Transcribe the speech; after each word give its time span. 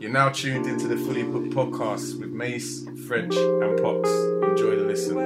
You're 0.00 0.12
now 0.12 0.28
tuned 0.28 0.66
into 0.66 0.86
the 0.86 0.96
Fully 0.96 1.24
Booked 1.24 1.50
podcast 1.50 2.20
with 2.20 2.30
Mace, 2.30 2.84
French, 3.08 3.34
and 3.34 3.82
Pops. 3.82 4.08
Enjoy 4.48 4.76
the 4.76 4.84
listen. 4.84 5.16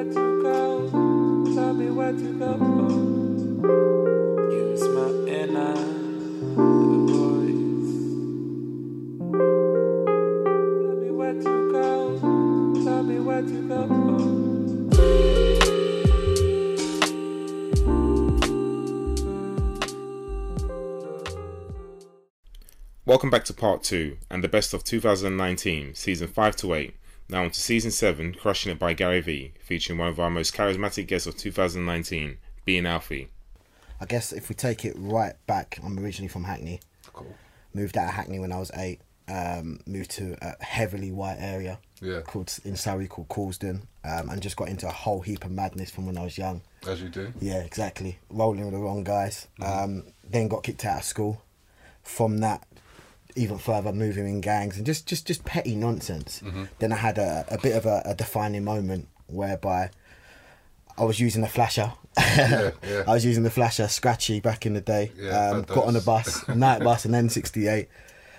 Welcome 23.13 23.29
back 23.29 23.45
to 23.45 23.53
part 23.53 23.83
two 23.83 24.17
and 24.31 24.43
the 24.43 24.49
best 24.49 24.73
of 24.73 24.85
2019, 24.85 25.95
season 25.95 26.29
5 26.29 26.57
to 26.57 26.73
8. 26.73 26.95
Now 27.29 27.43
on 27.45 27.51
to 27.51 27.61
season 27.61 27.91
7, 27.91 28.33
Crushing 28.33 28.73
It 28.73 28.79
by 28.79 28.95
Gary 28.95 29.21
Vee, 29.21 29.53
featuring 29.63 29.99
one 29.99 30.09
of 30.09 30.19
our 30.19 30.31
most 30.31 30.55
charismatic 30.55 31.09
guests 31.09 31.27
of 31.27 31.37
2019, 31.37 32.39
being 32.65 32.87
Alfie. 32.87 33.29
I 34.01 34.07
guess 34.07 34.33
if 34.33 34.49
we 34.49 34.55
take 34.55 34.87
it 34.87 34.95
right 34.97 35.35
back, 35.47 35.79
I'm 35.85 35.99
originally 35.99 36.29
from 36.29 36.45
Hackney. 36.45 36.81
Cool. 37.13 37.35
Moved 37.75 37.99
out 37.99 38.09
of 38.09 38.15
Hackney 38.15 38.39
when 38.39 38.51
I 38.51 38.59
was 38.59 38.71
eight. 38.77 39.03
Um, 39.29 39.81
moved 39.85 40.13
to 40.13 40.35
a 40.41 40.65
heavily 40.65 41.13
white 41.13 41.37
area 41.39 41.81
Yeah. 42.01 42.23
called 42.23 42.59
in 42.65 42.77
Surrey 42.77 43.09
called 43.09 43.29
Coulsdon, 43.29 43.89
um, 44.05 44.31
and 44.31 44.41
just 44.41 44.57
got 44.57 44.71
into 44.71 44.89
a 44.89 44.91
whole 44.91 45.21
heap 45.21 45.45
of 45.45 45.51
madness 45.51 45.91
from 45.91 46.07
when 46.07 46.17
I 46.17 46.25
was 46.25 46.39
young. 46.39 46.63
As 46.89 47.03
you 47.03 47.11
do. 47.11 47.31
Yeah, 47.43 47.59
exactly. 47.59 48.21
Rolling 48.31 48.65
with 48.65 48.73
the 48.73 48.81
wrong 48.81 49.05
guys. 49.05 49.49
Mm-hmm. 49.61 49.85
Um, 49.85 50.05
then 50.25 50.49
got 50.49 50.63
kicked 50.63 50.87
out 50.87 51.01
of 51.01 51.05
school. 51.05 51.43
From 52.03 52.39
that, 52.39 52.67
even 53.37 53.59
further, 53.59 53.93
moving 53.93 54.29
in 54.29 54.41
gangs 54.41 54.77
and 54.77 54.87
just 54.87 55.07
just 55.07 55.27
just 55.27 55.45
petty 55.45 55.75
nonsense. 55.75 56.43
Mm-hmm. 56.45 56.65
Then 56.79 56.93
I 56.93 56.97
had 56.97 57.19
a, 57.19 57.45
a 57.49 57.59
bit 57.59 57.77
of 57.77 57.87
a, 57.87 58.03
a 58.05 58.15
defining 58.15 58.65
moment 58.65 59.09
whereby 59.27 59.91
I 60.99 61.05
was 61.05 61.21
using 61.21 61.43
the 61.43 61.49
flasher. 61.49 61.93
Yeah, 62.19 62.71
yeah. 62.83 63.05
I 63.07 63.13
was 63.13 63.25
using 63.25 63.43
the 63.43 63.51
flasher, 63.51 63.89
scratchy 63.89 64.41
back 64.41 64.67
in 64.67 64.75
the 64.75 64.81
day. 64.81 65.13
Yeah, 65.17 65.51
um, 65.51 65.63
got 65.63 65.87
on 65.87 65.95
the 65.95 66.01
bus, 66.01 66.47
night 66.49 66.83
bus, 66.83 67.05
and 67.05 67.15
then 67.15 67.29
68. 67.29 67.89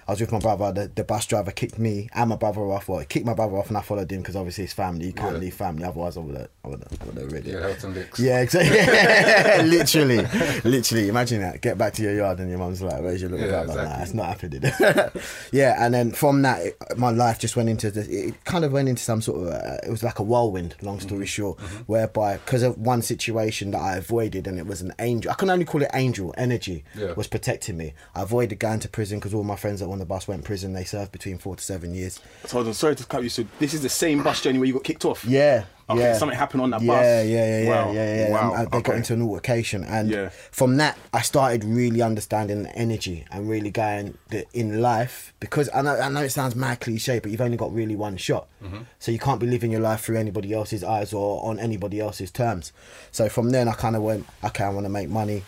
I 0.08 0.12
was 0.12 0.22
with 0.22 0.32
my 0.32 0.40
brother. 0.40 0.72
The, 0.72 0.92
the 0.94 1.04
bus 1.04 1.26
driver 1.26 1.52
kicked 1.52 1.80
me 1.80 2.10
and 2.14 2.30
my 2.30 2.36
brother 2.36 2.62
off. 2.62 2.88
Well, 2.90 3.00
he 3.00 3.06
kicked 3.06 3.26
my 3.26 3.34
brother 3.34 3.56
off, 3.58 3.68
and 3.70 3.78
I 3.78 3.82
followed 3.82 4.12
him 4.12 4.22
because 4.22 4.36
obviously 4.36 4.66
it's 4.66 4.74
family. 4.74 5.06
You 5.08 5.14
can't 5.14 5.34
Yeah. 5.36 5.40
leave 5.40 5.54
family, 5.56 5.84
otherwise 5.84 6.18
I 6.18 6.20
would 6.22 6.36
have, 6.36 6.50
I 6.64 6.68
would 6.70 6.84
have, 6.84 7.02
I 7.02 7.06
would 7.06 7.18
have 7.18 7.32
really. 7.32 7.52
Yeah, 7.52 7.60
Helton 7.60 7.94
Licks. 7.96 8.20
Yeah, 8.20 8.40
exactly. 8.42 8.78
literally, 9.70 10.26
literally. 10.64 11.08
Imagine 11.10 11.42
that. 11.42 11.62
Get 11.62 11.78
back 11.78 11.94
to 11.94 12.02
your 12.04 12.14
yard 12.16 12.40
and 12.40 12.50
your 12.50 12.60
mum's 12.60 12.82
like, 12.82 13.02
"Where's 13.02 13.22
your 13.22 13.30
little 13.32 13.46
Yeah, 13.48 13.64
brother?" 13.64 13.84
Nah, 13.86 14.02
it's 14.02 14.14
not 14.14 14.26
happening. 14.28 14.62
yeah, 15.52 15.84
and 15.86 15.94
then 15.94 16.12
from 16.12 16.42
that, 16.44 16.62
it, 16.66 16.78
my 16.98 17.10
life 17.12 17.40
just 17.40 17.56
went 17.56 17.70
into 17.70 17.92
the. 17.92 18.02
It 18.10 18.44
kind 18.46 18.66
of 18.66 18.72
went 18.72 18.90
into 18.90 19.02
some 19.04 19.22
sort 19.22 19.42
of. 19.42 19.54
Uh, 19.54 19.78
it 19.86 19.90
was 19.90 20.04
like 20.04 20.20
a 20.20 20.24
whirlwind. 20.24 20.76
Long 20.82 20.94
Mm-hmm. 20.94 21.08
story 21.08 21.26
short, 21.26 21.60
whereby 21.88 22.38
because 22.38 22.62
of 22.62 22.78
one 22.78 23.02
situation 23.02 23.72
that 23.72 23.82
I 23.82 23.96
avoided, 23.96 24.46
and 24.48 24.60
it 24.60 24.68
was 24.68 24.82
an 24.82 24.94
angel. 25.00 25.32
I 25.32 25.34
can 25.36 25.50
only 25.50 25.66
call 25.66 25.82
it 25.82 25.90
angel 25.94 26.34
energy. 26.38 26.84
Was 27.16 27.28
protecting 27.28 27.78
me. 27.78 27.94
I 28.16 28.22
avoided 28.22 28.60
going 28.60 28.80
to 28.82 28.90
prison 28.90 29.18
because 29.20 29.34
all 29.34 29.44
my 29.44 29.56
friends 29.56 29.80
that 29.80 29.88
on 29.94 30.00
the 30.00 30.06
bus 30.06 30.28
went 30.28 30.44
prison. 30.44 30.74
They 30.74 30.84
served 30.84 31.12
between 31.14 31.38
four 31.38 31.56
to 31.56 31.64
seven 31.64 31.94
years. 31.96 32.20
Hold 32.52 32.68
on, 32.68 32.74
sorry 32.74 32.96
to 32.96 33.06
cut 33.06 33.24
you. 33.24 33.30
So 33.30 33.46
this 33.60 33.74
is 33.74 33.82
the 33.82 33.90
same 33.90 34.22
bus 34.24 34.42
journey 34.42 34.60
where 34.60 34.68
you 34.68 34.74
got 34.74 34.84
kicked 34.84 35.06
off. 35.06 35.24
Yeah. 35.24 35.66
Okay, 35.90 36.00
yeah. 36.00 36.18
something 36.18 36.38
happened 36.38 36.62
on 36.62 36.70
that 36.70 36.82
yeah, 36.82 36.88
bus. 36.88 37.04
Yeah, 37.04 37.24
yeah, 37.24 37.62
yeah, 37.64 37.70
Wow, 37.70 37.92
yeah, 37.92 38.16
yeah. 38.28 38.32
wow, 38.32 38.54
And, 38.54 38.68
uh, 38.68 38.70
they 38.78 38.82
got 38.82 38.96
into 38.96 39.14
an 39.14 39.22
altercation, 39.22 39.84
and 39.84 40.10
Yeah. 40.10 40.30
from 40.30 40.78
that, 40.78 40.98
I 41.14 41.22
started 41.22 41.66
really 41.66 42.02
understanding 42.02 42.64
the 42.64 42.74
energy 42.74 43.26
and 43.32 43.50
really 43.50 43.70
going 43.70 44.18
that 44.30 44.46
in 44.54 44.82
life 44.82 45.34
because 45.42 45.70
I 45.74 45.82
know 45.82 46.00
I 46.00 46.08
know 46.08 46.22
it 46.22 46.30
sounds 46.30 46.56
mad 46.56 46.80
cliche, 46.80 47.20
but 47.20 47.32
you've 47.32 47.42
only 47.42 47.58
got 47.58 47.74
really 47.74 47.98
one 47.98 48.16
shot, 48.16 48.48
Mm-hmm. 48.64 48.84
so 48.98 49.12
you 49.12 49.20
can't 49.20 49.42
be 49.42 49.46
living 49.48 49.72
your 49.72 49.82
life 49.82 50.00
through 50.02 50.16
anybody 50.18 50.54
else's 50.54 50.86
eyes 50.86 51.12
or 51.12 51.44
on 51.46 51.60
anybody 51.60 52.00
else's 52.00 52.32
terms. 52.32 52.72
So 53.12 53.28
from 53.28 53.50
then, 53.50 53.68
I 53.68 53.74
kind 53.74 53.98
of 53.98 54.04
went, 54.04 54.26
okay, 54.42 54.64
I 54.64 54.70
want 54.70 54.86
to 54.86 54.90
make 54.90 55.10
money. 55.10 55.44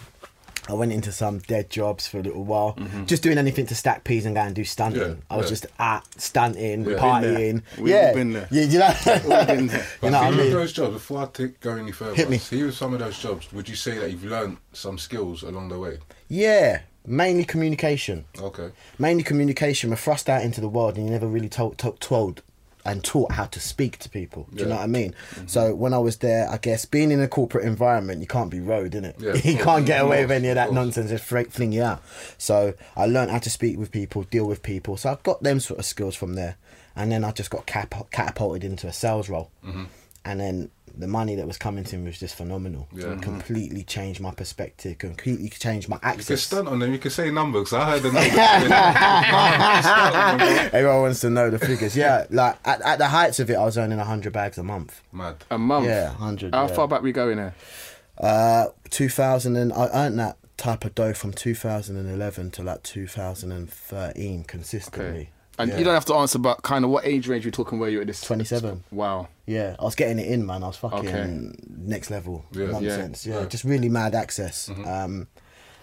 I 0.68 0.74
went 0.74 0.92
into 0.92 1.12
some 1.12 1.40
dead 1.40 1.70
jobs 1.70 2.08
for 2.08 2.18
a 2.20 2.24
little 2.24 2.44
while, 2.44 2.74
Mm-hmm. 2.74 3.06
just 3.06 3.22
doing 3.22 3.38
anything 3.38 3.66
to 3.68 3.76
stack 3.76 4.04
peas 4.04 4.26
and 4.26 4.36
go 4.36 4.42
and 4.42 4.56
do 4.56 4.64
stunting. 4.64 5.02
Yeah, 5.02 5.14
I 5.30 5.38
was 5.38 5.46
yeah. 5.46 5.50
just 5.50 5.66
at 5.78 6.22
stunting, 6.22 6.86
Yeah. 6.86 6.98
partying. 6.98 7.62
We've 7.78 7.90
yeah, 7.90 8.08
all 8.08 8.14
been 8.16 8.34
there. 8.34 8.48
Yeah, 8.50 8.64
you 8.64 8.80
know, 8.80 9.46
been 9.46 9.68
there. 9.68 9.86
You 10.02 10.10
know 10.10 10.20
I 10.22 10.32
mean. 10.32 10.52
those 10.52 10.74
jobs, 10.74 10.94
before 10.94 11.22
I 11.24 11.26
take, 11.28 11.60
go 11.60 11.76
any 11.76 11.92
further, 11.92 12.16
Hit 12.16 12.30
me. 12.30 12.38
see 12.40 12.64
with 12.64 12.74
some 12.76 12.94
of 12.94 13.00
those 13.00 13.18
jobs, 13.20 13.52
would 13.54 13.70
you 13.70 13.76
say 13.76 13.98
that 14.00 14.10
you've 14.12 14.26
learned 14.26 14.58
some 14.74 14.98
skills 14.98 15.44
along 15.44 15.70
the 15.70 15.78
way? 15.78 16.00
Yeah, 16.30 16.82
mainly 17.06 17.46
communication. 17.46 18.26
Okay. 18.40 18.70
Mainly 18.98 19.24
communication. 19.24 19.92
We're 19.92 19.98
thrust 19.98 20.30
out 20.30 20.42
into 20.44 20.62
the 20.62 20.70
world, 20.70 20.96
and 20.98 21.06
you 21.06 21.12
never 21.12 21.28
really 21.28 21.50
told, 21.50 21.78
told, 21.78 22.00
told 22.00 22.42
and 22.86 23.04
taught 23.04 23.32
how 23.32 23.46
to 23.46 23.60
speak 23.60 23.98
to 24.00 24.10
people. 24.10 24.48
Do 24.54 24.64
you 24.64 24.70
know 24.70 24.76
what 24.76 24.84
I 24.84 24.88
mean? 24.88 25.16
So 25.48 25.74
when 25.74 25.94
I 25.94 25.98
was 25.98 26.18
there, 26.18 26.48
I 26.50 26.58
guess 26.58 26.86
being 26.86 27.12
in 27.12 27.20
a 27.20 27.28
corporate 27.28 27.66
environment, 27.66 28.22
you 28.22 28.28
can't 28.28 28.50
be 28.52 28.60
road, 28.60 28.94
innit? 28.94 29.20
Yeah, 29.20 29.32
of 29.32 29.44
you 29.46 29.58
can't 29.58 29.86
get 29.86 30.02
away 30.02 30.22
with 30.24 30.32
any 30.32 30.48
of 30.50 30.52
of 30.52 30.56
that 30.56 30.66
course. 30.68 30.76
nonsense. 30.76 31.10
Just 31.10 31.24
fling 31.26 31.46
fling 31.50 31.72
you 31.72 31.84
out. 31.84 32.04
So 32.38 32.74
I 32.96 33.06
learned 33.08 33.32
how 33.32 33.40
to 33.40 33.50
speak 33.50 33.78
with 33.78 33.92
people, 33.92 34.24
deal 34.24 34.46
with 34.46 34.62
people. 34.62 34.98
So 34.98 35.12
I've 35.12 35.24
got 35.24 35.42
them 35.44 35.60
sort 35.60 35.80
of 35.80 35.86
skills 35.86 36.16
from 36.16 36.36
there, 36.36 36.58
and 36.96 37.12
then 37.12 37.24
I 37.24 37.32
just 37.32 37.50
got 37.50 37.66
cap- 37.66 38.12
catapulted 38.12 38.64
into 38.64 38.88
a 38.88 38.94
sales 38.94 39.30
role, 39.30 39.52
Mm-hmm. 39.66 39.86
and 40.24 40.40
then. 40.40 40.72
The 40.98 41.08
money 41.08 41.36
that 41.36 41.46
was 41.46 41.58
coming 41.58 41.84
to 41.86 41.98
me 41.98 42.06
was 42.06 42.20
just 42.20 42.36
phenomenal. 42.36 42.88
Yeah. 42.94 43.06
Mhm. 43.06 43.22
Completely 43.22 43.84
changed 43.84 44.22
my 44.22 44.32
perspective. 44.32 44.98
Completely 44.98 45.50
changed 45.50 45.90
my 45.90 46.00
access. 46.02 46.30
You 46.30 46.36
can 46.36 46.38
stunt 46.38 46.68
on 46.70 46.80
them, 46.80 46.92
you 46.94 47.00
can 47.00 47.12
say 47.12 47.32
numbers, 47.32 47.74
I 47.74 47.92
heard 47.92 48.02
the 48.04 48.12
numbers. 48.14 48.32
Everyone 50.74 51.02
wants 51.02 51.20
to 51.22 51.30
know 51.30 51.50
the 51.50 51.60
figures. 51.60 51.96
Yeah, 51.96 52.26
like 52.30 52.58
at, 52.66 52.82
at 52.82 52.98
the 53.00 53.08
heights 53.08 53.40
of 53.40 53.50
it, 53.50 53.56
I 53.56 53.64
was 53.66 53.78
earning 53.78 54.00
hundred 54.00 54.34
bags 54.34 54.58
a 54.58 54.64
month. 54.64 55.02
Mad. 55.12 55.38
A 55.50 55.58
month. 55.58 55.86
Yeah, 55.88 56.10
100, 56.10 56.54
How 56.54 56.68
yeah. 56.68 56.74
far 56.76 56.88
back 56.88 57.02
we 57.02 57.12
going 57.12 57.38
there? 57.38 57.56
Uh, 58.18 58.68
two 58.90 59.10
thousand 59.10 59.56
and 59.58 59.74
I 59.74 59.90
earned 59.94 60.18
that 60.20 60.38
type 60.58 60.86
of 60.86 60.96
dough 60.96 61.14
from 61.14 61.34
two 61.34 61.54
thousand 61.56 61.98
and 61.98 62.10
eleven 62.10 62.50
to 62.52 62.64
like 62.64 62.82
two 62.84 63.08
thousand 63.08 63.52
and 63.52 63.70
thirteen 63.70 64.44
consistently. 64.46 65.06
Okay. 65.06 65.30
And 65.58 65.72
Yeah. 65.72 65.78
you 65.78 65.84
don't 65.86 65.94
have 65.94 66.06
to 66.06 66.16
answer, 66.16 66.38
but 66.38 66.62
kind 66.64 66.84
of 66.84 66.92
what 66.92 67.06
age 67.06 67.28
range 67.28 67.46
we 67.46 67.52
talking 67.52 67.80
where 67.80 67.90
you 67.90 68.02
at 68.02 68.08
this? 68.08 68.22
27. 68.22 68.84
Wow. 68.92 69.30
Yeah, 69.46 69.76
I 69.80 69.84
was 69.84 69.96
getting 69.96 70.20
it 70.20 70.28
in, 70.28 70.46
man. 70.46 70.64
I 70.64 70.68
was 70.68 70.78
fucking 70.78 71.08
Okay. 71.08 71.54
next 71.78 72.10
level 72.10 72.46
Yeah. 72.52 72.68
nonsense. 72.68 73.26
Yeah. 73.26 73.40
Yeah. 73.42 73.46
just 73.46 73.64
really 73.64 73.90
mad 73.90 74.16
access. 74.16 74.70
Mm-hmm. 74.70 74.88
Um, 74.88 75.28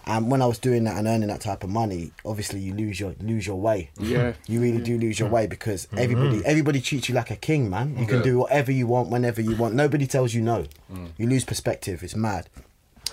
and 0.05 0.29
when 0.29 0.41
I 0.41 0.45
was 0.47 0.59
doing 0.59 0.83
that 0.83 0.97
and 0.97 1.07
earning 1.07 1.29
that 1.29 1.39
type 1.39 1.63
of 1.63 1.69
money, 1.69 2.11
obviously 2.25 2.59
you 2.59 2.73
lose 2.73 2.99
your 2.99 3.15
lose 3.21 3.47
your 3.47 3.55
way. 3.55 3.89
Yeah. 3.97 4.33
you 4.47 4.59
really 4.59 4.79
do 4.79 4.97
lose 4.97 5.17
your 5.17 5.29
way 5.29 5.47
because 5.47 5.85
mm-hmm. 5.87 5.97
everybody 5.97 6.45
everybody 6.45 6.81
treats 6.81 7.07
you 7.07 7.15
like 7.15 7.31
a 7.31 7.35
king, 7.37 7.69
man. 7.69 7.97
You 7.97 8.05
can 8.05 8.21
do 8.21 8.39
whatever 8.39 8.71
you 8.71 8.85
want 8.85 9.09
whenever 9.09 9.41
you 9.41 9.55
want. 9.55 9.75
Nobody 9.75 10.05
tells 10.05 10.33
you 10.33 10.41
no. 10.41 10.65
Mm. 10.91 11.11
You 11.17 11.27
lose 11.27 11.45
perspective. 11.45 12.03
It's 12.03 12.15
mad. 12.15 12.49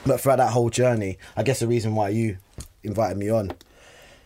But 0.05 0.21
throughout 0.21 0.37
that 0.37 0.51
whole 0.51 0.71
journey, 0.71 1.19
I 1.37 1.43
guess 1.43 1.61
the 1.61 1.67
reason 1.69 1.95
why 1.95 2.09
you 2.09 2.39
invited 2.83 3.19
me 3.19 3.31
on 3.31 3.53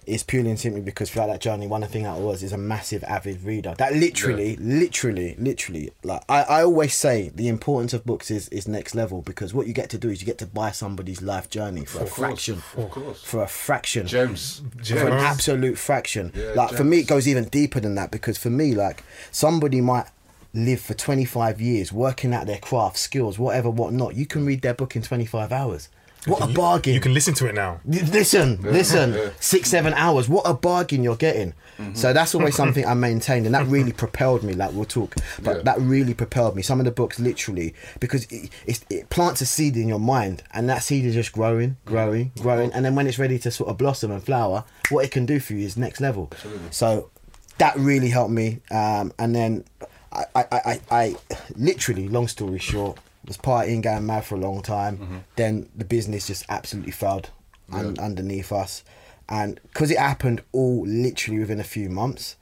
is 0.06 0.22
purely 0.22 0.50
and 0.50 0.59
simply 0.59 0.81
because 0.81 1.10
throughout 1.10 1.28
that 1.28 1.41
journey, 1.41 1.66
one 1.66 1.82
of 1.82 1.88
the 1.88 1.92
thing 1.92 2.04
that 2.04 2.16
I 2.16 2.19
was 2.19 2.42
is 2.42 2.53
a 2.53 2.59
massive 2.59 3.04
avid 3.04 3.42
reader. 3.42 3.75
That 3.78 3.94
literally, 3.94 4.56
literally, 4.56 5.34
literally, 5.38 5.91
like 6.03 6.22
I, 6.28 6.42
I 6.42 6.62
always 6.65 6.94
say, 6.94 7.31
the 7.34 7.48
importance 7.48 7.92
of 7.92 8.04
books 8.04 8.31
is, 8.31 8.48
is 8.48 8.69
next 8.69 8.94
level 8.94 9.22
because 9.22 9.54
what 9.54 9.66
you 9.66 9.72
get 9.72 9.91
to 9.91 9.98
do 9.98 10.10
is 10.10 10.20
you 10.20 10.26
get 10.26 10.38
to 10.38 10.47
buy 10.47 10.70
somebody's 10.70 11.22
life 11.22 11.48
journey 11.50 11.84
for 11.84 11.98
a 11.98 12.00
course, 12.03 12.14
fraction, 12.14 12.62
of 12.76 12.91
course. 12.91 13.22
for 13.22 13.43
a 13.43 13.48
fraction, 13.48 14.06
Gems. 14.06 14.62
for 14.84 15.06
an 15.06 15.12
absolute 15.12 15.78
fraction. 15.78 16.32
Yeah, 16.34 16.53
like 16.54 16.70
for 16.70 16.84
me, 16.84 17.00
it 17.00 17.06
goes 17.06 17.28
even 17.28 17.44
deeper 17.44 17.81
than 17.81 17.94
that 17.97 18.10
because 18.10 18.38
for 18.38 18.50
me, 18.50 18.75
like 18.75 19.03
somebody 19.31 19.81
might 19.81 20.06
live 20.54 20.81
for 20.81 20.94
25 20.94 21.60
years 21.60 21.93
working 21.93 22.32
at 22.32 22.47
their 22.47 22.59
craft, 22.59 22.97
skills, 22.97 23.38
whatever, 23.38 23.69
whatnot. 23.69 24.14
You 24.14 24.25
can 24.25 24.47
read 24.47 24.62
their 24.62 24.75
book 24.75 24.94
in 24.94 25.03
25 25.03 25.53
hours. 25.53 25.88
What 26.26 26.42
a 26.42 26.52
bargain! 26.52 26.94
You 26.94 27.00
can 27.00 27.12
listen 27.14 27.34
to 27.34 27.46
it 27.46 27.54
now. 27.54 27.80
Listen, 27.84 28.58
listen, 28.62 29.12
yeah. 29.12 29.30
six, 29.40 29.68
seven 29.70 29.92
hours. 29.94 30.28
What 30.28 30.42
a 30.46 30.54
bargain 30.54 31.02
you're 31.02 31.16
getting. 31.16 31.54
So 31.94 32.12
that's 32.12 32.34
always 32.37 32.54
something 32.62 32.87
I 32.87 32.94
maintained, 32.94 33.46
and 33.46 33.54
that 33.54 33.66
really 33.66 33.93
propelled 33.93 34.43
me. 34.43 34.54
Like 34.54 34.72
we'll 34.72 34.84
talk, 34.84 35.16
but 35.43 35.56
Yeah. 35.56 35.62
that 35.64 35.81
really 35.81 36.14
propelled 36.14 36.54
me. 36.56 36.62
Some 36.62 36.78
of 36.81 36.84
the 36.87 36.93
books, 36.93 37.19
literally, 37.19 37.75
because 38.00 38.25
it, 38.31 38.50
it, 38.64 38.84
it 38.88 39.10
plants 39.10 39.40
a 39.40 39.46
seed 39.46 39.76
in 39.76 39.88
your 39.88 39.99
mind, 39.99 40.43
and 40.52 40.69
that 40.70 40.82
seed 40.84 41.04
is 41.04 41.14
just 41.14 41.32
growing, 41.32 41.76
growing, 41.84 42.31
growing, 42.40 42.72
and 42.72 42.84
then 42.84 42.94
when 42.94 43.06
it's 43.06 43.19
ready 43.19 43.38
to 43.40 43.50
sort 43.50 43.69
of 43.70 43.76
blossom 43.76 44.10
and 44.12 44.22
flower, 44.25 44.64
what 44.90 45.04
it 45.04 45.10
can 45.10 45.26
do 45.26 45.40
for 45.40 45.54
you 45.54 45.66
is 45.66 45.76
next 45.76 46.00
level. 46.00 46.31
So 46.70 47.10
that 47.58 47.76
really 47.76 48.08
helped 48.08 48.31
me. 48.32 48.60
Um, 48.70 49.12
and 49.19 49.34
then 49.34 49.64
I, 50.12 50.25
I, 50.37 50.44
I, 50.52 50.81
I, 50.90 51.16
literally, 51.56 52.08
long 52.08 52.28
story 52.28 52.58
short, 52.60 52.99
was 53.26 53.38
partying, 53.38 53.82
going 53.82 54.06
mad 54.06 54.25
for 54.25 54.35
a 54.35 54.38
long 54.38 54.62
time. 54.62 54.99
Mm-hmm. 54.99 55.17
Then 55.37 55.69
the 55.75 55.85
business 55.85 56.26
just 56.26 56.44
absolutely 56.49 56.93
failed 56.93 57.31
un- 57.73 57.99
underneath 57.99 58.53
us, 58.53 58.85
and 59.29 59.61
because 59.62 59.91
it 59.91 59.99
happened 59.99 60.43
all 60.53 60.87
literally 60.87 61.41
within 61.41 61.61
a 61.61 61.65
few 61.65 61.88
months. 61.88 62.37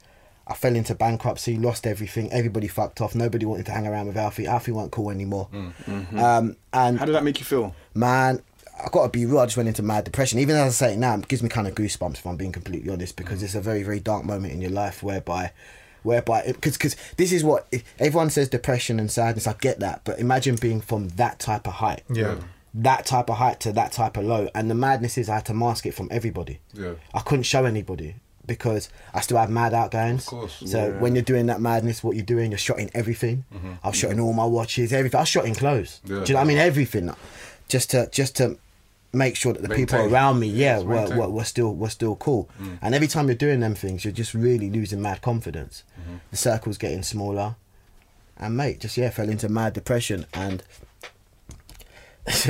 I 0.45 0.55
fell 0.55 0.75
into 0.75 0.93
bankruptcy, 0.93 1.55
lost 1.55 1.87
everything. 1.87 2.29
Everybody 2.33 2.67
fucked 2.67 2.99
off. 2.99 3.15
Nobody 3.15 3.45
wanted 3.45 3.65
to 3.67 3.71
hang 3.71 3.87
around 3.87 4.07
with 4.07 4.17
Alfie. 4.17 4.45
Alfie 4.45 4.73
wasn't 4.73 4.91
cool 4.91 5.09
anymore. 5.09 5.47
Mm. 5.53 5.73
Mm-hmm. 5.85 6.19
Um, 6.19 6.57
and 6.73 6.99
How 6.99 7.05
did 7.05 7.15
that 7.15 7.23
make 7.23 7.39
you 7.39 7.45
feel? 7.45 7.73
man, 7.93 8.41
I 8.83 8.89
got 8.89 9.03
to 9.03 9.09
be 9.09 9.25
real. 9.25 9.39
I 9.39 9.45
just 9.45 9.55
went 9.55 9.69
into 9.69 9.83
mad 9.83 10.03
depression. 10.03 10.39
Even 10.39 10.55
as 10.57 10.81
I 10.81 10.87
say 10.87 10.93
it 10.93 10.97
now, 10.97 11.15
it 11.15 11.27
gives 11.27 11.43
me 11.43 11.49
kind 11.49 11.67
of 11.67 11.75
goosebumps 11.75 12.15
if 12.15 12.27
I'm 12.27 12.35
being 12.35 12.51
completely 12.51 12.91
honest, 12.91 13.15
because 13.15 13.39
mm. 13.39 13.43
it's 13.43 13.55
a 13.55 13.61
very, 13.61 13.83
very 13.83 13.99
dark 13.99 14.25
moment 14.25 14.51
in 14.51 14.59
your 14.61 14.71
life 14.71 15.01
whereby, 15.01 15.53
whereby, 16.03 16.43
because 16.45 16.73
because 16.73 16.95
this 17.17 17.31
is 17.31 17.43
what 17.43 17.71
everyone 17.99 18.29
says: 18.29 18.49
depression 18.49 18.99
and 18.99 19.11
sadness. 19.11 19.47
I 19.47 19.53
get 19.53 19.79
that, 19.79 20.01
but 20.03 20.19
imagine 20.19 20.55
being 20.55 20.81
from 20.81 21.09
that 21.09 21.39
type 21.39 21.67
of 21.67 21.73
height. 21.73 22.03
Yeah. 22.09 22.35
That 22.75 23.05
type 23.05 23.29
of 23.29 23.37
height 23.37 23.59
to 23.61 23.71
that 23.73 23.91
type 23.91 24.17
of 24.17 24.25
low, 24.25 24.49
and 24.55 24.69
the 24.69 24.75
madness 24.75 25.17
is 25.17 25.29
I 25.29 25.35
had 25.35 25.45
to 25.45 25.53
mask 25.53 25.85
it 25.85 25.93
from 25.93 26.07
everybody. 26.11 26.59
Yeah. 26.73 26.93
I 27.13 27.19
couldn't 27.19 27.43
show 27.43 27.65
anybody 27.65 28.15
because 28.45 28.89
I 29.13 29.21
still 29.21 29.37
have 29.37 29.49
mad 29.49 29.73
outgoings. 29.73 30.23
Of 30.23 30.29
course. 30.29 30.63
So 30.65 30.91
when 30.93 31.15
you're 31.15 31.23
doing 31.23 31.45
that 31.45 31.61
madness, 31.61 32.03
what 32.03 32.15
you're 32.15 32.25
doing, 32.25 32.51
you're 32.51 32.57
shotting 32.57 32.89
everything. 32.93 33.45
I 33.83 33.89
was 33.89 33.97
shotting 33.97 34.19
all 34.19 34.33
my 34.33 34.45
watches, 34.45 34.91
everything. 34.91 35.17
I 35.17 35.21
was 35.21 35.29
shotting 35.29 35.53
clothes. 35.53 36.01
Mm-hmm. 36.03 36.13
Yeah. 36.13 36.23
Do 36.23 36.27
you 36.29 36.33
know 36.33 36.39
what 36.39 36.45
I 36.45 36.47
mean? 36.47 36.57
Everything, 36.57 37.15
just 37.69 37.91
to 37.91 38.09
just 38.11 38.35
to 38.37 38.57
make 39.13 39.35
sure 39.35 39.53
that 39.53 39.61
the 39.61 39.69
people 39.75 39.99
around 39.99 40.39
me, 40.39 40.47
yeah, 40.47 40.77
Yes, 40.77 40.83
were. 40.83 40.95
Mm. 40.95 41.17
were, 41.17 41.29
were 41.29 41.43
still 41.43 41.73
were 41.75 41.89
still 41.89 42.15
cool. 42.15 42.49
And 42.81 42.95
every 42.95 43.07
time 43.07 43.27
you're 43.27 43.35
doing 43.35 43.59
them 43.59 43.75
things, 43.75 44.03
you're 44.03 44.11
just 44.11 44.33
really 44.33 44.69
losing 44.69 45.01
mad 45.01 45.21
confidence. 45.21 45.83
Mm-hmm. 46.01 46.15
The 46.31 46.37
circle's 46.37 46.77
getting 46.77 47.03
smaller, 47.03 47.55
and 48.37 48.57
mate, 48.57 48.79
just 48.79 48.97
yeah, 48.97 49.09
fell 49.11 49.29
into 49.29 49.47
mad 49.49 49.73
depression 49.73 50.25
and. 50.33 50.63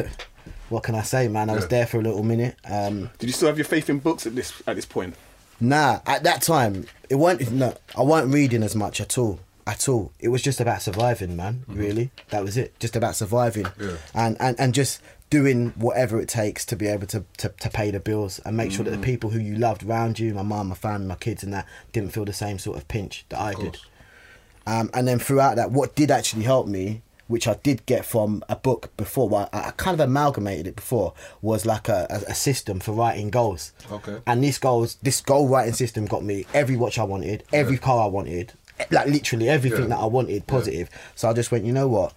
what 0.69 0.83
can 0.83 0.95
I 0.95 1.01
say, 1.01 1.27
man? 1.27 1.49
I 1.49 1.53
was 1.53 1.63
Yeah. 1.65 1.69
there 1.69 1.85
for 1.87 1.99
a 1.99 2.01
little 2.03 2.23
minute. 2.23 2.55
Um, 2.65 3.09
Did 3.19 3.27
you 3.27 3.33
still 3.33 3.47
have 3.47 3.57
your 3.57 3.65
faith 3.65 3.89
in 3.89 3.99
books 3.99 4.25
at 4.25 4.35
this 4.35 4.53
at 4.67 4.75
this 4.75 4.85
point? 4.85 5.15
Nah, 5.59 5.99
at 6.05 6.23
that 6.23 6.41
time, 6.41 6.85
it 7.09 7.15
weren't. 7.15 7.51
No, 7.51 7.75
I 7.97 8.03
weren't 8.03 8.33
reading 8.33 8.63
as 8.63 8.75
much 8.75 8.99
at 9.01 9.17
all. 9.17 9.39
At 9.65 9.87
all. 9.87 10.11
It 10.19 10.27
was 10.27 10.41
just 10.41 10.59
about 10.59 10.81
surviving, 10.81 11.35
man. 11.37 11.63
Really, 11.67 12.11
that 12.29 12.43
was 12.43 12.57
it. 12.57 12.77
Just 12.79 12.95
about 12.95 13.15
surviving, 13.15 13.67
Yeah. 13.79 13.97
and 14.13 14.35
and 14.39 14.59
and 14.59 14.73
just 14.73 14.99
doing 15.33 15.69
whatever 15.71 16.21
it 16.21 16.29
takes 16.29 16.63
to 16.63 16.75
be 16.75 16.85
able 16.85 17.07
to 17.07 17.25
to, 17.37 17.49
to 17.49 17.67
pay 17.67 17.89
the 17.89 17.99
bills 17.99 18.37
and 18.45 18.55
make 18.55 18.71
sure 18.71 18.85
that 18.85 18.91
the 18.91 18.99
people 18.99 19.31
who 19.31 19.39
you 19.39 19.55
loved 19.55 19.83
around 19.83 20.19
you, 20.19 20.31
my 20.31 20.43
mum, 20.43 20.67
my 20.67 20.75
family, 20.75 21.07
my 21.07 21.15
kids, 21.15 21.43
and 21.43 21.51
that 21.51 21.65
didn't 21.91 22.11
feel 22.11 22.23
the 22.23 22.31
same 22.33 22.59
sort 22.59 22.77
of 22.77 22.87
pinch 22.87 23.25
that 23.29 23.39
I 23.39 23.55
did. 23.55 23.79
Um, 24.67 24.91
and 24.93 25.07
then 25.07 25.17
throughout 25.17 25.55
that, 25.55 25.71
what 25.71 25.95
did 25.95 26.11
actually 26.11 26.43
help 26.43 26.67
me, 26.67 27.01
which 27.27 27.47
I 27.47 27.55
did 27.63 27.83
get 27.87 28.05
from 28.05 28.43
a 28.47 28.55
book 28.55 28.95
before, 28.95 29.27
well, 29.27 29.49
I, 29.51 29.69
I 29.69 29.71
kind 29.71 29.99
of 29.99 30.07
amalgamated 30.07 30.67
it 30.67 30.75
before, 30.75 31.15
was 31.41 31.65
like 31.65 31.89
a, 31.89 32.05
a, 32.27 32.35
system 32.35 32.79
for 32.79 32.91
writing 32.91 33.31
goals. 33.31 33.73
Okay. 33.91 34.19
And 34.27 34.43
this 34.43 34.59
goals, 34.59 34.97
this 35.01 35.19
goal 35.19 35.47
writing 35.49 35.73
system 35.73 36.05
got 36.05 36.23
me 36.23 36.45
every 36.53 36.77
watch 36.77 36.99
I 36.99 37.03
wanted, 37.03 37.43
every 37.51 37.79
car 37.79 38.03
I 38.03 38.07
wanted, 38.07 38.53
like 38.91 39.07
literally 39.07 39.49
everything 39.49 39.81
Yeah. 39.81 39.95
that 39.95 39.99
I 39.99 40.05
wanted 40.05 40.45
positive. 40.45 40.89
So 41.15 41.27
I 41.27 41.33
just 41.33 41.51
went, 41.51 41.65
you 41.65 41.73
know 41.73 41.87
what? 41.87 42.13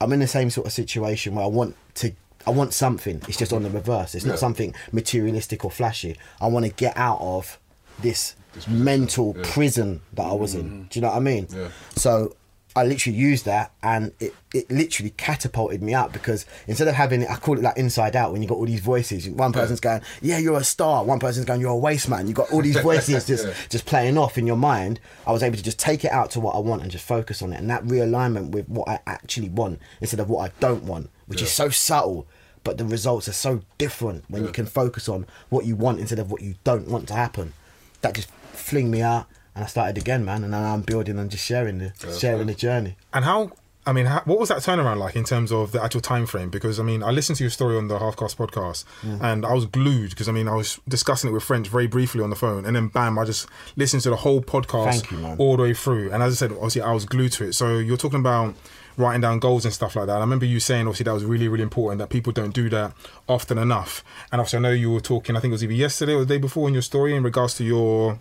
I'm 0.00 0.12
in 0.14 0.20
the 0.20 0.26
same 0.26 0.48
sort 0.48 0.66
of 0.66 0.72
situation 0.72 1.34
where 1.34 1.44
I 1.44 1.48
want 1.48 1.76
to. 1.96 2.12
I 2.48 2.50
want 2.50 2.72
something. 2.74 3.22
It's 3.28 3.38
just 3.38 3.52
on 3.52 3.62
the 3.62 3.70
reverse. 3.70 4.14
It's 4.14 4.24
Yeah. 4.24 4.30
not 4.32 4.38
something 4.38 4.74
materialistic 4.92 5.64
or 5.64 5.70
flashy. 5.70 6.16
I 6.40 6.46
want 6.48 6.66
to 6.66 6.72
get 6.72 6.96
out 6.96 7.20
of 7.20 7.58
this, 8.00 8.34
mental 8.66 9.34
yeah. 9.36 9.42
Mm-hmm. 9.42 9.52
prison 9.52 10.00
that 10.14 10.26
I 10.26 10.32
was 10.32 10.54
in. 10.54 10.84
Do 10.90 10.98
you 10.98 11.02
know 11.02 11.08
what 11.08 11.16
I 11.16 11.20
mean? 11.20 11.46
Yeah. 11.50 11.68
So 11.96 12.34
I 12.76 12.84
literally 12.84 13.18
used 13.18 13.44
that 13.46 13.72
and 13.82 14.12
it, 14.20 14.32
it 14.54 14.70
literally 14.70 15.10
catapulted 15.16 15.82
me 15.82 15.94
up 15.94 16.12
because 16.12 16.46
instead 16.68 16.86
of 16.86 16.94
having 16.94 17.22
it, 17.22 17.30
I 17.30 17.36
call 17.36 17.58
it 17.58 17.62
like 17.62 17.76
inside 17.76 18.14
out 18.14 18.32
when 18.32 18.40
you 18.42 18.48
got 18.48 18.56
all 18.58 18.66
these 18.66 18.80
voices. 18.80 19.28
One 19.28 19.52
person's 19.52 19.80
going, 19.80 20.00
Yeah, 20.22 20.38
you're 20.38 20.58
a 20.58 20.64
star. 20.64 21.04
One 21.04 21.18
person's 21.18 21.44
going, 21.44 21.60
You're 21.60 21.70
a 21.70 21.76
waste 21.76 22.08
man. 22.08 22.28
You 22.28 22.34
got 22.34 22.52
all 22.52 22.62
these 22.62 22.78
voices 22.78 23.26
just, 23.32 23.46
Yeah. 23.46 23.54
just 23.68 23.84
playing 23.86 24.16
off 24.16 24.38
in 24.38 24.46
your 24.46 24.56
mind. 24.56 25.00
I 25.26 25.32
was 25.32 25.42
able 25.42 25.56
to 25.56 25.62
just 25.62 25.78
take 25.78 26.04
it 26.04 26.12
out 26.12 26.30
to 26.32 26.40
what 26.40 26.54
I 26.54 26.58
want 26.60 26.82
and 26.82 26.90
just 26.90 27.04
focus 27.04 27.42
on 27.42 27.52
it. 27.52 27.58
And 27.58 27.68
that 27.70 27.84
realignment 27.84 28.50
with 28.50 28.68
what 28.68 28.88
I 28.88 29.00
actually 29.06 29.48
want 29.48 29.80
instead 30.00 30.20
of 30.20 30.30
what 30.30 30.48
I 30.48 30.52
don't 30.60 30.84
want, 30.84 31.10
which 31.26 31.42
is 31.42 31.50
so 31.50 31.68
subtle. 31.70 32.26
But 32.64 32.78
the 32.78 32.84
results 32.84 33.28
are 33.28 33.32
so 33.32 33.60
different 33.78 34.24
when 34.28 34.44
you 34.44 34.52
can 34.52 34.66
focus 34.66 35.08
on 35.08 35.26
what 35.48 35.64
you 35.64 35.76
want 35.76 36.00
instead 36.00 36.18
of 36.18 36.30
what 36.30 36.42
you 36.42 36.54
don't 36.64 36.88
want 36.88 37.08
to 37.08 37.14
happen. 37.14 37.54
That 38.00 38.14
just 38.14 38.30
fling 38.52 38.90
me 38.90 39.02
out, 39.02 39.26
and 39.54 39.64
I 39.64 39.66
started 39.66 39.98
again, 39.98 40.24
man. 40.24 40.42
And 40.42 40.52
now 40.52 40.74
I'm 40.74 40.82
building 40.82 41.18
and 41.18 41.30
just 41.30 41.44
sharing 41.44 41.78
the 41.78 42.16
sharing 42.18 42.46
the 42.46 42.54
journey. 42.54 42.96
And 43.12 43.24
how? 43.24 43.52
I 43.86 43.92
mean, 43.92 44.04
how, 44.04 44.20
what 44.26 44.38
was 44.38 44.50
that 44.50 44.58
turnaround 44.58 44.98
like 44.98 45.16
in 45.16 45.24
terms 45.24 45.50
of 45.50 45.72
the 45.72 45.82
actual 45.82 46.02
time 46.02 46.26
frame? 46.26 46.50
Because 46.50 46.78
I 46.78 46.82
mean, 46.82 47.02
I 47.02 47.10
listened 47.10 47.38
to 47.38 47.44
your 47.44 47.50
story 47.50 47.74
on 47.78 47.88
the 47.88 47.98
Halfcast 47.98 48.36
podcast, 48.36 48.84
mm. 49.00 49.18
and 49.22 49.46
I 49.46 49.54
was 49.54 49.64
glued 49.64 50.10
because 50.10 50.28
I 50.28 50.32
mean, 50.32 50.46
I 50.46 50.54
was 50.54 50.78
discussing 50.86 51.30
it 51.30 51.32
with 51.32 51.42
French 51.42 51.68
very 51.68 51.86
briefly 51.86 52.22
on 52.22 52.28
the 52.28 52.36
phone, 52.36 52.66
and 52.66 52.76
then 52.76 52.88
bam, 52.88 53.18
I 53.18 53.24
just 53.24 53.48
listened 53.76 54.02
to 54.02 54.10
the 54.10 54.16
whole 54.16 54.42
podcast 54.42 55.10
you, 55.10 55.36
all 55.38 55.56
the 55.56 55.62
way 55.62 55.72
through. 55.72 56.12
And 56.12 56.22
as 56.22 56.34
I 56.34 56.36
said, 56.36 56.52
obviously, 56.52 56.82
I 56.82 56.92
was 56.92 57.06
glued 57.06 57.32
to 57.32 57.44
it. 57.44 57.54
So 57.54 57.78
you're 57.78 57.96
talking 57.96 58.20
about 58.20 58.54
writing 58.98 59.20
down 59.22 59.38
goals 59.38 59.64
and 59.64 59.72
stuff 59.72 59.96
like 59.96 60.06
that. 60.08 60.16
I 60.16 60.20
remember 60.20 60.44
you 60.44 60.60
saying 60.60 60.86
obviously 60.86 61.04
that 61.04 61.14
was 61.14 61.24
really 61.24 61.48
really 61.48 61.62
important 61.62 61.98
that 62.00 62.10
people 62.10 62.32
don't 62.32 62.52
do 62.52 62.68
that 62.70 62.92
often 63.28 63.56
enough. 63.56 64.04
And 64.30 64.40
obviously, 64.40 64.58
I 64.58 64.62
know 64.62 64.70
you 64.72 64.90
were 64.90 65.00
talking. 65.00 65.36
I 65.36 65.40
think 65.40 65.52
it 65.52 65.54
was 65.54 65.64
either 65.64 65.72
yesterday 65.72 66.12
or 66.14 66.20
the 66.20 66.26
day 66.26 66.38
before 66.38 66.68
in 66.68 66.74
your 66.74 66.82
story 66.82 67.14
in 67.16 67.22
regards 67.22 67.54
to 67.54 67.64
your 67.64 68.18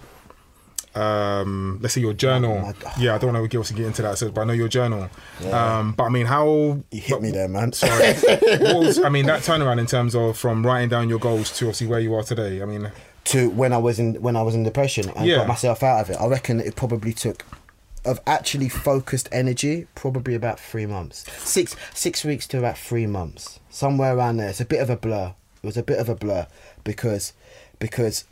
um 0.95 1.77
let's 1.81 1.93
say 1.93 2.01
your 2.01 2.13
journal 2.13 2.59
my- 2.59 2.73
yeah 2.97 3.13
i 3.13 3.17
don't 3.19 3.31
want 3.33 3.51
to 3.51 3.73
get 3.73 3.85
into 3.85 4.01
that 4.01 4.17
so 4.17 4.31
but 4.31 4.41
i 4.41 4.43
know 4.45 4.53
your 4.53 4.67
journal 4.69 5.07
um 5.51 5.91
but 5.93 6.05
i 6.05 6.09
mean 6.09 6.25
how 6.25 6.47
You 6.91 7.01
hit 7.01 7.21
me 7.21 7.29
there, 7.29 7.47
man. 7.47 7.71
sorry 7.73 8.13
what 8.15 8.75
was, 8.79 8.99
i 9.03 9.09
mean 9.09 9.27
that 9.27 9.43
turnaround 9.43 9.79
in 9.79 9.85
terms 9.85 10.15
of 10.15 10.37
from 10.37 10.65
writing 10.65 10.89
down 10.89 11.07
your 11.07 11.19
goals 11.19 11.51
to 11.57 11.65
obviously 11.65 11.85
where 11.87 11.99
you 11.99 12.15
are 12.15 12.23
today 12.23 12.61
i 12.63 12.65
mean 12.65 12.91
to 13.25 13.49
when 13.51 13.73
I 13.73 13.77
was 13.77 13.99
in 13.99 14.15
when 14.21 14.37
I 14.37 14.41
was 14.41 14.55
in 14.55 14.63
depression 14.63 15.09
and 15.15 15.25
Yeah. 15.27 15.35
got 15.39 15.47
myself 15.49 15.83
out 15.83 15.99
of 15.99 16.09
it. 16.09 16.15
I 16.15 16.27
reckon 16.27 16.61
it 16.61 16.77
probably 16.77 17.11
took 17.11 17.43
of 18.07 18.21
actually 18.25 18.69
focused 18.69 19.29
energy 19.31 19.87
probably 19.95 20.33
about 20.33 20.59
three 20.59 20.85
months, 20.85 21.25
six 21.37 21.75
six 21.93 22.23
weeks 22.23 22.47
to 22.47 22.57
about 22.57 22.77
three 22.77 23.05
months, 23.05 23.59
somewhere 23.69 24.15
around 24.15 24.37
there. 24.37 24.49
It's 24.49 24.61
a 24.61 24.65
bit 24.65 24.81
of 24.81 24.89
a 24.89 24.97
blur. 24.97 25.35
It 25.61 25.65
was 25.65 25.77
a 25.77 25.83
bit 25.83 25.99
of 25.99 26.09
a 26.09 26.15
blur 26.15 26.47
because 26.83 27.33
because. 27.79 28.25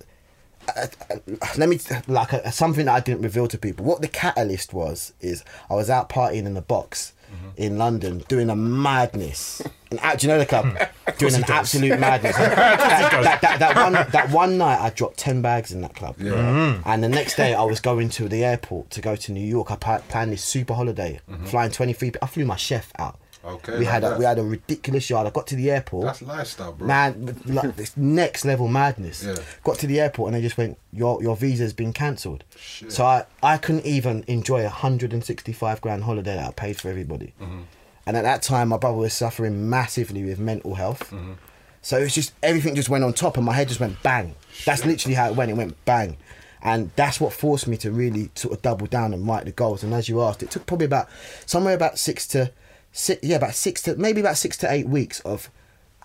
Uh, 0.75 0.87
uh, 1.11 1.17
let 1.57 1.69
me 1.69 1.77
like 2.07 2.33
uh, 2.33 2.49
something 2.49 2.87
that 2.87 2.95
I 2.95 2.99
didn't 2.99 3.21
reveal 3.21 3.47
to 3.49 3.57
people. 3.57 3.85
What 3.85 4.01
the 4.01 4.07
catalyst 4.07 4.73
was 4.73 5.13
is 5.21 5.43
I 5.69 5.75
was 5.75 5.91
out 5.91 6.09
partying 6.09 6.47
in 6.47 6.55
the 6.55 6.61
box 6.61 7.13
in 7.57 7.77
London 7.77 8.23
doing 8.27 8.49
a 8.49 8.55
madness. 8.55 9.61
And 9.91 9.99
uh, 9.99 10.15
do 10.15 10.25
you 10.25 10.33
know 10.33 10.39
the 10.39 10.47
club? 10.47 10.75
doing 11.19 11.35
an 11.35 11.43
absolute 11.47 11.99
madness. 11.99 12.35
that, 12.37 13.11
that, 13.11 13.41
that, 13.41 13.59
that 13.59 13.75
one 13.75 13.93
that 14.11 14.31
one 14.31 14.57
night 14.57 14.79
I 14.79 14.89
dropped 14.89 15.17
ten 15.17 15.43
bags 15.43 15.71
in 15.71 15.81
that 15.81 15.95
club. 15.95 16.15
Yeah. 16.17 16.31
Mm-hmm. 16.31 16.89
And 16.89 17.03
the 17.03 17.07
next 17.07 17.35
day 17.35 17.53
I 17.53 17.63
was 17.63 17.79
going 17.79 18.09
to 18.09 18.27
the 18.27 18.43
airport 18.43 18.89
to 18.89 19.01
go 19.01 19.15
to 19.15 19.31
New 19.31 19.45
York. 19.45 19.69
I 19.71 19.75
planned 19.75 20.31
this 20.31 20.43
super 20.43 20.73
holiday, 20.73 21.19
flying 21.45 21.69
twenty 21.69 21.93
three. 21.93 22.11
I 22.19 22.25
flew 22.25 22.45
my 22.45 22.55
chef 22.55 22.91
out. 22.97 23.19
Okay, 23.45 23.77
We 23.77 23.85
had 23.85 24.03
a, 24.03 24.17
we 24.17 24.25
had 24.25 24.39
a 24.39 24.43
ridiculous 24.43 25.07
yard. 25.09 25.27
I 25.27 25.29
got 25.29 25.45
to 25.47 25.55
the 25.55 25.69
airport. 25.69 26.05
That's 26.05 26.21
lifestyle, 26.23 26.73
bro. 26.73 26.87
Man, 26.87 27.39
like 27.45 27.75
this 27.77 27.95
next 27.95 28.43
level 28.43 28.67
madness. 28.67 29.23
Yeah. 29.23 29.35
Got 29.63 29.77
to 29.79 29.87
the 29.87 29.99
airport 29.99 30.29
and 30.29 30.37
they 30.37 30.41
just 30.41 30.57
went, 30.57 30.79
"Your 30.91 31.21
your 31.21 31.35
visa's 31.35 31.73
been 31.73 31.93
cancelled." 31.93 32.43
So 32.87 33.05
I 33.05 33.25
I 33.43 33.57
couldn't 33.57 33.85
even 33.85 34.23
enjoy 34.27 34.65
a 34.65 34.69
hundred 34.69 35.13
and 35.13 35.23
sixty 35.23 35.53
five 35.53 35.79
grand 35.79 36.03
holiday 36.05 36.35
that 36.35 36.47
I 36.47 36.51
paid 36.51 36.77
for 36.77 36.89
everybody. 36.89 37.33
Mm-hmm. 37.39 37.61
And 38.07 38.17
at 38.17 38.23
that 38.23 38.41
time, 38.41 38.69
my 38.69 38.77
brother 38.77 38.97
was 38.97 39.13
suffering 39.13 39.69
massively 39.69 40.23
with 40.23 40.39
mental 40.39 40.75
health. 40.75 41.11
Mm-hmm. 41.11 41.33
So 41.81 41.99
it 41.99 42.03
was 42.03 42.15
just 42.15 42.33
everything 42.41 42.73
just 42.73 42.89
went 42.89 43.03
on 43.03 43.13
top, 43.13 43.37
and 43.37 43.45
my 43.45 43.53
head 43.53 43.67
just 43.67 43.79
went 43.79 44.01
bang. 44.01 44.35
That's 44.65 44.85
literally 44.85 45.13
how 45.13 45.29
it 45.29 45.35
went. 45.35 45.51
It 45.51 45.57
went 45.57 45.83
bang. 45.85 46.17
And 46.63 46.89
that's 46.95 47.21
what 47.21 47.31
forced 47.31 47.67
me 47.67 47.77
to 47.77 47.91
really 47.91 48.31
sort 48.33 48.55
of 48.55 48.63
double 48.63 48.87
down 48.87 49.13
and 49.13 49.27
write 49.27 49.45
the 49.45 49.51
goals. 49.51 49.83
And 49.83 49.93
as 49.93 50.09
you 50.09 50.19
asked, 50.23 50.41
it 50.41 50.49
took 50.49 50.65
probably 50.65 50.85
about 50.85 51.07
somewhere 51.45 51.75
about 51.75 51.99
six 51.99 52.25
to 52.29 52.51
six, 52.97 53.21
yeah, 53.21 53.35
about 53.35 53.53
six 53.55 53.81
to 53.83 53.95
maybe 53.97 54.21
about 54.21 54.37
six 54.37 54.55
to 54.57 54.71
eight 54.71 54.87
weeks 54.87 55.19
of 55.21 55.49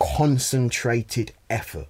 concentrated 0.01 1.33
effort. 1.49 1.87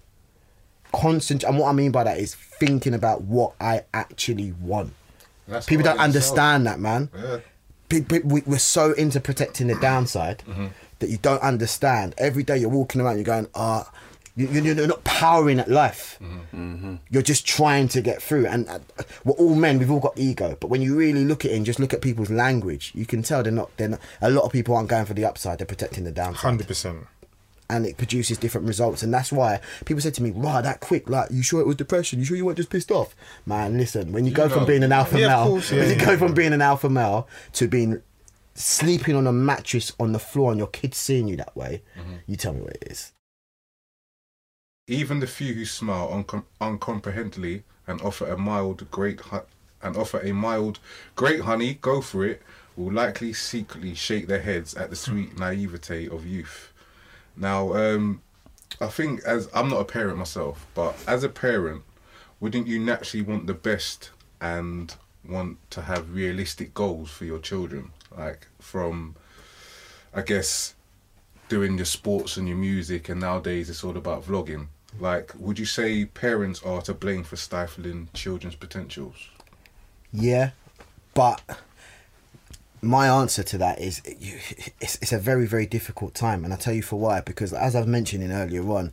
Constant, 0.93 1.45
and 1.45 1.59
what 1.59 1.69
I 1.69 1.73
mean 1.73 1.93
by 1.93 2.03
that 2.05 2.19
is 2.19 2.35
thinking 2.35 2.95
about 2.95 3.23
what 3.23 3.53
I 3.61 3.85
actually 3.95 4.53
want. 4.53 4.93
That's 5.47 5.67
People 5.67 5.85
don't 5.85 5.95
itself. 5.95 6.05
understand 6.05 6.67
that, 6.67 6.81
man. 6.81 7.09
Yeah. 7.17 7.39
We- 8.25 8.43
We're 8.47 8.59
so 8.59 8.93
into 8.93 9.21
protecting 9.21 9.67
the 9.69 9.75
downside 9.77 10.43
that 11.01 11.09
you 11.09 11.17
don't 11.19 11.43
understand. 11.43 12.15
Every 12.19 12.43
day 12.43 12.59
you're 12.59 12.69
walking 12.69 13.01
around, 13.01 13.17
you're 13.17 13.25
going, 13.25 13.49
ah, 13.55 13.91
you, 13.91 14.10
you- 14.49 14.63
you're 14.63 14.87
not 14.87 15.05
powering 15.05 15.59
at 15.61 15.69
life. 15.69 16.19
You're 17.11 17.23
just 17.23 17.47
trying 17.47 17.89
to 17.89 18.01
get 18.01 18.23
through. 18.23 18.47
And 18.47 18.69
uh, 18.69 18.79
we're 19.25 19.35
all 19.35 19.55
men. 19.55 19.79
We've 19.79 19.91
all 19.91 20.01
got 20.01 20.19
ego. 20.19 20.57
But 20.61 20.69
when 20.69 20.83
you 20.83 20.97
really 20.97 21.25
look 21.25 21.45
at 21.45 21.51
it 21.51 21.57
and 21.57 21.67
just 21.67 21.79
look 21.81 21.93
at 21.95 22.01
people's 22.03 22.31
language, 22.31 22.93
you 22.95 23.07
can 23.07 23.23
tell 23.23 23.43
they're 23.43 23.53
not. 23.53 23.77
They're 23.77 23.89
not. 23.89 24.01
A 24.21 24.31
lot 24.31 24.45
of 24.45 24.53
people 24.53 24.75
aren't 24.77 24.89
going 24.89 25.05
for 25.07 25.15
the 25.15 25.25
upside. 25.25 25.59
They're 25.59 25.67
protecting 25.67 26.05
the 26.05 26.13
downside 26.13 26.41
Hundred 26.43 26.69
percent. 26.69 27.07
and 27.69 27.87
it 27.87 27.97
produces 27.97 28.37
different 28.39 28.67
results. 28.67 29.03
And 29.03 29.13
that's 29.15 29.31
why 29.33 29.61
people 29.85 30.01
said 30.01 30.15
to 30.15 30.23
me, 30.23 30.31
"Wow, 30.31 30.61
that 30.61 30.81
quick! 30.81 31.09
Like, 31.09 31.31
you 31.31 31.43
sure 31.43 31.61
it 31.61 31.67
was 31.67 31.77
depression? 31.77 32.19
You 32.19 32.25
sure 32.25 32.37
you 32.37 32.45
weren't 32.45 32.57
just 32.59 32.71
pissed 32.71 32.91
off?" 32.91 33.15
Man, 33.47 33.77
listen, 33.79 34.13
when 34.13 34.25
you 34.27 34.33
go 34.33 34.49
from 34.49 34.65
being 34.67 34.83
an 34.83 34.93
alpha 34.93 35.19
Yeah, 35.19 35.29
male, 35.29 35.47
course, 35.47 35.71
yeah, 35.71 35.79
when 35.81 35.89
you 35.91 35.97
yeah. 35.97 36.05
go 36.07 36.17
from 36.17 36.35
being 36.35 36.53
an 36.53 36.63
alpha 36.63 36.89
male 36.91 37.29
to 37.55 37.69
being 37.69 38.03
sleeping 38.55 39.15
on 39.17 39.27
a 39.27 39.33
mattress 39.33 39.93
on 40.01 40.13
the 40.13 40.19
floor 40.19 40.51
and 40.51 40.59
your 40.59 40.67
kids 40.69 40.97
seeing 40.99 41.29
you 41.29 41.37
that 41.37 41.57
way, 41.57 41.83
Mm-hmm. 41.99 42.15
you 42.27 42.37
tell 42.37 42.53
me 42.53 42.61
what 42.61 42.73
it 42.75 42.85
is. 42.91 43.13
Even 44.91 45.21
the 45.21 45.27
few 45.29 45.55
who 45.55 45.65
smile 45.67 46.09
uncom- 46.09 46.43
uncomprehendingly 46.61 47.63
and 47.87 48.03
offer 48.03 48.27
a 48.27 48.37
mild, 48.37 48.91
great 48.91 49.21
hu- 49.21 49.47
and 49.81 49.97
offer 49.97 50.19
a 50.19 50.33
mild, 50.33 50.81
great 51.15 51.43
honey, 51.43 51.75
go 51.75 52.01
for 52.01 52.27
it, 52.27 52.43
will 52.77 52.93
likely 52.93 53.33
secretly 53.33 53.95
shake 53.95 54.27
their 54.27 54.41
heads 54.41 54.75
at 54.75 54.91
the 54.91 54.97
sweet 54.97 55.39
naivete 55.39 56.09
of 56.09 56.27
youth. 56.27 56.73
Now, 57.37 57.73
um, 57.75 58.21
I 58.81 58.89
think 58.89 59.23
as 59.23 59.49
I'm 59.55 59.69
not 59.69 59.81
a 59.81 59.85
parent 59.85 60.19
myself, 60.19 60.67
but 60.75 60.97
as 61.07 61.23
a 61.23 61.29
parent, 61.29 61.85
wouldn't 62.41 62.67
you 62.67 62.81
naturally 62.81 63.23
want 63.23 63.47
the 63.47 63.55
best 63.55 64.11
and 64.41 64.93
want 65.25 65.59
to 65.71 65.83
have 65.83 66.13
realistic 66.13 66.75
goals 66.75 67.13
for 67.13 67.27
your 67.27 67.39
children? 67.39 67.93
Like 68.19 68.49
from, 68.59 69.15
I 70.13 70.23
guess, 70.23 70.75
doing 71.49 71.77
your 71.77 71.85
sports 71.85 72.37
and 72.37 72.49
your 72.49 72.57
music, 72.57 73.09
and 73.09 73.21
nowadays 73.21 73.71
it's 73.71 73.85
all 73.85 73.97
about 73.97 74.25
vlogging. 74.25 74.67
Like, 74.99 75.33
would 75.39 75.59
you 75.59 75.65
say 75.65 76.05
parents 76.05 76.63
are 76.63 76.83
to 76.83 76.95
blame 76.95 77.25
for 77.25 77.37
stifling 77.37 78.09
children's 78.13 78.57
potentials? 78.57 79.29
Yeah, 80.13 80.51
but 81.15 81.41
my 82.83 83.09
answer 83.09 83.43
to 83.43 83.59
that 83.59 83.81
is 83.81 84.03
it's, 84.05 84.97
it's 85.01 85.13
a 85.13 85.19
very 85.19 85.47
very 85.47 85.67
difficult 85.67 86.15
time, 86.15 86.45
and 86.45 86.53
I'll 86.53 86.59
tell 86.59 86.75
you 86.75 86.83
for 86.83 86.99
why. 86.99 87.21
Because 87.21 87.53
as 87.53 87.77
I've 87.77 87.87
mentioned 87.87 88.25
in 88.25 88.33
earlier 88.33 88.63
on, 88.71 88.93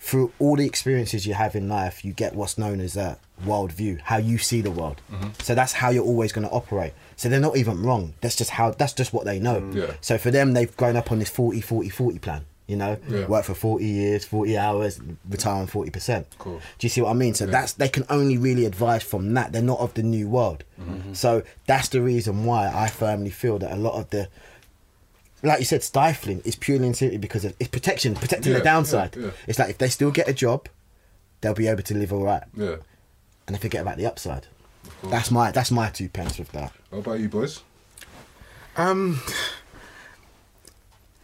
through 0.00 0.32
all 0.40 0.56
the 0.56 0.66
experiences 0.66 1.26
you 1.26 1.34
have 1.34 1.54
in 1.54 1.68
life, 1.68 2.04
you 2.04 2.12
get 2.12 2.34
what's 2.34 2.58
known 2.58 2.80
as 2.80 2.96
a 2.96 3.18
world 3.46 3.72
view, 3.72 3.98
how 4.02 4.16
you 4.16 4.36
see 4.36 4.60
the 4.60 4.70
world. 4.70 5.00
Mm-hmm. 5.10 5.28
So 5.40 5.54
that's 5.54 5.74
how 5.74 5.90
you're 5.90 6.04
always 6.04 6.32
going 6.32 6.46
to 6.46 6.52
operate. 6.52 6.92
So 7.16 7.28
they're 7.28 7.40
not 7.40 7.56
even 7.56 7.82
wrong. 7.82 8.14
That's 8.20 8.36
just 8.36 8.50
how. 8.50 8.72
That's 8.72 8.92
just 8.92 9.12
what 9.12 9.24
they 9.24 9.38
know. 9.38 9.60
Mm. 9.60 9.74
Yeah. 9.74 9.94
So 10.00 10.18
for 10.18 10.30
them, 10.30 10.54
they've 10.54 10.76
grown 10.76 10.96
up 10.96 11.12
on 11.12 11.20
this 11.20 11.30
40 11.30 11.60
40 11.60 11.88
40 11.88 12.18
plan. 12.18 12.44
You 12.72 12.78
know, 12.78 12.96
Yeah. 13.08 13.26
work 13.26 13.44
for 13.44 13.54
40 13.54 13.84
years, 13.84 14.24
40 14.24 14.56
hours, 14.56 15.00
retire 15.28 15.54
on 15.62 15.66
40%. 15.66 16.24
Cool. 16.38 16.58
Do 16.78 16.84
you 16.86 16.88
see 16.88 17.00
what 17.02 17.10
I 17.10 17.14
mean? 17.14 17.34
So 17.34 17.44
that's 17.46 17.72
they 17.74 17.88
can 17.88 18.04
only 18.08 18.36
really 18.38 18.64
advise 18.64 19.02
from 19.02 19.34
that. 19.34 19.52
They're 19.52 19.62
not 19.72 19.80
of 19.80 19.92
the 19.94 20.02
new 20.02 20.26
world. 20.28 20.64
Mm-hmm. 20.80 21.12
So 21.12 21.42
that's 21.66 21.88
the 21.88 22.00
reason 22.00 22.44
why 22.44 22.62
I 22.84 22.88
firmly 22.88 23.30
feel 23.30 23.58
that 23.58 23.70
a 23.72 23.76
lot 23.76 23.94
of 24.00 24.08
the 24.10 24.28
like 25.44 25.58
you 25.58 25.64
said, 25.64 25.82
stifling 25.82 26.40
is 26.44 26.54
purely 26.54 26.86
and 26.86 26.96
simply 26.96 27.18
because 27.18 27.44
of 27.44 27.52
it's 27.60 27.68
protection, 27.68 28.14
protecting 28.14 28.52
Yeah, 28.52 28.58
the 28.58 28.64
downside. 28.64 29.16
yeah, 29.16 29.24
yeah. 29.26 29.30
It's 29.48 29.58
like 29.58 29.70
if 29.70 29.78
they 29.78 29.88
still 29.88 30.12
get 30.12 30.28
a 30.28 30.32
job, 30.32 30.68
they'll 31.40 31.52
be 31.64 31.66
able 31.66 31.82
to 31.82 31.94
live 31.94 32.12
all 32.12 32.22
right. 32.22 32.44
Yeah. 32.56 32.76
And 33.46 33.56
they 33.56 33.58
forget 33.58 33.82
about 33.82 33.96
the 33.96 34.06
upside. 34.06 34.46
That's 35.04 35.30
my 35.32 35.50
that's 35.50 35.70
my 35.70 35.90
two 35.90 36.08
pence 36.08 36.38
with 36.38 36.52
that. 36.52 36.72
What 36.90 37.00
about 37.00 37.18
you, 37.20 37.28
boys? 37.28 37.60
Um, 38.76 39.20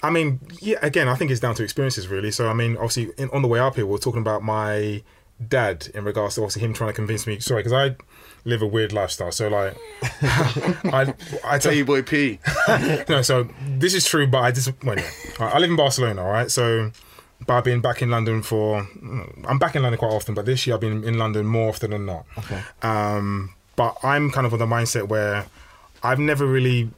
I 0.03 0.11
mean, 0.11 0.41
yeah. 0.61 0.79
Again, 0.83 1.09
I 1.09 1.15
think 1.15 1.31
it's 1.31 1.41
down 1.41 1.55
to 1.57 1.63
experiences, 1.63 2.09
really. 2.09 2.31
So, 2.31 2.49
I 2.49 2.55
mean, 2.55 2.77
obviously, 2.77 3.11
in, 3.19 3.31
on 3.31 3.43
the 3.43 3.49
way 3.49 3.59
up 3.59 3.77
here, 3.77 3.87
we 3.87 3.95
are 3.95 3.99
talking 3.99 4.21
about 4.21 4.43
my 4.43 5.03
dad 5.47 5.89
in 5.95 6.05
regards 6.05 6.35
to 6.35 6.43
obviously 6.43 6.63
him 6.63 6.73
trying 6.73 6.91
to 6.91 6.95
convince 6.95 7.27
me. 7.27 7.39
Sorry, 7.41 7.63
because 7.63 7.73
I 7.73 7.97
live 8.45 8.63
a 8.63 8.67
weird 8.67 8.93
lifestyle. 8.93 9.33
So, 9.33 9.49
like, 9.49 9.77
I 10.03 11.15
I 11.45 11.59
tell 11.59 11.73
you, 11.73 11.85
boy, 11.85 12.03
P. 12.03 12.39
no. 13.09 13.23
So 13.23 13.49
this 13.79 13.95
is 13.95 14.07
true, 14.07 14.27
but 14.27 14.39
I 14.39 14.53
just 14.53 14.73
well, 14.85 14.99
I 15.41 15.45
I 15.45 15.59
live 15.59 15.71
in 15.71 15.77
Barcelona, 15.77 16.23
all 16.23 16.31
right. 16.31 16.51
So, 16.51 16.93
but 17.47 17.55
I've 17.55 17.65
been 17.65 17.81
back 17.81 18.03
in 18.03 18.11
London 18.11 18.43
for. 18.43 18.87
I'm 19.47 19.59
back 19.59 19.75
in 19.75 19.83
London 19.83 19.99
quite 19.99 20.13
often, 20.13 20.35
but 20.35 20.47
this 20.47 20.67
year 20.67 20.75
I've 20.75 20.81
been 20.81 21.05
in 21.05 21.19
London 21.19 21.47
more 21.47 21.71
often 21.71 21.91
than 21.91 22.07
not. 22.07 22.25
Okay. 22.39 22.63
Um, 22.83 23.55
but 23.75 23.97
I'm 24.03 24.31
kind 24.31 24.47
of 24.47 24.53
on 24.53 24.59
the 24.59 24.67
mindset 24.67 25.09
where 25.09 25.47
I've 26.03 26.19
never 26.19 26.47
really, 26.47 26.91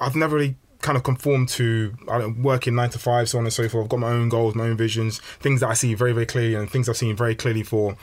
I've 0.00 0.14
never 0.14 0.36
really 0.36 0.54
kind 0.80 0.96
of 0.96 1.02
conform 1.02 1.46
to 1.46 1.96
I 2.08 2.18
don't 2.18 2.42
working 2.42 2.74
nine 2.74 2.90
to 2.90 2.98
five, 2.98 3.28
so 3.28 3.38
on 3.38 3.44
and 3.44 3.52
so 3.52 3.68
forth. 3.68 3.84
I've 3.84 3.90
got 3.90 3.98
my 3.98 4.10
own 4.10 4.28
goals, 4.28 4.54
my 4.54 4.64
own 4.64 4.76
visions, 4.76 5.18
things 5.18 5.60
that 5.60 5.68
I 5.68 5.74
see 5.74 5.94
very, 5.94 6.12
very 6.12 6.26
clearly, 6.26 6.54
and 6.54 6.70
things 6.70 6.88
I've 6.88 6.96
seen 6.96 7.16
very 7.16 7.34
clearly 7.34 7.62
for 7.62 7.96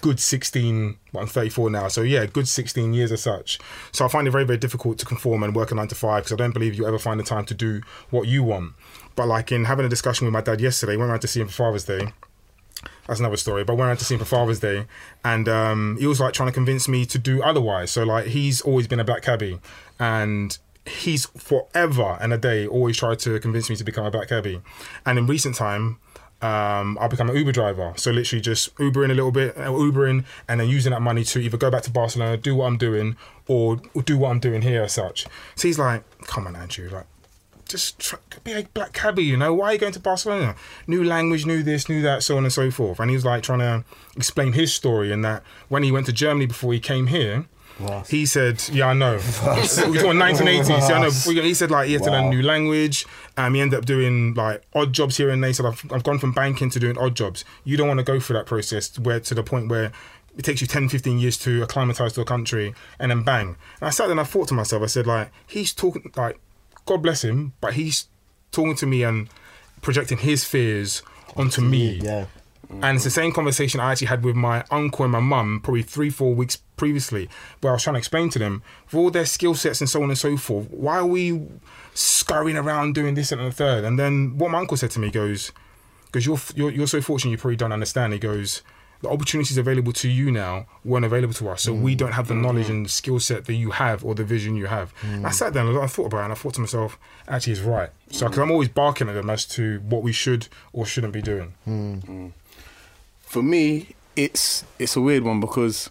good 0.00 0.20
16. 0.20 0.96
Well, 1.12 1.22
I'm 1.22 1.28
34 1.28 1.70
now, 1.70 1.88
so 1.88 2.02
yeah, 2.02 2.26
good 2.26 2.48
16 2.48 2.92
years 2.92 3.12
as 3.12 3.22
such. 3.22 3.58
So 3.92 4.04
I 4.04 4.08
find 4.08 4.28
it 4.28 4.30
very, 4.30 4.44
very 4.44 4.58
difficult 4.58 4.98
to 4.98 5.06
conform 5.06 5.42
and 5.42 5.54
work 5.54 5.72
a 5.72 5.74
nine 5.74 5.88
to 5.88 5.94
five 5.94 6.24
because 6.24 6.32
I 6.32 6.36
don't 6.36 6.52
believe 6.52 6.74
you 6.74 6.86
ever 6.86 6.98
find 6.98 7.18
the 7.18 7.24
time 7.24 7.44
to 7.46 7.54
do 7.54 7.82
what 8.10 8.28
you 8.28 8.42
want. 8.42 8.74
But 9.16 9.26
like 9.26 9.50
in 9.52 9.64
having 9.64 9.86
a 9.86 9.88
discussion 9.88 10.26
with 10.26 10.32
my 10.32 10.40
dad 10.40 10.60
yesterday, 10.60 10.96
went 10.96 11.10
around 11.10 11.20
to 11.20 11.28
see 11.28 11.40
him 11.40 11.48
for 11.48 11.54
Father's 11.54 11.84
Day 11.84 12.12
that's 13.06 13.20
another 13.20 13.36
story. 13.36 13.64
But 13.64 13.76
when 13.76 13.86
I 13.86 13.90
went 13.90 13.98
to 14.00 14.04
see 14.04 14.14
him 14.14 14.20
for 14.20 14.26
Father's 14.26 14.60
Day, 14.60 14.86
and 15.24 15.48
um, 15.48 15.96
he 15.98 16.06
was 16.06 16.20
like 16.20 16.32
trying 16.32 16.48
to 16.48 16.52
convince 16.52 16.88
me 16.88 17.04
to 17.06 17.18
do 17.18 17.42
otherwise. 17.42 17.90
So 17.90 18.02
like 18.02 18.26
he's 18.26 18.60
always 18.60 18.86
been 18.86 19.00
a 19.00 19.04
black 19.04 19.22
cabbie, 19.22 19.60
and 19.98 20.56
he's 20.86 21.26
forever 21.26 22.18
and 22.20 22.32
a 22.32 22.38
day 22.38 22.66
always 22.66 22.96
tried 22.96 23.18
to 23.20 23.38
convince 23.40 23.70
me 23.70 23.76
to 23.76 23.84
become 23.84 24.04
a 24.04 24.10
black 24.10 24.28
cabbie. 24.28 24.60
And 25.06 25.18
in 25.18 25.26
recent 25.26 25.56
time, 25.56 25.98
um, 26.42 26.98
I've 27.00 27.10
become 27.10 27.30
an 27.30 27.36
Uber 27.36 27.52
driver. 27.52 27.94
So 27.96 28.10
literally 28.10 28.42
just 28.42 28.74
Ubering 28.76 29.10
a 29.10 29.14
little 29.14 29.30
bit, 29.30 29.56
uh, 29.56 29.70
Ubering, 29.70 30.24
and 30.46 30.60
then 30.60 30.68
using 30.68 30.92
that 30.92 31.00
money 31.00 31.24
to 31.24 31.38
either 31.38 31.56
go 31.56 31.70
back 31.70 31.82
to 31.84 31.90
Barcelona, 31.90 32.36
do 32.36 32.54
what 32.54 32.66
I'm 32.66 32.76
doing, 32.76 33.16
or 33.46 33.76
do 34.04 34.18
what 34.18 34.30
I'm 34.30 34.40
doing 34.40 34.60
here 34.60 34.82
as 34.82 34.92
such. 34.92 35.26
So 35.54 35.68
he's 35.68 35.78
like, 35.78 36.04
"Come 36.26 36.46
on, 36.46 36.56
Andrew, 36.56 36.90
like." 36.90 37.06
just 37.66 37.98
try, 37.98 38.18
be 38.42 38.52
a 38.52 38.62
black 38.74 38.92
cabbie, 38.92 39.24
you 39.24 39.36
know. 39.36 39.54
Why 39.54 39.68
are 39.68 39.72
you 39.72 39.78
going 39.78 39.92
to 39.94 40.00
Barcelona? 40.00 40.54
New 40.86 41.02
language, 41.02 41.46
new 41.46 41.62
this, 41.62 41.88
new 41.88 42.02
that, 42.02 42.22
so 42.22 42.36
on 42.36 42.44
and 42.44 42.52
so 42.52 42.70
forth. 42.70 43.00
And 43.00 43.10
he 43.10 43.16
was 43.16 43.24
like 43.24 43.42
trying 43.42 43.60
to 43.60 43.84
explain 44.16 44.52
his 44.52 44.74
story 44.74 45.10
and 45.12 45.24
that 45.24 45.42
when 45.68 45.82
he 45.82 45.90
went 45.90 46.06
to 46.06 46.12
Germany 46.12 46.46
before 46.46 46.72
he 46.72 46.80
came 46.80 47.06
here, 47.06 47.46
he 48.08 48.26
said, 48.26 48.62
"Yeah, 48.72 48.86
I 48.88 48.94
know." 48.94 49.12
We're 49.44 49.64
talking 49.66 50.18
1980s. 50.18 50.68
Yeah, 50.68 50.96
I 50.96 51.00
know. 51.02 51.10
He- 51.42 51.54
said 51.54 51.70
like 51.70 51.86
he 51.88 51.94
had 51.94 52.02
to 52.04 52.10
learn 52.10 52.24
a 52.26 52.30
new 52.30 52.42
language. 52.42 53.06
Um, 53.36 53.54
he 53.54 53.60
ended 53.60 53.78
up 53.78 53.84
doing 53.84 54.34
like 54.34 54.62
odd 54.74 54.92
jobs 54.92 55.16
here 55.16 55.30
and 55.30 55.42
there. 55.42 55.48
He 55.48 55.54
said, 55.54 55.66
"I've, 55.66 55.84
I've 55.92 56.04
gone 56.04 56.18
from 56.18 56.32
banking 56.32 56.70
to 56.70 56.78
doing 56.80 56.96
odd 56.98 57.14
jobs." 57.16 57.44
You 57.64 57.76
don't 57.76 57.88
want 57.88 57.98
to 57.98 58.04
go 58.04 58.20
through 58.20 58.34
that 58.38 58.46
process 58.46 58.98
where 58.98 59.20
to 59.20 59.34
the 59.34 59.42
point 59.42 59.68
where 59.68 59.92
it 60.36 60.44
takes 60.44 60.60
you 60.60 60.66
10, 60.66 60.88
15 60.88 61.18
years 61.18 61.38
to 61.38 61.62
acclimatize 61.62 62.12
to 62.14 62.20
a 62.20 62.24
country 62.24 62.74
and 62.98 63.10
then 63.12 63.22
bang. 63.22 63.48
And 63.80 63.88
I 63.88 63.90
sat 63.90 64.04
there 64.06 64.10
and 64.12 64.20
I 64.20 64.24
thought 64.24 64.48
to 64.48 64.54
myself, 64.54 64.82
I 64.82 64.86
said, 64.86 65.06
like, 65.06 65.30
he's 65.46 65.72
talking, 65.72 66.10
like, 66.16 66.40
God 66.86 67.04
bless 67.04 67.22
him, 67.22 67.52
but 67.60 67.74
he's 67.74 68.08
talking 68.50 68.74
to 68.76 68.86
me 68.86 69.04
and 69.04 69.28
projecting 69.80 70.18
his 70.18 70.42
fears 70.44 71.02
onto 71.36 71.60
me. 71.60 72.00
Yeah. 72.02 72.26
And 72.82 72.96
it's 72.96 73.04
the 73.04 73.10
same 73.10 73.32
conversation 73.32 73.80
I 73.80 73.92
actually 73.92 74.08
had 74.08 74.24
with 74.24 74.36
my 74.36 74.64
uncle 74.70 75.04
and 75.04 75.12
my 75.12 75.20
mum 75.20 75.60
probably 75.62 75.82
three, 75.82 76.10
four 76.10 76.34
weeks 76.34 76.56
previously, 76.76 77.28
where 77.60 77.72
I 77.72 77.74
was 77.74 77.82
trying 77.82 77.94
to 77.94 77.98
explain 77.98 78.28
to 78.30 78.38
them, 78.38 78.62
with 78.86 78.94
all 78.94 79.10
their 79.10 79.26
skill 79.26 79.54
sets 79.54 79.80
and 79.80 79.88
so 79.88 80.02
on 80.02 80.10
and 80.10 80.18
so 80.18 80.36
forth, 80.36 80.68
why 80.70 80.98
are 80.98 81.06
we 81.06 81.46
scurrying 81.94 82.56
around 82.56 82.94
doing 82.94 83.14
this 83.14 83.32
and 83.32 83.40
the 83.40 83.50
third? 83.50 83.84
And 83.84 83.98
then 83.98 84.36
what 84.36 84.50
my 84.50 84.58
uncle 84.58 84.76
said 84.76 84.90
to 84.92 85.00
me 85.00 85.10
goes, 85.10 85.52
because 86.06 86.26
you're, 86.26 86.38
you're 86.54 86.70
you're 86.70 86.86
so 86.86 87.00
fortunate, 87.00 87.32
you 87.32 87.38
probably 87.38 87.56
don't 87.56 87.72
understand. 87.72 88.12
He 88.12 88.18
goes, 88.18 88.62
the 89.02 89.08
opportunities 89.08 89.58
available 89.58 89.92
to 89.92 90.08
you 90.08 90.30
now 90.30 90.66
weren't 90.84 91.04
available 91.04 91.34
to 91.34 91.48
us, 91.50 91.62
so 91.62 91.74
we 91.74 91.94
mm. 91.94 91.98
don't 91.98 92.12
have 92.12 92.28
the 92.28 92.34
mm-hmm. 92.34 92.42
knowledge 92.42 92.70
and 92.70 92.90
skill 92.90 93.20
set 93.20 93.44
that 93.44 93.54
you 93.54 93.70
have 93.70 94.04
or 94.04 94.14
the 94.14 94.24
vision 94.24 94.56
you 94.56 94.66
have. 94.66 94.92
And 95.02 95.26
I 95.26 95.30
mm. 95.30 95.34
sat 95.34 95.52
down 95.52 95.68
and 95.68 95.78
I 95.78 95.86
thought 95.86 96.06
about 96.06 96.20
it, 96.20 96.24
and 96.24 96.32
I 96.32 96.36
thought 96.36 96.54
to 96.54 96.60
myself, 96.60 96.98
actually, 97.28 97.54
he's 97.54 97.62
right. 97.62 97.90
So 98.10 98.26
because 98.26 98.38
I'm 98.38 98.50
always 98.50 98.68
barking 98.68 99.08
at 99.08 99.14
them 99.14 99.30
as 99.30 99.44
to 99.46 99.80
what 99.80 100.02
we 100.02 100.12
should 100.12 100.48
or 100.72 100.86
shouldn't 100.86 101.12
be 101.12 101.22
doing. 101.22 101.54
Mm. 101.66 102.32
For 103.34 103.42
me, 103.42 103.96
it's 104.14 104.64
it's 104.78 104.94
a 104.94 105.00
weird 105.00 105.24
one 105.24 105.40
because 105.40 105.90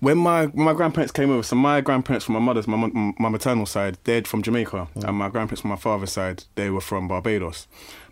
when 0.00 0.16
my 0.16 0.46
when 0.46 0.64
my 0.64 0.72
grandparents 0.72 1.12
came 1.12 1.30
over, 1.30 1.42
so 1.42 1.54
my 1.54 1.82
grandparents 1.82 2.24
from 2.24 2.32
my 2.32 2.40
mother's 2.40 2.66
my 2.66 2.90
my 3.18 3.28
maternal 3.28 3.66
side, 3.66 3.98
they're 4.04 4.24
from 4.24 4.40
Jamaica, 4.40 4.88
and 4.94 5.16
my 5.18 5.28
grandparents 5.28 5.60
from 5.60 5.68
my 5.68 5.76
father's 5.76 6.12
side, 6.12 6.44
they 6.54 6.70
were 6.70 6.80
from 6.80 7.08
Barbados. 7.08 7.66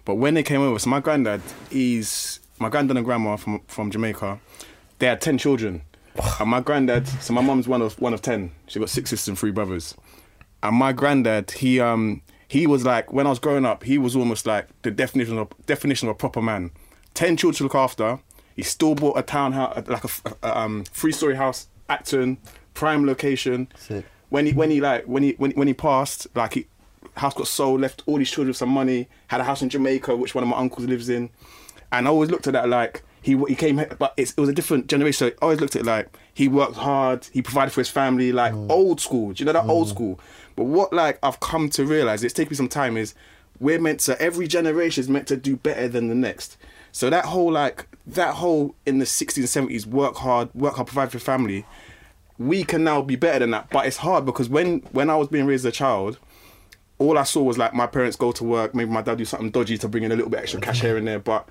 But 0.05 0.17
when 0.17 0.35
they 0.35 0.43
came 0.43 0.61
over, 0.61 0.79
so 0.79 0.91
my 0.91 1.00
granddad, 1.00 1.41
he's 1.71 2.38
my 2.59 2.69
granddad 2.69 2.99
and 2.99 3.07
grandma 3.07 3.37
from 3.37 3.62
from 3.67 3.91
Jamaica. 3.91 4.41
They 4.99 5.07
had 5.07 5.23
ten 5.23 5.38
children, 5.38 5.81
and 6.41 6.50
my 6.50 6.61
granddad, 6.61 7.09
so 7.09 7.33
my 7.33 7.41
mum's 7.41 7.67
one 7.67 7.81
of 7.81 7.99
one 7.99 8.12
of 8.12 8.21
ten. 8.21 8.50
She 8.67 8.79
got 8.79 8.91
six 8.91 9.09
sisters 9.09 9.29
and 9.29 9.38
three 9.38 9.53
brothers. 9.53 9.95
And 10.62 10.76
my 10.76 10.93
granddad, 10.93 11.50
he 11.53 11.81
um 11.81 12.21
he 12.47 12.67
was 12.67 12.85
like 12.85 13.11
when 13.11 13.26
I 13.26 13.31
was 13.31 13.38
growing 13.38 13.65
up, 13.65 13.85
he 13.85 13.97
was 13.97 14.15
almost 14.15 14.45
like 14.45 14.69
the 14.83 14.91
definition 14.91 15.38
of 15.38 15.49
definition 15.65 16.09
of 16.09 16.17
a 16.17 16.19
proper 16.19 16.43
man. 16.43 16.73
Ten 17.16 17.37
children 17.37 17.56
to 17.56 17.62
look 17.64 17.75
after. 17.75 18.20
He 18.54 18.62
still 18.62 18.94
bought 18.94 19.18
a 19.18 19.23
townhouse, 19.23 19.88
like 19.88 20.04
a 20.42 20.58
um, 20.58 20.85
three-story 20.85 21.35
house, 21.35 21.66
Acton, 21.88 22.37
prime 22.75 23.06
location. 23.06 23.68
Sick. 23.76 24.04
When 24.28 24.46
he 24.46 24.52
when 24.52 24.70
he 24.70 24.80
like 24.80 25.04
when 25.06 25.23
he 25.23 25.32
when, 25.38 25.52
when 25.52 25.66
he 25.66 25.75
passed, 25.75 26.26
like 26.35 26.54
he 26.54 26.66
house 27.16 27.32
got 27.35 27.49
sold, 27.49 27.80
left 27.80 28.02
all 28.06 28.18
these 28.18 28.30
children 28.30 28.49
with 28.49 28.56
some 28.58 28.68
money, 28.68 29.08
had 29.28 29.40
a 29.40 29.44
house 29.44 29.62
in 29.62 29.70
Jamaica, 29.70 30.14
which 30.14 30.35
one 30.35 30.44
of 30.44 30.49
my 30.50 30.58
uncles 30.58 30.87
lives 30.87 31.08
in, 31.08 31.30
and 31.90 32.06
I 32.06 32.11
always 32.11 32.30
looked 32.30 32.46
at 32.46 32.52
that 32.52 32.68
like 32.68 33.02
he 33.23 33.37
he 33.49 33.54
came, 33.54 33.82
but 33.99 34.12
it's, 34.16 34.32
it 34.32 34.40
was 34.40 34.50
a 34.50 34.52
different 34.52 34.88
generation. 34.88 35.18
So 35.18 35.26
I 35.28 35.32
always 35.40 35.61
looked 35.61 35.75
at 35.75 35.82
it 35.82 35.87
like 35.87 36.16
he 36.35 36.49
worked 36.49 36.76
hard, 36.76 37.26
he 37.32 37.40
provided 37.40 37.73
for 37.73 37.80
his 37.80 37.88
family, 37.88 38.30
like 38.32 38.52
old 38.68 39.00
school. 39.00 39.32
Do 39.32 39.42
you 39.42 39.46
know 39.46 39.52
that 39.52 39.64
old 39.64 39.88
school? 39.88 40.20
But 40.54 40.64
what 40.64 40.92
like 40.92 41.18
I've 41.23 41.40
come 41.40 41.70
to 41.70 41.87
realize, 41.87 42.23
it's 42.23 42.35
taken 42.35 42.50
me 42.50 42.56
some 42.56 42.68
time, 42.68 42.96
is 42.96 43.14
we're 43.58 43.80
meant 43.80 44.00
to 44.00 44.20
every 44.20 44.46
generation 44.49 45.00
is 45.00 45.08
meant 45.08 45.28
to 45.28 45.37
do 45.37 45.56
better 45.56 45.88
than 45.88 46.08
the 46.08 46.14
next. 46.14 46.58
So 46.97 47.11
that 47.11 47.26
whole 47.26 47.53
like 47.53 47.88
that 48.07 48.37
whole 48.37 48.75
in 48.87 49.00
the 49.00 49.05
60s 49.05 49.55
and 49.55 49.69
70s 49.69 49.85
work 49.85 50.17
hard, 50.17 50.49
work 50.55 50.76
hard, 50.76 50.87
provide 50.87 51.12
for 51.12 51.19
family. 51.19 51.67
We 52.38 52.65
can 52.65 52.85
now 52.85 53.03
be 53.03 53.17
better 53.17 53.41
than 53.41 53.50
that, 53.50 53.69
but 53.69 53.85
it's 53.85 53.99
hard 53.99 54.25
because 54.25 54.49
when 54.49 54.79
when 54.93 55.11
I 55.11 55.17
was 55.17 55.29
being 55.29 55.45
raised 55.45 55.67
as 55.67 55.75
a 55.75 55.76
child, 55.76 56.19
all 56.97 57.19
I 57.19 57.25
saw 57.25 57.43
was 57.43 57.59
like 57.59 57.75
my 57.75 57.87
parents 57.87 58.17
go 58.17 58.33
to 58.33 58.43
work, 58.43 58.75
maybe 58.75 58.91
my 58.91 59.03
dad 59.03 59.19
do 59.19 59.26
something 59.26 59.50
dodgy 59.50 59.76
to 59.76 59.88
bring 59.88 60.05
in 60.05 60.12
a 60.12 60.17
little 60.17 60.31
bit 60.31 60.41
extra 60.41 60.59
cash 60.59 60.81
here 60.81 60.97
and 60.97 61.07
there, 61.07 61.19
but 61.19 61.47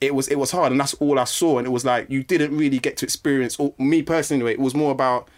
it 0.00 0.14
was 0.14 0.28
it 0.28 0.36
was 0.36 0.50
hard 0.50 0.72
and 0.72 0.80
that's 0.80 0.94
all 0.94 1.18
I 1.18 1.24
saw 1.24 1.58
and 1.58 1.66
it 1.66 1.70
was 1.70 1.84
like 1.84 2.08
you 2.08 2.22
didn't 2.24 2.56
really 2.56 2.78
get 2.78 2.96
to 2.96 3.04
experience 3.04 3.60
or 3.60 3.74
me 3.76 4.00
personally 4.00 4.40
anyway, 4.40 4.52
it 4.52 4.60
was 4.60 4.74
more 4.74 4.92
about 4.92 5.28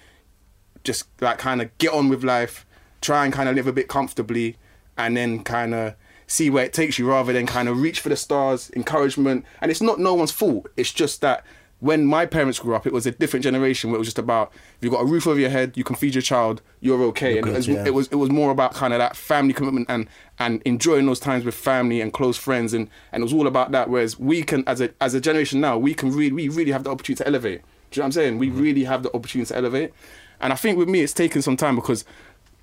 just 0.84 1.08
like 1.20 1.38
kind 1.38 1.60
of 1.60 1.76
get 1.78 1.92
on 1.92 2.08
with 2.08 2.22
life, 2.22 2.64
try 3.00 3.24
and 3.24 3.34
kind 3.34 3.48
of 3.48 3.56
live 3.56 3.66
a 3.66 3.72
bit 3.72 3.88
comfortably 3.88 4.56
and 4.96 5.16
then 5.16 5.42
kind 5.42 5.74
of 5.74 5.96
see 6.28 6.50
where 6.50 6.64
it 6.64 6.72
takes 6.72 6.98
you 6.98 7.08
rather 7.08 7.32
than 7.32 7.46
kind 7.46 7.68
of 7.68 7.80
reach 7.80 8.00
for 8.00 8.10
the 8.10 8.16
stars, 8.16 8.70
encouragement. 8.76 9.44
And 9.60 9.70
it's 9.70 9.80
not 9.80 9.98
no 9.98 10.14
one's 10.14 10.30
fault. 10.30 10.68
It's 10.76 10.92
just 10.92 11.20
that 11.22 11.44
when 11.80 12.04
my 12.04 12.26
parents 12.26 12.58
grew 12.58 12.74
up, 12.74 12.86
it 12.86 12.92
was 12.92 13.06
a 13.06 13.12
different 13.12 13.44
generation 13.44 13.90
where 13.90 13.96
it 13.96 13.98
was 13.98 14.08
just 14.08 14.18
about 14.18 14.52
if 14.52 14.82
you've 14.82 14.92
got 14.92 15.00
a 15.00 15.06
roof 15.06 15.26
over 15.26 15.38
your 15.38 15.50
head, 15.50 15.76
you 15.76 15.84
can 15.84 15.96
feed 15.96 16.14
your 16.14 16.22
child, 16.22 16.60
you're 16.80 17.00
okay. 17.04 17.38
and 17.38 17.44
good, 17.44 17.54
it, 17.54 17.56
was, 17.56 17.68
yeah. 17.68 17.84
it 17.86 17.94
was 17.94 18.08
it 18.08 18.16
was 18.16 18.30
more 18.30 18.50
about 18.50 18.74
kind 18.74 18.92
of 18.92 18.98
that 18.98 19.16
family 19.16 19.54
commitment 19.54 19.86
and 19.88 20.08
and 20.38 20.60
enjoying 20.64 21.06
those 21.06 21.20
times 21.20 21.44
with 21.44 21.54
family 21.54 22.00
and 22.00 22.12
close 22.12 22.36
friends 22.36 22.74
and 22.74 22.90
and 23.12 23.22
it 23.22 23.24
was 23.24 23.32
all 23.32 23.46
about 23.46 23.70
that. 23.72 23.88
Whereas 23.88 24.18
we 24.18 24.42
can 24.42 24.64
as 24.66 24.80
a 24.80 24.90
as 25.00 25.14
a 25.14 25.20
generation 25.20 25.60
now, 25.60 25.78
we 25.78 25.94
can 25.94 26.10
really 26.10 26.32
we 26.32 26.48
really 26.48 26.72
have 26.72 26.84
the 26.84 26.90
opportunity 26.90 27.22
to 27.22 27.28
elevate. 27.28 27.62
Do 27.90 27.98
you 27.98 28.00
know 28.00 28.02
what 28.02 28.06
I'm 28.06 28.12
saying? 28.12 28.38
We 28.38 28.48
mm-hmm. 28.48 28.60
really 28.60 28.84
have 28.84 29.02
the 29.02 29.14
opportunity 29.14 29.48
to 29.48 29.56
elevate. 29.56 29.92
And 30.40 30.52
I 30.52 30.56
think 30.56 30.78
with 30.78 30.88
me, 30.88 31.00
it's 31.00 31.14
taken 31.14 31.42
some 31.42 31.56
time 31.56 31.76
because 31.76 32.04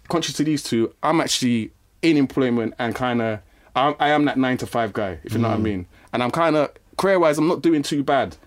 contrary 0.09 0.33
to 0.33 0.43
these 0.43 0.61
two, 0.61 0.93
I'm 1.01 1.19
actually 1.21 1.71
in 2.01 2.17
employment 2.17 2.73
and 2.77 2.93
kind 2.93 3.21
of 3.21 3.39
I, 3.75 3.95
I 3.99 4.09
am 4.09 4.25
that 4.25 4.37
nine 4.37 4.57
to 4.57 4.67
five 4.67 4.93
guy, 4.93 5.19
if 5.23 5.33
you 5.33 5.39
know 5.39 5.49
what 5.49 5.55
I 5.55 5.59
mm. 5.59 5.63
mean. 5.63 5.87
And 6.13 6.23
I'm 6.23 6.31
kind 6.31 6.55
of 6.55 6.71
career 6.97 7.19
wise, 7.19 7.37
I'm 7.37 7.47
not 7.47 7.61
doing 7.61 7.83
too 7.83 8.03
bad, 8.03 8.37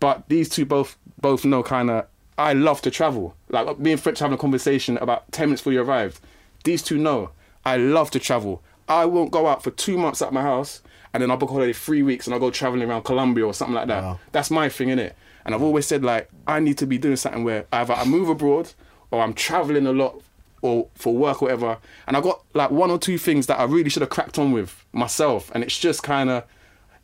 but 0.00 0.28
these 0.28 0.48
two 0.48 0.64
both 0.66 0.96
both 1.20 1.44
know 1.44 1.62
kind 1.62 1.90
of 1.90 2.06
I 2.36 2.52
love 2.52 2.82
to 2.82 2.90
travel. 2.90 3.34
Like 3.48 3.78
me 3.78 3.92
and 3.92 4.00
French 4.00 4.18
having 4.18 4.34
a 4.34 4.38
conversation 4.38 4.98
about 4.98 5.30
ten 5.32 5.48
minutes 5.48 5.62
before 5.62 5.72
you 5.72 5.82
arrived. 5.82 6.20
These 6.64 6.82
two 6.82 6.98
know 6.98 7.30
I 7.64 7.76
love 7.76 8.10
to 8.12 8.18
travel. 8.18 8.62
I 8.88 9.06
won't 9.06 9.30
go 9.30 9.46
out 9.46 9.62
for 9.62 9.70
two 9.70 9.96
months 9.96 10.20
at 10.20 10.32
my 10.32 10.42
house 10.42 10.82
and 11.14 11.22
then 11.22 11.30
I'll 11.30 11.36
book 11.36 11.50
a 11.50 11.52
holiday 11.54 11.72
three 11.72 12.02
weeks 12.02 12.26
and 12.26 12.34
I'll 12.34 12.40
go 12.40 12.50
traveling 12.50 12.88
around 12.88 13.04
Colombia 13.04 13.46
or 13.46 13.54
something 13.54 13.74
like 13.74 13.86
that. 13.86 14.02
Wow. 14.02 14.18
That's 14.32 14.50
my 14.50 14.68
thing, 14.68 14.88
innit? 14.88 15.12
And 15.46 15.54
I've 15.54 15.62
always 15.62 15.86
said 15.86 16.04
like 16.04 16.28
I 16.46 16.60
need 16.60 16.76
to 16.78 16.86
be 16.86 16.98
doing 16.98 17.16
something 17.16 17.44
where 17.44 17.66
either 17.72 17.94
I 17.94 18.04
move 18.04 18.28
abroad 18.28 18.72
or 19.10 19.22
I'm 19.22 19.32
traveling 19.32 19.86
a 19.86 19.92
lot 19.92 20.20
or 20.64 20.88
for 20.94 21.14
work 21.14 21.42
or 21.42 21.44
whatever. 21.46 21.76
And 22.06 22.16
I 22.16 22.22
got 22.22 22.42
like 22.54 22.70
one 22.70 22.90
or 22.90 22.98
two 22.98 23.18
things 23.18 23.48
that 23.48 23.60
I 23.60 23.64
really 23.64 23.90
should 23.90 24.00
have 24.00 24.08
cracked 24.08 24.38
on 24.38 24.50
with 24.50 24.82
myself. 24.94 25.50
And 25.54 25.62
it's 25.62 25.78
just 25.78 26.02
kind 26.02 26.30
of, 26.30 26.44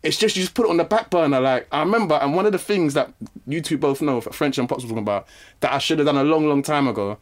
it's 0.02 0.16
just 0.16 0.34
you 0.34 0.42
just 0.42 0.54
put 0.54 0.64
it 0.64 0.70
on 0.70 0.78
the 0.78 0.84
back 0.84 1.10
burner. 1.10 1.40
Like 1.40 1.68
I 1.70 1.80
remember, 1.80 2.14
and 2.14 2.34
one 2.34 2.46
of 2.46 2.52
the 2.52 2.58
things 2.58 2.94
that 2.94 3.12
you 3.46 3.60
two 3.60 3.76
both 3.76 4.00
know, 4.00 4.18
that 4.20 4.34
French 4.34 4.56
and 4.56 4.66
Pops 4.66 4.82
were 4.82 4.88
talking 4.88 5.02
about, 5.02 5.28
that 5.60 5.74
I 5.74 5.78
should 5.78 5.98
have 5.98 6.06
done 6.06 6.16
a 6.16 6.24
long, 6.24 6.48
long 6.48 6.62
time 6.62 6.88
ago. 6.88 7.18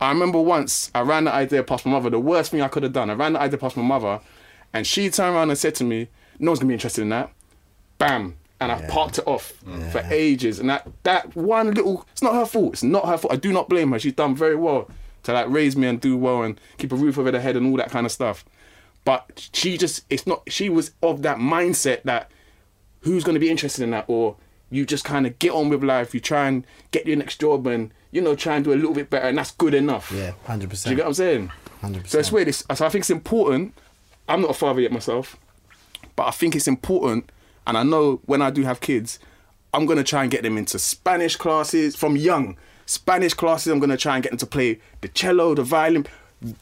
I 0.00 0.08
remember 0.08 0.40
once 0.40 0.90
I 0.94 1.02
ran 1.02 1.24
the 1.24 1.34
idea 1.34 1.62
past 1.62 1.84
my 1.84 1.92
mother. 1.92 2.08
The 2.08 2.18
worst 2.18 2.50
thing 2.50 2.62
I 2.62 2.68
could 2.68 2.82
have 2.82 2.94
done. 2.94 3.10
I 3.10 3.12
ran 3.14 3.34
the 3.34 3.40
idea 3.40 3.58
past 3.58 3.76
my 3.76 3.82
mother, 3.82 4.20
and 4.72 4.86
she 4.86 5.10
turned 5.10 5.36
around 5.36 5.50
and 5.50 5.58
said 5.58 5.74
to 5.76 5.84
me, 5.84 6.08
"No 6.38 6.50
one's 6.50 6.60
gonna 6.60 6.68
be 6.68 6.74
interested 6.74 7.02
in 7.02 7.10
that." 7.10 7.30
Bam. 7.98 8.36
And 8.58 8.72
I 8.72 8.80
parked 8.88 9.18
it 9.18 9.26
off 9.26 9.52
for 9.92 10.02
ages. 10.10 10.58
And 10.58 10.70
that 10.70 10.88
that 11.02 11.36
one 11.36 11.74
little 11.74 12.06
it's 12.12 12.22
not 12.22 12.32
her 12.32 12.46
fault. 12.46 12.72
It's 12.72 12.82
not 12.82 13.06
her 13.06 13.18
fault. 13.18 13.34
I 13.34 13.36
do 13.36 13.52
not 13.52 13.68
blame 13.68 13.92
her. 13.92 13.98
She's 13.98 14.14
done 14.14 14.34
very 14.34 14.56
well 14.56 14.88
to 15.24 15.32
like 15.32 15.48
raise 15.48 15.76
me 15.76 15.86
and 15.86 16.00
do 16.00 16.16
well 16.16 16.42
and 16.42 16.60
keep 16.78 16.92
a 16.92 16.96
roof 16.96 17.18
over 17.18 17.30
their 17.30 17.40
head 17.40 17.56
and 17.56 17.66
all 17.66 17.76
that 17.76 17.90
kind 17.90 18.06
of 18.06 18.12
stuff. 18.12 18.44
But 19.04 19.48
she 19.52 19.76
just 19.76 20.04
it's 20.08 20.26
not 20.26 20.42
she 20.50 20.68
was 20.68 20.92
of 21.02 21.22
that 21.22 21.38
mindset 21.38 22.02
that 22.04 22.30
who's 23.00 23.24
gonna 23.24 23.38
be 23.38 23.50
interested 23.50 23.82
in 23.82 23.90
that 23.90 24.04
or 24.08 24.36
you 24.70 24.86
just 24.86 25.04
kind 25.04 25.26
of 25.26 25.38
get 25.38 25.52
on 25.52 25.68
with 25.68 25.84
life, 25.84 26.14
you 26.14 26.20
try 26.20 26.48
and 26.48 26.66
get 26.90 27.06
your 27.06 27.16
next 27.16 27.40
job 27.40 27.66
and 27.66 27.92
you 28.10 28.20
know, 28.20 28.36
try 28.36 28.54
and 28.54 28.64
do 28.64 28.72
a 28.72 28.76
little 28.76 28.94
bit 28.94 29.10
better 29.10 29.26
and 29.26 29.36
that's 29.36 29.50
good 29.50 29.74
enough. 29.74 30.12
Yeah, 30.12 30.32
hundred 30.44 30.70
Do 30.70 30.90
you 30.90 30.96
get 30.96 31.02
what 31.02 31.08
I'm 31.08 31.14
saying? 31.14 31.50
100%. 31.82 32.06
So 32.06 32.18
it's 32.18 32.32
weird. 32.32 32.48
It's, 32.48 32.64
so 32.72 32.86
I 32.86 32.88
think 32.88 33.02
it's 33.02 33.10
important. 33.10 33.74
I'm 34.28 34.40
not 34.40 34.50
a 34.50 34.54
father 34.54 34.80
yet 34.80 34.92
myself, 34.92 35.36
but 36.16 36.26
I 36.26 36.30
think 36.30 36.54
it's 36.54 36.68
important. 36.68 37.30
And 37.66 37.76
I 37.76 37.82
know 37.82 38.20
when 38.24 38.40
I 38.40 38.50
do 38.50 38.62
have 38.62 38.80
kids, 38.80 39.18
I'm 39.72 39.86
gonna 39.86 40.04
try 40.04 40.22
and 40.22 40.30
get 40.30 40.44
them 40.44 40.56
into 40.56 40.78
Spanish 40.78 41.36
classes 41.36 41.96
from 41.96 42.16
young. 42.16 42.56
Spanish 42.86 43.34
classes. 43.34 43.72
I'm 43.72 43.78
gonna 43.80 43.96
try 43.96 44.14
and 44.14 44.22
get 44.22 44.30
them 44.30 44.38
to 44.38 44.46
play 44.46 44.80
the 45.00 45.08
cello, 45.08 45.54
the 45.54 45.62
violin, 45.62 46.06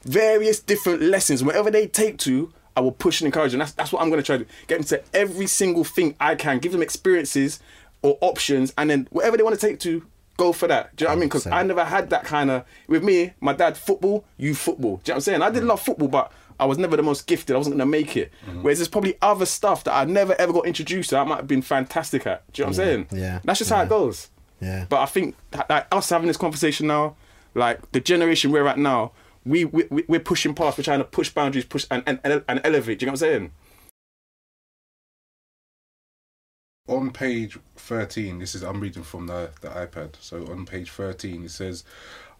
various 0.04 0.60
different 0.60 1.02
lessons. 1.02 1.42
Wherever 1.42 1.70
they 1.70 1.86
take 1.86 2.18
to, 2.18 2.52
I 2.76 2.80
will 2.80 2.92
push 2.92 3.20
and 3.20 3.26
encourage 3.26 3.52
them. 3.52 3.58
That's 3.58 3.72
that's 3.72 3.92
what 3.92 4.02
I'm 4.02 4.10
gonna 4.10 4.22
try 4.22 4.38
to 4.38 4.44
do. 4.44 4.50
get 4.66 4.76
them 4.78 4.84
to 4.84 5.02
every 5.16 5.46
single 5.46 5.84
thing 5.84 6.14
I 6.20 6.34
can. 6.34 6.58
Give 6.58 6.72
them 6.72 6.82
experiences 6.82 7.60
or 8.02 8.18
options, 8.20 8.72
and 8.78 8.90
then 8.90 9.08
whatever 9.10 9.36
they 9.36 9.42
want 9.42 9.58
to 9.58 9.64
take 9.66 9.78
to, 9.80 10.04
go 10.36 10.52
for 10.52 10.66
that. 10.68 10.94
Do 10.96 11.04
you 11.04 11.06
know 11.08 11.12
what 11.12 11.16
I 11.16 11.20
mean? 11.20 11.28
Because 11.28 11.46
I 11.46 11.62
never 11.62 11.84
had 11.84 12.10
that 12.10 12.24
kind 12.24 12.50
of 12.50 12.64
with 12.88 13.04
me. 13.04 13.32
My 13.40 13.52
dad 13.52 13.76
football, 13.76 14.24
you 14.38 14.54
football. 14.54 14.96
Do 14.98 15.10
you 15.10 15.12
know 15.12 15.14
what 15.14 15.16
I'm 15.16 15.20
saying? 15.20 15.42
I 15.42 15.50
did 15.50 15.64
love 15.64 15.80
football, 15.82 16.08
but 16.08 16.32
I 16.58 16.64
was 16.64 16.78
never 16.78 16.96
the 16.96 17.02
most 17.02 17.26
gifted. 17.26 17.54
I 17.54 17.58
wasn't 17.58 17.74
gonna 17.76 17.86
make 17.86 18.16
it. 18.16 18.32
Mm-hmm. 18.46 18.62
Whereas 18.62 18.78
there's 18.78 18.88
probably 18.88 19.16
other 19.22 19.46
stuff 19.46 19.84
that 19.84 19.94
I 19.94 20.04
never 20.04 20.34
ever 20.40 20.52
got 20.52 20.66
introduced 20.66 21.10
to. 21.10 21.18
I 21.18 21.24
might 21.24 21.36
have 21.36 21.48
been 21.48 21.62
fantastic 21.62 22.26
at. 22.26 22.50
Do 22.52 22.62
you 22.62 22.64
know 22.64 22.70
what 22.70 22.78
I'm 22.80 23.06
saying? 23.06 23.06
yeah, 23.22 23.40
That's 23.44 23.58
just 23.58 23.70
how 23.70 23.82
it 23.82 23.88
goes. 23.88 24.28
Yeah. 24.62 24.86
But 24.88 25.00
I 25.00 25.06
think 25.06 25.34
like 25.68 25.86
us 25.90 26.08
having 26.10 26.28
this 26.28 26.36
conversation 26.36 26.86
now, 26.86 27.16
like 27.54 27.90
the 27.90 28.00
generation 28.00 28.52
we're 28.52 28.68
at 28.68 28.78
now, 28.78 29.10
we, 29.44 29.64
we 29.64 29.84
we- 29.90 30.04
we're 30.06 30.20
pushing 30.20 30.54
past. 30.54 30.78
We're 30.78 30.84
trying 30.84 31.00
to 31.00 31.04
push 31.04 31.30
boundaries, 31.30 31.64
push 31.64 31.84
and 31.90 32.04
and, 32.06 32.20
and, 32.22 32.44
and 32.48 32.60
elevate. 32.64 33.00
Do 33.00 33.04
you 33.04 33.08
know 33.08 33.12
what 33.14 33.22
I'm 33.22 33.28
saying? 33.28 33.50
on 36.88 37.12
page 37.12 37.56
13 37.76 38.40
this 38.40 38.56
is 38.56 38.62
i'm 38.64 38.80
reading 38.80 39.04
from 39.04 39.28
the, 39.28 39.50
the 39.60 39.68
ipad 39.68 40.14
so 40.20 40.44
on 40.50 40.66
page 40.66 40.90
13 40.90 41.44
it 41.44 41.50
says 41.50 41.84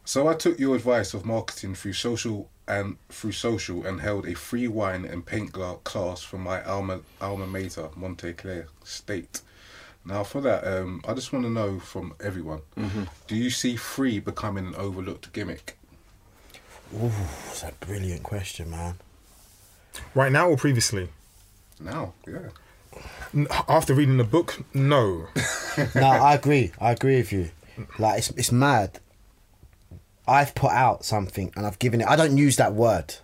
so 0.05 0.27
i 0.27 0.35
took 0.35 0.59
your 0.59 0.75
advice 0.75 1.15
of 1.15 1.25
marketing 1.25 1.77
through 1.77 1.93
social 1.93 2.51
and 2.67 2.97
through 3.09 3.31
social 3.33 3.87
and 3.87 4.01
held 4.01 4.27
a 4.27 4.35
free 4.35 4.67
wine 4.67 5.05
and 5.05 5.25
paint 5.25 5.53
class 5.85 6.23
from 6.23 6.41
my 6.43 6.61
alma 6.65 7.01
alma 7.21 7.47
mater 7.47 7.89
monte 7.95 8.33
claire 8.33 8.67
state 8.83 9.43
now 10.05 10.23
for 10.25 10.41
that 10.41 10.67
um, 10.67 11.01
i 11.07 11.15
just 11.15 11.33
want 11.33 11.45
to 11.45 11.51
know 11.51 11.79
from 11.79 12.15
everyone 12.21 12.61
do 13.27 13.37
you 13.37 13.51
see 13.51 13.77
free 13.77 14.19
becoming 14.19 14.67
an 14.67 14.75
overlooked 14.77 15.33
gimmick 15.33 15.79
Ooh, 16.95 17.11
That's 17.47 17.63
a 17.63 17.73
brilliant 17.81 18.23
question, 18.23 18.71
man. 18.71 18.97
Right 20.15 20.31
now 20.31 20.51
or 20.51 20.59
previously? 20.59 21.09
now 21.81 22.13
yeah 22.29 22.51
After 23.67 23.95
reading 23.95 24.19
the 24.19 24.25
book, 24.25 24.63
no. 24.75 25.29
no, 25.95 26.07
I 26.07 26.35
agree. 26.35 26.73
I 26.79 26.91
agree 26.93 27.17
with 27.17 27.33
you. 27.33 27.49
Like 27.99 28.19
it's 28.19 28.29
it's 28.33 28.53
mad. 28.53 29.01
I've 30.29 30.55
put 30.55 30.71
out 30.71 31.07
something 31.07 31.51
and 31.57 31.67
I've 31.67 31.79
given 31.79 32.03
it. 32.03 32.07
I 32.07 32.15
don't 32.17 32.37
use 32.37 32.57
that 32.57 32.75
word. 32.75 33.15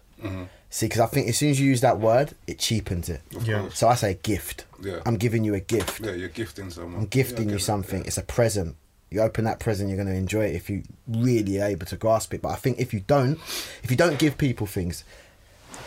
See, 0.70 0.86
because 0.86 1.00
I 1.00 1.06
think 1.06 1.28
as 1.28 1.38
soon 1.38 1.50
as 1.50 1.58
you 1.60 1.66
use 1.66 1.80
that 1.80 1.98
word, 1.98 2.34
it 2.46 2.58
cheapens 2.58 3.08
it. 3.08 3.22
Yeah. 3.42 3.68
So 3.70 3.88
I 3.88 3.94
say 3.94 4.18
gift. 4.22 4.66
Yeah. 4.82 5.00
I'm 5.06 5.16
giving 5.16 5.42
you 5.44 5.54
a 5.54 5.60
gift. 5.60 6.00
yeah 6.04 6.12
you're 6.12 6.28
gifting 6.28 6.70
someone 6.70 7.00
I'm 7.00 7.06
gifting 7.06 7.44
Yeah, 7.48 7.52
you 7.52 7.58
get 7.58 7.62
it, 7.62 7.64
something. 7.64 8.00
yeah. 8.00 8.06
It's 8.06 8.18
a 8.18 8.22
present. 8.22 8.76
You 9.10 9.22
open 9.22 9.44
that 9.44 9.58
present, 9.60 9.88
you're 9.88 9.96
going 9.96 10.08
to 10.08 10.14
enjoy 10.14 10.44
it 10.44 10.54
if 10.54 10.68
you 10.68 10.82
really 11.06 11.58
are 11.62 11.68
able 11.68 11.86
to 11.86 11.96
grasp 11.96 12.34
it. 12.34 12.42
But 12.42 12.50
I 12.50 12.56
think 12.56 12.78
if 12.78 12.92
you 12.92 13.00
don't, 13.00 13.38
if 13.82 13.90
you 13.90 13.96
don't 13.96 14.18
give 14.18 14.36
people 14.36 14.66
things 14.66 15.02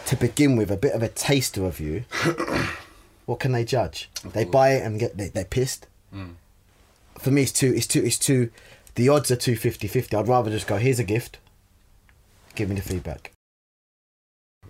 to 0.08 0.16
begin 0.16 0.56
with, 0.56 0.72
a 0.72 0.78
bit 0.78 0.94
of 0.94 1.04
a 1.04 1.08
taster 1.08 1.64
of 1.66 1.80
you, 1.80 2.04
what 3.28 3.40
can 3.40 3.52
they 3.52 3.64
judge? 3.64 4.10
They 4.26 4.44
buy 4.46 4.72
it 4.72 4.84
and 4.84 5.00
get 5.00 5.16
they, 5.18 5.28
they're 5.28 5.46
pissed. 5.46 5.86
Mm. 6.14 6.34
For 7.20 7.30
me, 7.30 7.44
it's 7.44 7.52
too. 7.52 7.72
It's 7.76 7.86
too. 7.86 8.04
It's 8.04 8.18
too. 8.18 8.50
The 8.96 9.08
odds 9.10 9.30
are 9.30 9.36
too 9.36 9.54
50-50. 9.54 10.18
I'd 10.18 10.28
rather 10.28 10.50
just 10.50 10.66
go. 10.66 10.78
Here's 10.78 10.98
a 11.00 11.04
gift. 11.04 11.38
Give 12.56 12.68
me 12.70 12.76
the 12.76 12.82
feedback. 12.82 13.31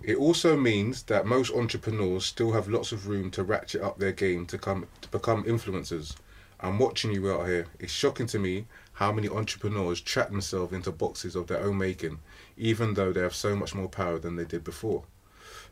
It 0.04 0.16
also 0.16 0.56
means 0.56 1.04
that 1.04 1.26
most 1.26 1.52
entrepreneurs 1.52 2.24
still 2.24 2.52
have 2.52 2.68
lots 2.68 2.92
of 2.92 3.06
room 3.06 3.30
to 3.32 3.44
ratchet 3.44 3.82
up 3.82 3.98
their 3.98 4.12
game 4.12 4.46
to 4.46 4.58
come 4.58 4.86
to 5.00 5.08
become 5.08 5.44
influencers. 5.44 6.16
I'm 6.60 6.78
watching 6.78 7.12
you 7.12 7.30
out 7.32 7.46
here. 7.46 7.66
It's 7.78 7.92
shocking 7.92 8.26
to 8.28 8.38
me 8.38 8.66
how 8.94 9.12
many 9.12 9.28
entrepreneurs 9.28 10.00
trap 10.00 10.30
themselves 10.30 10.72
into 10.72 10.92
boxes 10.92 11.34
of 11.34 11.46
their 11.48 11.60
own 11.60 11.78
making, 11.78 12.20
even 12.56 12.94
though 12.94 13.12
they 13.12 13.20
have 13.20 13.34
so 13.34 13.56
much 13.56 13.74
more 13.74 13.88
power 13.88 14.18
than 14.18 14.36
they 14.36 14.44
did 14.44 14.62
before. 14.64 15.02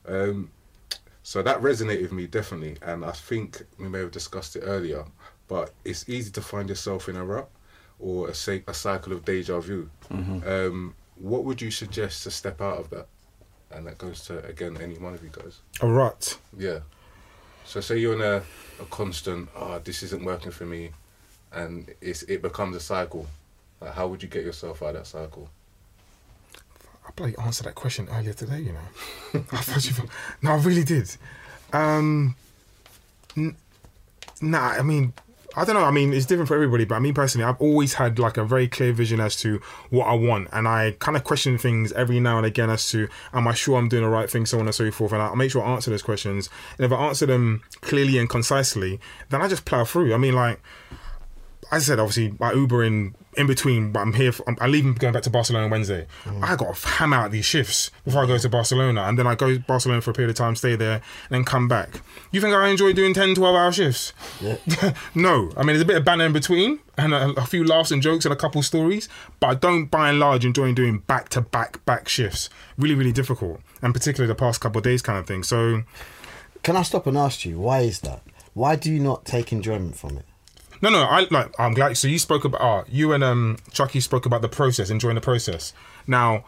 Um, 0.07 0.51
so 1.23 1.43
that 1.43 1.61
resonated 1.61 2.03
with 2.03 2.13
me 2.13 2.27
definitely, 2.27 2.77
and 2.83 3.05
I 3.05 3.13
think 3.13 3.63
we 3.79 3.89
may 3.89 4.01
have 4.01 4.11
discussed 4.11 4.57
it 4.57 4.61
earlier. 4.61 5.05
But 5.49 5.73
it's 5.85 6.09
easy 6.09 6.31
to 6.33 6.41
find 6.41 6.69
yourself 6.69 7.09
in 7.09 7.17
a 7.17 7.25
rut 7.25 7.49
or 7.99 8.29
a, 8.29 8.63
a 8.67 8.75
cycle 8.75 9.13
of 9.13 9.25
deja 9.25 9.61
vu. 9.61 9.91
Um, 10.47 10.95
what 11.17 11.45
would 11.45 11.61
you 11.61 11.71
suggest 11.71 12.23
to 12.23 12.31
step 12.31 12.61
out 12.61 12.79
of 12.79 12.91
that? 12.91 13.07
And 13.73 13.87
that 13.87 13.99
goes 13.99 14.25
to 14.27 14.45
again 14.45 14.77
any 14.83 14.99
one 14.99 15.15
of 15.15 15.23
you 15.23 15.31
guys. 15.33 15.61
A 15.81 15.87
rut. 15.87 16.39
Yeah. 16.57 16.81
So 17.65 17.81
say 17.81 17.99
you're 17.99 18.15
in 18.15 18.21
a, 18.21 18.43
a 18.83 18.85
constant, 18.91 19.49
ah, 19.57 19.79
this 19.79 20.03
isn't 20.03 20.25
working 20.25 20.51
for 20.51 20.65
me, 20.65 20.91
and 21.53 21.89
it's 22.01 22.23
it 22.25 22.43
becomes 22.43 22.75
a 22.75 22.81
cycle. 22.81 23.27
Like, 23.81 23.95
how 23.95 24.09
would 24.09 24.23
you 24.23 24.29
get 24.29 24.45
yourself 24.45 24.83
out 24.83 24.91
of 24.91 24.95
that 24.97 25.07
cycle? 25.07 25.49
I 27.07 27.11
bloody 27.15 27.35
answered 27.39 27.67
that 27.67 27.75
question 27.77 28.09
earlier 28.11 28.33
today, 28.33 28.61
you 28.61 28.73
know. 28.73 29.41
I 29.53 29.59
thought 29.63 29.87
you. 29.89 30.09
No, 30.43 30.53
I 30.53 30.57
really 30.57 30.85
did. 30.85 31.17
Um, 31.73 32.35
n- 33.37 33.57
nah, 34.41 34.69
I 34.71 34.83
mean, 34.83 35.13
I 35.57 35.65
don't 35.65 35.75
know. 35.75 35.85
I 35.85 35.91
mean, 35.91 36.13
it's 36.13 36.27
different 36.27 36.49
for 36.49 36.55
everybody, 36.55 36.85
but 36.85 37.01
me 37.01 37.13
personally, 37.13 37.45
I've 37.45 37.61
always 37.61 37.95
had 37.95 38.19
like 38.19 38.37
a 38.37 38.45
very 38.45 38.69
clear 38.69 38.93
vision 38.93 39.21
as 39.21 39.37
to 39.37 39.61
what 39.91 40.07
I 40.07 40.15
want, 40.15 40.49
and 40.53 40.69
I 40.69 40.97
kind 41.01 41.17
of 41.17 41.25
question 41.25 41.59
things 41.59 41.93
every 41.93 42.21
now 42.21 42.37
and 42.37 42.47
again 42.47 42.71
as 42.71 42.89
to, 42.91 43.09
am 43.33 43.49
I 43.49 43.55
sure 43.55 43.77
I'm 43.77 43.89
doing 43.89 44.05
the 44.05 44.09
right 44.09 44.31
thing, 44.31 44.47
so 44.47 44.61
on 44.61 44.67
and 44.67 44.75
so 44.75 44.91
forth. 44.91 45.13
And 45.13 45.21
I 45.21 45.35
make 45.35 45.51
sure 45.51 45.63
I 45.63 45.73
answer 45.73 45.91
those 45.91 46.03
questions. 46.03 46.49
And 46.79 46.85
if 46.87 46.93
I 46.93 47.07
answer 47.07 47.27
them 47.27 47.63
clearly 47.81 48.19
and 48.19 48.29
concisely, 48.29 49.01
then 49.31 49.43
I 49.43 49.49
just 49.49 49.65
plow 49.65 49.85
through. 49.85 50.15
I 50.15 50.19
mean, 50.19 50.35
like. 50.35 50.61
As 51.73 51.85
I 51.85 51.93
said, 51.93 52.01
obviously, 52.01 52.35
my 52.41 52.53
Ubering 52.53 52.87
in 52.87 53.15
between, 53.47 53.93
but 53.93 54.01
I'm 54.01 54.13
here. 54.13 54.33
For, 54.33 54.49
I'm, 54.49 54.57
I 54.61 54.67
leave 54.67 54.99
going 54.99 55.13
back 55.13 55.23
to 55.23 55.31
Barcelona 55.31 55.67
on 55.67 55.71
Wednesday. 55.71 56.07
Mm. 56.25 56.43
I 56.43 56.57
got 56.57 56.75
to 56.75 56.89
ham 56.89 57.13
out 57.13 57.31
these 57.31 57.45
shifts 57.45 57.91
before 58.05 58.25
I 58.25 58.27
go 58.27 58.39
to 58.39 58.49
Barcelona, 58.49 59.03
and 59.03 59.19
then 59.19 59.27
I 59.27 59.35
go 59.35 59.55
to 59.55 59.61
Barcelona 59.61 60.01
for 60.01 60.11
a 60.11 60.15
period 60.15 60.31
of 60.31 60.37
time, 60.37 60.57
stay 60.57 60.77
there, 60.77 60.95
and 60.95 61.03
then 61.31 61.45
come 61.45 61.69
back. 61.69 62.01
You 62.33 62.41
think 62.41 62.55
I 62.55 62.69
enjoy 62.69 62.93
doing 62.93 63.15
10, 63.15 63.37
12 63.37 63.57
hour 63.57 63.73
shifts? 63.73 64.13
no. 65.15 65.53
I 65.57 65.61
mean, 65.61 65.69
there's 65.69 65.83
a 65.83 65.87
bit 65.87 65.97
of 65.97 66.05
banter 66.05 66.27
in 66.27 66.33
between, 66.33 66.81
and 66.99 67.15
a, 67.15 67.31
a 67.41 67.47
few 67.47 67.65
laughs 67.65 67.91
and 67.91 68.03
jokes, 68.03 68.25
and 68.25 68.33
a 68.33 68.37
couple 68.37 68.63
stories, 68.63 69.09
but 69.39 69.47
I 69.47 69.55
don't, 69.55 69.87
by 69.87 70.11
and 70.11 70.19
large, 70.19 70.45
enjoy 70.45 70.73
doing 70.73 70.99
back 70.99 71.29
to 71.31 71.41
back 71.41 71.85
back 71.85 72.09
shifts. 72.09 72.51
Really, 72.77 72.95
really 72.95 73.13
difficult, 73.13 73.61
and 73.83 73.95
particularly 73.95 74.29
the 74.29 74.39
past 74.39 74.61
couple 74.61 74.79
of 74.79 74.85
days, 74.85 75.03
kind 75.03 75.19
of 75.19 75.27
thing. 75.27 75.43
So. 75.43 75.83
Can 76.63 76.77
I 76.77 76.83
stop 76.83 77.07
and 77.07 77.17
ask 77.17 77.47
you 77.47 77.59
why 77.59 77.81
is 77.81 78.01
that? 78.01 78.21
Why 78.53 78.77
do 78.77 78.93
you 78.93 79.01
not 79.01 79.25
take 79.25 79.51
enjoyment 79.51 79.97
from 79.97 80.19
it? 80.19 80.27
No, 80.83 80.89
no, 80.89 81.03
I 81.03 81.27
like. 81.31 81.55
I'm 81.59 81.75
glad. 81.75 81.97
So 81.97 82.09
you 82.09 82.19
spoke 82.19 82.45
about. 82.45 82.61
Uh, 82.61 82.85
you 82.89 83.13
and 83.13 83.23
um 83.23 83.59
Chucky 83.73 84.01
spoke 84.01 84.27
about 84.27 84.43
the 84.43 84.49
process, 84.49 84.91
enjoying 84.91 85.15
the 85.15 85.21
process. 85.21 85.73
Now, 86.07 86.45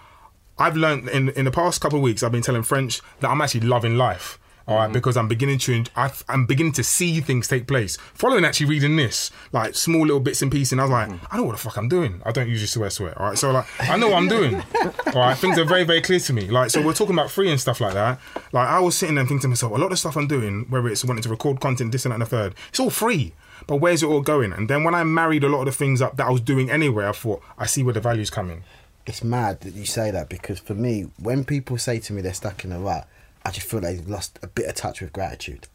I've 0.58 0.76
learned 0.76 1.08
in 1.08 1.30
in 1.30 1.44
the 1.44 1.50
past 1.50 1.80
couple 1.80 1.98
of 1.98 2.02
weeks. 2.02 2.22
I've 2.22 2.32
been 2.32 2.42
telling 2.42 2.62
French 2.62 3.00
that 3.20 3.28
I'm 3.30 3.40
actually 3.40 3.60
loving 3.66 3.96
life. 3.96 4.38
All 4.68 4.76
right, 4.76 4.92
because 4.92 5.16
I'm 5.16 5.26
beginning 5.26 5.58
to, 5.58 5.84
I, 5.96 6.12
I'm 6.28 6.46
beginning 6.46 6.72
to 6.74 6.84
see 6.84 7.20
things 7.20 7.48
take 7.48 7.66
place. 7.66 7.96
Following 8.14 8.44
actually 8.44 8.66
reading 8.66 8.94
this, 8.94 9.32
like 9.50 9.74
small 9.74 10.02
little 10.02 10.20
bits 10.20 10.40
and 10.40 10.52
pieces, 10.52 10.70
and 10.70 10.80
I 10.80 10.84
was 10.84 10.90
like, 10.92 11.10
I 11.32 11.36
know 11.36 11.42
what 11.42 11.52
the 11.52 11.58
fuck 11.58 11.76
I'm 11.76 11.88
doing. 11.88 12.22
I 12.24 12.30
don't 12.30 12.48
usually 12.48 12.68
swear, 12.68 12.88
swear. 12.88 13.18
All 13.20 13.26
right, 13.30 13.36
so 13.36 13.50
like, 13.50 13.66
I 13.80 13.96
know 13.96 14.10
what 14.10 14.18
I'm 14.18 14.28
doing. 14.28 14.54
All 15.06 15.12
right, 15.14 15.36
things 15.36 15.58
are 15.58 15.64
very, 15.64 15.82
very 15.82 16.00
clear 16.00 16.20
to 16.20 16.32
me. 16.32 16.46
Like, 16.48 16.70
so 16.70 16.80
we're 16.80 16.92
talking 16.94 17.16
about 17.16 17.28
free 17.28 17.50
and 17.50 17.60
stuff 17.60 17.80
like 17.80 17.94
that. 17.94 18.20
Like, 18.52 18.68
I 18.68 18.78
was 18.78 18.96
sitting 18.96 19.16
there 19.16 19.24
thinking 19.24 19.40
to 19.40 19.48
myself, 19.48 19.72
a 19.72 19.74
lot 19.74 19.90
of 19.90 19.98
stuff 19.98 20.16
I'm 20.16 20.28
doing, 20.28 20.66
whether 20.68 20.88
it's 20.88 21.04
wanting 21.04 21.22
to 21.24 21.28
record 21.28 21.58
content, 21.60 21.90
this 21.90 22.04
and 22.04 22.12
that 22.12 22.16
and 22.16 22.22
the 22.22 22.26
third, 22.26 22.54
it's 22.68 22.78
all 22.78 22.90
free. 22.90 23.34
But 23.66 23.76
where's 23.76 24.02
it 24.02 24.06
all 24.06 24.20
going? 24.20 24.52
And 24.52 24.68
then 24.68 24.84
when 24.84 24.94
I 24.94 25.04
married 25.04 25.44
a 25.44 25.48
lot 25.48 25.60
of 25.60 25.66
the 25.66 25.72
things 25.72 26.02
up 26.02 26.16
that 26.16 26.26
I 26.26 26.30
was 26.30 26.40
doing 26.40 26.70
anyway, 26.70 27.06
I 27.06 27.12
thought, 27.12 27.42
I 27.58 27.66
see 27.66 27.82
where 27.82 27.94
the 27.94 28.00
value's 28.00 28.30
coming. 28.30 28.64
It's 29.06 29.24
mad 29.24 29.60
that 29.62 29.74
you 29.74 29.84
say 29.84 30.10
that 30.10 30.28
because 30.28 30.58
for 30.58 30.74
me, 30.74 31.10
when 31.18 31.44
people 31.44 31.78
say 31.78 31.98
to 32.00 32.12
me 32.12 32.22
they're 32.22 32.34
stuck 32.34 32.64
in 32.64 32.72
a 32.72 32.78
rut, 32.78 33.08
I 33.44 33.50
just 33.50 33.66
feel 33.66 33.80
like 33.80 33.96
they've 33.96 34.08
lost 34.08 34.38
a 34.42 34.46
bit 34.46 34.66
of 34.66 34.74
touch 34.74 35.00
with 35.00 35.12
gratitude. 35.12 35.66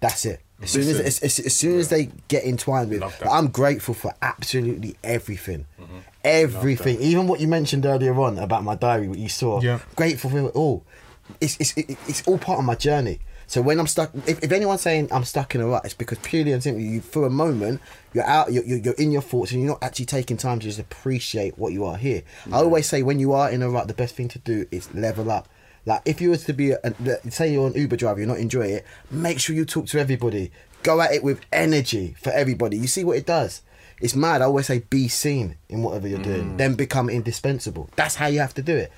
That's 0.00 0.24
it. 0.24 0.40
As 0.62 0.70
soon 0.70 0.88
as, 0.88 1.00
as, 1.00 1.22
as, 1.22 1.38
as 1.38 1.56
soon 1.56 1.78
as 1.78 1.88
they 1.88 2.10
get 2.28 2.44
entwined 2.44 2.90
with, 2.90 3.00
that. 3.00 3.30
I'm 3.30 3.48
grateful 3.48 3.94
for 3.94 4.14
absolutely 4.20 4.96
everything, 5.02 5.66
mm-hmm. 5.80 5.98
everything. 6.22 7.00
Even 7.00 7.26
what 7.26 7.40
you 7.40 7.48
mentioned 7.48 7.86
earlier 7.86 8.18
on 8.20 8.38
about 8.38 8.62
my 8.62 8.74
diary, 8.74 9.08
what 9.08 9.18
you 9.18 9.30
saw. 9.30 9.62
Yeah. 9.62 9.80
Grateful 9.96 10.30
for 10.30 10.38
it 10.38 10.54
all. 10.54 10.84
It's 11.40 11.56
it's 11.60 11.72
it's 11.76 12.26
all 12.26 12.36
part 12.36 12.58
of 12.58 12.64
my 12.64 12.74
journey. 12.74 13.20
So 13.50 13.60
when 13.60 13.80
I'm 13.80 13.88
stuck, 13.88 14.12
if, 14.28 14.44
if 14.44 14.52
anyone's 14.52 14.80
saying 14.80 15.08
I'm 15.10 15.24
stuck 15.24 15.56
in 15.56 15.60
a 15.60 15.66
rut, 15.66 15.84
it's 15.84 15.92
because 15.92 16.18
purely 16.18 16.52
and 16.52 16.62
simply, 16.62 16.84
you 16.84 17.00
for 17.00 17.26
a 17.26 17.30
moment 17.30 17.80
you're 18.12 18.22
out, 18.22 18.52
you're, 18.52 18.62
you're, 18.62 18.94
in 18.94 19.10
your 19.10 19.22
thoughts, 19.22 19.50
and 19.50 19.60
you're 19.60 19.72
not 19.72 19.82
actually 19.82 20.04
taking 20.04 20.36
time 20.36 20.60
to 20.60 20.66
just 20.66 20.78
appreciate 20.78 21.58
what 21.58 21.72
you 21.72 21.84
are 21.84 21.96
here. 21.96 22.22
I 22.52 22.58
always 22.58 22.86
say 22.86 23.02
when 23.02 23.18
you 23.18 23.32
are 23.32 23.50
in 23.50 23.60
a 23.60 23.68
rut, 23.68 23.88
the 23.88 23.92
best 23.92 24.14
thing 24.14 24.28
to 24.28 24.38
do 24.38 24.66
is 24.70 24.94
level 24.94 25.32
up. 25.32 25.48
Like 25.84 26.02
if 26.04 26.20
you 26.20 26.30
was 26.30 26.44
to 26.44 26.52
be, 26.52 26.70
a, 26.70 26.94
say 27.28 27.52
you're 27.52 27.66
an 27.66 27.74
Uber 27.74 27.96
driver, 27.96 28.20
you're 28.20 28.28
not 28.28 28.38
enjoying 28.38 28.70
it. 28.70 28.86
Make 29.10 29.40
sure 29.40 29.56
you 29.56 29.64
talk 29.64 29.86
to 29.86 29.98
everybody. 29.98 30.52
Go 30.84 31.00
at 31.00 31.10
it 31.10 31.24
with 31.24 31.40
energy 31.52 32.14
for 32.22 32.30
everybody. 32.30 32.76
You 32.76 32.86
see 32.86 33.02
what 33.02 33.16
it 33.16 33.26
does. 33.26 33.62
It's 34.00 34.14
mad. 34.14 34.42
I 34.42 34.44
always 34.44 34.66
say 34.66 34.78
be 34.78 35.08
seen 35.08 35.56
in 35.68 35.82
whatever 35.82 36.06
you're 36.06 36.22
doing, 36.22 36.52
mm. 36.52 36.56
then 36.56 36.74
become 36.76 37.10
indispensable. 37.10 37.90
That's 37.96 38.14
how 38.14 38.28
you 38.28 38.38
have 38.38 38.54
to 38.54 38.62
do 38.62 38.76
it. 38.76 38.92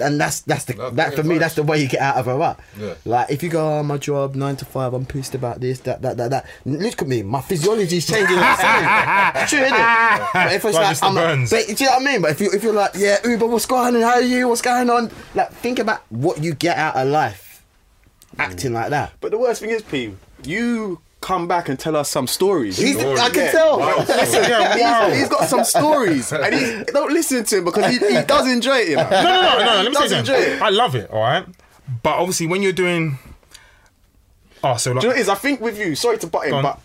And 0.00 0.20
that's 0.20 0.40
that's 0.42 0.64
the 0.64 0.74
That's 0.74 0.94
that 0.96 1.08
great 1.10 1.16
for 1.18 1.24
me. 1.24 1.38
That's 1.38 1.54
the 1.54 1.62
way 1.62 1.80
you 1.80 1.88
get 1.88 2.00
out 2.00 2.16
of 2.16 2.28
a 2.28 2.36
rut. 2.36 2.60
Yeah. 2.78 2.94
Like 3.04 3.30
if 3.30 3.42
you 3.42 3.48
go, 3.48 3.78
oh 3.78 3.82
my 3.82 3.96
job 3.98 4.34
nine 4.34 4.56
to 4.56 4.64
five, 4.64 4.92
I'm 4.94 5.06
pissed 5.06 5.34
about 5.34 5.60
this, 5.60 5.80
that, 5.80 6.02
that, 6.02 6.16
that, 6.18 6.30
that. 6.30 6.46
Look 6.64 7.02
at 7.02 7.08
me, 7.08 7.22
my 7.22 7.40
physiology 7.40 7.96
is 7.96 8.06
changing. 8.06 8.36
It's 8.38 9.50
true, 9.50 9.60
isn't 9.60 9.74
it? 9.74 10.28
But 10.32 10.52
if 10.52 10.64
it's 10.64 10.74
Like 10.74 10.74
like, 10.74 10.96
Mr. 10.96 11.02
I'm, 11.08 11.14
Burns. 11.14 11.50
but, 11.50 11.66
do 11.66 11.72
you 11.72 11.86
know 11.90 11.96
what 11.96 12.02
I 12.02 12.12
mean? 12.12 12.22
But 12.22 12.30
if 12.32 12.40
you 12.40 12.50
if 12.52 12.62
you're 12.62 12.72
like, 12.72 12.92
yeah, 12.96 13.16
Uber, 13.26 13.46
what's 13.46 13.66
going 13.66 13.96
on? 13.96 14.02
How 14.02 14.10
are 14.14 14.22
you? 14.22 14.48
What's 14.48 14.62
going 14.62 14.90
on? 14.90 15.10
Like 15.34 15.52
think 15.52 15.78
about 15.78 16.02
what 16.10 16.42
you 16.42 16.54
get 16.54 16.76
out 16.76 16.96
of 16.96 17.08
life, 17.08 17.64
acting 18.38 18.72
like 18.72 18.90
that. 18.90 19.12
But 19.20 19.30
the 19.30 19.38
worst 19.38 19.60
thing 19.60 19.70
is, 19.70 19.82
P, 19.82 20.14
you 20.44 21.00
come 21.20 21.48
back 21.48 21.68
and 21.68 21.78
tell 21.78 21.96
us 21.96 22.08
some 22.10 22.26
stories. 22.26 22.76
He's, 22.76 22.98
Story. 22.98 23.18
I 23.18 23.30
can 23.30 23.44
Yeah. 23.46 23.50
tell. 23.52 23.78
Listen, 23.78 24.42
Yeah, 24.44 24.76
wow. 24.78 25.08
he's, 25.08 25.18
he's 25.20 25.28
got 25.28 25.48
some 25.48 25.64
stories, 25.64 26.30
and 26.32 26.54
he, 26.54 26.84
don't 26.92 27.12
listen 27.12 27.42
to 27.44 27.58
him 27.58 27.64
because 27.64 27.86
he, 27.90 27.98
he 27.98 28.22
does 28.22 28.46
enjoy 28.48 28.76
it. 28.78 28.88
You 28.90 28.96
know? 28.96 29.10
No, 29.10 29.22
no, 29.22 29.58
no, 29.58 29.58
no. 29.64 29.82
Let 29.82 29.86
me 29.88 29.92
Does 29.92 30.10
say 30.10 30.18
enjoy 30.20 30.34
something. 30.34 30.52
it. 30.56 30.62
I 30.62 30.68
love 30.70 30.94
it. 30.94 31.10
All 31.10 31.20
right, 31.22 31.44
but 32.02 32.14
obviously 32.16 32.46
when 32.46 32.62
you're 32.62 32.72
doing, 32.72 33.18
oh, 34.62 34.76
so 34.76 34.92
like, 34.92 35.00
Do 35.00 35.06
you 35.06 35.10
know 35.10 35.14
what 35.14 35.18
it 35.18 35.20
is? 35.22 35.28
I 35.28 35.34
think 35.34 35.60
with 35.60 35.78
you, 35.78 35.94
sorry 35.96 36.18
to 36.18 36.26
butt 36.26 36.46
in, 36.48 36.62
but 36.62 36.80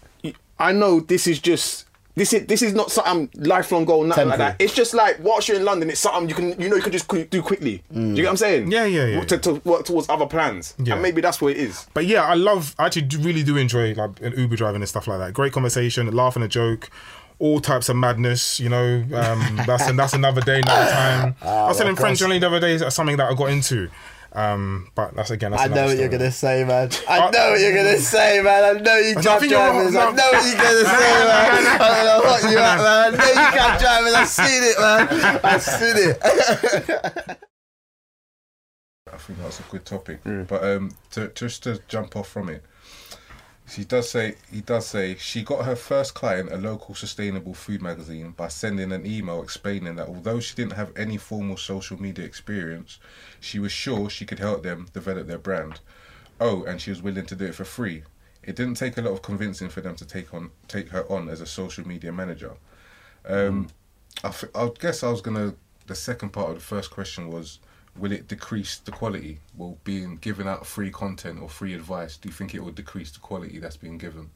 I 0.57 0.71
know 0.71 0.99
this 0.99 1.27
is 1.27 1.39
just 1.39 1.85
this 2.15 2.33
is 2.33 2.45
this 2.45 2.61
is 2.61 2.73
not 2.73 2.91
something 2.91 3.29
lifelong 3.41 3.85
goal, 3.85 4.03
nothing 4.03 4.27
like 4.27 4.37
that. 4.37 4.55
It's 4.59 4.73
just 4.73 4.93
like 4.93 5.17
whilst 5.21 5.47
you're 5.47 5.57
in 5.57 5.63
London, 5.65 5.89
it's 5.89 5.99
something 6.01 6.27
you 6.27 6.35
can 6.35 6.59
you 6.61 6.69
know 6.69 6.75
you 6.75 6.81
can 6.81 6.91
just 6.91 7.07
qu- 7.07 7.25
do 7.25 7.41
quickly. 7.41 7.83
Do 7.93 7.99
you 8.01 8.15
get 8.15 8.23
what 8.25 8.29
I'm 8.31 8.37
saying? 8.37 8.71
Yeah, 8.71 8.85
yeah, 8.85 9.05
yeah. 9.05 9.23
To, 9.23 9.37
to 9.37 9.53
work 9.63 9.85
towards 9.85 10.09
other 10.09 10.25
plans, 10.25 10.75
Yeah. 10.77 10.93
and 10.93 11.01
maybe 11.01 11.21
that's 11.21 11.41
what 11.41 11.53
it 11.53 11.57
is. 11.57 11.87
But 11.93 12.05
yeah, 12.05 12.23
I 12.23 12.33
love. 12.33 12.75
I 12.77 12.87
actually 12.87 13.07
really 13.19 13.43
do 13.43 13.55
enjoy 13.57 13.93
like 13.93 14.19
an 14.21 14.33
Uber 14.37 14.55
driving 14.57 14.81
and 14.81 14.89
stuff 14.89 15.07
like 15.07 15.19
that. 15.19 15.33
Great 15.33 15.53
conversation, 15.53 16.11
laughing 16.11 16.43
a 16.43 16.47
joke, 16.49 16.89
all 17.39 17.59
types 17.61 17.87
of 17.89 17.95
madness. 17.95 18.59
You 18.59 18.69
know, 18.69 18.95
um, 19.13 19.61
that's 19.65 19.87
and 19.87 19.97
that's 19.97 20.13
another 20.13 20.41
day, 20.41 20.59
another 20.59 20.91
time. 20.91 21.35
I 21.41 21.67
was 21.67 21.77
telling 21.77 21.95
friends 21.95 22.21
only 22.21 22.39
the 22.39 22.47
other 22.47 22.59
day. 22.59 22.75
That's 22.77 22.95
something 22.95 23.17
that 23.17 23.31
I 23.31 23.33
got 23.35 23.49
into. 23.51 23.89
Um, 24.33 24.89
but 24.95 25.13
that's 25.15 25.29
again. 25.29 25.51
That's 25.51 25.63
I 25.63 25.67
know 25.67 25.73
another 25.73 25.87
what 25.87 25.97
you're 25.99 26.09
gonna 26.09 26.31
say, 26.31 26.63
man. 26.63 26.89
I 27.07 27.29
know 27.31 27.51
what 27.51 27.59
you're 27.59 27.75
gonna 27.75 27.97
say, 28.15 28.41
man. 28.41 28.63
I 28.77 28.79
know 28.79 28.97
you 28.97 29.15
I 29.17 29.21
cab 29.21 29.39
think 29.41 29.51
drivers. 29.51 29.95
I 29.95 30.11
know 30.11 30.31
what 30.31 30.45
you're 30.45 30.55
gonna 30.55 30.85
say, 30.85 31.23
man. 31.27 31.81
I 31.81 32.03
know 32.05 32.21
what 32.23 32.43
you 32.43 32.57
at, 32.57 32.77
man. 32.77 33.13
I 33.13 33.17
know 33.17 33.27
you 33.27 33.57
cab 33.57 33.79
drivers. 33.79 34.13
I've 34.13 34.27
seen 34.27 34.63
it, 34.63 34.79
man. 34.79 35.39
I've 35.43 35.61
seen 35.61 35.95
it. 35.97 37.37
I 39.11 39.17
think 39.17 39.39
that's 39.39 39.59
a 39.59 39.63
good 39.63 39.85
topic. 39.85 40.21
But 40.23 40.63
um, 40.63 40.91
to, 41.11 41.27
just 41.35 41.63
to 41.63 41.81
jump 41.89 42.15
off 42.15 42.29
from 42.29 42.47
it, 42.49 42.63
she 43.71 43.85
does 43.85 44.09
say 44.09 44.35
he 44.51 44.59
does 44.59 44.85
say 44.85 45.15
she 45.15 45.43
got 45.43 45.63
her 45.63 45.77
first 45.77 46.13
client, 46.13 46.51
a 46.51 46.57
local 46.57 46.93
sustainable 46.93 47.53
food 47.53 47.81
magazine, 47.81 48.31
by 48.31 48.49
sending 48.49 48.91
an 48.91 49.05
email 49.05 49.41
explaining 49.41 49.95
that 49.95 50.09
although 50.09 50.41
she 50.41 50.55
didn't 50.55 50.73
have 50.73 50.91
any 50.97 51.15
formal 51.15 51.55
social 51.55 52.01
media 52.01 52.25
experience, 52.25 52.99
she 53.39 53.59
was 53.59 53.71
sure 53.71 54.09
she 54.09 54.25
could 54.25 54.39
help 54.39 54.63
them 54.63 54.87
develop 54.91 55.27
their 55.27 55.37
brand. 55.37 55.79
Oh, 56.41 56.63
and 56.63 56.81
she 56.81 56.89
was 56.89 57.01
willing 57.01 57.25
to 57.27 57.35
do 57.35 57.45
it 57.45 57.55
for 57.55 57.63
free. 57.63 58.03
It 58.43 58.57
didn't 58.57 58.75
take 58.75 58.97
a 58.97 59.01
lot 59.01 59.13
of 59.13 59.21
convincing 59.21 59.69
for 59.69 59.79
them 59.79 59.95
to 59.95 60.05
take 60.05 60.33
on 60.33 60.51
take 60.67 60.89
her 60.89 61.09
on 61.09 61.29
as 61.29 61.39
a 61.39 61.45
social 61.45 61.87
media 61.87 62.11
manager. 62.11 62.55
Um, 63.25 63.69
I, 64.21 64.29
f- 64.29 64.53
I 64.53 64.69
guess 64.79 65.01
I 65.01 65.09
was 65.09 65.21
gonna. 65.21 65.55
The 65.87 65.95
second 65.95 66.29
part 66.29 66.49
of 66.49 66.55
the 66.55 66.61
first 66.61 66.91
question 66.91 67.29
was, 67.29 67.59
will 67.97 68.11
it 68.11 68.27
decrease 68.27 68.77
the 68.77 68.91
quality? 68.91 69.39
Will 69.57 69.77
being 69.83 70.17
given 70.17 70.47
out 70.47 70.65
free 70.65 70.91
content 70.91 71.41
or 71.41 71.49
free 71.49 71.73
advice? 71.73 72.17
Do 72.17 72.29
you 72.29 72.33
think 72.33 72.55
it 72.55 72.63
will 72.63 72.71
decrease 72.71 73.11
the 73.11 73.19
quality 73.19 73.59
that's 73.59 73.77
being 73.77 73.97
given? 73.97 74.29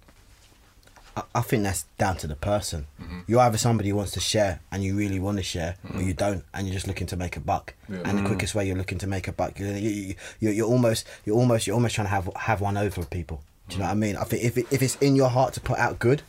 I, 1.15 1.23
I 1.35 1.41
think 1.41 1.63
that's 1.63 1.83
down 1.97 2.17
to 2.17 2.27
the 2.27 2.35
person. 2.35 2.87
Mm-hmm. 3.01 3.19
You're 3.27 3.41
either 3.41 3.57
somebody 3.57 3.89
who 3.89 3.95
wants 3.95 4.11
to 4.13 4.19
share 4.19 4.59
and 4.71 4.83
you 4.83 4.95
really 4.95 5.19
want 5.19 5.37
to 5.37 5.43
share, 5.43 5.75
or 5.83 5.91
mm-hmm. 5.91 6.07
you 6.07 6.13
don't, 6.13 6.43
and 6.53 6.67
you're 6.67 6.73
just 6.73 6.87
looking 6.87 7.07
to 7.07 7.15
make 7.15 7.37
a 7.37 7.39
buck. 7.39 7.73
Yeah. 7.89 8.01
And 8.05 8.17
the 8.19 8.23
mm. 8.23 8.27
quickest 8.27 8.55
way 8.55 8.67
you're 8.67 8.77
looking 8.77 8.97
to 8.99 9.07
make 9.07 9.27
a 9.27 9.31
buck, 9.31 9.59
you, 9.59 9.67
you, 9.67 10.15
you, 10.39 10.49
you're 10.49 10.67
almost, 10.67 11.07
you're 11.25 11.35
almost, 11.35 11.67
you're 11.67 11.75
almost 11.75 11.95
trying 11.95 12.07
to 12.07 12.11
have 12.11 12.29
have 12.35 12.61
one 12.61 12.77
over 12.77 13.05
people. 13.05 13.41
Do 13.69 13.75
you 13.75 13.79
know 13.79 13.85
mm. 13.85 13.89
what 13.89 13.91
I 13.93 13.99
mean? 13.99 14.17
I 14.17 14.23
think 14.23 14.43
if 14.43 14.57
it, 14.57 14.67
if 14.71 14.81
it's 14.81 14.95
in 14.97 15.15
your 15.15 15.29
heart 15.29 15.53
to 15.53 15.61
put 15.61 15.79
out 15.79 15.99
good, 15.99 16.21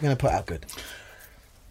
you're 0.00 0.08
gonna 0.08 0.16
put 0.16 0.30
out 0.30 0.46
good. 0.46 0.64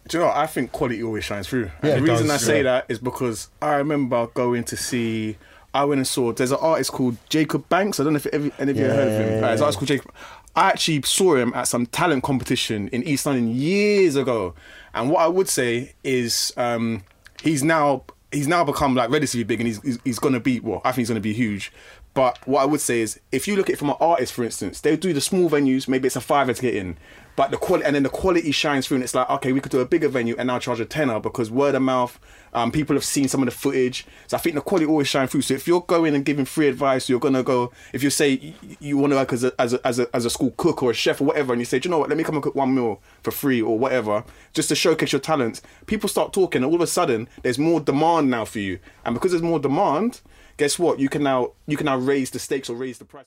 Do 0.08 0.16
you 0.16 0.22
know? 0.22 0.28
what? 0.28 0.36
I 0.36 0.46
think 0.46 0.72
quality 0.72 1.02
always 1.02 1.24
shines 1.24 1.48
through. 1.48 1.70
Yeah, 1.82 1.96
the 1.96 2.02
reason 2.02 2.26
does, 2.26 2.42
I 2.42 2.46
say 2.46 2.56
yeah. 2.58 2.62
that 2.64 2.86
is 2.88 2.98
because 2.98 3.48
I 3.62 3.74
remember 3.74 4.26
going 4.28 4.64
to 4.64 4.76
see. 4.76 5.36
I 5.74 5.84
went 5.84 5.98
and 5.98 6.08
saw. 6.08 6.32
There's 6.32 6.50
an 6.50 6.58
artist 6.60 6.92
called 6.92 7.16
Jacob 7.28 7.68
Banks. 7.68 8.00
I 8.00 8.04
don't 8.04 8.14
know 8.14 8.20
if 8.24 8.26
any 8.58 8.70
of 8.70 8.76
you 8.76 8.84
have 8.84 8.96
heard 8.96 9.08
of 9.08 9.20
him. 9.20 9.32
Yeah, 9.32 9.38
Uh, 9.38 9.48
there's 9.48 9.60
an 9.60 9.64
artist 9.64 9.78
called 9.78 9.88
Jacob. 9.88 10.12
I 10.56 10.68
actually 10.70 11.02
saw 11.02 11.36
him 11.36 11.52
at 11.54 11.68
some 11.68 11.86
talent 11.86 12.24
competition 12.24 12.88
in 12.88 13.02
East 13.04 13.26
London 13.26 13.54
years 13.54 14.16
ago. 14.16 14.54
And 14.94 15.10
what 15.10 15.20
I 15.20 15.28
would 15.28 15.48
say 15.48 15.92
is, 16.02 16.52
um, 16.56 17.04
he's 17.42 17.62
now 17.62 18.04
he's 18.32 18.48
now 18.48 18.64
become 18.64 18.94
like 18.94 19.10
relatively 19.10 19.44
big, 19.44 19.60
and 19.60 19.66
he's 19.68 19.80
he's, 19.82 19.98
he's 20.04 20.18
going 20.18 20.34
to 20.34 20.40
be 20.40 20.58
well. 20.60 20.80
I 20.84 20.92
think 20.92 21.02
he's 21.02 21.08
going 21.08 21.16
to 21.16 21.20
be 21.20 21.34
huge. 21.34 21.70
But 22.14 22.38
what 22.48 22.62
I 22.62 22.64
would 22.64 22.80
say 22.80 23.00
is, 23.00 23.20
if 23.30 23.46
you 23.46 23.54
look 23.54 23.68
at 23.68 23.74
it 23.74 23.78
from 23.78 23.90
an 23.90 23.96
artist, 24.00 24.32
for 24.32 24.42
instance, 24.42 24.80
they 24.80 24.96
do 24.96 25.12
the 25.12 25.20
small 25.20 25.48
venues. 25.48 25.86
Maybe 25.86 26.06
it's 26.06 26.16
a 26.16 26.20
fiver 26.20 26.52
to 26.52 26.62
get 26.62 26.74
in, 26.74 26.96
but 27.38 27.52
the 27.52 27.56
quality 27.56 27.86
and 27.86 27.94
then 27.94 28.02
the 28.02 28.08
quality 28.08 28.50
shines 28.50 28.88
through, 28.88 28.96
and 28.96 29.04
it's 29.04 29.14
like, 29.14 29.30
okay, 29.30 29.52
we 29.52 29.60
could 29.60 29.70
do 29.70 29.78
a 29.78 29.86
bigger 29.86 30.08
venue 30.08 30.34
and 30.36 30.48
now 30.48 30.58
charge 30.58 30.80
a 30.80 30.84
tenner 30.84 31.20
because 31.20 31.52
word 31.52 31.76
of 31.76 31.82
mouth. 31.82 32.18
Um, 32.52 32.72
people 32.72 32.96
have 32.96 33.04
seen 33.04 33.28
some 33.28 33.42
of 33.42 33.46
the 33.46 33.52
footage, 33.52 34.04
so 34.26 34.36
I 34.36 34.40
think 34.40 34.56
the 34.56 34.60
quality 34.60 34.86
always 34.86 35.06
shines 35.06 35.30
through. 35.30 35.42
So 35.42 35.54
if 35.54 35.68
you're 35.68 35.82
going 35.82 36.16
and 36.16 36.24
giving 36.24 36.44
free 36.44 36.66
advice, 36.66 37.08
you're 37.08 37.20
gonna 37.20 37.44
go. 37.44 37.70
If 37.92 38.02
you 38.02 38.10
say 38.10 38.38
y- 38.42 38.76
you 38.80 38.98
want 38.98 39.12
to 39.12 39.18
work 39.18 39.32
as 39.32 39.44
a, 39.44 39.52
as 39.60 39.72
a 39.72 39.86
as 39.86 40.00
a 40.00 40.16
as 40.16 40.24
a 40.24 40.30
school 40.30 40.52
cook 40.56 40.82
or 40.82 40.90
a 40.90 40.94
chef 40.94 41.20
or 41.20 41.26
whatever, 41.26 41.52
and 41.52 41.60
you 41.60 41.64
say, 41.64 41.78
do 41.78 41.88
you 41.88 41.92
know 41.92 42.00
what, 42.00 42.08
let 42.08 42.18
me 42.18 42.24
come 42.24 42.34
and 42.34 42.42
cook 42.42 42.56
one 42.56 42.74
meal 42.74 43.00
for 43.22 43.30
free 43.30 43.62
or 43.62 43.78
whatever, 43.78 44.24
just 44.52 44.68
to 44.70 44.74
showcase 44.74 45.12
your 45.12 45.20
talents. 45.20 45.62
People 45.86 46.08
start 46.08 46.32
talking, 46.32 46.64
and 46.64 46.68
all 46.68 46.74
of 46.74 46.80
a 46.80 46.88
sudden, 46.88 47.28
there's 47.44 47.56
more 47.56 47.78
demand 47.78 48.30
now 48.30 48.46
for 48.46 48.58
you, 48.58 48.80
and 49.04 49.14
because 49.14 49.30
there's 49.30 49.42
more 49.42 49.60
demand, 49.60 50.22
guess 50.56 50.76
what? 50.76 50.98
You 50.98 51.08
can 51.08 51.22
now 51.22 51.52
you 51.68 51.76
can 51.76 51.84
now 51.84 51.98
raise 51.98 52.30
the 52.32 52.40
stakes 52.40 52.68
or 52.68 52.74
raise 52.74 52.98
the 52.98 53.04
price. 53.04 53.26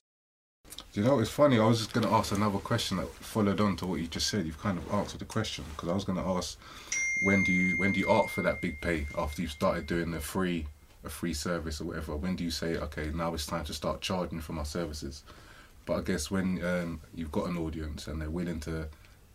Do 0.94 1.00
you 1.00 1.08
know, 1.08 1.20
it's 1.20 1.30
funny. 1.30 1.58
I 1.58 1.66
was 1.66 1.78
just 1.78 1.94
going 1.94 2.06
to 2.06 2.14
ask 2.14 2.34
another 2.34 2.58
question 2.58 2.98
that 2.98 3.08
followed 3.08 3.62
on 3.62 3.78
to 3.78 3.86
what 3.86 4.02
you 4.02 4.08
just 4.08 4.28
said. 4.28 4.46
You've 4.46 4.60
kind 4.60 4.78
of 4.78 4.94
answered 4.94 5.20
the 5.20 5.26
question 5.26 5.64
because 5.72 5.88
I 5.88 5.94
was 5.94 6.04
going 6.04 6.18
to 6.18 6.26
ask, 6.26 6.60
when 7.24 7.46
do 7.46 7.54
you 7.54 7.78
when 7.78 7.94
do 7.94 8.00
you 8.02 8.10
opt 8.10 8.32
for 8.32 8.42
that 8.42 8.62
big 8.62 8.82
pay 8.82 9.08
after 9.18 9.42
you've 9.42 9.52
started 9.52 9.88
doing 9.88 10.12
the 10.12 10.20
free 10.20 10.66
a 11.06 11.10
free 11.10 11.34
service 11.34 11.80
or 11.80 11.86
whatever? 11.86 12.18
When 12.18 12.36
do 12.36 12.44
you 12.44 12.52
say, 12.52 12.76
okay, 12.76 13.10
now 13.16 13.34
it's 13.34 13.46
time 13.46 13.64
to 13.66 13.74
start 13.74 14.02
charging 14.02 14.42
for 14.42 14.52
my 14.52 14.64
services? 14.64 15.24
But 15.86 16.00
I 16.00 16.02
guess 16.02 16.30
when 16.30 16.64
um, 16.66 17.02
you've 17.16 17.32
got 17.32 17.48
an 17.48 17.58
audience 17.58 18.08
and 18.08 18.22
they're 18.22 18.30
willing 18.30 18.60
to 18.62 18.88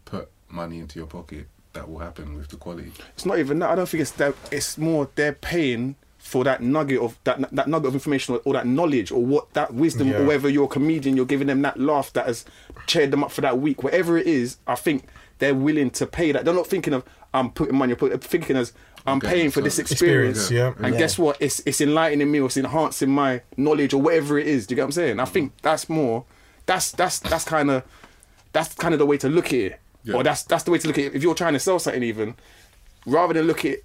put 0.05 0.29
money 0.51 0.79
into 0.79 0.99
your 0.99 1.09
pocket, 1.09 1.49
that 1.73 1.89
will 1.89 2.01
happen 2.01 2.37
with 2.37 2.49
the 2.49 2.57
quality. 2.57 2.93
It's 3.15 3.25
not 3.25 3.39
even 3.39 3.59
that. 3.61 3.71
I 3.71 3.75
don't 3.77 3.89
think 3.89 4.03
it's 4.03 4.11
that. 4.13 4.35
It's 4.53 4.77
more 4.77 5.09
they're 5.15 5.33
paying 5.33 5.97
for 6.27 6.43
that 6.45 6.61
nugget 6.61 7.01
of 7.01 7.19
that 7.25 7.39
that 7.55 7.69
nugget 7.69 7.89
of 7.89 7.95
information 7.95 8.35
or, 8.35 8.41
or 8.45 8.53
that 8.55 8.67
knowledge 8.67 9.11
or 9.13 9.25
what 9.25 9.53
that 9.55 9.73
wisdom 9.73 10.09
Yeah. 10.09 10.19
or 10.19 10.25
whether 10.27 10.49
you're 10.49 10.65
a 10.65 10.69
comedian, 10.69 11.17
you're 11.17 11.25
giving 11.27 11.47
them 11.47 11.63
that 11.63 11.79
laugh 11.79 12.13
that 12.15 12.27
has 12.27 12.45
cheered 12.87 13.11
them 13.13 13.23
up 13.25 13.31
for 13.31 13.41
that 13.43 13.59
week. 13.59 13.83
Whatever 13.83 14.19
it 14.19 14.27
is, 14.27 14.59
I 14.67 14.75
think 14.75 15.05
they're 15.39 15.55
willing 15.55 15.91
to 15.91 16.07
pay 16.07 16.33
that. 16.33 16.45
They're 16.45 16.55
not 16.55 16.67
thinking 16.67 16.93
of 16.95 17.05
I'm 17.33 17.51
putting 17.51 17.77
money. 17.77 17.95
They're 17.95 18.17
thinking 18.19 18.57
as 18.57 18.73
I'm 19.07 19.19
Okay, 19.19 19.29
paying 19.29 19.51
for 19.53 19.61
this 19.61 19.79
experience. 19.79 20.39
Experience, 20.39 20.77
yeah. 20.79 20.85
And 20.85 20.95
Yeah. 20.95 21.01
guess 21.01 21.17
what? 21.19 21.37
It's 21.41 21.61
it's 21.65 21.81
enlightening 21.81 22.31
me 22.31 22.41
or 22.41 22.47
it's 22.47 22.57
enhancing 22.57 23.11
my 23.11 23.43
knowledge 23.57 23.95
or 23.95 24.03
whatever 24.03 24.39
it 24.39 24.47
is. 24.49 24.67
Do 24.67 24.73
you 24.73 24.77
get 24.77 24.83
what 24.83 24.87
I'm 24.87 24.93
saying? 24.93 25.21
I 25.21 25.25
think 25.27 25.53
that's 25.63 25.89
more. 25.89 26.25
That's 26.67 26.91
that's 26.91 27.21
that's 27.21 27.45
kind 27.45 27.71
of 27.71 27.85
that's 28.53 28.75
kind 28.75 28.95
of 28.95 28.99
the 28.99 29.07
way 29.07 29.17
to 29.19 29.29
look 29.29 29.47
at 29.49 29.53
it. 29.55 29.81
Or 30.13 30.23
that's 30.25 30.43
that's 30.45 30.65
the 30.65 30.71
way 30.73 30.79
to 30.79 30.87
look 30.89 30.99
at 30.99 31.05
it. 31.05 31.15
If 31.15 31.23
you're 31.23 31.35
trying 31.35 31.53
to 31.53 31.61
sell 31.61 31.79
something, 31.79 32.03
even 32.03 32.35
rather 33.07 33.35
than 33.35 33.47
look 33.47 33.65
at 33.65 33.73
it, 33.73 33.85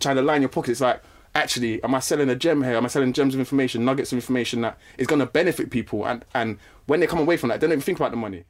trying 0.00 0.16
to 0.16 0.22
line 0.22 0.42
your 0.42 0.48
pockets, 0.48 0.72
it's 0.72 0.80
like 0.80 1.00
actually, 1.36 1.82
am 1.82 1.94
I 1.94 2.00
selling 2.00 2.28
a 2.30 2.34
gem 2.34 2.62
here? 2.62 2.76
Am 2.76 2.84
I 2.84 2.88
selling 2.88 3.12
gems 3.12 3.34
of 3.34 3.40
information, 3.40 3.84
nuggets 3.84 4.12
of 4.12 4.16
information 4.16 4.62
that 4.62 4.78
is 4.98 5.06
going 5.06 5.20
to 5.20 5.26
benefit 5.26 5.70
people? 5.70 6.06
And 6.06 6.24
and 6.34 6.58
when 6.86 7.00
they 7.00 7.06
come 7.06 7.18
away 7.20 7.36
from 7.36 7.50
that, 7.50 7.60
they 7.60 7.66
don't 7.66 7.72
even 7.72 7.82
think 7.82 7.98
about 7.98 8.10
the 8.10 8.16
money. 8.16 8.44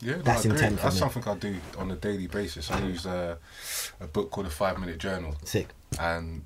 Yeah, 0.00 0.16
no, 0.16 0.22
That's 0.22 0.46
I 0.46 0.48
agree. 0.48 0.76
That's 0.76 0.98
something 0.98 1.22
I 1.28 1.34
do 1.36 1.54
on 1.78 1.90
a 1.92 1.94
daily 1.94 2.26
basis. 2.26 2.70
I 2.72 2.80
use 2.80 3.06
uh, 3.06 3.36
a 4.00 4.06
book 4.08 4.32
called 4.32 4.48
a 4.48 4.50
Five 4.50 4.80
Minute 4.80 4.98
Journal, 4.98 5.36
Sick. 5.44 5.68
and 6.00 6.44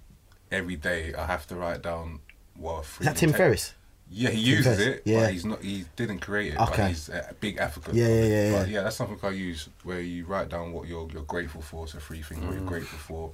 every 0.52 0.76
day 0.76 1.14
I 1.14 1.24
have 1.24 1.46
to 1.46 1.57
write 1.57 1.81
down 1.81 2.20
what. 2.55 2.85
Is 3.00 3.07
that 3.07 3.16
Tim 3.16 3.33
Ferriss? 3.33 3.72
Yeah, 4.09 4.31
he 4.31 4.40
uses 4.40 4.79
it, 4.79 5.03
yeah. 5.05 5.21
but 5.23 5.33
he's 5.33 5.45
not. 5.45 5.62
He 5.62 5.85
didn't 5.97 6.21
create 6.21 6.53
it. 6.53 6.59
But 6.59 6.71
Okay. 6.73 6.88
he's 6.88 7.09
a 7.09 7.35
big 7.40 7.59
advocate. 7.59 7.95
Yeah, 7.95 8.07
yeah, 8.07 8.12
it. 8.14 8.29
yeah, 8.53 8.59
But 8.59 8.69
yeah. 8.69 8.75
yeah, 8.75 8.83
that's 8.85 8.97
something 8.97 9.19
I 9.23 9.31
use 9.31 9.69
where 9.83 10.01
you 10.01 10.25
write 10.27 10.49
down 10.49 10.73
what 10.73 10.87
you're 10.87 11.09
you're 11.12 11.23
grateful 11.25 11.61
for. 11.61 11.88
So 11.88 11.99
three 11.99 12.23
things 12.23 12.29
thing. 12.40 12.47
What 12.47 12.55
Mm. 12.57 12.61
you're 12.61 12.69
grateful 12.69 12.99
for. 12.99 13.33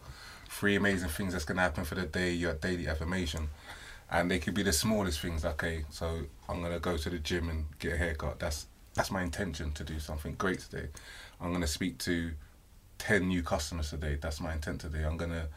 Three 0.49 0.77
amazing 0.77 1.09
things 1.11 1.33
that's 1.35 1.45
gonna 1.45 1.61
happen 1.63 1.85
for 1.85 1.95
the 1.95 2.07
day. 2.07 2.33
Your 2.33 2.55
daily 2.55 2.89
affirmation, 2.89 3.51
and 4.11 4.31
they 4.31 4.39
could 4.39 4.55
be 4.55 4.63
the 4.63 4.73
smallest 4.73 5.21
things. 5.21 5.45
Okay, 5.45 5.85
so 5.91 6.25
I'm 6.49 6.63
gonna 6.63 6.81
go 6.81 6.97
to 6.97 7.11
the 7.11 7.19
gym 7.19 7.51
and 7.51 7.67
get 7.79 7.93
a 7.93 7.97
haircut. 7.97 8.39
That's 8.39 8.67
that's 8.95 9.11
my 9.11 9.23
intention 9.23 9.73
to 9.73 9.85
do 9.85 9.99
something 10.01 10.35
great 10.37 10.61
today. 10.61 10.89
I'm 11.41 11.53
gonna 11.53 11.67
speak 11.67 11.99
to 11.99 12.33
ten 12.99 13.29
new 13.29 13.43
customers 13.43 13.91
today. 13.91 14.17
That's 14.21 14.41
my 14.41 14.53
intent 14.55 14.81
today. 14.81 15.05
I'm 15.05 15.17
gonna, 15.19 15.49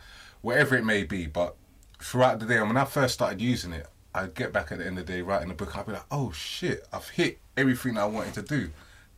whatever 0.41 0.75
it 0.75 0.83
may 0.83 1.03
be. 1.03 1.25
But 1.27 1.55
throughout 2.01 2.39
the 2.39 2.45
day, 2.45 2.59
when 2.61 2.75
I 2.77 2.85
first 2.85 3.13
started 3.13 3.39
using 3.41 3.71
it, 3.73 3.87
I'd 4.15 4.33
get 4.33 4.53
back 4.53 4.71
at 4.71 4.77
the 4.77 4.85
end 4.85 4.97
of 4.97 5.05
the 5.05 5.13
day 5.13 5.21
writing 5.21 5.49
the 5.49 5.53
book. 5.53 5.77
I'd 5.77 5.85
be 5.85 5.91
like, 5.91 6.05
oh 6.09 6.31
shit, 6.31 6.87
I've 6.93 7.09
hit 7.09 7.39
everything 7.57 7.97
I 7.97 8.05
wanted 8.05 8.33
to 8.35 8.41
do. 8.41 8.69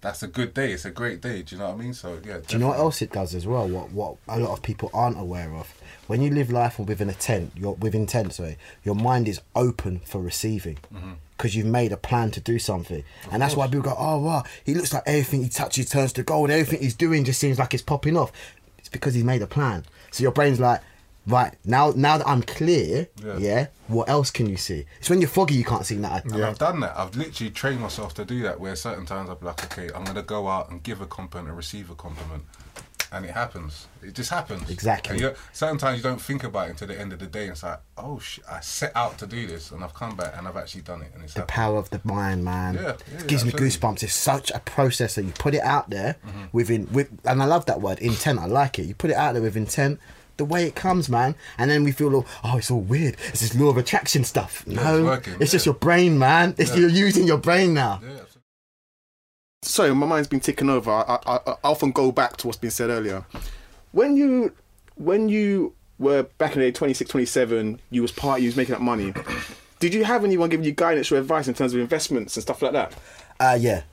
That's 0.02 0.24
a 0.24 0.28
good 0.28 0.54
day. 0.54 0.72
It's 0.72 0.86
a 0.86 0.92
great 0.92 1.22
day. 1.22 1.42
Do 1.42 1.56
you 1.56 1.60
know 1.60 1.70
what 1.70 1.76
I 1.76 1.78
mean? 1.78 1.94
So 1.94 2.20
yeah. 2.26 2.40
Do 2.46 2.54
you 2.54 2.60
know 2.60 2.68
what 2.70 2.80
else 2.80 3.02
it 3.02 3.12
does 3.12 3.34
as 3.34 3.48
well? 3.48 3.68
What 3.68 3.92
what 3.92 4.18
a 4.28 4.40
lot 4.40 4.52
of 4.52 4.62
people 4.62 4.90
aren't 4.94 5.20
aware 5.20 5.54
of. 5.56 5.74
When 6.08 6.22
you 6.22 6.32
live 6.32 6.52
life 6.52 6.80
with 6.80 7.02
an 7.02 7.10
intent, 7.10 7.52
your 7.56 7.76
with 7.76 7.96
intent, 7.96 8.34
sorry, 8.34 8.58
your 8.84 8.96
mind 8.96 9.28
is 9.28 9.42
open 9.56 10.00
for 10.00 10.22
receiving 10.22 10.78
mm-hmm. 10.94 11.14
because 11.36 11.56
you've 11.56 11.66
made 11.66 11.92
a 11.92 11.98
plan 11.98 12.32
to 12.32 12.40
do 12.40 12.60
something, 12.60 13.04
and 13.32 13.42
that's 13.42 13.56
why 13.56 13.66
people 13.66 13.82
go, 13.82 13.96
"Oh 13.98 14.20
wow, 14.20 14.44
he 14.66 14.76
looks 14.76 14.94
like 14.94 15.04
everything 15.06 15.44
he 15.44 15.50
touches 15.50 15.90
turns 15.90 16.14
to 16.14 16.24
gold. 16.24 16.52
Everything 16.52 16.80
he's 16.80 16.96
doing 16.96 17.24
just 17.24 17.40
seems 17.40 17.60
like 17.60 17.74
it's 17.74 17.84
popping 17.84 18.18
off." 18.18 18.32
It's 18.78 18.90
because 18.90 19.16
he's 19.16 19.24
made 19.24 19.42
a 19.42 19.48
plan. 19.48 19.84
So 20.12 20.22
your 20.22 20.32
brain's 20.32 20.60
like, 20.60 20.82
right 21.28 21.54
now, 21.66 21.92
now 21.96 22.18
that 22.18 22.28
I'm 22.28 22.42
clear, 22.42 23.08
Yeah. 23.24 23.38
yeah, 23.38 23.68
what 23.88 24.10
else 24.10 24.32
can 24.32 24.48
you 24.50 24.58
see? 24.58 24.86
It's 25.00 25.10
when 25.10 25.20
you're 25.22 25.30
foggy 25.30 25.56
you 25.56 25.63
can't 25.66 25.86
see 25.86 25.98
nothing. 25.98 26.34
And 26.34 26.44
I've 26.46 26.58
done 26.58 26.80
that. 26.80 26.98
I've 26.98 27.16
literally 27.16 27.52
trained 27.52 27.82
myself 27.82 28.13
to 28.16 28.26
do 28.26 28.42
that. 28.44 28.60
Where 28.60 28.76
certain 28.76 29.06
times 29.06 29.30
I'll 29.30 29.36
be 29.36 29.46
like, 29.46 29.63
okay, 29.66 29.94
I'm 29.94 30.04
gonna 30.06 30.24
go 30.24 30.48
out 30.48 30.70
and 30.72 30.82
give 30.82 31.02
a 31.02 31.06
compliment 31.06 31.50
and 31.50 31.58
receive 31.58 31.90
a 31.90 31.96
compliment, 31.96 32.44
and 33.12 33.26
it 33.26 33.32
happens. 33.32 33.88
It 34.04 34.13
just 34.13 34.30
happens. 34.30 34.70
Exactly. 34.70 35.12
And 35.13 35.22
you 35.22 35.34
certain 35.54 35.78
times 35.78 35.98
you 35.98 36.04
don't 36.04 36.22
think 36.22 36.44
about 36.44 36.68
it 36.68 36.72
until 36.72 36.88
the 36.90 37.00
end 37.00 37.12
of 37.13 37.20
the 37.20 37.26
day. 37.28 37.44
And 37.44 37.52
it's 37.52 37.63
like, 37.63 37.80
oh 37.98 38.20
shit, 38.20 38.44
I 38.50 38.60
set 38.62 38.92
out 38.96 39.18
to 39.20 39.28
do 39.28 39.48
this, 39.48 39.72
and 39.72 39.84
I've 39.84 39.94
come 39.94 40.16
back 40.16 40.34
and 40.38 40.48
I've 40.48 40.56
actually 40.58 40.82
done 40.82 41.02
it, 41.02 41.12
and 41.13 41.24
it's 41.24 41.34
the 41.34 41.42
happened. 41.42 41.54
power 41.56 41.78
of 41.78 41.90
the 41.90 42.00
mind, 42.04 42.44
man. 42.46 42.76
Yeah, 42.76 42.82
yeah, 42.82 42.90
it 42.92 43.04
yeah, 43.20 43.24
gives 43.28 43.44
me 43.46 43.52
goosebumps. 43.52 44.04
It's 44.04 44.13
such 44.13 44.52
a 44.52 44.60
process 44.60 45.16
that 45.16 45.24
you 45.24 45.32
put 45.32 45.54
it 45.56 45.62
out 45.62 45.90
there 45.90 46.16
Mm-hmm. 46.26 46.44
within 46.52 46.88
with, 46.92 47.10
and 47.26 47.42
I 47.42 47.46
love 47.46 47.66
that 47.66 47.82
word 47.82 48.00
intent. 48.00 48.40
I 48.40 48.46
like 48.46 48.80
it. 48.80 48.86
You 48.86 48.96
put 48.96 49.10
it 49.10 49.16
out 49.18 49.34
there 49.34 49.42
with 49.42 49.56
intent. 49.58 50.00
The 50.38 50.45
way 50.45 50.65
it 50.65 50.76
comes, 50.76 51.10
man, 51.10 51.36
and 51.58 51.69
then 51.71 51.84
we 51.84 51.91
feel, 51.91 52.13
all, 52.15 52.26
oh, 52.43 52.58
it's 52.58 52.69
all 52.71 52.80
weird. 52.82 53.17
It's 53.30 53.41
this 53.41 53.56
law 53.56 53.69
of 53.69 53.78
attraction 53.78 54.23
stuff. 54.23 54.63
Yeah, 54.67 54.84
no, 54.84 54.97
it's 54.97 55.06
working, 55.06 55.36
it's 55.39 55.52
just 55.52 55.65
your 55.65 55.76
brain, 55.76 56.19
man. 56.19 56.54
It's 56.58 56.71
Yeah. 56.71 56.78
you're 56.82 56.89
using 56.89 57.26
your 57.26 57.39
brain 57.39 57.73
now. 57.73 58.00
Yeah, 58.04 58.10
absolutely. 58.12 58.41
sorry, 59.63 59.95
my 59.95 60.06
mind's 60.06 60.28
been 60.28 60.39
ticking 60.39 60.69
over. 60.69 60.91
I, 60.91 61.19
I, 61.26 61.39
I 61.47 61.56
often 61.63 61.91
go 61.91 62.12
back 62.12 62.38
to 62.38 62.47
what's 62.47 62.60
been 62.60 62.71
said 62.71 62.89
earlier. 62.89 63.26
When 63.91 64.15
you 64.15 64.54
when 64.95 65.30
you 65.30 65.73
were 66.00 66.23
back 66.38 66.54
in 66.54 66.60
the 66.60 66.67
day, 66.67 66.71
26, 66.71 67.10
27, 67.10 67.80
you 67.89 68.02
was 68.02 68.12
part, 68.12 68.41
you 68.41 68.47
was 68.47 68.56
making 68.56 68.76
up 68.76 68.82
money. 68.82 69.13
Did 69.80 69.93
you 69.93 70.04
have 70.04 70.23
anyone 70.23 70.50
giving 70.50 70.65
you 70.65 70.71
guidance 70.71 71.12
or 71.12 71.17
advice 71.17 71.47
in 71.47 71.54
terms 71.54 71.73
of 71.73 71.80
investments 71.80 72.36
and 72.36 72.41
stuff 72.43 72.62
like 72.62 72.73
that? 72.73 72.93
Uh, 73.39 73.58
yeah, 73.60 73.84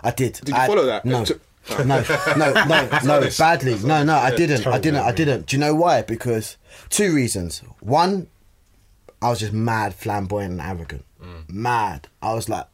I 0.00 0.10
did. 0.10 0.34
Did 0.34 0.48
you 0.50 0.54
I- 0.56 0.66
follow 0.66 0.84
that? 0.86 1.04
No. 1.04 1.22
It 1.22 1.26
took- 1.26 1.42
no, 1.70 1.84
no, 1.84 2.52
no, 2.52 2.98
no, 3.04 3.28
badly. 3.38 3.78
No, 3.84 4.02
no, 4.02 4.16
I 4.16 4.34
didn't. 4.34 4.66
I 4.66 4.78
didn't. 4.78 5.00
I 5.00 5.12
didn't. 5.12 5.46
Do 5.46 5.56
you 5.56 5.60
know 5.60 5.74
why? 5.74 6.02
Because 6.02 6.56
two 6.90 7.14
reasons. 7.14 7.60
One, 7.80 8.28
I 9.20 9.30
was 9.30 9.40
just 9.40 9.52
mad, 9.52 9.94
flamboyant, 9.94 10.52
and 10.52 10.60
arrogant. 10.60 11.04
Mm. 11.22 11.48
Mad. 11.48 12.08
I 12.20 12.34
was 12.34 12.48
like 12.48 12.66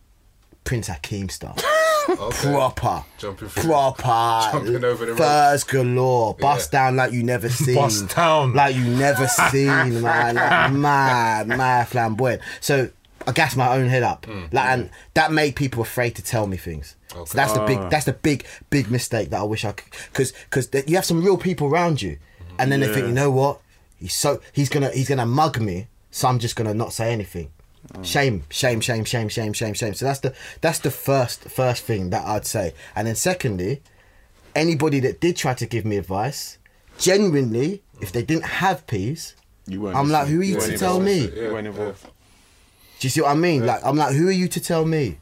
Prince 0.64 0.86
Hakeem 0.88 1.28
stuff. 1.28 1.62
Okay. 2.08 2.52
Proper, 2.54 3.04
Jumping 3.18 3.48
through- 3.48 3.64
proper, 3.64 4.50
jumping 4.56 4.82
over 4.82 5.04
the 5.04 5.14
furs 5.14 5.62
galore, 5.62 6.34
bust 6.36 6.72
Yeah. 6.72 6.86
down 6.86 6.96
like 6.96 7.12
you 7.12 7.22
never 7.22 7.50
seen, 7.50 7.74
Bust 7.74 8.16
down. 8.16 8.54
like 8.54 8.74
you 8.74 8.84
never 8.84 9.28
seen, 9.50 10.00
man, 10.00 10.36
like 10.36 10.72
mad, 10.72 11.48
mad 11.48 11.88
flamboyant. 11.88 12.40
So 12.62 12.88
I 13.28 13.32
gassed 13.32 13.56
my 13.56 13.68
own 13.76 13.88
head 13.88 14.02
up, 14.02 14.22
Mm. 14.26 14.52
like, 14.52 14.68
and 14.72 14.90
that 15.14 15.30
made 15.32 15.54
people 15.54 15.82
afraid 15.82 16.12
to 16.16 16.22
tell 16.22 16.46
me 16.46 16.56
things. 16.56 16.94
So 17.12 17.24
that's 17.38 17.52
the 17.52 17.60
big, 17.66 17.78
that's 17.90 18.06
the 18.06 18.12
big, 18.14 18.44
big 18.70 18.90
mistake 18.90 19.28
that 19.30 19.40
I 19.40 19.42
wish 19.44 19.64
I 19.64 19.72
could, 19.72 19.92
because 20.10 20.32
because 20.50 20.68
you 20.88 20.96
have 20.96 21.04
some 21.04 21.22
real 21.22 21.36
people 21.36 21.66
around 21.68 22.00
you, 22.02 22.18
and 22.58 22.72
then 22.72 22.80
they 22.80 22.88
think, 22.94 23.06
you 23.06 23.12
know 23.12 23.30
what, 23.30 23.60
he's 24.00 24.14
so 24.14 24.40
he's 24.52 24.68
gonna 24.68 24.90
he's 24.90 25.08
gonna 25.08 25.26
mug 25.26 25.60
me, 25.60 25.88
so 26.10 26.26
I'm 26.28 26.38
just 26.38 26.56
gonna 26.56 26.74
not 26.74 26.92
say 26.92 27.12
anything. 27.12 27.50
Shame, 28.02 28.44
shame, 28.50 28.80
shame, 28.80 29.04
shame, 29.04 29.28
shame, 29.28 29.52
shame, 29.52 29.74
shame. 29.74 29.94
So 29.94 30.04
that's 30.06 30.20
the 30.20 30.34
that's 30.60 30.78
the 30.80 30.90
first 30.90 31.40
first 31.60 31.84
thing 31.84 32.10
that 32.10 32.24
I'd 32.26 32.46
say, 32.46 32.72
and 32.96 33.06
then 33.06 33.14
secondly, 33.14 33.80
anybody 34.54 35.00
that 35.00 35.20
did 35.20 35.36
try 35.36 35.54
to 35.54 35.66
give 35.66 35.84
me 35.84 35.96
advice, 35.96 36.58
genuinely, 36.98 37.82
if 38.00 38.08
mm. 38.10 38.12
they 38.12 38.22
didn't 38.22 38.44
have 38.62 38.86
peace, 38.86 39.34
You 39.66 39.88
I'm 39.88 40.10
like, 40.10 40.28
who 40.28 40.40
are 40.40 40.44
you 40.44 40.54
You 40.54 40.60
to 40.60 40.78
tell 40.78 41.00
me? 41.00 41.18
involved. 41.28 42.06
You. 42.98 43.02
Do 43.02 43.06
you 43.06 43.10
see 43.10 43.20
what 43.22 43.30
I 43.30 43.34
mean? 43.34 43.64
Like 43.66 43.84
I'm 43.84 43.96
like, 43.96 44.14
who 44.14 44.28
are 44.28 44.32
you 44.32 44.48
to 44.48 44.60
tell 44.60 44.84
me? 44.84 45.18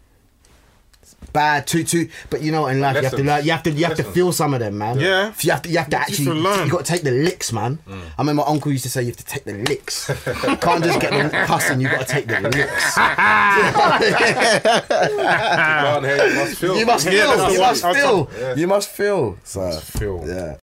Bad, 1.32 1.66
too, 1.66 1.84
too. 1.84 2.08
But 2.30 2.40
you 2.42 2.50
know, 2.52 2.62
what, 2.62 2.72
in 2.72 2.80
life, 2.80 2.96
you 2.96 3.02
have 3.02 3.12
to 3.16 3.22
learn. 3.22 3.44
You 3.44 3.50
have 3.52 3.62
to, 3.64 3.70
you 3.70 3.84
have 3.84 3.96
to 3.96 4.04
feel 4.04 4.32
some 4.32 4.54
of 4.54 4.60
them, 4.60 4.78
man. 4.78 4.98
Yeah. 4.98 5.32
You 5.40 5.50
have 5.52 5.62
to, 5.62 5.68
you 5.68 5.76
have 5.78 5.86
to 5.90 5.96
Just 5.96 6.10
actually. 6.20 6.40
learn. 6.40 6.66
You 6.66 6.72
got 6.72 6.84
to 6.84 6.92
take 6.92 7.02
the 7.02 7.10
licks, 7.10 7.52
man. 7.52 7.78
I 8.16 8.22
mean 8.22 8.36
my 8.36 8.42
uncle 8.46 8.72
used 8.72 8.84
to 8.84 8.90
say 8.90 9.02
you 9.02 9.08
have 9.08 9.16
to 9.18 9.24
take 9.24 9.44
the 9.44 9.52
licks. 9.54 10.08
you 10.26 10.56
can't 10.56 10.82
just 10.84 11.00
get 11.00 11.10
the 11.12 11.28
cussing. 11.46 11.80
You 11.80 11.88
got 11.88 12.06
to 12.06 12.12
take 12.12 12.26
the 12.26 12.40
licks. 12.56 12.96
You 16.26 16.36
must 16.36 16.58
feel. 16.58 16.76
you 16.76 16.86
must 16.86 17.06
feel. 17.08 17.52
you 17.52 17.60
must 17.60 17.84
feel. 17.84 18.30
Yeah. 18.38 18.54
You 18.54 18.66
must 18.66 18.88
feel. 18.88 19.38
So 19.44 19.70
Feel. 19.72 20.24
yeah. 20.26 20.56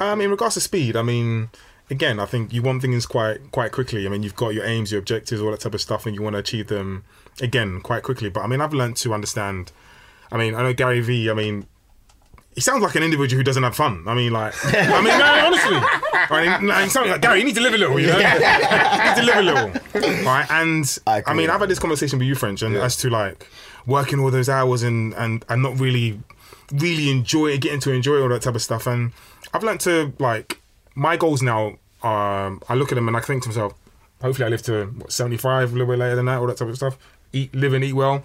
Um, 0.00 0.20
in 0.20 0.30
regards 0.30 0.54
to 0.54 0.60
speed, 0.60 0.96
I 0.96 1.02
mean, 1.02 1.50
again, 1.90 2.18
I 2.18 2.26
think 2.26 2.52
you 2.52 2.62
want 2.62 2.82
things 2.82 3.06
quite 3.06 3.50
quite 3.52 3.72
quickly. 3.72 4.06
I 4.06 4.08
mean, 4.08 4.22
you've 4.22 4.36
got 4.36 4.54
your 4.54 4.64
aims, 4.64 4.92
your 4.92 4.98
objectives, 4.98 5.40
all 5.40 5.50
that 5.50 5.60
type 5.60 5.74
of 5.74 5.80
stuff, 5.80 6.06
and 6.06 6.14
you 6.14 6.22
want 6.22 6.34
to 6.34 6.40
achieve 6.40 6.68
them 6.68 7.04
again 7.40 7.80
quite 7.80 8.02
quickly. 8.02 8.30
But 8.30 8.40
I 8.42 8.46
mean, 8.46 8.60
I've 8.60 8.74
learned 8.74 8.96
to 8.98 9.14
understand. 9.14 9.72
I 10.32 10.38
mean, 10.38 10.54
I 10.54 10.62
know 10.62 10.72
Gary 10.72 11.00
Vee. 11.00 11.30
I 11.30 11.34
mean, 11.34 11.66
he 12.54 12.60
sounds 12.60 12.82
like 12.82 12.94
an 12.94 13.02
individual 13.02 13.38
who 13.38 13.44
doesn't 13.44 13.62
have 13.62 13.76
fun. 13.76 14.04
I 14.06 14.14
mean, 14.14 14.32
like, 14.32 14.54
I 14.64 15.02
mean, 15.02 15.18
no, 15.18 15.46
honestly, 15.46 15.76
I 16.12 16.58
mean, 16.58 16.66
no, 16.68 16.74
he 16.74 16.88
sounds 16.88 17.10
like 17.10 17.20
Gary. 17.20 17.40
You 17.40 17.44
need 17.44 17.54
to 17.56 17.60
live 17.60 17.74
a 17.74 17.78
little, 17.78 17.98
you 18.00 18.06
know. 18.06 18.18
you 18.18 18.24
need 18.24 19.16
to 19.16 19.22
live 19.22 19.36
a 19.36 19.42
little, 19.42 20.24
right? 20.24 20.46
And 20.50 20.98
I 21.06 21.22
I, 21.26 21.34
mean, 21.34 21.50
I've 21.50 21.60
had 21.60 21.68
this 21.68 21.78
conversation 21.78 22.18
with 22.18 22.28
you, 22.28 22.34
French, 22.34 22.62
and 22.62 22.76
as 22.76 22.96
to 22.98 23.10
like 23.10 23.48
working 23.86 24.18
all 24.20 24.30
those 24.30 24.48
hours 24.48 24.82
and 24.82 25.14
and 25.14 25.44
and 25.48 25.62
not 25.62 25.78
really 25.78 26.20
really 26.72 27.10
enjoy 27.10 27.48
it, 27.48 27.60
getting 27.60 27.80
to 27.80 27.92
enjoy 27.92 28.22
all 28.22 28.28
that 28.28 28.42
type 28.42 28.54
of 28.54 28.62
stuff. 28.62 28.86
And 28.86 29.12
I've 29.52 29.62
learned 29.62 29.80
to 29.80 30.12
like 30.18 30.60
my 30.94 31.16
goals 31.16 31.42
now. 31.42 31.78
Um, 32.02 32.60
I 32.68 32.74
look 32.74 32.92
at 32.92 32.96
them 32.96 33.08
and 33.08 33.16
I 33.16 33.20
think 33.20 33.42
to 33.44 33.48
myself, 33.48 33.74
Hopefully, 34.22 34.46
I 34.46 34.48
live 34.48 34.62
to 34.62 34.86
what, 34.86 35.12
75, 35.12 35.70
a 35.70 35.72
little 35.72 35.86
bit 35.92 35.98
later 35.98 36.16
than 36.16 36.24
that, 36.26 36.38
all 36.38 36.46
that 36.46 36.56
type 36.56 36.68
of 36.68 36.76
stuff. 36.76 36.96
Eat, 37.34 37.54
live, 37.54 37.74
and 37.74 37.84
eat 37.84 37.92
well. 37.92 38.22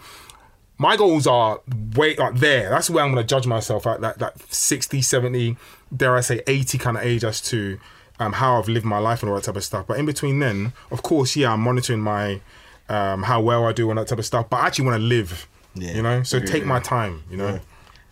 My 0.77 0.95
goals 0.95 1.27
are 1.27 1.60
way 1.93 2.15
like 2.15 2.36
there. 2.36 2.69
That's 2.69 2.89
where 2.89 3.03
I'm 3.03 3.12
going 3.12 3.21
to 3.21 3.27
judge 3.27 3.45
myself 3.45 3.86
at 3.86 3.99
that 3.99 4.17
that 4.19 4.41
60, 4.53 5.01
70, 5.01 5.58
dare 5.93 6.15
I 6.15 6.21
say 6.21 6.41
80 6.47 6.77
kind 6.77 6.95
of 6.95 7.03
age 7.03 7.25
as 7.25 7.41
to 7.49 7.79
um, 8.17 8.32
how 8.34 8.58
I've 8.58 8.69
lived 8.69 8.86
my 8.86 8.99
life 8.99 9.21
and 9.23 9.29
all 9.29 9.36
that 9.36 9.43
type 9.43 9.58
of 9.58 9.63
stuff. 9.65 9.88
But 9.88 9.99
in 9.99 10.05
between 10.05 10.39
then, 10.39 10.71
of 10.89 11.03
course, 11.03 11.36
yeah, 11.36 11.51
I'm 11.51 11.60
monitoring 11.60 11.99
my 11.99 12.39
um, 12.88 13.23
how 13.23 13.41
well 13.41 13.65
I 13.65 13.73
do 13.73 13.89
and 13.89 13.99
that 13.99 14.08
type 14.08 14.19
of 14.19 14.25
stuff. 14.25 14.49
But 14.49 14.58
I 14.58 14.67
actually 14.67 14.86
want 14.86 15.01
to 15.01 15.05
live, 15.05 15.47
Yeah. 15.75 15.95
you 15.95 16.01
know. 16.01 16.23
So 16.23 16.39
take 16.39 16.65
my 16.65 16.79
time, 16.79 17.23
you 17.29 17.36
know. 17.36 17.60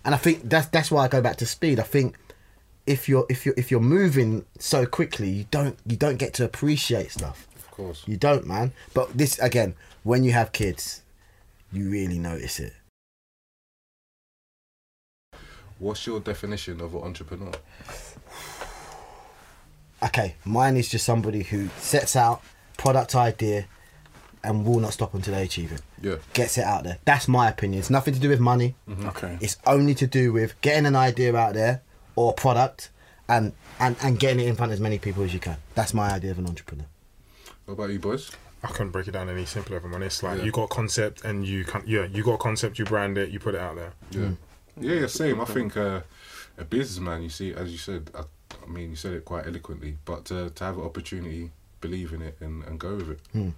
And 0.03 0.13
I 0.13 0.17
think 0.17 0.41
that's 0.49 0.67
that's 0.67 0.91
why 0.91 1.05
I 1.05 1.07
go 1.07 1.21
back 1.21 1.37
to 1.37 1.45
speed. 1.45 1.79
I 1.79 1.83
think 1.83 2.17
if 2.87 3.07
you're 3.07 3.25
if 3.29 3.45
you're 3.45 3.53
if 3.57 3.69
you're 3.69 3.79
moving 3.79 4.45
so 4.57 4.85
quickly, 4.85 5.29
you 5.29 5.45
don't 5.51 5.77
you 5.85 5.97
don't 5.97 6.17
get 6.17 6.33
to 6.35 6.45
appreciate 6.45 7.11
stuff. 7.11 7.47
Of 7.55 7.69
course. 7.69 8.03
You 8.07 8.17
don't, 8.17 8.47
man. 8.47 8.71
But 8.93 9.15
this 9.15 9.37
again, 9.39 9.75
when 10.03 10.23
you 10.23 10.31
have 10.31 10.51
kids, 10.53 11.03
you 11.71 11.89
really 11.89 12.17
notice 12.17 12.59
it. 12.59 12.73
What's 15.77 16.07
your 16.07 16.19
definition 16.19 16.81
of 16.81 16.95
an 16.95 17.01
entrepreneur? 17.01 17.51
Okay, 20.01 20.35
mine 20.45 20.77
is 20.77 20.89
just 20.89 21.05
somebody 21.05 21.43
who 21.43 21.69
sets 21.77 22.15
out 22.15 22.41
product 22.77 23.15
idea 23.15 23.65
and 24.43 24.65
will 24.65 24.79
not 24.79 24.93
stop 24.93 25.13
until 25.13 25.33
they 25.33 25.43
achieve 25.43 25.71
it. 25.71 25.81
Yeah. 26.01 26.15
Gets 26.33 26.57
it 26.57 26.63
out 26.63 26.83
there. 26.83 26.99
That's 27.05 27.27
my 27.27 27.49
opinion. 27.49 27.79
It's 27.79 27.89
nothing 27.89 28.13
to 28.13 28.19
do 28.19 28.29
with 28.29 28.39
money. 28.39 28.75
Mm-hmm. 28.87 29.07
Okay. 29.07 29.37
It's 29.41 29.57
only 29.65 29.93
to 29.95 30.07
do 30.07 30.31
with 30.31 30.59
getting 30.61 30.85
an 30.85 30.95
idea 30.95 31.35
out 31.35 31.53
there 31.53 31.81
or 32.17 32.33
product 32.33 32.89
and, 33.29 33.53
and, 33.79 33.95
and 34.03 34.19
getting 34.19 34.39
it 34.45 34.47
in 34.49 34.55
front 34.55 34.71
of 34.71 34.73
as 34.73 34.81
many 34.81 34.97
people 34.97 35.23
as 35.23 35.33
you 35.33 35.39
can. 35.39 35.55
That's 35.75 35.93
my 35.93 36.11
idea 36.11 36.31
of 36.31 36.39
an 36.39 36.47
entrepreneur. 36.47 36.85
What 37.65 37.75
about 37.75 37.89
you, 37.91 37.99
boys? 37.99 38.31
I 38.63 38.67
couldn't 38.69 38.89
break 38.91 39.07
it 39.07 39.11
down 39.11 39.29
any 39.29 39.45
simpler 39.45 39.77
if 39.77 39.85
I'm 39.85 39.93
honest. 39.93 40.23
Like 40.23 40.39
Yeah. 40.39 40.45
you 40.45 40.51
got 40.51 40.63
a 40.63 40.67
concept 40.67 41.23
and 41.23 41.45
you 41.47 41.63
can 41.63 41.83
yeah, 41.85 42.05
you 42.05 42.23
got 42.23 42.33
a 42.33 42.37
concept, 42.39 42.79
you 42.79 42.85
brand 42.85 43.17
it, 43.17 43.29
you 43.29 43.39
put 43.39 43.53
it 43.55 43.61
out 43.61 43.75
there. 43.75 43.93
Yeah. 44.11 44.31
Yeah, 44.79 45.01
yeah, 45.01 45.07
same. 45.07 45.39
I 45.41 45.45
think 45.45 45.77
uh, 45.77 46.01
a 46.57 46.63
businessman, 46.65 47.21
you 47.23 47.29
see, 47.29 47.53
as 47.53 47.71
you 47.71 47.77
said, 47.77 48.09
I, 48.15 48.23
I 48.63 48.67
mean, 48.69 48.89
you 48.91 48.95
said 48.95 49.13
it 49.13 49.25
quite 49.25 49.45
eloquently, 49.47 49.97
but 50.05 50.31
uh, 50.31 50.49
to 50.53 50.63
have 50.63 50.77
an 50.77 50.83
opportunity, 50.83 51.51
believe 51.81 52.13
in 52.13 52.21
it, 52.21 52.37
and, 52.41 52.63
and 52.63 52.79
go 52.79 52.95
with 52.95 53.09
it. 53.11 53.53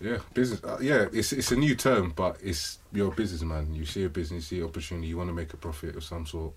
Yeah, 0.00 0.18
business. 0.34 0.62
Uh, 0.64 0.78
yeah, 0.80 1.06
it's 1.12 1.32
it's 1.32 1.52
a 1.52 1.56
new 1.56 1.74
term, 1.74 2.12
but 2.16 2.36
it's 2.42 2.78
you're 2.92 3.12
a 3.12 3.14
businessman. 3.14 3.74
You 3.74 3.84
see 3.84 4.04
a 4.04 4.08
business, 4.08 4.50
you 4.50 4.58
see 4.60 4.64
opportunity, 4.64 5.08
you 5.08 5.18
want 5.18 5.28
to 5.28 5.34
make 5.34 5.52
a 5.52 5.58
profit 5.58 5.94
of 5.96 6.04
some 6.04 6.24
sort, 6.26 6.52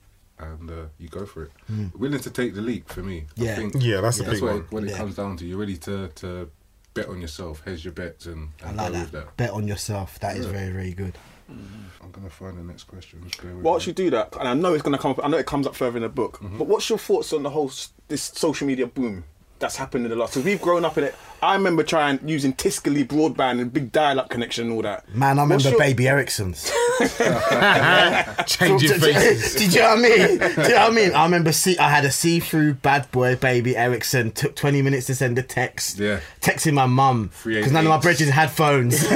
and 0.47 0.69
uh, 0.69 0.85
you 0.97 1.07
go 1.09 1.25
for 1.25 1.43
it. 1.43 1.51
Willing 1.95 2.19
to 2.21 2.29
take 2.29 2.53
the 2.55 2.61
leap 2.61 2.89
for 2.89 3.01
me. 3.01 3.25
I 3.39 3.43
Yeah. 3.43 3.55
think 3.55 3.75
Yeah, 3.79 4.01
that's 4.01 4.17
the 4.17 4.23
that's 4.23 4.35
big 4.35 4.43
what 4.43 4.51
one. 4.53 4.61
it, 4.61 4.71
what 4.71 4.83
it 4.83 4.89
Yeah. 4.91 4.97
comes 4.97 5.15
down 5.15 5.37
to. 5.37 5.45
You're 5.45 5.57
ready 5.59 5.77
to 5.77 6.09
to 6.15 6.49
bet 6.93 7.07
on 7.07 7.19
yourself, 7.21 7.63
hedge 7.65 7.83
your 7.83 7.93
bets, 7.93 8.25
and, 8.27 8.49
I 8.63 8.67
like 8.67 8.77
go 8.77 8.83
that. 8.83 9.01
with 9.01 9.11
that. 9.13 9.37
Bet 9.37 9.49
on 9.51 9.67
yourself. 9.67 10.19
That 10.19 10.37
is 10.37 10.45
Yeah. 10.45 10.51
very, 10.51 10.71
very 10.71 10.93
good. 10.93 11.17
I'm 11.49 12.11
gonna 12.11 12.29
find 12.29 12.57
the 12.57 12.63
next 12.63 12.83
question. 12.85 13.21
Just 13.27 13.41
bear 13.41 13.53
with 13.53 13.63
Whilst 13.63 13.85
me. 13.87 13.91
you 13.91 13.95
do 13.95 14.09
that, 14.11 14.35
and 14.39 14.47
I 14.47 14.53
know 14.53 14.73
it's 14.73 14.83
gonna 14.83 14.97
come 14.97 15.11
up. 15.11 15.19
I 15.23 15.27
know 15.27 15.37
it 15.37 15.45
comes 15.45 15.67
up 15.67 15.75
further 15.75 15.97
in 15.97 16.03
the 16.03 16.09
book. 16.09 16.39
Mm-hmm. 16.39 16.57
But 16.57 16.67
what's 16.67 16.89
your 16.89 16.97
thoughts 16.99 17.33
on 17.33 17.43
the 17.43 17.49
whole 17.49 17.71
this 18.07 18.23
social 18.35 18.65
media 18.67 18.87
boom 18.87 19.23
that's 19.63 19.75
happened 19.77 20.05
in 20.05 20.11
the 20.11 20.15
last? 20.15 20.33
Because 20.33 20.45
we've 20.45 20.61
grown 20.61 20.85
up 20.85 20.97
in 20.97 21.03
it. 21.05 21.15
I 21.41 21.55
remember 21.55 21.83
trying 21.83 22.19
using 22.25 22.53
Tiscali 22.53 23.05
broadband 23.05 23.59
and 23.59 23.73
big 23.73 23.91
dial-up 23.91 24.29
connection 24.29 24.67
and 24.67 24.73
all 24.75 24.81
that. 24.83 25.09
Man, 25.13 25.37
I 25.39 25.43
What's 25.43 25.65
remember 25.65 25.69
your- 25.71 25.79
Baby 25.79 26.07
Ericsson's. 26.07 26.71
Changing 28.45 28.89
Did 28.89 29.01
faces. 29.01 29.61
you 29.75 29.81
know 29.81 29.89
what 29.89 29.97
I 29.97 30.01
mean? 30.01 30.17
Do 30.17 30.23
you 30.23 30.39
know 30.69 30.69
what 30.75 30.77
I 30.77 30.89
mean? 30.91 31.11
I 31.13 31.23
remember 31.25 31.51
see 31.51 31.77
I 31.77 31.89
had 31.89 32.05
a 32.05 32.11
see-through 32.11 32.75
bad 32.75 33.11
boy 33.11 33.35
Baby 33.35 33.75
Ericsson. 33.75 34.31
Took 34.31 34.55
20 34.55 34.81
minutes 34.81 35.07
to 35.07 35.15
send 35.15 35.37
a 35.37 35.43
text. 35.43 35.99
Yeah. 35.99 36.21
Texting 36.39 36.73
my 36.73 36.85
mum 36.85 37.31
because 37.43 37.71
none 37.73 37.85
of 37.85 37.89
my 37.89 37.99
bridges 37.99 38.29
had 38.29 38.49
phones. 38.51 39.01
Do 39.03 39.09
you 39.09 39.15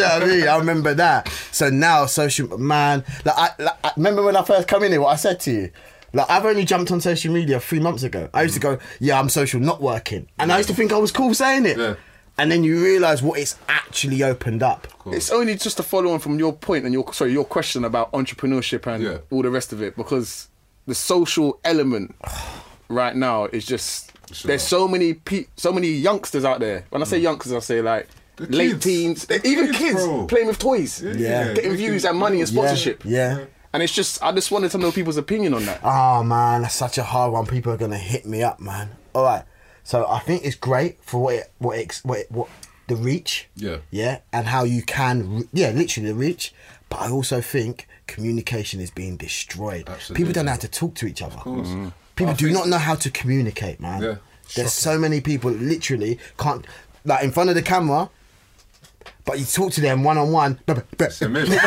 know 0.00 0.08
what 0.08 0.22
I 0.22 0.26
mean? 0.26 0.46
I 0.48 0.56
remember 0.58 0.94
that. 0.94 1.28
So 1.50 1.68
now 1.70 2.06
social 2.06 2.56
man, 2.58 3.02
like 3.24 3.34
I, 3.36 3.50
like, 3.58 3.76
I 3.84 3.90
remember 3.96 4.22
when 4.22 4.36
I 4.36 4.44
first 4.44 4.68
come 4.68 4.84
in 4.84 4.92
here. 4.92 5.00
What 5.00 5.12
I 5.12 5.16
said 5.16 5.40
to 5.40 5.50
you. 5.50 5.70
Like 6.12 6.28
I've 6.30 6.44
only 6.44 6.64
jumped 6.64 6.90
on 6.90 7.00
social 7.00 7.32
media 7.32 7.58
three 7.60 7.80
months 7.80 8.02
ago. 8.02 8.28
I 8.34 8.42
used 8.42 8.54
to 8.54 8.60
go, 8.60 8.78
yeah, 9.00 9.18
I'm 9.18 9.28
social, 9.28 9.60
not 9.60 9.80
working, 9.80 10.28
and 10.38 10.52
I 10.52 10.58
used 10.58 10.68
to 10.68 10.74
think 10.74 10.92
I 10.92 10.98
was 10.98 11.10
cool 11.12 11.32
saying 11.34 11.66
it. 11.66 11.78
Yeah. 11.78 11.94
And 12.38 12.50
then 12.50 12.64
you 12.64 12.82
realise 12.82 13.20
what 13.20 13.38
it's 13.38 13.56
actually 13.68 14.22
opened 14.22 14.62
up. 14.62 14.88
It's 15.06 15.30
only 15.30 15.54
just 15.54 15.78
a 15.78 15.82
follow 15.82 16.12
on 16.12 16.18
from 16.18 16.38
your 16.38 16.52
point 16.54 16.84
and 16.84 16.92
your 16.94 17.12
sorry 17.12 17.32
your 17.32 17.44
question 17.44 17.84
about 17.84 18.10
entrepreneurship 18.12 18.86
and 18.86 19.02
Yeah. 19.04 19.18
all 19.30 19.42
the 19.42 19.50
rest 19.50 19.72
of 19.72 19.82
it 19.82 19.96
because 19.96 20.48
the 20.86 20.94
social 20.94 21.60
element 21.64 22.14
right 22.88 23.14
now 23.14 23.44
is 23.46 23.66
just 23.66 24.10
Sure. 24.32 24.48
there's 24.48 24.62
so 24.62 24.88
many 24.88 25.12
pe- 25.14 25.44
so 25.56 25.72
many 25.72 25.88
youngsters 25.88 26.44
out 26.44 26.60
there. 26.60 26.84
When 26.88 27.02
I 27.02 27.04
say 27.04 27.18
mm. 27.18 27.24
youngsters, 27.24 27.52
I 27.52 27.58
say 27.58 27.82
like 27.82 28.08
The 28.36 28.46
late 28.46 28.70
kids. 28.72 28.84
teens, 28.84 29.26
The 29.26 29.46
even 29.46 29.66
kids, 29.72 30.02
kids 30.02 30.26
playing 30.28 30.46
with 30.46 30.58
toys, 30.58 31.02
Yeah. 31.02 31.52
getting 31.52 31.74
views 31.76 32.06
and 32.06 32.18
money 32.18 32.40
and 32.40 32.48
sponsorship. 32.48 33.04
Yeah. 33.04 33.40
yeah. 33.40 33.44
And 33.72 33.82
it's 33.82 33.92
just 33.92 34.22
I 34.22 34.32
just 34.32 34.50
wanted 34.50 34.70
to 34.72 34.78
know 34.78 34.92
people's 34.92 35.16
opinion 35.16 35.54
on 35.54 35.64
that. 35.66 35.80
Oh 35.82 36.22
man, 36.22 36.62
that's 36.62 36.74
such 36.74 36.98
a 36.98 37.02
hard 37.02 37.32
one. 37.32 37.46
People 37.46 37.72
are 37.72 37.76
gonna 37.78 37.98
hit 37.98 38.26
me 38.26 38.42
up, 38.42 38.60
man. 38.60 38.90
All 39.14 39.24
right, 39.24 39.44
so 39.84 40.06
I 40.08 40.18
think 40.20 40.44
it's 40.44 40.56
great 40.56 41.02
for 41.02 41.22
what 41.22 41.34
it, 41.36 41.52
what 41.58 41.78
it, 41.78 42.00
what 42.04 42.18
it, 42.20 42.30
what 42.30 42.48
the 42.88 42.96
reach, 42.96 43.48
Yeah. 43.56 43.78
yeah, 43.90 44.18
and 44.32 44.46
how 44.48 44.64
you 44.64 44.82
can, 44.82 45.36
re- 45.38 45.48
yeah, 45.52 45.70
literally 45.70 46.08
the 46.10 46.14
reach. 46.14 46.52
But 46.88 47.00
I 47.00 47.10
also 47.10 47.40
think 47.40 47.86
communication 48.06 48.80
is 48.80 48.90
being 48.90 49.16
destroyed. 49.16 49.88
Absolutely. 49.88 50.16
People 50.22 50.32
don't 50.34 50.44
know 50.46 50.50
how 50.52 50.58
to 50.58 50.68
talk 50.68 50.94
to 50.96 51.06
each 51.06 51.22
other. 51.22 51.36
course. 51.36 51.68
Mm-hmm. 51.68 51.78
Mm-hmm. 51.86 51.88
People 52.16 52.32
I 52.32 52.36
do 52.36 52.44
think- 52.46 52.58
not 52.58 52.68
know 52.68 52.78
how 52.78 52.94
to 52.96 53.10
communicate, 53.10 53.80
man. 53.80 54.02
Yeah. 54.02 54.14
There's 54.54 54.72
so 54.74 54.98
many 54.98 55.20
people 55.22 55.50
literally 55.50 56.18
can't 56.38 56.66
like 57.04 57.24
in 57.24 57.30
front 57.32 57.48
of 57.48 57.54
the 57.56 57.62
camera. 57.62 58.10
But 59.24 59.38
you 59.38 59.44
talk 59.44 59.72
to 59.72 59.80
them 59.80 60.02
one 60.02 60.18
on 60.18 60.32
one. 60.32 60.58
It's 60.66 61.22
a 61.22 61.28
myth. 61.28 61.48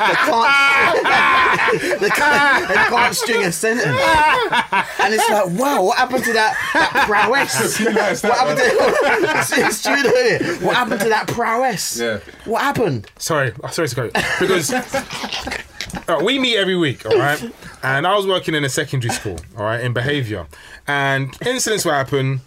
They 0.00 0.16
can't, 0.16 2.00
they 2.00 2.08
can't, 2.08 2.68
they 2.68 2.74
can't 2.74 3.14
string 3.14 3.42
a 3.42 3.52
sentence. 3.52 3.86
And 3.86 5.14
it's 5.14 5.28
like, 5.28 5.58
wow, 5.58 5.84
what 5.84 5.98
happened 5.98 6.24
to 6.24 6.32
that, 6.32 6.56
that 6.72 7.06
prowess? 7.06 7.78
what 7.80 7.94
happened 8.38 8.58
to 8.58 9.38
it's, 9.38 9.52
it's 9.58 9.82
true, 9.82 9.94
it? 9.96 10.62
What 10.62 10.74
happened 10.74 11.00
to 11.02 11.08
that 11.10 11.28
prowess? 11.28 11.98
Yeah. 11.98 12.20
What 12.44 12.62
happened? 12.62 13.10
Sorry, 13.18 13.52
sorry 13.70 13.88
to 13.88 13.94
go 13.94 14.10
because 14.38 14.72
uh, 14.72 16.20
we 16.22 16.38
meet 16.38 16.56
every 16.56 16.76
week, 16.76 17.04
all 17.04 17.18
right. 17.18 17.42
And 17.82 18.06
I 18.06 18.16
was 18.16 18.26
working 18.26 18.54
in 18.54 18.64
a 18.64 18.68
secondary 18.68 19.12
school, 19.12 19.38
all 19.56 19.64
right, 19.64 19.80
in 19.80 19.92
behaviour, 19.92 20.46
and 20.86 21.36
incidents 21.46 21.84
will 21.84 21.92
happen. 21.92 22.40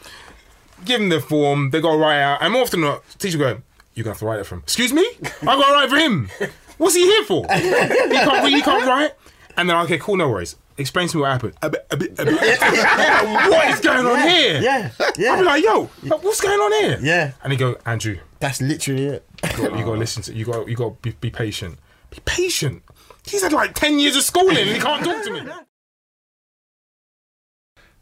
Give 0.86 1.00
them 1.00 1.10
the 1.10 1.22
form, 1.22 1.70
they 1.70 1.82
go 1.82 1.98
right 1.98 2.20
out, 2.20 2.42
and 2.42 2.52
more 2.52 2.64
often 2.64 2.82
than 2.82 2.90
not, 2.92 3.04
teacher 3.18 3.38
go, 3.38 3.62
"You 3.94 4.04
gonna 4.04 4.14
have 4.14 4.20
to 4.20 4.26
write 4.26 4.40
it 4.40 4.46
for 4.46 4.56
him." 4.56 4.62
Excuse 4.62 4.94
me, 4.94 5.06
I 5.42 5.46
got 5.46 5.68
to 5.68 5.74
write 5.74 5.90
for 5.90 5.98
him. 5.98 6.30
What's 6.78 6.96
he 6.96 7.04
here 7.04 7.24
for? 7.26 7.44
He 7.54 7.70
can't 7.70 8.44
read, 8.44 8.54
he 8.54 8.62
can't 8.62 8.86
write. 8.86 9.12
And 9.56 9.70
then 9.70 9.78
okay, 9.78 9.98
cool, 10.00 10.18
no 10.18 10.30
worries. 10.30 10.56
Explain 10.78 11.08
to 11.10 11.18
me 11.18 11.22
what 11.22 11.32
happened. 11.32 11.54
A 11.62 11.70
bit, 11.70 11.86
a 11.92 11.98
bit, 11.98 12.20
a 12.20 12.26
bit. 12.26 12.38
what 12.60 13.68
is 13.70 13.80
going 13.80 14.06
on 14.08 14.28
here? 14.28 14.60
Yeah, 14.60 14.90
yeah. 15.18 15.32
I'll 15.34 15.38
be 15.38 15.44
like, 15.44 15.64
yo, 15.64 15.86
what's 16.18 16.42
going 16.42 16.60
on 16.60 16.72
here? 16.84 16.98
yeah. 17.02 17.34
And 17.44 17.54
he 17.54 17.58
go, 17.60 17.76
Andrew, 17.86 18.18
That's 18.40 18.60
literally 18.60 19.06
it. 19.06 19.26
you 19.44 19.50
got, 19.70 19.78
you 19.78 19.86
got 19.86 19.94
to 19.94 20.00
listen 20.00 20.24
to 20.24 20.34
you 20.34 20.46
got 20.46 20.68
you 20.68 20.76
got 20.76 20.90
to 20.90 20.96
be, 21.02 21.12
be 21.22 21.30
patient. 21.30 21.78
Be 22.10 22.18
patient. 22.26 22.82
He's 23.26 23.44
had 23.44 23.54
like 23.54 23.76
ten 23.76 24.00
years 24.00 24.16
of 24.16 24.24
schooling 24.24 24.58
and 24.58 24.70
he 24.70 24.80
can't 24.80 25.06
talk 25.06 25.24
to 25.24 25.32
me. 25.32 25.42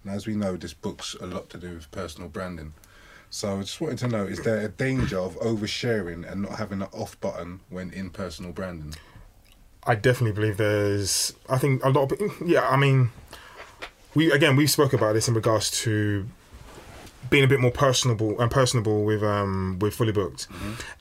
Now, 0.04 0.14
as 0.14 0.26
we 0.26 0.36
know, 0.36 0.56
this 0.56 0.74
book's 0.74 1.16
a 1.22 1.28
lot 1.28 1.50
to 1.52 1.58
do 1.58 1.74
with 1.76 1.92
personal 1.92 2.30
branding. 2.30 2.74
So 3.34 3.58
I 3.58 3.62
just 3.62 3.80
wanted 3.80 3.98
to 4.00 4.08
know, 4.10 4.26
is 4.26 4.42
there 4.42 4.60
a 4.60 4.68
danger 4.68 5.18
of 5.18 5.40
oversharing 5.40 6.30
and 6.30 6.42
not 6.42 6.58
having 6.58 6.82
an 6.82 6.90
off 6.92 7.20
button 7.22 7.62
when 7.70 7.90
in 7.92 8.10
personal 8.10 8.52
branding? 8.52 8.94
I 9.86 9.96
definitely 9.96 10.34
believe 10.34 10.58
there's. 10.58 11.34
I 11.50 11.58
think 11.58 11.84
a 11.84 11.90
lot 11.90 12.12
of 12.12 12.22
yeah. 12.46 12.68
I 12.68 12.76
mean, 12.76 13.10
we 14.16 14.32
again 14.32 14.58
we 14.58 14.68
spoke 14.68 14.92
about 14.92 15.14
this 15.14 15.30
in 15.30 15.34
regards 15.34 15.72
to 15.84 16.28
being 17.30 17.46
a 17.46 17.48
bit 17.48 17.62
more 17.62 17.72
personable 17.72 18.40
and 18.42 18.52
personable 18.52 19.06
with 19.06 19.24
um 19.24 19.78
with 19.80 19.94
fully 19.94 20.12
booked 20.12 20.48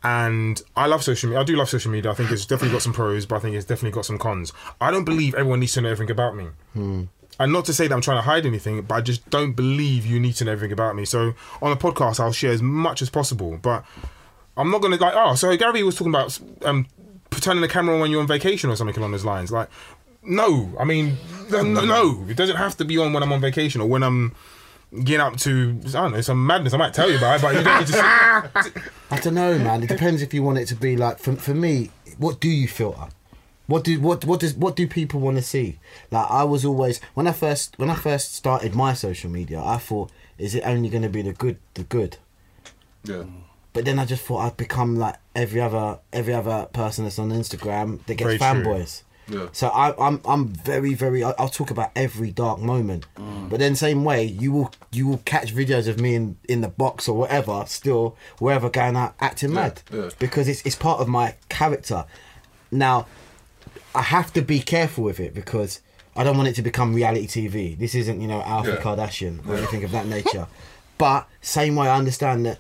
and 0.05 0.63
i 0.77 0.87
love 0.87 1.03
social 1.03 1.31
media 1.31 1.41
i 1.41 1.45
do 1.45 1.57
love 1.57 1.69
social 1.69 1.91
media 1.91 2.11
i 2.11 2.15
think 2.15 2.31
it's 2.31 2.45
definitely 2.45 2.73
got 2.73 2.83
some 2.83 2.93
pros 2.93 3.25
but 3.25 3.37
i 3.37 3.39
think 3.39 3.57
it's 3.57 3.65
definitely 3.65 3.91
got 3.91 4.05
some 4.05 4.19
cons 4.19 4.53
i 4.83 4.91
don't 4.91 5.05
believe 5.05 5.35
everyone 5.35 5.59
needs 5.61 5.73
to 5.73 5.81
know 5.81 5.89
everything 5.89 6.11
about 6.13 6.37
me 6.37 7.09
and 7.41 7.53
not 7.53 7.65
to 7.65 7.73
say 7.73 7.89
that 7.89 7.95
i'm 7.95 8.01
trying 8.01 8.19
to 8.19 8.23
hide 8.23 8.47
anything 8.47 8.81
but 8.83 8.95
i 8.95 9.01
just 9.01 9.29
don't 9.31 9.53
believe 9.53 10.07
you 10.07 10.21
need 10.21 10.35
to 10.35 10.45
know 10.45 10.53
everything 10.53 10.73
about 10.73 10.95
me 10.95 11.05
so 11.05 11.35
on 11.61 11.73
a 11.73 11.77
podcast 11.77 12.21
i'll 12.21 12.33
share 12.33 12.53
as 12.53 12.63
much 12.63 13.03
as 13.03 13.11
possible 13.11 13.59
but 13.61 13.85
i'm 14.57 14.71
not 14.71 14.81
gonna 14.81 14.97
like 14.97 15.15
oh 15.17 15.35
so 15.35 15.57
gary 15.57 15.83
was 15.83 15.97
talking 15.97 16.13
about 16.13 16.39
um 16.65 16.87
turning 17.33 17.63
the 17.63 17.69
camera 17.69 17.95
on 17.95 18.01
when 18.01 18.11
you're 18.11 18.21
on 18.21 18.27
vacation 18.27 18.71
or 18.71 18.77
something 18.77 18.97
along 18.97 19.11
those 19.11 19.25
lines 19.25 19.51
like 19.51 19.69
no 20.23 20.71
i 20.79 20.85
mean 20.85 21.17
no, 21.51 21.63
no, 21.63 22.25
it 22.29 22.37
doesn't 22.37 22.57
have 22.57 22.77
to 22.77 22.85
be 22.85 22.97
on 22.99 23.13
when 23.13 23.23
i'm 23.23 23.33
on 23.33 23.41
vacation 23.41 23.81
or 23.81 23.89
when 23.89 24.03
i'm 24.03 24.33
getting 25.05 25.21
up 25.21 25.37
to 25.37 25.81
I 25.87 25.91
don't 25.91 26.13
know 26.13 26.21
some 26.21 26.45
madness. 26.45 26.75
I 26.75 26.77
might 26.77 26.95
tell 26.95 27.11
you 27.11 27.17
about 27.17 27.37
it, 27.37 27.43
but 27.43 27.55
you 27.55 27.63
don't 27.63 27.81
need 27.81 27.87
to. 27.89 28.91
I 29.11 29.21
don't 29.21 29.35
know, 29.35 29.59
man. 29.59 29.83
It 29.83 29.89
depends 29.89 30.23
if 30.23 30.35
you 30.35 30.43
want 30.43 30.59
it 30.59 30.67
to 30.67 30.75
be 30.75 30.97
like. 30.97 31.19
For, 31.19 31.37
for 31.37 31.55
me, 31.55 31.91
what 32.19 32.41
do 32.41 32.49
you 32.49 32.67
filter? 32.67 33.09
What 33.71 33.85
do 33.85 34.01
what 34.01 34.25
what 34.25 34.41
does 34.41 34.55
what 34.55 34.75
do 34.75 34.89
people 34.89 35.21
want 35.21 35.37
to 35.37 35.43
see? 35.43 35.79
Like 36.11 36.29
I 36.29 36.43
was 36.43 36.65
always 36.65 37.01
when 37.15 37.29
I 37.29 37.33
first 37.33 37.79
when 37.79 37.89
I 37.89 37.95
first 37.95 38.35
started 38.35 38.75
my 38.75 38.95
social 38.95 39.31
media, 39.31 39.63
I 39.63 39.79
thought 39.79 40.11
is 40.39 40.57
it 40.57 40.65
only 40.67 40.89
going 40.89 41.03
to 41.03 41.09
be 41.09 41.23
the 41.23 41.33
good, 41.33 41.59
the 41.75 41.85
good? 41.85 42.17
Yeah. 43.05 43.25
But 43.73 43.85
then 43.85 44.01
I 44.01 44.07
just 44.07 44.25
thought 44.25 44.39
I'd 44.39 44.57
become 44.57 44.97
like 44.97 45.15
every 45.37 45.61
other 45.61 46.01
every 46.13 46.35
other 46.35 46.67
person 46.73 47.05
that's 47.05 47.21
on 47.21 47.31
Instagram 47.31 48.05
that 48.07 48.17
gets 48.17 48.25
Very 48.27 48.39
true. 48.39 48.47
fanboys. 48.47 49.03
Yeah. 49.29 49.47
So 49.53 49.69
I, 49.69 49.95
I'm 50.05 50.21
I'm 50.25 50.49
very 50.49 50.95
very 50.95 51.23
I- 51.23 51.37
I'll 51.39 51.49
talk 51.49 51.71
about 51.71 51.93
every 51.95 52.33
dark 52.33 52.59
moment, 52.59 53.07
mm. 53.17 53.49
but 53.49 53.61
then 53.61 53.77
same 53.77 54.03
way 54.03 54.25
you 54.25 54.51
will 54.51 54.73
you 54.91 55.07
will 55.07 55.23
catch 55.25 55.55
videos 55.55 55.87
of 55.87 56.01
me 56.01 56.17
in 56.17 56.37
in 56.49 56.61
the 56.61 56.69
box 56.69 57.07
or 57.07 57.17
whatever, 57.17 57.63
still 57.69 58.17
wherever 58.41 58.69
going 58.69 58.97
out 58.97 59.15
acting 59.21 59.53
mad 59.55 59.83
yeah. 59.93 60.11
because 60.19 60.49
it's 60.49 60.63
it's 60.63 60.75
part 60.75 61.01
of 61.01 61.07
my 61.07 61.37
character. 61.49 62.05
Now, 62.73 63.07
I 63.95 64.03
have 64.03 64.33
to 64.35 64.43
be 64.43 64.61
careful 64.61 65.05
with 65.05 65.19
it 65.21 65.35
because 65.35 65.81
I 66.17 66.25
don't 66.25 66.37
want 66.37 66.49
it 66.49 66.55
to 66.57 66.63
become 66.63 66.95
reality 66.95 67.27
TV. 67.27 67.79
This 67.79 67.95
isn't 67.95 68.21
you 68.21 68.29
know 68.29 68.43
Alpha 68.43 68.71
Yeah. 68.73 68.77
Kardashian 68.83 69.47
or 69.49 69.57
anything 69.57 69.85
of 69.85 69.91
that 69.93 70.07
nature. 70.07 70.47
But 70.99 71.27
same 71.41 71.77
way 71.77 71.89
I 71.89 71.97
understand 71.97 72.47
that 72.47 72.59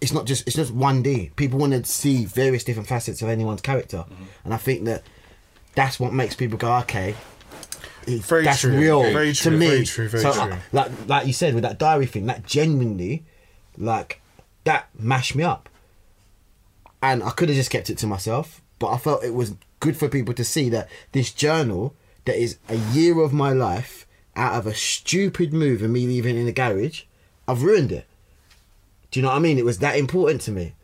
it's 0.00 0.12
not 0.12 0.26
just 0.26 0.46
it's 0.46 0.56
just 0.56 0.72
one 0.72 1.02
D. 1.02 1.30
People 1.36 1.58
want 1.58 1.72
to 1.72 1.84
see 1.84 2.24
various 2.24 2.64
different 2.64 2.88
facets 2.88 3.22
of 3.22 3.28
anyone's 3.28 3.60
character, 3.60 3.98
Mm-hmm. 3.98 4.24
and 4.44 4.54
I 4.54 4.56
think 4.56 4.84
that 4.86 5.02
that's 5.74 6.00
what 6.00 6.12
makes 6.12 6.34
people 6.34 6.58
go, 6.58 6.72
okay, 6.78 7.14
Very 8.06 8.44
that's 8.44 8.60
true. 8.62 8.76
real 8.76 9.02
Very 9.02 9.32
to 9.32 9.40
true, 9.50 9.56
me. 9.56 9.66
very 9.68 9.84
true, 9.84 10.08
very 10.08 10.22
so, 10.22 10.32
true. 10.32 10.42
I- 10.54 10.58
like 10.72 10.90
like 11.06 11.26
you 11.26 11.32
said 11.32 11.54
with 11.54 11.62
that 11.62 11.78
diary 11.78 12.06
thing, 12.06 12.26
that 12.26 12.44
genuinely, 12.46 13.24
like 13.78 14.20
that 14.64 14.88
mashed 14.98 15.34
me 15.36 15.44
up, 15.44 15.68
and 17.02 17.22
I 17.22 17.30
could 17.30 17.48
have 17.48 17.56
just 17.56 17.70
kept 17.70 17.90
it 17.90 17.98
to 17.98 18.06
myself, 18.06 18.60
but 18.78 18.88
I 18.88 18.98
felt 18.98 19.22
it 19.24 19.34
was 19.34 19.54
good 19.80 19.96
for 19.96 20.08
people 20.08 20.34
to 20.34 20.44
see 20.44 20.68
that 20.68 20.88
this 21.12 21.32
journal 21.32 21.94
that 22.24 22.36
is 22.36 22.58
a 22.68 22.76
year 22.76 23.20
of 23.20 23.32
my 23.32 23.52
life 23.52 24.06
out 24.36 24.54
of 24.54 24.66
a 24.66 24.74
stupid 24.74 25.52
move 25.52 25.82
and 25.82 25.92
me 25.92 26.06
leaving 26.06 26.36
in 26.36 26.46
the 26.46 26.52
garage, 26.52 27.02
I've 27.48 27.62
ruined 27.62 27.90
it. 27.90 28.06
Do 29.10 29.18
you 29.18 29.22
know 29.24 29.30
what 29.30 29.36
I 29.36 29.40
mean? 29.40 29.58
It 29.58 29.64
was 29.64 29.78
that 29.78 29.96
important 29.96 30.40
to 30.42 30.52
me. 30.52 30.74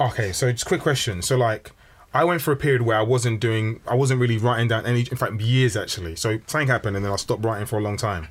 Okay, 0.00 0.32
so 0.32 0.50
just 0.50 0.66
quick 0.66 0.80
question. 0.80 1.22
So 1.22 1.36
like, 1.36 1.72
I 2.12 2.24
went 2.24 2.42
for 2.42 2.50
a 2.50 2.56
period 2.56 2.82
where 2.82 2.98
I 2.98 3.02
wasn't 3.02 3.40
doing, 3.40 3.80
I 3.86 3.94
wasn't 3.94 4.20
really 4.20 4.38
writing 4.38 4.68
down 4.68 4.86
any. 4.86 5.00
In 5.00 5.16
fact, 5.16 5.40
years 5.40 5.76
actually. 5.76 6.16
So 6.16 6.38
something 6.46 6.68
happened, 6.68 6.96
and 6.96 7.04
then 7.04 7.12
I 7.12 7.16
stopped 7.16 7.44
writing 7.44 7.66
for 7.66 7.78
a 7.78 7.82
long 7.82 7.96
time. 7.96 8.28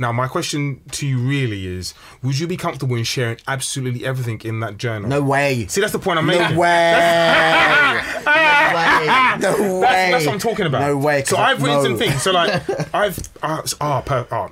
Now, 0.00 0.12
my 0.12 0.28
question 0.28 0.80
to 0.92 1.06
you 1.06 1.18
really 1.18 1.66
is: 1.66 1.94
Would 2.22 2.38
you 2.38 2.46
be 2.46 2.56
comfortable 2.56 2.96
in 2.96 3.04
sharing 3.04 3.38
absolutely 3.46 4.04
everything 4.06 4.40
in 4.44 4.60
that 4.60 4.78
journal? 4.78 5.08
No 5.08 5.22
way. 5.22 5.66
See, 5.66 5.80
that's 5.80 5.92
the 5.92 5.98
point 5.98 6.18
I'm 6.18 6.26
No 6.26 6.38
making. 6.38 6.56
way. 6.56 6.92
no 8.26 8.32
way. 8.74 9.38
No 9.40 9.80
way. 9.80 9.80
That's, 9.80 10.12
that's 10.12 10.26
what 10.26 10.32
I'm 10.34 10.38
talking 10.38 10.66
about. 10.66 10.82
No 10.82 10.96
way. 10.96 11.24
So 11.24 11.36
I- 11.36 11.50
I've 11.50 11.62
written 11.62 11.82
some 11.82 11.98
things. 11.98 12.22
So 12.22 12.30
like, 12.32 12.62
I've 12.94 13.18
uh, 13.42 13.62
oh, 13.80 14.02
per, 14.04 14.26
oh. 14.30 14.50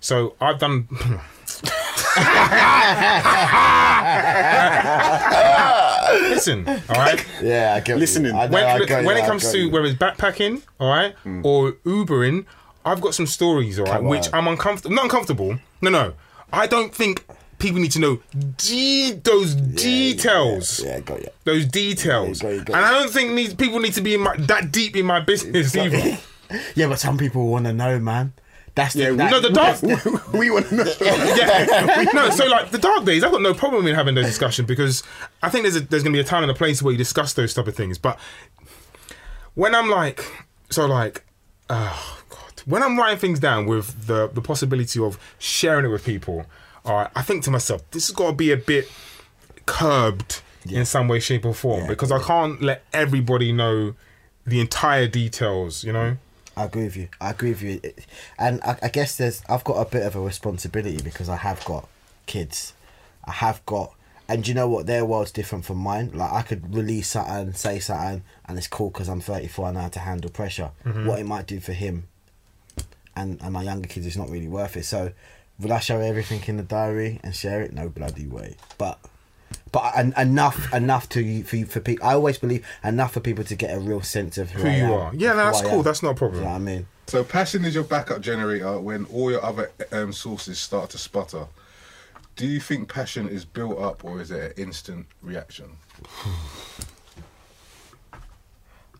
so 0.00 0.34
I've 0.40 0.58
done. 0.58 0.88
Listen, 6.30 6.68
all 6.68 6.96
right. 6.96 7.24
Yeah, 7.42 7.74
I 7.76 7.80
get 7.80 7.98
Listening. 7.98 8.34
I 8.34 8.46
know, 8.46 8.52
when, 8.52 8.64
I 8.64 8.76
look, 8.78 8.88
when 8.90 9.04
you, 9.04 9.10
it 9.22 9.26
comes 9.26 9.50
to 9.50 9.58
you. 9.58 9.70
whether 9.70 9.86
it's 9.86 9.98
backpacking, 9.98 10.62
all 10.80 10.88
right, 10.88 11.14
mm. 11.24 11.44
or 11.44 11.72
Ubering, 11.84 12.46
I've 12.84 13.00
got 13.00 13.14
some 13.14 13.26
stories, 13.26 13.78
all 13.78 13.84
right, 13.86 13.94
Come 13.96 14.06
which 14.06 14.26
on. 14.28 14.34
I'm 14.34 14.48
uncomfortable. 14.48 14.94
Not 14.94 15.04
uncomfortable. 15.04 15.58
No, 15.82 15.90
no. 15.90 16.14
I 16.52 16.66
don't 16.66 16.94
think 16.94 17.24
people 17.58 17.80
need 17.80 17.92
to 17.92 17.98
know 17.98 18.20
de- 18.56 19.12
those 19.24 19.54
details. 19.54 20.80
Yeah, 20.82 21.00
got 21.00 21.20
you. 21.20 21.28
Those 21.44 21.66
details, 21.66 22.42
Yeah, 22.42 22.50
you 22.50 22.56
got 22.58 22.62
it, 22.62 22.66
got 22.66 22.76
and. 22.76 22.86
I 22.86 22.90
don't 22.98 23.10
think 23.12 23.32
need, 23.32 23.58
people 23.58 23.80
need 23.80 23.92
to 23.94 24.00
be 24.00 24.14
in 24.14 24.22
my, 24.22 24.36
that 24.36 24.72
deep 24.72 24.96
in 24.96 25.06
my 25.06 25.20
business 25.20 25.74
either. 25.76 26.18
Yeah, 26.74 26.86
but 26.86 26.98
some 26.98 27.18
people 27.18 27.46
want 27.48 27.66
to 27.66 27.74
know, 27.74 27.98
man. 27.98 28.32
That's 28.74 28.94
the, 28.94 29.02
Yeah, 29.02 29.10
we- 29.10 29.16
that, 29.18 29.30
no, 29.30 29.40
the 29.40 29.50
dark. 29.50 29.82
we 30.32 30.50
want 30.50 30.66
to 30.68 30.76
know. 30.76 30.84
yeah, 31.02 32.04
no. 32.14 32.30
So 32.30 32.46
like 32.46 32.70
the 32.70 32.78
dark 32.78 33.04
days, 33.04 33.22
I've 33.22 33.32
got 33.32 33.42
no 33.42 33.52
problem 33.52 33.86
in 33.86 33.94
having 33.94 34.14
those 34.14 34.24
discussions 34.24 34.66
because 34.66 35.02
I 35.42 35.50
think 35.50 35.64
there's 35.64 35.76
a, 35.76 35.80
there's 35.80 36.02
gonna 36.02 36.14
be 36.14 36.20
a 36.20 36.24
time 36.24 36.42
and 36.44 36.50
a 36.50 36.54
place 36.54 36.80
where 36.82 36.92
you 36.92 36.96
discuss 36.96 37.34
those 37.34 37.52
type 37.52 37.66
of 37.66 37.76
things. 37.76 37.98
But 37.98 38.18
when 39.54 39.74
I'm 39.74 39.90
like, 39.90 40.24
so 40.70 40.86
like, 40.86 41.22
god, 41.68 41.98
when 42.68 42.82
I'm 42.82 42.98
writing 42.98 43.18
things 43.18 43.40
down 43.40 43.64
with 43.66 44.06
the 44.06 44.28
the 44.28 44.42
possibility 44.42 45.00
of 45.00 45.18
sharing 45.38 45.86
it 45.86 45.88
with 45.88 46.04
people, 46.04 46.44
right, 46.84 47.08
I 47.16 47.22
think 47.22 47.42
to 47.44 47.50
myself, 47.50 47.82
this 47.92 48.08
has 48.08 48.14
got 48.14 48.30
to 48.30 48.36
be 48.36 48.52
a 48.52 48.56
bit 48.58 48.90
curbed 49.66 50.42
in 50.68 50.84
some 50.84 51.08
way, 51.08 51.18
shape, 51.18 51.46
or 51.46 51.54
form 51.54 51.82
Yeah. 51.82 51.88
because 51.88 52.12
I 52.12 52.20
can't 52.22 52.60
let 52.60 52.84
everybody 52.92 53.52
know 53.52 53.94
the 54.46 54.60
entire 54.60 55.06
details. 55.08 55.82
You 55.82 55.92
know. 55.94 56.16
I 56.56 56.64
agree 56.64 56.84
with 56.84 56.96
you. 56.96 57.08
I 57.20 57.30
agree 57.30 57.50
with 57.50 57.62
you. 57.62 57.80
And 58.38 58.60
I, 58.62 58.76
I 58.82 58.88
guess 58.88 59.16
there's 59.16 59.42
I've 59.48 59.64
got 59.64 59.74
a 59.80 59.88
bit 59.88 60.04
of 60.04 60.14
a 60.16 60.20
responsibility 60.20 61.00
because 61.02 61.28
I 61.28 61.36
have 61.36 61.64
got 61.64 61.88
kids. 62.26 62.74
I 63.24 63.32
have 63.32 63.64
got 63.64 63.94
and 64.28 64.46
you 64.46 64.52
know 64.52 64.68
what 64.68 64.86
their 64.86 65.06
world's 65.06 65.32
different 65.32 65.64
from 65.64 65.78
mine. 65.78 66.10
Like 66.12 66.32
I 66.32 66.42
could 66.42 66.74
release 66.74 67.08
something, 67.10 67.54
say 67.54 67.78
something, 67.78 68.22
and 68.44 68.58
it's 68.58 68.68
cool 68.68 68.90
because 68.90 69.08
I'm 69.08 69.20
34 69.22 69.68
and 69.68 69.78
I 69.78 69.80
know 69.80 69.82
how 69.84 69.88
to 69.88 70.00
handle 70.00 70.30
pressure. 70.30 70.70
Mm-hmm. 70.84 71.06
What 71.06 71.18
it 71.20 71.24
might 71.24 71.46
do 71.46 71.60
for 71.60 71.72
him 71.72 72.08
and 73.18 73.40
and 73.42 73.52
my 73.52 73.62
younger 73.62 73.88
kids 73.88 74.06
is 74.06 74.16
not 74.16 74.28
really 74.30 74.48
worth 74.48 74.76
it. 74.76 74.84
So 74.84 75.12
will 75.58 75.72
I 75.72 75.80
show 75.80 76.00
everything 76.00 76.42
in 76.46 76.56
the 76.56 76.62
diary 76.62 77.20
and 77.22 77.34
share 77.34 77.60
it? 77.62 77.72
No 77.72 77.88
bloody 77.88 78.26
way. 78.26 78.56
But 78.78 78.98
but 79.72 79.96
en- 79.96 80.14
enough 80.16 80.72
enough 80.72 81.08
to 81.10 81.20
you 81.22 81.44
for 81.44 81.56
you 81.56 81.66
for 81.66 81.80
people. 81.80 82.06
I 82.06 82.14
always 82.14 82.38
believe 82.38 82.66
enough 82.84 83.12
for 83.12 83.20
people 83.20 83.44
to 83.44 83.54
get 83.54 83.76
a 83.76 83.80
real 83.80 84.02
sense 84.02 84.38
of 84.38 84.50
who, 84.50 84.62
Who 84.62 84.68
I 84.68 84.76
you 84.76 84.84
am, 84.84 84.92
are. 84.92 85.10
Yeah, 85.14 85.30
no, 85.30 85.36
that's 85.36 85.62
cool. 85.62 85.82
That's 85.82 86.02
not 86.02 86.10
a 86.10 86.12
You 86.12 86.16
problem. 86.18 86.40
know 86.42 86.48
what 86.50 86.54
I 86.56 86.58
mean? 86.58 86.86
So 87.06 87.24
passion 87.24 87.64
is 87.64 87.74
your 87.74 87.84
backup 87.84 88.20
generator 88.20 88.78
when 88.80 89.06
all 89.06 89.30
your 89.30 89.42
other 89.44 89.70
um, 89.92 90.12
sources 90.12 90.58
start 90.58 90.90
to 90.90 90.98
sputter. 90.98 91.46
Do 92.36 92.46
you 92.46 92.60
think 92.60 92.92
passion 92.92 93.28
is 93.28 93.44
built 93.44 93.78
up 93.80 94.04
or 94.04 94.20
is 94.20 94.30
it 94.30 94.56
an 94.56 94.62
instant 94.62 95.06
reaction? 95.22 95.70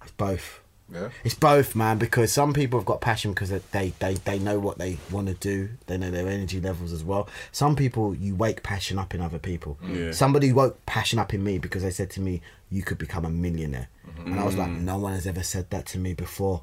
It's 0.03 0.13
both. 0.17 0.61
Yeah. 0.93 1.11
It's 1.23 1.35
both, 1.35 1.77
man, 1.77 1.99
because 1.99 2.33
some 2.33 2.53
people 2.53 2.79
have 2.79 2.87
got 2.87 3.01
passion 3.01 3.33
because 3.33 3.51
they, 3.51 3.93
they, 3.99 4.15
they 4.15 4.39
know 4.39 4.59
what 4.59 4.79
they 4.79 4.99
want 5.11 5.29
to 5.29 5.35
do. 5.35 5.69
They 5.87 5.99
know 5.99 6.11
their 6.11 6.27
energy 6.29 6.61
levels 6.61 6.93
as 6.93 7.05
well. 7.05 7.29
Some 7.53 7.77
people, 7.77 8.15
you 8.15 8.35
wake 8.35 8.63
passion 8.63 8.99
up 8.99 9.15
in 9.15 9.21
other 9.21 9.39
people. 9.39 9.79
Mm. 9.85 9.97
Yeah. 9.97 10.13
Somebody 10.13 10.53
woke 10.53 10.85
passion 10.87 11.19
up 11.19 11.35
in 11.35 11.45
me 11.45 11.59
because 11.59 11.83
they 11.83 11.91
said 11.91 12.11
to 12.11 12.21
me, 12.21 12.41
you 12.71 12.83
could 12.83 12.99
become 12.99 13.25
a 13.25 13.31
millionaire. 13.31 13.89
Mm-hmm. 14.09 14.33
And 14.33 14.41
I 14.41 14.45
was 14.45 14.57
like, 14.57 14.71
mm. 14.71 14.81
no 14.81 14.99
one 14.99 15.13
has 15.13 15.27
ever 15.27 15.43
said 15.43 15.69
that 15.71 15.87
to 15.87 15.99
me 15.99 16.15
before. 16.15 16.63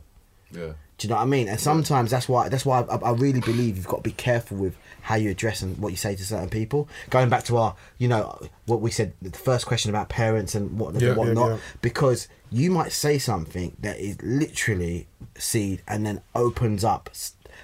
Yeah. 0.51 0.73
Do 0.97 1.07
you 1.07 1.09
know 1.09 1.17
what 1.17 1.23
I 1.23 1.25
mean? 1.25 1.49
And 1.49 1.59
sometimes 1.59 2.11
that's 2.11 2.29
why 2.29 2.47
that's 2.47 2.65
why 2.65 2.81
I, 2.81 2.95
I 2.95 3.11
really 3.11 3.41
believe 3.41 3.75
you've 3.75 3.87
got 3.87 3.97
to 3.97 4.03
be 4.03 4.11
careful 4.11 4.57
with 4.57 4.77
how 5.01 5.15
you 5.15 5.29
address 5.29 5.61
and 5.61 5.77
what 5.77 5.89
you 5.89 5.97
say 5.97 6.15
to 6.15 6.23
certain 6.23 6.49
people. 6.49 6.87
Going 7.09 7.29
back 7.29 7.43
to 7.45 7.57
our, 7.57 7.75
you 7.97 8.07
know, 8.07 8.39
what 8.65 8.81
we 8.81 8.91
said 8.91 9.13
the 9.21 9.31
first 9.37 9.65
question 9.65 9.89
about 9.89 10.09
parents 10.09 10.55
and 10.55 10.79
what 10.79 10.95
Yeah, 10.95 11.09
and 11.09 11.17
what 11.17 11.27
yeah, 11.27 11.47
yeah. 11.49 11.57
because 11.81 12.27
you 12.49 12.71
might 12.71 12.91
say 12.91 13.17
something 13.17 13.75
that 13.81 13.99
is 13.99 14.21
literally 14.21 15.07
seed 15.37 15.81
and 15.87 16.05
then 16.05 16.21
opens 16.33 16.83
up 16.83 17.09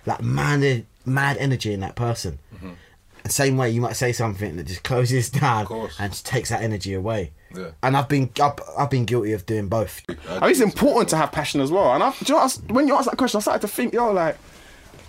like 0.06 0.22
mad 0.22 0.86
mad 1.06 1.38
energy 1.38 1.74
in 1.74 1.80
that 1.80 1.96
person. 1.96 2.40
Mm-hmm. 2.56 2.72
The 3.24 3.30
same 3.30 3.56
way 3.56 3.70
you 3.70 3.82
might 3.82 3.96
say 3.96 4.12
something 4.12 4.58
that 4.58 4.68
just 4.68 4.84
closes 4.84 5.30
down 5.32 5.68
and 6.00 6.24
takes 6.24 6.50
that 6.50 6.62
energy 6.62 6.94
away. 6.94 7.32
Yeah. 7.56 7.72
And 7.84 7.98
I've 7.98 8.08
been 8.10 8.30
I've, 8.42 8.54
I've 8.78 8.90
been 8.90 9.06
guilty 9.06 9.34
of 9.34 9.46
doing 9.46 9.68
both. 9.68 10.02
I 10.30 10.40
mean, 10.42 10.52
it's 10.52 10.60
important 10.60 11.10
to 11.10 11.18
have 11.18 11.32
passion 11.32 11.62
as 11.62 11.72
well. 11.72 11.94
And 11.94 12.04
I, 12.04 12.12
do 12.12 12.18
you 12.28 12.34
know, 12.36 12.40
I 12.40 12.50
when 12.72 12.88
you 12.88 12.96
asked 12.96 13.10
that 13.10 13.18
question, 13.18 13.38
I 13.38 13.42
started 13.42 13.62
to 13.62 13.68
think, 13.68 13.94
yo, 13.94 14.12
like, 14.12 14.38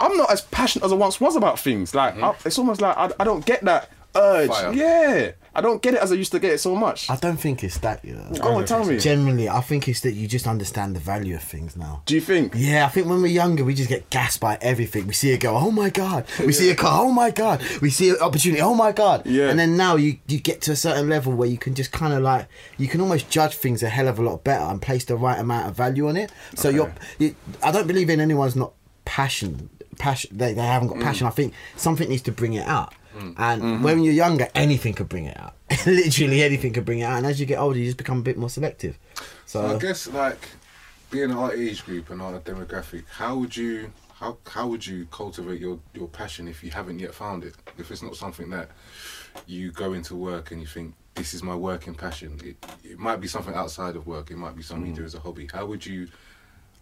I'm 0.01 0.17
not 0.17 0.31
as 0.31 0.43
passionate 0.43 0.85
as 0.85 0.93
I 0.93 0.97
once 0.97 1.21
was 1.21 1.37
about 1.37 1.59
things. 1.59 1.95
Like, 1.95 2.15
mm-hmm. 2.15 2.25
I, 2.25 2.35
it's 2.45 2.59
almost 2.59 2.81
like 2.81 2.97
I, 2.97 3.11
I 3.21 3.25
don't 3.25 3.45
get 3.45 3.65
that 3.65 3.91
urge. 4.15 4.51
Fire. 4.51 4.73
Yeah, 4.73 5.33
I 5.55 5.61
don't 5.61 5.83
get 5.83 5.95
it 5.95 6.01
as 6.01 6.13
I 6.13 6.15
used 6.15 6.33
to 6.33 6.39
get 6.39 6.53
it 6.53 6.59
so 6.59 6.75
much. 6.75 7.11
I 7.11 7.17
don't 7.17 7.37
think 7.37 7.63
it's 7.63 7.79
that, 7.79 8.05
you 8.05 8.15
know. 8.15 8.31
Go 8.41 8.57
on, 8.57 8.65
tell 8.65 8.85
me. 8.85 8.99
Generally, 8.99 9.49
I 9.49 9.61
think 9.61 9.89
it's 9.89 10.01
that 10.01 10.13
you 10.13 10.27
just 10.27 10.47
understand 10.47 10.97
the 10.97 11.01
value 11.01 11.35
of 11.35 11.43
things 11.43 11.77
now. 11.77 12.03
Do 12.07 12.15
you 12.15 12.21
think? 12.21 12.55
Yeah, 12.57 12.87
I 12.87 12.89
think 12.89 13.07
when 13.07 13.21
we're 13.21 13.29
younger, 13.29 13.65
we 13.65 13.75
just 13.75 13.89
get 13.89 14.09
gassed 14.11 14.41
by 14.41 14.59
everything. 14.61 15.07
We 15.07 15.15
see 15.15 15.33
a 15.33 15.39
girl, 15.39 15.57
oh 15.57 15.71
my 15.71 15.91
god. 15.91 16.27
We 16.41 16.53
see 16.53 16.71
a 16.71 16.75
car, 16.75 17.05
oh 17.05 17.13
my 17.13 17.31
god. 17.31 17.63
We 17.81 17.91
see 17.91 18.11
an 18.11 18.17
opportunity, 18.21 18.63
oh 18.63 18.75
my 18.75 18.93
god. 18.93 19.27
Yeah. 19.27 19.51
And 19.51 19.59
then 19.59 19.77
now 19.77 19.97
you 19.97 20.19
you 20.27 20.41
get 20.41 20.63
to 20.63 20.73
a 20.73 20.77
certain 20.77 21.09
level 21.09 21.33
where 21.33 21.49
you 21.49 21.59
can 21.59 21.75
just 21.75 21.93
kind 21.93 22.15
of 22.15 22.23
like 22.23 22.49
you 22.79 22.89
can 22.89 23.01
almost 23.01 23.29
judge 23.31 23.55
things 23.57 23.83
a 23.83 23.89
hell 23.89 24.09
of 24.09 24.19
a 24.19 24.23
lot 24.23 24.45
better 24.45 24.65
and 24.65 24.81
place 24.81 25.05
the 25.05 25.17
right 25.17 25.39
amount 25.39 25.69
of 25.69 25.77
value 25.77 26.09
on 26.09 26.17
it. 26.17 26.33
So 26.55 26.69
you're, 26.69 26.95
you, 27.19 27.35
I 27.63 27.73
don't 27.73 27.87
believe 27.87 28.09
in 28.11 28.21
anyone's 28.21 28.57
not 28.57 28.73
passion. 29.05 29.69
Passion. 29.99 30.37
They, 30.37 30.55
they 30.55 30.63
haven't 30.63 30.89
got 30.89 30.97
mm. 30.99 31.03
passion. 31.03 31.27
I 31.27 31.31
think 31.31 31.53
something 31.77 32.09
needs 32.09 32.23
to 32.23 32.33
bring 32.33 32.55
it 32.55 32.67
out. 32.67 32.95
Mm. 33.17 33.35
And 33.39 33.63
mm-hmm. 33.63 33.83
when 33.83 34.03
you're 34.03 34.15
younger, 34.15 34.49
anything 34.55 34.95
could 34.95 35.09
bring 35.09 35.27
it 35.27 35.39
out. 35.39 35.55
Literally 35.87 36.43
anything 36.43 36.73
could 36.73 36.85
bring 36.85 37.01
it 37.01 37.05
out. 37.05 37.19
And 37.19 37.27
as 37.27 37.41
you 37.41 37.47
get 37.47 37.59
older, 37.59 37.79
you 37.79 37.87
just 37.87 37.97
become 37.97 38.19
a 38.19 38.23
bit 38.23 38.37
more 38.37 38.51
selective. 38.51 38.99
So 39.47 39.77
I 39.77 39.79
guess 39.79 40.07
like 40.09 40.49
being 41.11 41.31
our 41.31 41.53
age 41.53 41.85
group 41.85 42.11
and 42.11 42.23
our 42.23 42.39
demographic, 42.41 43.05
how 43.11 43.37
would 43.37 43.57
you 43.57 43.93
how 44.15 44.39
how 44.47 44.67
would 44.69 44.87
you 44.87 45.07
cultivate 45.11 45.61
your 45.61 45.79
your 45.95 46.09
passion 46.09 46.49
if 46.49 46.63
you 46.65 46.71
haven't 46.71 46.99
yet 46.99 47.15
found 47.15 47.45
it? 47.45 47.55
If 47.79 47.91
it's 47.91 48.03
not 48.03 48.17
something 48.17 48.51
that 48.51 48.71
you 49.47 49.73
go 49.73 49.93
into 49.93 50.15
work 50.15 50.51
and 50.51 50.61
you 50.61 50.67
think 50.67 50.95
this 51.15 51.35
is 51.35 51.43
my 51.43 51.55
working 51.55 51.95
passion. 51.95 52.41
It 52.45 52.57
it 52.85 52.99
might 52.99 53.21
be 53.21 53.29
something 53.29 53.55
outside 53.55 53.97
of 53.97 54.07
work. 54.07 54.31
It 54.31 54.37
might 54.37 54.57
be 54.57 54.63
something 54.63 54.87
you 54.87 54.93
mm. 54.93 54.97
do 54.97 55.05
as 55.05 55.15
a 55.15 55.21
hobby. 55.21 55.49
How 55.53 55.67
would 55.67 55.85
you 55.85 56.09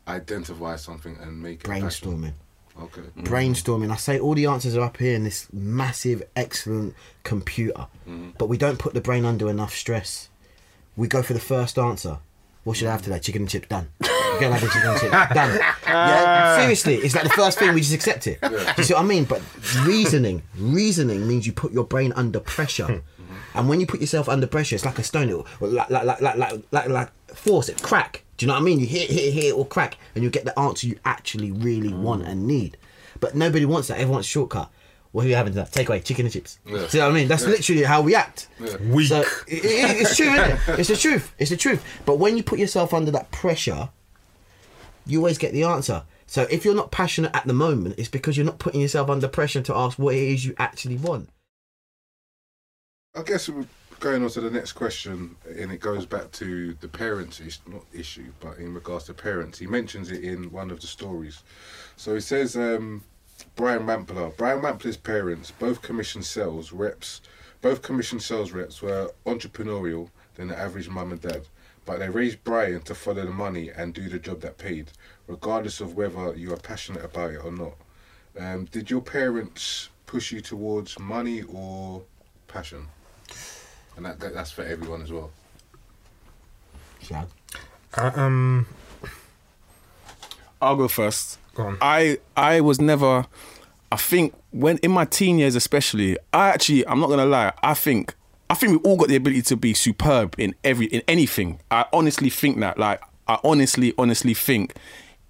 identify 0.06 0.76
something 0.76 1.16
and 1.20 1.42
make 1.42 1.64
it 1.64 1.68
a 1.68 1.80
passion? 1.80 2.34
Brainstorming. 2.76 2.82
Okay. 2.82 3.00
Mm-hmm. 3.00 3.24
brainstorming. 3.24 3.90
I 3.90 3.96
say 3.96 4.18
all 4.18 4.34
the 4.34 4.46
answers 4.46 4.76
are 4.76 4.82
up 4.82 4.96
here 4.96 5.14
in 5.14 5.24
this 5.24 5.48
massive, 5.52 6.22
excellent 6.36 6.94
computer, 7.22 7.86
mm-hmm. 8.08 8.30
but 8.38 8.48
we 8.48 8.56
don't 8.56 8.78
put 8.78 8.94
the 8.94 9.00
brain 9.00 9.24
under 9.24 9.48
enough 9.48 9.74
stress. 9.74 10.28
We 10.96 11.08
go 11.08 11.22
for 11.22 11.32
the 11.32 11.40
first 11.40 11.78
answer. 11.78 12.18
What 12.64 12.76
should 12.76 12.88
I 12.88 12.92
have 12.92 13.02
today? 13.02 13.18
Chicken 13.18 13.42
and 13.42 13.50
chips. 13.50 13.68
Done. 13.68 13.88
Go 14.00 14.46
and 14.46 14.54
have 14.54 14.62
a 14.62 14.66
chicken 14.66 14.90
and 14.90 15.00
chips. 15.00 15.34
Done. 15.34 15.58
Yeah. 15.86 16.56
Seriously, 16.60 16.96
it's 16.96 17.14
like 17.14 17.24
the 17.24 17.30
first 17.30 17.58
thing 17.58 17.72
we 17.72 17.80
just 17.80 17.94
accept 17.94 18.26
it. 18.26 18.38
Do 18.42 18.50
you 18.76 18.84
see 18.84 18.94
what 18.94 19.02
I 19.02 19.06
mean? 19.06 19.24
But 19.24 19.40
reasoning, 19.84 20.42
reasoning 20.58 21.26
means 21.26 21.46
you 21.46 21.52
put 21.52 21.72
your 21.72 21.84
brain 21.84 22.12
under 22.14 22.40
pressure. 22.40 23.02
Mm-hmm. 23.20 23.58
And 23.58 23.68
when 23.68 23.80
you 23.80 23.86
put 23.86 24.00
yourself 24.00 24.28
under 24.28 24.46
pressure, 24.46 24.74
it's 24.74 24.84
like 24.84 24.98
a 24.98 25.04
stone. 25.04 25.28
It 25.28 25.36
will, 25.60 25.70
like, 25.70 25.90
like, 25.90 26.04
like, 26.04 26.20
like, 26.20 26.36
like, 26.36 26.62
like, 26.72 26.88
like 26.88 27.10
force 27.34 27.68
it, 27.68 27.80
crack. 27.80 28.24
Do 28.40 28.46
you 28.46 28.48
know 28.48 28.54
what 28.54 28.62
I 28.62 28.64
mean? 28.64 28.80
You 28.80 28.86
hit, 28.86 29.10
hit, 29.10 29.34
hit, 29.34 29.44
it 29.44 29.56
will 29.58 29.66
crack, 29.66 29.98
and 30.14 30.24
you 30.24 30.30
get 30.30 30.46
the 30.46 30.58
answer 30.58 30.86
you 30.86 30.98
actually 31.04 31.52
really 31.52 31.90
mm. 31.90 32.00
want 32.00 32.22
and 32.26 32.46
need. 32.46 32.78
But 33.20 33.34
nobody 33.34 33.66
wants 33.66 33.88
that. 33.88 33.96
Everyone 33.96 34.14
wants 34.14 34.28
shortcut. 34.28 34.70
What 35.12 35.26
are 35.26 35.28
you 35.28 35.34
having 35.34 35.52
to 35.52 35.58
that? 35.58 35.72
Take 35.72 35.90
away 35.90 36.00
chicken 36.00 36.24
and 36.24 36.32
chips. 36.32 36.58
Yeah. 36.64 36.88
See 36.88 37.00
what 37.00 37.10
I 37.10 37.12
mean? 37.12 37.28
That's 37.28 37.44
literally 37.44 37.82
how 37.82 38.00
we 38.00 38.14
act. 38.14 38.48
Weak. 38.88 39.08
So 39.08 39.20
it, 39.20 39.26
it- 39.46 40.00
it's 40.00 40.16
true, 40.16 40.32
isn't 40.32 40.52
it? 40.52 40.58
It's 40.78 40.88
the 40.88 40.96
truth. 40.96 41.34
It's 41.38 41.50
the 41.50 41.58
truth. 41.58 41.84
But 42.06 42.18
when 42.18 42.38
you 42.38 42.42
put 42.42 42.58
yourself 42.58 42.94
under 42.94 43.10
that 43.10 43.30
pressure, 43.30 43.90
you 45.04 45.18
always 45.18 45.36
get 45.36 45.52
the 45.52 45.64
answer. 45.64 46.04
So 46.26 46.46
if 46.50 46.64
you're 46.64 46.74
not 46.74 46.90
passionate 46.90 47.32
at 47.34 47.46
the 47.46 47.52
moment, 47.52 47.96
it's 47.98 48.08
because 48.08 48.38
you're 48.38 48.46
not 48.46 48.58
putting 48.58 48.80
yourself 48.80 49.10
under 49.10 49.28
pressure 49.28 49.60
to 49.60 49.76
ask 49.76 49.98
what 49.98 50.14
it 50.14 50.22
is 50.22 50.46
you 50.46 50.54
actually 50.56 50.96
want. 50.96 51.28
I 53.14 53.22
guess 53.22 53.50
we're 53.50 53.66
going 54.00 54.24
on 54.24 54.30
to 54.30 54.40
the 54.40 54.50
next 54.50 54.72
question, 54.72 55.36
and 55.46 55.70
it 55.70 55.78
goes 55.78 56.06
back 56.06 56.32
to 56.32 56.72
the 56.80 56.88
parents' 56.88 57.38
is 57.38 57.60
not 57.66 57.84
issue, 57.92 58.32
but 58.40 58.56
in 58.56 58.72
regards 58.72 59.04
to 59.04 59.14
parents. 59.14 59.58
He 59.58 59.66
mentions 59.66 60.10
it 60.10 60.24
in 60.24 60.50
one 60.50 60.70
of 60.70 60.80
the 60.80 60.86
stories. 60.86 61.42
So 61.96 62.14
he 62.14 62.20
says, 62.20 62.56
um, 62.56 63.04
Brian 63.56 63.84
Rampler, 63.86 64.30
Brian 64.38 64.60
Rampler's 64.60 64.96
parents, 64.96 65.50
both 65.50 65.82
commission 65.82 66.22
sales 66.22 66.72
reps, 66.72 67.20
both 67.60 67.82
commission 67.82 68.20
sales 68.20 68.52
reps 68.52 68.80
were 68.80 69.12
entrepreneurial 69.26 70.08
than 70.34 70.48
the 70.48 70.58
average 70.58 70.88
mum 70.88 71.12
and 71.12 71.20
dad. 71.20 71.42
But 71.84 71.98
they 71.98 72.08
raised 72.08 72.42
Brian 72.42 72.80
to 72.82 72.94
follow 72.94 73.26
the 73.26 73.30
money 73.30 73.70
and 73.70 73.92
do 73.92 74.08
the 74.08 74.18
job 74.18 74.40
that 74.40 74.56
paid, 74.56 74.92
regardless 75.26 75.80
of 75.80 75.94
whether 75.94 76.34
you 76.34 76.54
are 76.54 76.58
passionate 76.58 77.04
about 77.04 77.32
it 77.32 77.44
or 77.44 77.52
not. 77.52 77.74
Um, 78.38 78.64
did 78.66 78.90
your 78.90 79.02
parents 79.02 79.90
push 80.06 80.32
you 80.32 80.40
towards 80.40 80.98
money 80.98 81.42
or 81.42 82.02
passion? 82.48 82.88
And 84.00 84.06
that, 84.06 84.20
that 84.20 84.32
that's 84.32 84.50
for 84.50 84.62
everyone 84.62 85.02
as 85.02 85.12
well. 85.12 85.30
Shad. 87.02 87.26
Uh, 87.94 88.10
um, 88.14 88.66
I'll 90.62 90.76
go 90.76 90.88
first. 90.88 91.38
Go 91.54 91.64
on. 91.64 91.78
I 91.82 92.16
I 92.34 92.62
was 92.62 92.80
never. 92.80 93.26
I 93.92 93.96
think 93.96 94.34
when 94.52 94.78
in 94.78 94.90
my 94.90 95.04
teen 95.04 95.38
years, 95.38 95.54
especially, 95.54 96.16
I 96.32 96.48
actually 96.48 96.86
I'm 96.86 96.98
not 96.98 97.10
gonna 97.10 97.26
lie. 97.26 97.52
I 97.62 97.74
think 97.74 98.14
I 98.48 98.54
think 98.54 98.72
we 98.82 98.90
all 98.90 98.96
got 98.96 99.08
the 99.08 99.16
ability 99.16 99.42
to 99.42 99.56
be 99.56 99.74
superb 99.74 100.34
in 100.38 100.54
every 100.64 100.86
in 100.86 101.02
anything. 101.06 101.60
I 101.70 101.84
honestly 101.92 102.30
think 102.30 102.58
that. 102.60 102.78
Like 102.78 103.02
I 103.28 103.38
honestly 103.44 103.92
honestly 103.98 104.32
think 104.32 104.76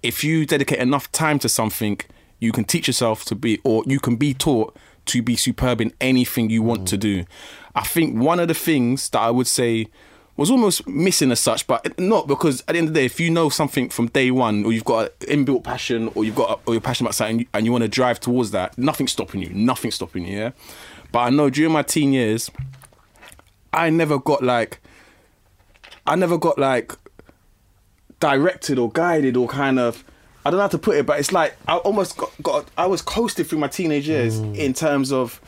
if 0.01 0.23
you 0.23 0.45
dedicate 0.45 0.79
enough 0.79 1.11
time 1.11 1.39
to 1.39 1.49
something, 1.49 1.99
you 2.39 2.53
can 2.53 2.63
teach 2.63 2.87
yourself 2.87 3.25
to 3.25 3.35
be, 3.35 3.59
or 3.65 3.83
you 3.85 3.99
can 3.99 4.15
be 4.15 4.33
taught 4.33 4.77
to 5.07 5.21
be 5.21 5.35
superb 5.35 5.81
in 5.81 5.91
anything 5.99 6.49
you 6.49 6.61
want 6.61 6.87
to 6.87 6.97
do. 6.97 7.25
I 7.75 7.83
think 7.83 8.17
one 8.17 8.39
of 8.39 8.47
the 8.47 8.53
things 8.53 9.09
that 9.09 9.19
I 9.19 9.31
would 9.31 9.47
say 9.47 9.87
was 10.37 10.49
almost 10.49 10.87
missing 10.87 11.31
as 11.31 11.39
such, 11.39 11.67
but 11.67 11.99
not 11.99 12.27
because 12.27 12.61
at 12.61 12.67
the 12.67 12.77
end 12.77 12.87
of 12.87 12.93
the 12.93 13.01
day, 13.01 13.05
if 13.05 13.19
you 13.19 13.29
know 13.29 13.49
something 13.49 13.89
from 13.89 14.07
day 14.07 14.31
one, 14.31 14.65
or 14.65 14.73
you've 14.73 14.85
got 14.85 15.11
an 15.27 15.45
inbuilt 15.45 15.63
passion, 15.63 16.09
or 16.15 16.23
you've 16.23 16.35
got, 16.35 16.49
a, 16.49 16.61
or 16.65 16.73
you're 16.73 16.81
passionate 16.81 17.09
about 17.09 17.15
something, 17.15 17.47
and 17.53 17.65
you 17.65 17.71
want 17.71 17.83
to 17.83 17.87
drive 17.87 18.19
towards 18.19 18.51
that, 18.51 18.77
nothing's 18.77 19.11
stopping 19.11 19.41
you. 19.41 19.49
Nothing's 19.49 19.95
stopping 19.95 20.25
you. 20.25 20.37
Yeah, 20.37 20.51
but 21.11 21.19
I 21.19 21.29
know 21.29 21.49
during 21.49 21.73
my 21.73 21.83
teen 21.83 22.13
years, 22.13 22.49
I 23.73 23.89
never 23.89 24.17
got 24.19 24.41
like, 24.41 24.79
I 26.07 26.15
never 26.15 26.37
got 26.37 26.57
like 26.57 26.93
directed 28.19 28.79
or 28.79 28.89
guided 28.91 29.35
or 29.35 29.47
kind 29.47 29.79
of 29.79 30.03
I 30.45 30.49
don't 30.49 30.57
know 30.57 30.63
how 30.63 30.69
to 30.69 30.77
put 30.77 30.95
it, 30.97 31.05
but 31.05 31.19
it's 31.19 31.31
like 31.31 31.55
I 31.67 31.77
almost 31.77 32.17
got, 32.17 32.31
got 32.41 32.65
I 32.77 32.87
was 32.87 33.01
coasted 33.01 33.47
through 33.47 33.59
my 33.59 33.67
teenage 33.67 34.07
years 34.07 34.39
mm. 34.39 34.55
in 34.55 34.73
terms 34.73 35.11
of 35.11 35.39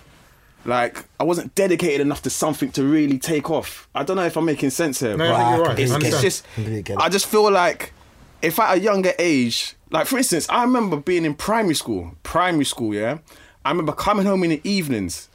like 0.65 1.03
I 1.19 1.23
wasn't 1.23 1.53
dedicated 1.55 2.01
enough 2.01 2.21
to 2.23 2.29
something 2.29 2.71
to 2.73 2.83
really 2.83 3.19
take 3.19 3.49
off. 3.49 3.87
I 3.93 4.03
don't 4.03 4.17
know 4.17 4.25
if 4.25 4.37
I'm 4.37 4.45
making 4.45 4.69
sense 4.69 4.99
here. 4.99 5.17
No, 5.17 5.29
but 5.29 5.33
I 5.33 5.43
think 5.43 5.57
you're 5.57 5.65
right. 5.65 5.79
It's, 5.79 6.13
it's 6.13 6.21
just 6.21 6.43
Completely 6.55 6.81
get 6.83 6.93
it. 6.93 7.01
I 7.01 7.09
just 7.09 7.25
feel 7.25 7.51
like 7.51 7.93
if 8.41 8.59
at 8.59 8.77
a 8.77 8.79
younger 8.79 9.13
age, 9.19 9.75
like 9.89 10.07
for 10.07 10.17
instance, 10.17 10.47
I 10.49 10.63
remember 10.63 10.97
being 10.97 11.25
in 11.25 11.35
primary 11.35 11.75
school, 11.75 12.15
primary 12.23 12.65
school, 12.65 12.93
yeah. 12.93 13.19
I 13.65 13.69
remember 13.69 13.93
coming 13.93 14.25
home 14.25 14.43
in 14.43 14.49
the 14.49 14.61
evenings 14.63 15.29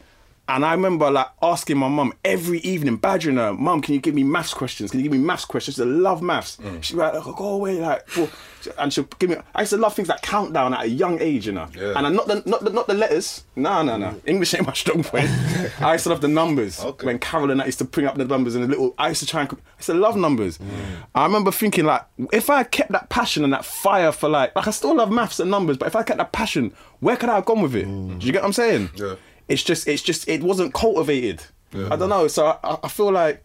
and 0.48 0.64
I 0.64 0.72
remember 0.72 1.10
like 1.10 1.26
asking 1.42 1.76
my 1.76 1.88
mum 1.88 2.14
every 2.24 2.60
evening, 2.60 2.96
badgering 2.96 3.36
her, 3.36 3.52
Mum, 3.52 3.82
can 3.82 3.94
you 3.94 4.00
give 4.00 4.14
me 4.14 4.24
maths 4.24 4.54
questions? 4.54 4.90
Can 4.90 5.00
you 5.00 5.04
give 5.04 5.12
me 5.12 5.18
maths 5.18 5.44
questions? 5.44 5.76
She 5.76 5.82
love 5.82 6.22
maths. 6.22 6.56
Mm. 6.56 6.82
She'd 6.82 6.94
be 6.94 7.00
like, 7.00 7.14
"Oh, 7.14 7.32
go 7.32 7.48
away, 7.50 7.78
like, 7.78 8.08
well," 8.16 8.30
and 8.78 8.92
she'll 8.92 9.04
give 9.18 9.28
me. 9.28 9.36
I 9.54 9.60
used 9.60 9.72
to 9.72 9.76
love 9.76 9.94
things 9.94 10.08
like 10.08 10.22
countdown 10.22 10.72
at 10.72 10.84
a 10.84 10.88
young 10.88 11.20
age, 11.20 11.46
you 11.46 11.52
know. 11.52 11.68
Yeah. 11.76 11.92
And 11.96 12.06
I, 12.06 12.10
not 12.10 12.28
the 12.28 12.42
not 12.46 12.64
the 12.64 12.70
not 12.70 12.86
the 12.86 12.94
letters. 12.94 13.44
No, 13.56 13.82
no, 13.82 13.98
no. 13.98 14.08
Mm. 14.08 14.20
English 14.24 14.54
ain't 14.54 14.66
my 14.66 14.72
strong 14.72 15.02
point. 15.02 15.28
I 15.80 15.92
used 15.92 16.04
to 16.04 16.10
love 16.10 16.22
the 16.22 16.28
numbers. 16.28 16.80
Okay. 16.82 17.06
When 17.06 17.18
Carol 17.18 17.50
and 17.50 17.60
I 17.60 17.66
used 17.66 17.78
to 17.78 17.84
bring 17.84 18.06
up 18.06 18.16
the 18.16 18.24
numbers 18.24 18.54
and 18.54 18.64
the 18.64 18.68
little. 18.68 18.94
I 18.96 19.08
used 19.08 19.20
to 19.20 19.26
try 19.26 19.42
and. 19.42 19.52
I 19.52 19.56
used 19.76 19.86
to 19.86 19.94
love 19.94 20.16
numbers. 20.16 20.56
Mm. 20.56 20.66
I 21.14 21.24
remember 21.24 21.52
thinking 21.52 21.84
like, 21.84 22.02
if 22.32 22.48
I 22.48 22.62
kept 22.62 22.92
that 22.92 23.10
passion 23.10 23.44
and 23.44 23.52
that 23.52 23.66
fire 23.66 24.12
for 24.12 24.30
like, 24.30 24.56
like 24.56 24.66
I 24.66 24.70
still 24.70 24.96
love 24.96 25.10
maths 25.10 25.40
and 25.40 25.50
numbers, 25.50 25.76
but 25.76 25.88
if 25.88 25.94
I 25.94 26.02
kept 26.02 26.18
that 26.18 26.32
passion, 26.32 26.72
where 27.00 27.16
could 27.16 27.28
I 27.28 27.36
have 27.36 27.44
gone 27.44 27.60
with 27.60 27.74
it? 27.74 27.84
Do 27.84 28.26
you 28.26 28.32
get 28.32 28.42
what 28.42 28.46
I'm 28.46 28.52
saying? 28.54 28.90
Yeah. 28.96 29.16
It's 29.48 29.62
just, 29.62 29.88
it's 29.88 30.02
just, 30.02 30.28
it 30.28 30.42
wasn't 30.42 30.74
cultivated. 30.74 31.42
I 31.74 31.96
don't 31.96 32.08
know. 32.08 32.28
So 32.28 32.46
I- 32.46 32.58
I, 32.64 32.78
I 32.84 32.88
feel 32.88 33.10
like, 33.12 33.44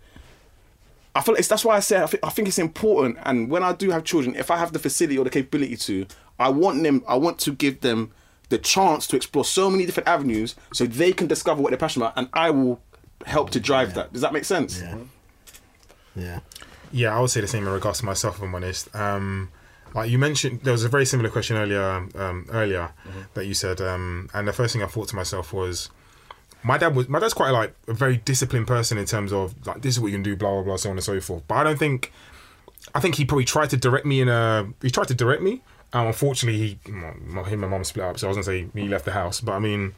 I 1.15 1.21
feel 1.21 1.35
it's 1.35 1.47
that's 1.47 1.63
why 1.63 1.75
I 1.75 1.79
say 1.79 2.01
I 2.01 2.07
think, 2.07 2.25
I 2.25 2.29
think 2.29 2.47
it's 2.47 2.57
important. 2.59 3.17
And 3.23 3.49
when 3.49 3.61
I 3.63 3.73
do 3.73 3.91
have 3.91 4.03
children, 4.03 4.35
if 4.35 4.49
I 4.49 4.57
have 4.57 4.73
the 4.73 4.79
facility 4.79 5.17
or 5.17 5.23
the 5.23 5.29
capability 5.29 5.75
to, 5.77 6.05
I 6.39 6.49
want 6.49 6.81
them, 6.83 7.03
I 7.07 7.15
want 7.15 7.37
to 7.39 7.51
give 7.53 7.81
them 7.81 8.11
the 8.49 8.57
chance 8.57 9.05
to 9.07 9.15
explore 9.15 9.45
so 9.45 9.69
many 9.69 9.85
different 9.85 10.07
avenues, 10.09 10.55
so 10.73 10.85
they 10.85 11.11
can 11.13 11.27
discover 11.27 11.61
what 11.61 11.69
they're 11.69 11.77
passionate 11.77 12.05
about, 12.05 12.17
and 12.17 12.29
I 12.33 12.49
will 12.51 12.81
help 13.25 13.49
to 13.51 13.59
drive 13.59 13.93
that. 13.95 14.11
Does 14.13 14.21
that 14.21 14.33
make 14.33 14.45
sense? 14.45 14.81
Yeah. 14.81 14.97
Yeah. 16.15 16.39
Yeah, 16.91 17.17
I 17.17 17.19
would 17.19 17.29
say 17.31 17.41
the 17.41 17.47
same 17.47 17.65
in 17.65 17.73
regards 17.73 17.99
to 17.99 18.05
myself, 18.05 18.37
if 18.37 18.43
I'm 18.43 18.53
honest. 18.53 18.93
Um, 18.95 19.49
like 19.93 20.09
you 20.09 20.17
mentioned, 20.17 20.61
there 20.63 20.71
was 20.71 20.83
a 20.83 20.89
very 20.89 21.05
similar 21.05 21.29
question 21.29 21.55
earlier. 21.57 22.07
Um, 22.15 22.47
earlier 22.51 22.91
that 23.33 23.45
you 23.45 23.53
said, 23.53 23.81
um, 23.81 24.29
and 24.33 24.47
the 24.47 24.53
first 24.53 24.73
thing 24.73 24.81
I 24.81 24.87
thought 24.87 25.09
to 25.09 25.15
myself 25.15 25.53
was, 25.53 25.89
my 26.63 26.77
dad 26.77 26.95
was 26.95 27.09
my 27.09 27.19
dad's 27.19 27.33
quite 27.33 27.51
like 27.51 27.75
a 27.87 27.93
very 27.93 28.17
disciplined 28.17 28.67
person 28.67 28.97
in 28.97 29.05
terms 29.05 29.31
of 29.31 29.55
like 29.67 29.81
this 29.81 29.95
is 29.95 29.99
what 29.99 30.07
you 30.07 30.15
can 30.15 30.23
do, 30.23 30.35
blah 30.35 30.51
blah 30.51 30.63
blah, 30.63 30.75
so 30.77 30.89
on 30.89 30.97
and 30.97 31.03
so 31.03 31.19
forth. 31.19 31.43
But 31.47 31.55
I 31.55 31.63
don't 31.63 31.79
think, 31.79 32.11
I 32.95 32.99
think 32.99 33.15
he 33.15 33.25
probably 33.25 33.45
tried 33.45 33.69
to 33.71 33.77
direct 33.77 34.05
me 34.05 34.21
in 34.21 34.29
a. 34.29 34.67
He 34.81 34.89
tried 34.89 35.07
to 35.09 35.15
direct 35.15 35.41
me. 35.41 35.61
Um, 35.91 36.07
unfortunately, 36.07 36.59
he, 36.59 36.79
him 36.91 37.03
and 37.35 37.61
my 37.61 37.67
mum 37.67 37.83
split 37.83 38.05
up, 38.05 38.17
so 38.17 38.27
I 38.27 38.29
was 38.29 38.37
gonna 38.37 38.45
say 38.45 38.67
he 38.73 38.87
left 38.87 39.05
the 39.05 39.11
house. 39.11 39.41
But 39.41 39.51
I 39.53 39.59
mean, 39.59 39.93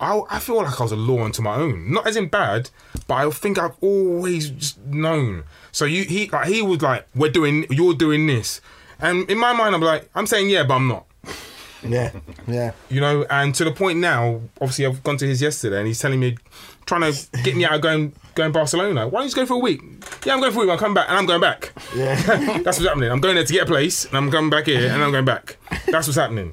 I, 0.00 0.20
I 0.28 0.38
feel 0.38 0.56
like 0.56 0.80
I 0.80 0.82
was 0.82 0.92
a 0.92 0.96
law 0.96 1.22
unto 1.24 1.42
my 1.42 1.56
own. 1.56 1.92
Not 1.92 2.06
as 2.06 2.16
in 2.16 2.28
bad, 2.28 2.70
but 3.06 3.14
I 3.14 3.30
think 3.30 3.58
I've 3.58 3.76
always 3.80 4.50
just 4.50 4.78
known. 4.84 5.44
So 5.72 5.84
you 5.84 6.04
he 6.04 6.28
like 6.28 6.48
he 6.48 6.62
was 6.62 6.82
like, 6.82 7.06
We're 7.14 7.30
doing 7.30 7.66
you're 7.70 7.94
doing 7.94 8.26
this. 8.26 8.60
And 9.00 9.28
in 9.30 9.38
my 9.38 9.52
mind 9.52 9.74
I'm 9.74 9.80
like, 9.80 10.08
I'm 10.14 10.26
saying 10.26 10.50
yeah, 10.50 10.64
but 10.64 10.74
I'm 10.74 10.88
not. 10.88 11.06
Yeah. 11.86 12.12
Yeah. 12.46 12.72
You 12.88 13.00
know, 13.00 13.24
and 13.28 13.54
to 13.56 13.64
the 13.64 13.72
point 13.72 13.98
now, 13.98 14.40
obviously 14.60 14.86
I've 14.86 15.02
gone 15.02 15.16
to 15.18 15.26
his 15.26 15.42
yesterday 15.42 15.78
and 15.78 15.86
he's 15.86 16.00
telling 16.00 16.20
me 16.20 16.36
trying 16.86 17.12
to 17.12 17.28
get 17.42 17.56
me 17.56 17.64
out 17.64 17.74
of 17.74 17.80
going 17.80 18.12
going 18.34 18.52
Barcelona. 18.52 19.06
Why 19.06 19.20
don't 19.20 19.24
you 19.24 19.26
just 19.28 19.36
go 19.36 19.46
for 19.46 19.54
a 19.54 19.58
week? 19.58 19.80
Yeah, 20.24 20.34
I'm 20.34 20.40
going 20.40 20.52
for 20.52 20.60
a 20.60 20.62
week, 20.62 20.70
I'm 20.72 20.78
coming 20.78 20.94
back 20.94 21.08
and 21.08 21.18
I'm 21.18 21.26
going 21.26 21.40
back. 21.40 21.72
Yeah. 21.94 22.14
That's 22.62 22.78
what's 22.78 22.88
happening. 22.88 23.10
I'm 23.10 23.20
going 23.20 23.36
there 23.36 23.44
to 23.44 23.52
get 23.52 23.62
a 23.64 23.66
place 23.66 24.06
and 24.06 24.16
I'm 24.16 24.30
coming 24.30 24.50
back 24.50 24.66
here 24.66 24.90
and 24.90 25.02
I'm 25.02 25.12
going 25.12 25.24
back. 25.24 25.56
That's 25.86 26.06
what's 26.06 26.16
happening. 26.16 26.52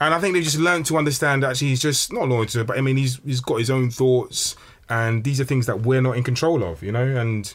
And 0.00 0.12
I 0.12 0.18
think 0.20 0.34
they've 0.34 0.42
just 0.42 0.58
learned 0.58 0.86
to 0.86 0.96
understand 0.96 1.42
that 1.42 1.50
actually 1.50 1.68
he's 1.68 1.82
just 1.82 2.12
not 2.12 2.28
loyal 2.28 2.46
to 2.46 2.60
it, 2.60 2.66
but 2.66 2.76
I 2.78 2.80
mean 2.80 2.96
he's 2.96 3.20
he's 3.24 3.40
got 3.40 3.56
his 3.58 3.70
own 3.70 3.90
thoughts 3.90 4.56
and 4.88 5.24
these 5.24 5.40
are 5.40 5.44
things 5.44 5.66
that 5.66 5.80
we're 5.80 6.02
not 6.02 6.16
in 6.16 6.22
control 6.22 6.62
of, 6.62 6.82
you 6.82 6.92
know, 6.92 7.04
and 7.04 7.54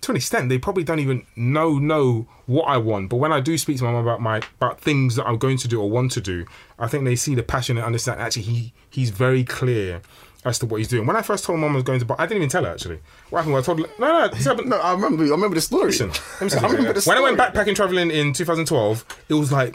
to 0.00 0.12
an 0.12 0.16
extent 0.16 0.48
they 0.48 0.58
probably 0.58 0.84
don't 0.84 0.98
even 0.98 1.26
know 1.36 1.78
know 1.78 2.26
what 2.46 2.64
I 2.64 2.76
want. 2.78 3.08
But 3.10 3.16
when 3.16 3.32
I 3.32 3.40
do 3.40 3.56
speak 3.56 3.78
to 3.78 3.84
my 3.84 3.92
mum 3.92 4.02
about 4.02 4.20
my 4.20 4.38
about 4.56 4.80
things 4.80 5.16
that 5.16 5.26
I'm 5.26 5.38
going 5.38 5.56
to 5.58 5.68
do 5.68 5.80
or 5.80 5.88
want 5.90 6.12
to 6.12 6.20
do, 6.20 6.46
I 6.78 6.88
think 6.88 7.04
they 7.04 7.16
see 7.16 7.34
the 7.34 7.42
passion 7.42 7.76
and 7.76 7.86
understand 7.86 8.20
actually 8.20 8.42
he 8.42 8.72
he's 8.90 9.10
very 9.10 9.44
clear 9.44 10.02
as 10.44 10.58
to 10.58 10.66
what 10.66 10.76
he's 10.76 10.88
doing. 10.88 11.06
When 11.06 11.16
I 11.16 11.22
first 11.22 11.44
told 11.44 11.58
mum 11.60 11.72
I 11.72 11.74
was 11.76 11.84
going 11.84 12.00
to 12.00 12.04
Bar- 12.04 12.20
I 12.20 12.26
didn't 12.26 12.38
even 12.38 12.50
tell 12.50 12.64
her 12.64 12.72
actually. 12.72 13.00
What 13.30 13.40
happened 13.40 13.54
was 13.54 13.64
I 13.64 13.72
told 13.74 13.86
her 13.86 13.94
no 13.98 14.28
no, 14.28 14.34
happened 14.34 14.68
No, 14.68 14.76
I 14.78 14.92
remember. 14.92 15.24
I 15.24 15.28
remember 15.28 15.54
the 15.54 15.60
story. 15.60 15.86
Listen, 15.86 16.08
let 16.08 16.42
me 16.42 16.48
say 16.50 16.58
I 16.58 16.66
remember 16.66 16.92
the 16.92 17.00
story. 17.00 17.20
when 17.22 17.36
I 17.36 17.36
went 17.36 17.54
backpacking 17.54 17.76
traveling 17.76 18.10
in 18.10 18.32
2012, 18.32 19.04
it 19.28 19.34
was 19.34 19.52
like, 19.52 19.74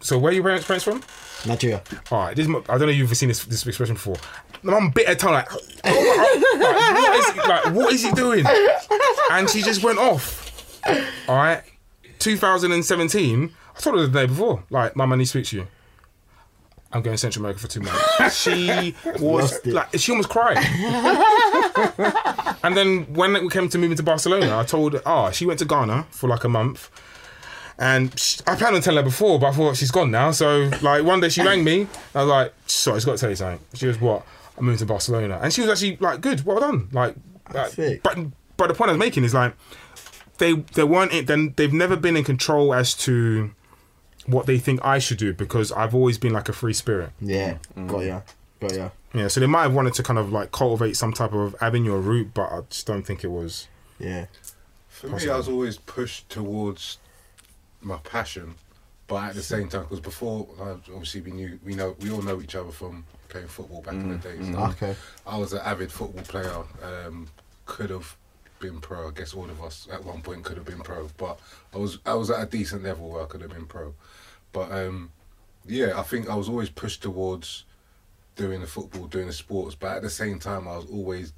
so 0.00 0.18
where 0.18 0.30
are 0.30 0.34
your 0.34 0.44
parents, 0.44 0.66
parents 0.66 0.84
from? 0.84 1.02
Nigeria. 1.46 1.82
All 2.10 2.24
right, 2.26 2.36
this 2.36 2.44
is, 2.44 2.48
my- 2.48 2.58
I 2.68 2.78
don't 2.78 2.82
know 2.82 2.88
if 2.88 2.96
you've 2.96 3.16
seen 3.16 3.28
this, 3.28 3.44
this 3.44 3.66
expression 3.66 3.94
before. 3.94 4.16
My 4.62 4.72
mum 4.72 4.90
bit 4.90 5.06
her 5.08 5.14
tongue 5.14 5.32
like, 5.34 5.48
oh, 5.52 5.58
my- 5.84 6.66
like, 6.66 6.94
what 6.94 7.16
is, 7.16 7.36
like, 7.48 7.74
what 7.74 7.92
is 7.92 8.02
he 8.04 8.10
doing? 8.12 8.44
And 9.30 9.48
she 9.48 9.62
just 9.62 9.82
went 9.82 9.98
off. 9.98 10.80
All 11.28 11.36
right, 11.36 11.62
2017. 12.18 13.54
I 13.76 13.80
told 13.80 13.96
her 13.98 14.06
the 14.06 14.12
day 14.12 14.26
before, 14.26 14.64
like, 14.70 14.96
my 14.96 15.06
man 15.06 15.18
needs 15.18 15.30
to 15.32 15.38
speak 15.38 15.46
to 15.50 15.56
you. 15.58 15.66
I'm 16.90 17.02
going 17.02 17.12
to 17.14 17.18
Central 17.18 17.44
America 17.44 17.60
for 17.60 17.68
two 17.68 17.82
months. 17.82 18.34
she 18.40 18.94
was 19.20 19.64
like, 19.66 19.88
she 19.98 20.10
almost 20.10 20.30
cried. 20.30 20.56
and 22.62 22.74
then 22.76 23.12
when 23.12 23.34
we 23.34 23.48
came 23.50 23.68
to 23.68 23.78
moving 23.78 23.96
to 23.98 24.02
Barcelona, 24.02 24.58
I 24.58 24.64
told 24.64 24.94
her, 24.94 25.02
oh, 25.04 25.30
she 25.30 25.44
went 25.44 25.58
to 25.58 25.66
Ghana 25.66 26.06
for 26.10 26.28
like 26.28 26.44
a 26.44 26.48
month. 26.48 26.90
And 27.78 28.18
she, 28.18 28.40
I 28.46 28.56
planned 28.56 28.74
on 28.74 28.82
telling 28.82 28.98
her 28.98 29.08
before, 29.08 29.38
but 29.38 29.48
I 29.48 29.52
thought 29.52 29.76
she's 29.76 29.92
gone 29.92 30.10
now. 30.10 30.32
So 30.32 30.70
like 30.82 31.04
one 31.04 31.20
day 31.20 31.28
she 31.28 31.42
rang 31.42 31.62
me. 31.62 31.86
I 32.14 32.22
was 32.22 32.28
like, 32.28 32.54
sorry, 32.66 32.94
I 32.94 32.96
just 32.96 33.06
got 33.06 33.12
to 33.12 33.18
tell 33.18 33.30
you 33.30 33.36
something. 33.36 33.64
She 33.74 33.86
was 33.86 34.00
what? 34.00 34.26
I 34.56 34.60
moved 34.60 34.80
to 34.80 34.86
Barcelona, 34.86 35.38
and 35.40 35.52
she 35.52 35.60
was 35.60 35.70
actually 35.70 35.96
like, 35.98 36.20
good, 36.20 36.44
well 36.44 36.58
done. 36.58 36.88
Like, 36.90 37.14
uh, 37.54 37.68
like 37.76 38.02
but 38.02 38.18
but 38.56 38.66
the 38.66 38.74
point 38.74 38.90
I 38.90 38.92
was 38.92 38.98
making 38.98 39.22
is 39.22 39.32
like, 39.32 39.54
they 40.38 40.54
they 40.54 40.82
weren't 40.82 41.12
in, 41.12 41.26
then 41.26 41.54
they've 41.56 41.72
never 41.72 41.96
been 41.96 42.16
in 42.16 42.24
control 42.24 42.74
as 42.74 42.94
to 42.94 43.52
what 44.26 44.46
they 44.46 44.58
think 44.58 44.84
I 44.84 44.98
should 44.98 45.18
do 45.18 45.32
because 45.32 45.70
I've 45.72 45.94
always 45.94 46.18
been 46.18 46.32
like 46.32 46.48
a 46.48 46.52
free 46.52 46.72
spirit. 46.72 47.10
Yeah, 47.20 47.58
mm. 47.76 47.86
got 47.86 48.00
ya, 48.00 48.20
got 48.60 48.74
ya. 48.74 48.90
Yeah, 49.14 49.28
so 49.28 49.40
they 49.40 49.46
might 49.46 49.62
have 49.62 49.74
wanted 49.74 49.94
to 49.94 50.02
kind 50.02 50.18
of 50.18 50.32
like 50.32 50.52
cultivate 50.52 50.96
some 50.96 51.12
type 51.12 51.32
of 51.32 51.56
avenue 51.60 51.94
or 51.94 52.00
route, 52.00 52.34
but 52.34 52.52
I 52.52 52.60
just 52.68 52.86
don't 52.86 53.04
think 53.04 53.24
it 53.24 53.28
was. 53.28 53.68
Yeah, 53.98 54.26
For 54.88 55.08
me, 55.08 55.28
I 55.28 55.36
was 55.36 55.48
always 55.48 55.78
pushed 55.78 56.28
towards 56.28 56.98
my 57.80 57.96
passion, 57.98 58.54
but 59.06 59.24
at 59.24 59.34
the 59.34 59.42
same 59.42 59.68
time, 59.68 59.82
because 59.82 60.00
before, 60.00 60.48
uh, 60.60 60.76
obviously, 60.92 61.20
we 61.22 61.30
knew, 61.30 61.58
we 61.64 61.74
know, 61.74 61.96
we 62.00 62.10
all 62.10 62.22
know 62.22 62.40
each 62.40 62.54
other 62.54 62.70
from 62.70 63.04
playing 63.28 63.48
football 63.48 63.82
back 63.82 63.94
in 63.94 64.08
the 64.08 64.16
day. 64.16 64.36
So 64.42 64.58
okay. 64.58 64.96
I 65.26 65.36
was 65.38 65.52
an 65.52 65.60
avid 65.64 65.90
football 65.90 66.24
player. 66.24 66.62
Um, 66.82 67.28
could 67.66 67.90
have 67.90 68.16
been 68.60 68.80
pro. 68.80 69.08
I 69.08 69.10
guess 69.12 69.34
all 69.34 69.44
of 69.44 69.62
us 69.62 69.88
at 69.92 70.04
one 70.04 70.20
point 70.22 70.44
could 70.44 70.56
have 70.56 70.66
been 70.66 70.80
pro, 70.80 71.08
but 71.16 71.38
I 71.72 71.78
was 71.78 71.98
I 72.04 72.14
was 72.14 72.30
at 72.30 72.42
a 72.42 72.46
decent 72.46 72.82
level 72.82 73.10
where 73.10 73.22
I 73.22 73.26
could 73.26 73.42
have 73.42 73.52
been 73.52 73.66
pro. 73.66 73.94
But 74.52 74.72
um, 74.72 75.10
yeah, 75.66 75.98
I 75.98 76.02
think 76.02 76.28
I 76.28 76.34
was 76.34 76.48
always 76.48 76.70
pushed 76.70 77.02
towards 77.02 77.64
doing 78.36 78.60
the 78.60 78.66
football, 78.66 79.06
doing 79.06 79.26
the 79.26 79.32
sports. 79.32 79.74
But 79.74 79.96
at 79.96 80.02
the 80.02 80.10
same 80.10 80.38
time, 80.38 80.66
I 80.66 80.76
was 80.76 80.86
always 80.86 81.32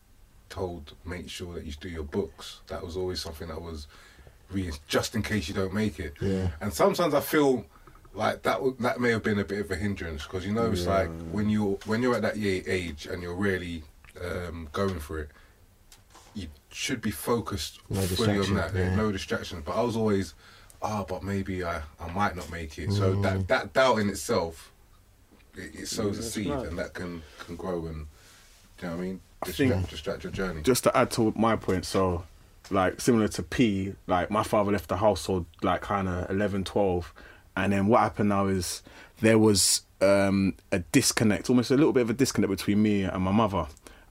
told 0.49 0.95
make 1.05 1.29
sure 1.29 1.55
that 1.55 1.65
you 1.65 1.73
do 1.81 1.89
your 1.89 2.05
books. 2.05 2.61
That 2.69 2.85
was 2.85 2.97
always 2.97 3.21
something 3.21 3.49
that 3.49 3.61
was 3.61 3.87
re- 4.51 4.71
just 4.89 5.15
in 5.15 5.23
case 5.23 5.49
you 5.49 5.55
don't 5.55 5.75
make 5.75 5.99
it. 5.99 6.15
Yeah. 6.21 6.49
And 6.61 6.73
sometimes 6.73 7.15
I 7.15 7.21
feel 7.21 7.65
like 8.15 8.43
that 8.43 8.55
w- 8.55 8.77
that 8.81 9.01
may 9.01 9.11
have 9.11 9.23
been 9.23 9.39
a 9.39 9.45
bit 9.45 9.61
of 9.61 9.71
a 9.71 9.77
hindrance 9.77 10.25
because 10.25 10.45
you 10.45 10.53
know 10.53 10.71
it's 10.73 10.87
like 10.87 11.09
when 11.31 11.49
you 11.49 11.79
when 11.87 12.03
you're 12.03 12.15
at 12.17 12.23
that 12.23 12.37
age 12.37 13.07
and 13.07 13.23
you're 13.23 13.35
really 13.37 13.85
um, 14.25 14.69
going 14.73 14.99
for 14.99 15.21
it, 15.21 15.29
you 16.35 16.49
should 16.71 17.01
be 17.01 17.11
focused 17.11 17.81
No 17.89 18.01
fully 18.03 18.39
on 18.39 18.55
that. 18.55 18.75
Yeah. 18.75 18.95
no 18.97 19.13
distractions. 19.13 19.63
But 19.65 19.73
I 19.77 19.83
was 19.83 19.97
always, 19.97 20.35
ah, 20.83 21.05
but 21.05 21.23
maybe 21.23 21.65
I, 21.65 21.83
I 22.01 22.11
might 22.13 22.35
not 22.37 22.51
make 22.51 22.79
it. 22.79 22.93
So 22.93 23.15
Mm. 23.15 23.23
that 23.23 23.49
that 23.49 23.73
doubt 23.73 23.99
in 23.99 24.09
itself, 24.09 24.73
it, 25.57 25.75
it 25.83 25.89
sows 25.89 26.19
a 26.19 26.23
seed 26.23 26.49
and 26.51 26.79
that 26.79 26.95
can 26.95 27.23
can 27.47 27.57
grow 27.57 27.87
and 27.87 28.07
do 28.79 28.87
you 28.87 28.91
know 28.91 28.97
what 28.97 29.03
I 29.03 29.07
mean? 29.07 29.21
Distract, 29.45 29.73
think- 29.73 29.89
distract 29.91 30.25
your 30.25 30.33
journey. 30.33 30.63
just 30.63 30.85
to 30.85 30.97
add 30.97 31.11
to 31.13 31.33
my 31.37 31.55
point, 31.57 31.85
so 31.87 32.25
like 32.71 33.01
similar 33.01 33.29
to 33.29 33.43
P, 33.43 33.95
like 34.07 34.31
my 34.31 34.43
father 34.43 34.73
left 34.73 34.89
the 34.89 34.97
household 34.97 35.47
like 35.63 35.81
kind 35.81 36.09
of 36.09 36.31
11, 36.31 36.65
12. 36.65 37.13
And 37.57 37.73
then 37.73 37.87
what 37.87 38.01
happened 38.01 38.29
now 38.29 38.47
is 38.47 38.83
there 39.21 39.39
was 39.39 39.83
um, 40.01 40.55
a 40.73 40.79
disconnect, 40.79 41.51
almost 41.51 41.71
a 41.71 41.77
little 41.77 41.93
bit 41.93 42.03
of 42.03 42.11
a 42.11 42.15
disconnect 42.15 42.51
between 42.51 42.83
me 42.83 43.03
and 43.03 43.23
my 43.23 43.33
mother. 43.33 43.67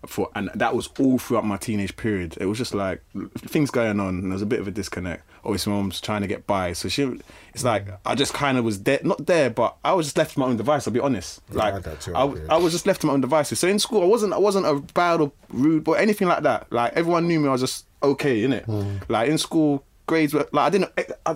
For 0.05 0.29
and 0.33 0.49
that 0.55 0.73
was 0.73 0.87
all 0.97 1.17
throughout 1.17 1.43
my 1.43 1.57
teenage 1.57 1.97
period. 1.97 2.37
It 2.39 2.45
was 2.45 2.57
just 2.57 2.73
like 2.73 3.01
things 3.39 3.69
going 3.69 3.99
on, 3.99 4.07
and 4.19 4.23
there 4.23 4.31
was 4.31 4.41
a 4.41 4.45
bit 4.45 4.61
of 4.61 4.67
a 4.69 4.71
disconnect. 4.71 5.23
Obviously, 5.43 5.73
my 5.73 5.77
mom's 5.79 5.99
trying 5.99 6.21
to 6.21 6.27
get 6.27 6.47
by, 6.47 6.71
so 6.71 6.87
she. 6.87 7.19
It's 7.53 7.65
like 7.65 7.85
I 8.05 8.15
just 8.15 8.33
kind 8.33 8.57
of 8.57 8.63
was 8.63 8.81
there, 8.83 9.01
not 9.03 9.25
there, 9.25 9.49
but 9.49 9.75
I 9.83 9.91
was 9.91 10.05
just 10.05 10.17
left 10.17 10.35
to 10.35 10.39
my 10.39 10.45
own 10.45 10.55
device. 10.55 10.87
I'll 10.87 10.93
be 10.93 11.01
honest. 11.01 11.41
Yeah, 11.51 11.63
I 11.63 11.71
Like 11.71 11.99
too, 11.99 12.15
I. 12.15 12.21
I 12.49 12.55
was 12.55 12.71
just 12.71 12.87
left 12.87 13.01
to 13.01 13.07
my 13.07 13.13
own 13.13 13.19
devices. 13.19 13.59
So 13.59 13.67
in 13.67 13.77
school, 13.77 14.01
I 14.01 14.05
wasn't 14.05 14.31
I 14.31 14.37
wasn't 14.37 14.67
a 14.67 14.75
bad 14.93 15.19
or 15.19 15.33
rude 15.49 15.85
or 15.85 15.97
anything 15.97 16.29
like 16.29 16.43
that. 16.43 16.71
Like 16.71 16.93
everyone 16.93 17.27
knew 17.27 17.41
me. 17.41 17.49
I 17.49 17.51
was 17.51 17.59
just 17.59 17.85
okay, 18.01 18.41
innit? 18.41 18.65
Hmm. 18.65 18.97
Like 19.07 19.29
in 19.29 19.37
school, 19.37 19.83
grades 20.07 20.33
were 20.33 20.47
like 20.51 20.67
I 20.67 20.69
didn't. 20.69 20.91
I, 21.25 21.35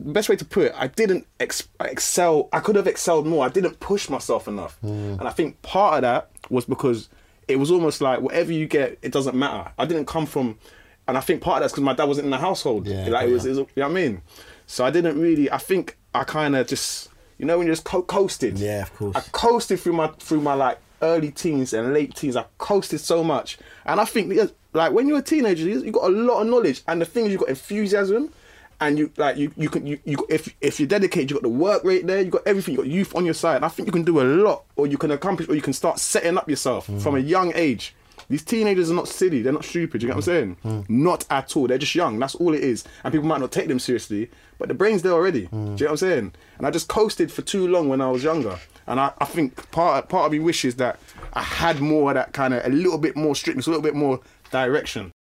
best 0.00 0.28
way 0.28 0.36
to 0.36 0.44
put 0.44 0.66
it, 0.66 0.74
I 0.76 0.88
didn't 0.88 1.26
ex- 1.40 1.68
excel. 1.80 2.48
I 2.52 2.60
could 2.60 2.76
have 2.76 2.86
excelled 2.86 3.26
more. 3.26 3.44
I 3.44 3.48
didn't 3.48 3.80
push 3.80 4.08
myself 4.08 4.48
enough, 4.48 4.78
hmm. 4.78 5.16
and 5.18 5.22
I 5.22 5.30
think 5.30 5.60
part 5.62 5.96
of 5.96 6.02
that 6.02 6.30
was 6.50 6.64
because 6.64 7.08
it 7.46 7.56
was 7.56 7.70
almost 7.70 8.00
like 8.00 8.20
whatever 8.20 8.52
you 8.52 8.66
get, 8.66 8.98
it 9.02 9.12
doesn't 9.12 9.34
matter. 9.34 9.72
I 9.78 9.86
didn't 9.86 10.06
come 10.06 10.26
from, 10.26 10.58
and 11.06 11.16
I 11.16 11.20
think 11.20 11.40
part 11.40 11.58
of 11.58 11.62
that's 11.62 11.72
because 11.72 11.84
my 11.84 11.94
dad 11.94 12.04
wasn't 12.04 12.26
in 12.26 12.30
the 12.30 12.38
household. 12.38 12.86
Yeah, 12.86 13.08
like 13.08 13.28
it 13.28 13.32
was, 13.32 13.44
yeah. 13.44 13.52
it 13.52 13.56
was, 13.56 13.58
you 13.58 13.66
know 13.76 13.88
what 13.88 13.90
I 13.90 13.94
mean. 13.94 14.22
So 14.66 14.84
I 14.84 14.90
didn't 14.90 15.18
really. 15.18 15.50
I 15.50 15.58
think 15.58 15.96
I 16.14 16.24
kind 16.24 16.54
of 16.54 16.66
just, 16.66 17.08
you 17.38 17.46
know, 17.46 17.58
when 17.58 17.66
you 17.66 17.72
just 17.72 17.84
co- 17.84 18.02
coasted. 18.02 18.58
Yeah, 18.58 18.82
of 18.82 18.94
course. 18.94 19.16
I 19.16 19.20
coasted 19.32 19.80
through 19.80 19.94
my 19.94 20.08
through 20.18 20.42
my 20.42 20.54
like 20.54 20.78
early 21.00 21.30
teens 21.30 21.72
and 21.72 21.94
late 21.94 22.14
teens. 22.14 22.36
I 22.36 22.44
coasted 22.58 23.00
so 23.00 23.24
much, 23.24 23.58
and 23.86 24.00
I 24.00 24.04
think 24.04 24.32
yeah, 24.32 24.46
like 24.72 24.92
when 24.92 25.08
you're 25.08 25.18
a 25.18 25.22
teenager, 25.22 25.68
you 25.68 25.90
got 25.90 26.04
a 26.04 26.14
lot 26.14 26.40
of 26.40 26.46
knowledge, 26.46 26.82
and 26.86 27.00
the 27.00 27.06
thing 27.06 27.26
is, 27.26 27.32
you 27.32 27.38
got 27.38 27.48
enthusiasm, 27.48 28.32
and 28.80 28.98
you 28.98 29.10
like 29.16 29.36
you 29.36 29.52
you 29.56 29.68
can 29.68 29.86
you, 29.86 29.98
you 30.04 30.26
if 30.28 30.54
if 30.60 30.78
you're 30.78 30.86
dedicated, 30.88 31.30
you 31.30 31.36
got 31.36 31.42
the 31.42 31.48
work 31.48 31.84
rate 31.84 32.06
there, 32.06 32.20
you 32.20 32.30
got 32.30 32.46
everything, 32.46 32.74
you 32.74 32.78
got 32.78 32.86
youth 32.86 33.14
on 33.14 33.24
your 33.24 33.34
side. 33.34 33.56
And 33.56 33.64
I 33.64 33.68
think 33.68 33.86
you 33.86 33.92
can 33.92 34.04
do 34.04 34.20
a 34.20 34.24
lot, 34.24 34.64
or 34.76 34.86
you 34.86 34.98
can 34.98 35.10
accomplish, 35.10 35.48
or 35.48 35.54
you 35.54 35.62
can 35.62 35.72
start 35.72 35.98
setting 35.98 36.36
up 36.36 36.48
yourself 36.48 36.86
mm. 36.86 37.00
from 37.00 37.16
a 37.16 37.20
young 37.20 37.52
age. 37.54 37.94
These 38.28 38.44
teenagers 38.44 38.90
are 38.90 38.94
not 38.94 39.08
silly. 39.08 39.40
They're 39.40 39.54
not 39.54 39.64
stupid. 39.64 40.02
You 40.02 40.08
get 40.08 40.16
what 40.16 40.28
I'm 40.28 40.34
mm. 40.34 40.56
saying? 40.62 40.84
Mm. 40.86 40.90
Not 40.90 41.24
at 41.30 41.56
all. 41.56 41.66
They're 41.66 41.78
just 41.78 41.94
young. 41.94 42.18
That's 42.18 42.34
all 42.34 42.52
it 42.52 42.62
is. 42.62 42.84
And 43.02 43.12
people 43.12 43.26
might 43.26 43.40
not 43.40 43.52
take 43.52 43.68
them 43.68 43.78
seriously, 43.78 44.30
but 44.58 44.68
the 44.68 44.74
brain's 44.74 45.00
there 45.00 45.12
already. 45.12 45.46
Do 45.46 45.56
you 45.56 45.76
get 45.76 45.84
what 45.86 45.90
I'm 45.92 45.96
saying? 45.96 46.32
And 46.58 46.66
I 46.66 46.70
just 46.70 46.88
coasted 46.88 47.32
for 47.32 47.40
too 47.40 47.66
long 47.66 47.88
when 47.88 48.02
I 48.02 48.10
was 48.10 48.22
younger. 48.22 48.58
And 48.86 49.00
I, 49.00 49.12
I 49.18 49.24
think 49.24 49.70
part 49.70 50.08
part 50.08 50.26
of 50.26 50.32
me 50.32 50.38
wishes 50.38 50.76
that 50.76 50.98
I 51.34 51.42
had 51.42 51.80
more 51.80 52.10
of 52.10 52.14
that 52.14 52.32
kind 52.32 52.54
of 52.54 52.64
a 52.64 52.68
little 52.70 52.98
bit 52.98 53.16
more 53.16 53.34
strictness, 53.34 53.66
a 53.66 53.70
little 53.70 53.82
bit 53.82 53.94
more 53.94 54.20
direction. 54.50 55.12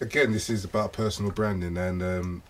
Again, 0.00 0.32
this 0.32 0.50
is 0.50 0.64
about 0.64 0.92
personal 0.92 1.30
branding, 1.30 1.76
and 1.76 2.02
um, 2.02 2.42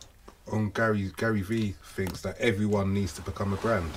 on 0.51 0.71
Gary 0.71 1.13
Gary 1.17 1.43
V 1.43 1.75
thinks 1.95 2.23
that 2.23 2.39
everyone 2.39 2.95
needs 2.95 3.13
to 3.15 3.23
become 3.23 3.53
a 3.53 3.57
brand. 3.57 3.91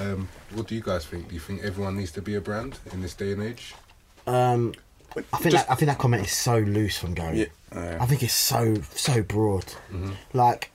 Um, 0.00 0.28
what 0.52 0.66
do 0.66 0.74
you 0.74 0.80
guys 0.82 1.06
think? 1.06 1.28
Do 1.28 1.34
you 1.34 1.40
think 1.40 1.62
everyone 1.62 1.96
needs 1.96 2.10
to 2.12 2.22
be 2.22 2.34
a 2.34 2.40
brand 2.40 2.78
in 2.92 3.00
this 3.00 3.14
day 3.14 3.32
and 3.32 3.42
age? 3.42 3.74
Um, 4.26 4.74
I 5.16 5.20
think 5.38 5.52
Just- 5.52 5.66
that, 5.68 5.70
I 5.72 5.76
think 5.76 5.88
that 5.88 5.98
comment 5.98 6.24
is 6.26 6.32
so 6.32 6.58
loose 6.58 6.98
from 6.98 7.14
Gary. 7.14 7.38
Yeah, 7.38 7.46
yeah. 7.72 7.98
I 8.00 8.06
think 8.06 8.22
it's 8.24 8.32
so 8.34 8.74
so 8.94 9.22
broad. 9.22 9.66
Like, 10.32 10.72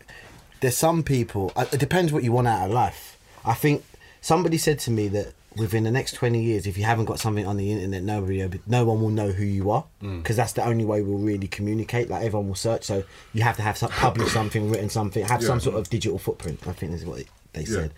there's 0.61 0.77
some 0.77 1.03
people. 1.03 1.51
uh, 1.57 1.65
It 1.73 1.79
depends 1.79 2.13
what 2.13 2.23
you 2.23 2.31
want 2.31 2.47
out 2.47 2.67
of 2.67 2.71
life. 2.71 3.17
I 3.43 3.53
think 3.53 3.83
somebody 4.21 4.57
said 4.57 4.79
to 4.79 4.91
me 4.91 5.09
that 5.09 5.33
within 5.55 5.83
the 5.83 5.91
next 5.91 6.13
20 6.13 6.41
years, 6.41 6.67
if 6.67 6.77
you 6.77 6.83
haven't 6.83 7.05
got 7.05 7.19
something 7.19 7.45
on 7.45 7.57
the 7.57 7.71
internet, 7.71 8.03
nobody, 8.03 8.47
no 8.67 8.85
one 8.85 9.01
will 9.01 9.09
know 9.09 9.31
who 9.31 9.43
you 9.43 9.71
are 9.71 9.85
mm. 10.01 10.21
because 10.21 10.35
that's 10.35 10.53
the 10.53 10.63
only 10.63 10.85
way 10.85 11.01
we'll 11.01 11.17
really 11.17 11.47
communicate. 11.47 12.09
Like 12.09 12.23
everyone 12.23 12.47
will 12.47 12.55
search, 12.55 12.83
so 12.83 13.03
you 13.33 13.41
have 13.43 13.55
to 13.57 13.61
have 13.61 13.77
some, 13.77 13.89
published 13.89 14.33
something, 14.33 14.69
written 14.69 14.89
something, 14.89 15.25
have 15.25 15.43
some 15.43 15.59
sort 15.59 15.75
of 15.75 15.89
digital 15.89 16.19
footprint. 16.19 16.67
I 16.67 16.73
think 16.73 16.93
is 16.93 17.05
what 17.05 17.23
they 17.53 17.65
said. 17.65 17.93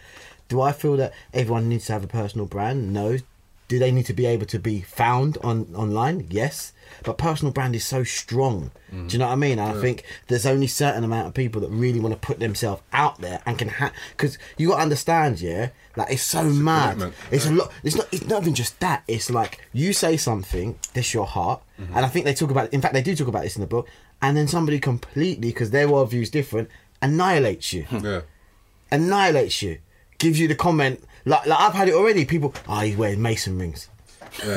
Do 0.48 0.62
I 0.62 0.72
feel 0.72 0.98
that 0.98 1.14
everyone 1.34 1.70
needs 1.70 1.86
to 1.86 1.94
have 1.94 2.04
a 2.04 2.08
personal 2.08 2.46
brand? 2.46 2.94
No. 2.94 3.18
Do 3.68 3.80
they 3.80 3.92
need 3.92 4.06
to 4.08 4.14
be 4.14 4.26
able 4.26 4.46
to 4.48 4.60
be 4.60 4.82
found 4.82 5.38
on 5.44 5.68
online? 5.76 6.28
Yes. 6.30 6.74
But 7.04 7.18
personal 7.18 7.52
brand 7.54 7.76
is 7.76 7.86
so 7.86 8.04
strong. 8.04 8.72
Do 8.92 9.08
you 9.08 9.20
know 9.20 9.28
what 9.28 9.34
I 9.34 9.38
mean? 9.38 9.58
And 9.58 9.78
I 9.78 9.82
think 9.82 10.04
there's 10.28 10.46
only 10.46 10.68
certain 10.68 11.04
amount 11.06 11.28
of 11.28 11.34
people 11.34 11.62
that 11.62 11.70
really 11.70 12.00
want 12.00 12.14
to 12.14 12.20
put 12.20 12.40
themselves 12.40 12.82
out 12.92 13.20
there 13.20 13.42
and 13.46 13.58
can 13.58 13.70
have 13.70 13.94
because 14.18 14.38
you 14.58 14.70
got 14.70 14.78
to 14.78 14.82
understand, 14.82 15.40
yeah. 15.40 15.70
Like 15.96 16.12
it's 16.12 16.24
so 16.24 16.44
mad. 16.44 16.94
commitment. 16.94 17.16
It's 17.32 17.46
a 17.46 17.52
lot. 17.52 17.72
It's 17.84 17.96
not. 17.96 18.08
It's 18.12 18.26
not 18.26 18.42
even 18.42 18.54
just 18.54 18.80
that. 18.80 19.04
It's 19.08 19.30
like 19.30 19.66
you 19.74 19.94
say 19.94 20.18
something. 20.18 20.78
This 20.94 21.14
your 21.14 21.26
heart, 21.26 21.62
mm-hmm. 21.80 21.96
and 21.96 22.06
I 22.06 22.10
think 22.10 22.26
they 22.26 22.34
talk 22.34 22.52
about. 22.52 22.74
In 22.74 22.82
fact, 22.82 22.94
they 22.94 23.02
do 23.02 23.16
talk 23.16 23.28
about 23.28 23.44
this 23.44 23.56
in 23.56 23.62
the 23.62 23.68
book. 23.68 23.88
And 24.22 24.38
then 24.38 24.48
somebody 24.48 24.80
completely, 24.80 25.50
because 25.50 25.72
their 25.72 25.88
worldview 25.88 26.22
is 26.22 26.30
different, 26.30 26.70
annihilates 27.02 27.74
you 27.74 27.88
Yeah, 27.92 28.22
annihilates 28.92 29.62
you, 29.64 29.80
gives 30.20 30.40
you 30.40 30.48
the 30.48 30.56
comment 30.56 31.04
like 31.26 31.46
like 31.46 31.60
I've 31.60 31.74
had 31.74 31.88
it 31.88 31.94
already. 31.94 32.26
People, 32.26 32.54
oh, 32.68 32.80
he's 32.80 32.98
wearing 32.98 33.22
mason 33.22 33.58
rings. 33.58 33.90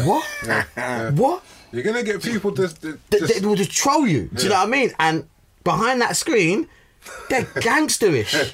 What? 0.04 0.24
What? 1.14 1.42
You're 1.74 1.82
gonna 1.82 2.02
get 2.02 2.22
people 2.22 2.50
just, 2.52 2.80
They, 2.82 2.92
just 3.18 3.40
they 3.40 3.46
will 3.46 3.56
just 3.56 3.70
troll 3.70 4.06
you. 4.06 4.30
Do 4.34 4.44
you 4.44 4.48
know 4.48 4.56
what 4.56 4.68
I 4.68 4.70
mean? 4.70 4.92
And 4.98 5.26
behind 5.64 6.00
that 6.00 6.16
screen, 6.16 6.68
they're 7.28 7.42
gangsterish, 7.68 8.52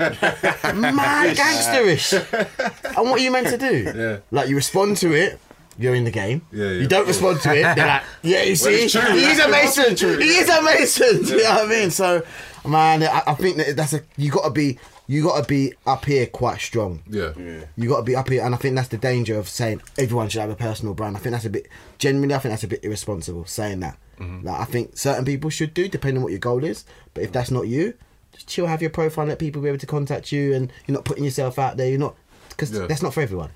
mad 0.75 1.37
gangsterish. 1.37 2.97
and 2.97 3.11
what 3.11 3.21
are 3.21 3.23
you 3.23 3.31
meant 3.31 3.49
to 3.49 3.59
do? 3.59 3.93
Yeah. 3.95 4.19
Like 4.31 4.49
you 4.49 4.57
respond 4.57 4.97
to 4.99 5.13
it. 5.13 5.39
You're 5.79 5.95
in 5.95 6.05
the 6.05 6.11
game. 6.11 6.43
Yeah, 6.53 6.67
yeah, 6.67 6.73
you 6.83 6.87
don't 6.89 7.07
respond 7.07 7.41
to 7.41 7.51
it. 7.57 7.63
They're 7.63 7.87
like, 7.87 8.03
yeah, 8.23 8.43
you 8.43 8.55
see, 8.55 8.85
it's 8.85 8.93
true. 8.93 9.01
he 9.17 9.41
a 9.41 9.49
mason. 9.49 9.97
true. 9.97 10.19
He 10.19 10.29
is 10.37 10.49
a 10.51 10.61
mason. 10.61 11.23
Do 11.25 11.37
you 11.37 11.43
know 11.43 11.55
what 11.55 11.65
I 11.65 11.69
mean? 11.69 11.91
So, 11.91 12.23
man, 12.67 13.03
I, 13.03 13.23
I 13.27 13.35
think 13.35 13.57
that 13.57 13.77
that's 13.77 13.95
a 13.95 14.03
you 14.19 14.31
got 14.31 14.45
to 14.45 14.51
be 14.51 14.79
you 15.11 15.25
got 15.25 15.43
to 15.43 15.49
be 15.49 15.73
up 15.87 16.05
here 16.05 16.25
quite 16.27 16.61
strong. 16.61 17.03
yeah. 17.09 17.33
yeah. 17.37 17.65
You 17.77 17.89
got 17.89 17.97
to 17.97 18.03
be 18.05 18.15
up 18.15 18.29
here, 18.29 18.45
and 18.45 18.55
I 18.55 18.59
think 18.59 18.77
that's 18.77 18.87
the 18.89 18.97
danger 18.97 19.37
of 19.37 19.49
saying 19.49 19.83
everyone 19.99 20.29
should 20.29 20.41
have 20.41 20.51
a 20.51 20.55
personal 20.55 20.95
brand. 20.95 21.17
I 21.17 21.19
think 21.21 21.33
that's 21.33 21.45
a 21.47 21.51
bit, 21.51 21.67
genuinely, 21.99 22.33
I 22.37 22.39
think 22.39 22.53
that's 22.53 22.63
a 22.63 22.69
bit 22.69 22.85
irresponsible 22.85 23.45
saying 23.47 23.81
that. 23.81 23.99
Like, 24.21 24.61
I 24.61 24.65
think 24.67 24.97
certain 24.97 25.25
people 25.25 25.51
should 25.51 25.75
do, 25.75 25.89
depending 25.89 26.19
on 26.19 26.23
what 26.23 26.31
your 26.31 26.39
goal 26.39 26.63
is. 26.63 26.85
But 27.13 27.25
if 27.25 27.33
that's 27.33 27.51
not 27.51 27.67
you, 27.67 27.95
just 28.33 28.47
chill, 28.47 28.67
have 28.67 28.83
your 28.83 28.91
profile, 28.91 29.27
let 29.27 29.41
people 29.41 29.63
be 29.63 29.69
able 29.69 29.79
to 29.79 29.87
contact 29.87 30.31
you, 30.31 30.55
and 30.55 30.73
you're 30.87 30.95
not 30.95 31.05
putting 31.05 31.25
yourself 31.25 31.59
out 31.59 31.77
there. 31.77 31.89
You're 31.89 31.99
not 31.99 32.15
because 32.51 32.71
Yeah. 32.71 32.87
that's 32.87 33.03
not 33.03 33.13
for 33.13 33.21
everyone. 33.23 33.51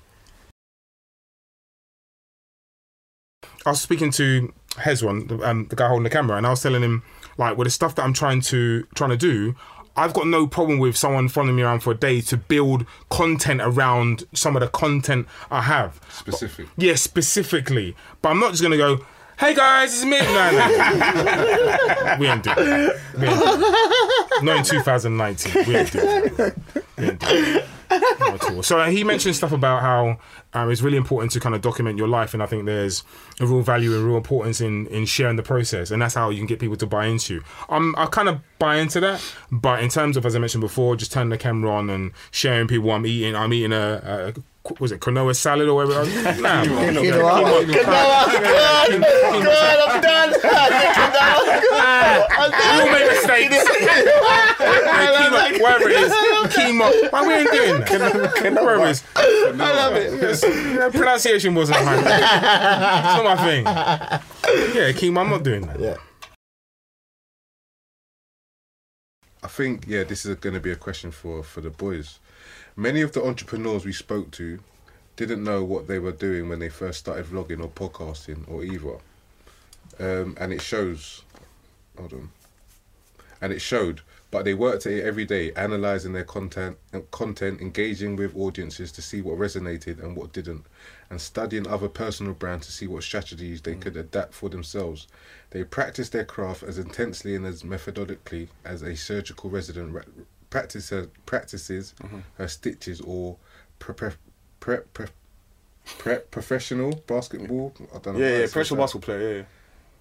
I 3.65 3.69
was 3.69 3.79
speaking 3.81 4.11
to 4.11 4.53
Hezron, 4.71 5.27
the, 5.29 5.37
um, 5.49 5.67
the 5.67 5.75
guy 5.75 5.87
holding 5.87 6.03
the 6.03 6.09
camera, 6.09 6.35
and 6.37 6.45
I 6.45 6.49
was 6.49 6.61
telling 6.61 6.81
him 6.83 7.03
like, 7.37 7.57
with 7.57 7.65
the 7.67 7.71
stuff 7.71 7.95
that 7.95 8.03
I'm 8.03 8.13
trying 8.13 8.41
to 8.41 8.85
trying 8.95 9.09
to 9.11 9.17
do, 9.17 9.55
I've 9.97 10.13
got 10.13 10.27
no 10.27 10.45
problem 10.45 10.79
with 10.79 10.97
someone 10.97 11.29
following 11.29 11.55
me 11.55 11.63
around 11.63 11.79
for 11.79 11.91
a 11.91 11.95
day 11.95 12.19
to 12.21 12.37
build 12.37 12.85
content 13.09 13.61
around 13.61 14.25
some 14.33 14.55
of 14.55 14.61
the 14.61 14.67
content 14.67 15.27
I 15.49 15.61
have. 15.61 16.01
Specific. 16.09 16.67
Yeah, 16.77 16.95
specifically, 16.95 17.95
but 18.21 18.29
I'm 18.29 18.39
not 18.39 18.51
just 18.51 18.63
gonna 18.63 18.77
go. 18.77 19.05
Hey 19.37 19.53
guys, 19.53 19.93
it's 19.93 20.05
me. 20.05 20.19
No, 20.19 20.51
no, 20.51 22.17
we 22.19 22.27
ain't 22.27 22.43
doing 22.43 22.55
that. 22.55 22.99
We 23.17 23.27
ain't 23.27 23.39
doing 23.39 23.59
that. 23.59 24.39
Not 24.43 24.57
in 24.57 24.63
2019. 24.63 25.65
We 25.67 25.75
ain't 25.75 25.91
doing 25.91 26.35
that. 26.35 26.55
So 28.61 28.79
uh, 28.79 28.89
he 28.89 29.03
mentioned 29.03 29.35
stuff 29.35 29.51
about 29.51 29.81
how 29.81 30.17
um, 30.53 30.71
it's 30.71 30.81
really 30.81 30.97
important 30.97 31.31
to 31.33 31.39
kind 31.39 31.53
of 31.55 31.61
document 31.61 31.97
your 31.97 32.07
life, 32.07 32.33
and 32.33 32.41
I 32.41 32.45
think 32.45 32.65
there's 32.65 33.03
a 33.39 33.45
real 33.45 33.61
value 33.61 33.95
and 33.95 34.05
real 34.05 34.17
importance 34.17 34.61
in 34.61 34.87
in 34.87 35.05
sharing 35.05 35.35
the 35.35 35.43
process, 35.43 35.91
and 35.91 36.01
that's 36.01 36.15
how 36.15 36.29
you 36.29 36.37
can 36.37 36.47
get 36.47 36.59
people 36.59 36.77
to 36.77 36.87
buy 36.87 37.05
into. 37.05 37.43
Um, 37.69 37.93
I 37.97 38.07
kind 38.07 38.29
of 38.29 38.39
buy 38.59 38.77
into 38.77 38.99
that, 39.01 39.21
but 39.51 39.83
in 39.83 39.89
terms 39.89 40.17
of 40.17 40.25
as 40.25 40.35
I 40.35 40.39
mentioned 40.39 40.61
before, 40.61 40.95
just 40.95 41.11
turning 41.11 41.29
the 41.29 41.37
camera 41.37 41.71
on 41.71 41.89
and 41.89 42.11
sharing 42.31 42.67
people 42.67 42.87
what 42.87 42.95
I'm 42.95 43.05
eating. 43.05 43.35
I'm 43.35 43.53
eating 43.53 43.73
a, 43.73 44.33
a 44.35 44.41
was 44.79 44.91
it 44.91 44.99
quinoa 44.99 45.35
salad 45.35 45.67
or 45.67 45.75
whatever? 45.75 46.05
Nah, 46.41 46.63
You 46.63 47.11
know 47.11 47.23
what? 47.23 47.45
I'm 49.85 50.01
done. 50.01 50.33
All 52.35 52.85
make 52.91 53.07
mistakes. 53.07 53.55
Quinoa, 54.55 55.61
whatever 55.61 55.89
it 55.89 55.95
is, 55.97 56.11
quinoa. 56.53 57.11
Why 57.11 57.21
we 57.27 57.33
ain't 57.33 57.51
doing 57.51 57.79
that? 57.81 57.89
Whatever 58.53 58.85
it 58.85 58.89
is. 58.89 59.03
I 59.15 59.17
love 59.55 59.95
it. 59.95 60.93
Pronunciation 60.93 61.55
wasn't 61.55 61.85
my 61.85 61.95
thing. 61.95 62.05
It's 62.05 63.15
not 63.17 63.25
my 63.25 63.35
thing. 63.45 63.63
Yeah, 64.75 64.91
quinoa, 64.91 65.21
I'm 65.21 65.29
not 65.29 65.43
doing 65.43 65.61
that. 65.67 65.79
Yeah. 65.79 65.97
I 69.43 69.47
think 69.47 69.85
yeah, 69.87 70.03
this 70.03 70.25
is 70.25 70.35
going 70.37 70.55
to 70.55 70.59
be 70.59 70.71
a 70.71 70.75
question 70.75 71.11
for 71.11 71.43
for 71.43 71.61
the 71.61 71.69
boys. 71.69 72.19
Many 72.77 72.99
of 72.99 73.13
the 73.13 73.23
entrepreneurs 73.23 73.85
we 73.85 73.93
spoke 73.93 74.31
to 74.31 74.59
didn't 75.15 75.45
know 75.45 75.63
what 75.63 75.87
they 75.87 75.97
were 75.97 76.11
doing 76.11 76.49
when 76.49 76.59
they 76.59 76.67
first 76.67 76.99
started 76.99 77.25
vlogging 77.25 77.63
or 77.63 77.69
podcasting 77.69 78.43
or 78.49 78.65
either, 78.65 78.97
um, 79.97 80.35
and 80.37 80.51
it 80.51 80.61
shows. 80.61 81.21
Hold 81.97 82.11
on. 82.11 82.29
And 83.41 83.53
it 83.53 83.59
showed, 83.59 84.01
but 84.29 84.43
they 84.43 84.53
worked 84.53 84.85
at 84.85 84.91
it 84.91 85.05
every 85.05 85.23
day, 85.23 85.53
analyzing 85.53 86.11
their 86.11 86.25
content 86.25 86.77
and 86.91 87.09
content, 87.11 87.61
engaging 87.61 88.17
with 88.17 88.35
audiences 88.35 88.91
to 88.93 89.01
see 89.01 89.21
what 89.21 89.37
resonated 89.37 90.03
and 90.03 90.13
what 90.17 90.33
didn't, 90.33 90.65
and 91.09 91.21
studying 91.21 91.67
other 91.67 91.87
personal 91.87 92.33
brands 92.33 92.65
to 92.65 92.73
see 92.73 92.87
what 92.87 93.03
strategies 93.03 93.61
they 93.61 93.75
could 93.75 93.95
adapt 93.95 94.33
for 94.33 94.49
themselves. 94.49 95.07
They 95.51 95.63
practiced 95.63 96.11
their 96.11 96.25
craft 96.25 96.63
as 96.63 96.77
intensely 96.77 97.35
and 97.35 97.45
as 97.45 97.63
methodically 97.63 98.49
as 98.65 98.81
a 98.81 98.97
surgical 98.97 99.49
resident 99.49 99.93
ra- 99.93 100.01
practices 100.59 101.07
practices 101.25 101.93
her 102.37 102.47
stitches 102.47 103.01
or 103.01 103.35
pre- 103.79 103.93
pre- 103.93 104.11
pre- 104.61 104.77
pre- 104.93 105.07
pre- 105.99 106.19
professional 106.31 106.91
basketball. 107.07 107.73
I 107.93 107.97
don't 107.99 108.13
know. 108.15 108.19
Yeah, 108.19 108.37
yeah, 108.37 108.45
professional 108.45 108.77
that. 108.77 108.83
basketball 108.83 109.05
player. 109.15 109.37
Yeah, 109.37 109.43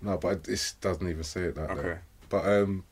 No, 0.01 0.17
but 0.19 0.47
it 0.49 0.75
doesn't 0.81 1.09
even 1.09 1.25
say 1.25 1.41
it 1.43 1.57
like 1.57 1.69
that. 1.69 1.79
Okay. 1.79 1.99
But 2.29 2.47
um, 2.47 2.85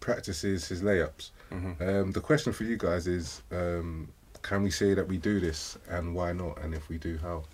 practices 0.00 0.68
his 0.68 0.82
layups. 0.82 1.30
Mm-hmm. 1.52 1.88
Um, 1.88 2.12
the 2.12 2.20
question 2.20 2.52
for 2.52 2.64
you 2.64 2.76
guys 2.76 3.06
is: 3.06 3.40
um, 3.50 4.08
Can 4.42 4.62
we 4.62 4.70
say 4.70 4.92
that 4.94 5.08
we 5.08 5.16
do 5.16 5.40
this, 5.40 5.78
and 5.88 6.14
why 6.14 6.32
not? 6.32 6.58
And 6.62 6.74
if 6.74 6.88
we 6.90 6.98
do, 6.98 7.18
how? 7.22 7.44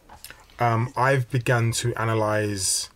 um, 0.59 0.93
I've 0.97 1.31
begun 1.31 1.71
to 1.83 1.95
analyze, 1.95 2.91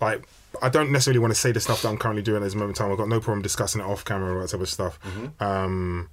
like, 0.00 0.26
I 0.62 0.68
don't 0.68 0.90
necessarily 0.92 1.18
want 1.18 1.32
to 1.32 1.38
say 1.38 1.52
the 1.52 1.60
stuff 1.60 1.82
that 1.82 1.88
I'm 1.88 1.98
currently 1.98 2.22
doing 2.22 2.42
at 2.42 2.44
this 2.44 2.54
moment 2.54 2.78
in 2.78 2.82
time. 2.82 2.92
I've 2.92 2.98
got 2.98 3.08
no 3.08 3.20
problem 3.20 3.42
discussing 3.42 3.80
it 3.80 3.84
off 3.84 4.04
camera 4.04 4.36
or 4.36 4.40
that 4.40 4.48
type 4.48 4.60
of 4.60 4.68
stuff. 4.68 4.98
Um, 5.40 6.08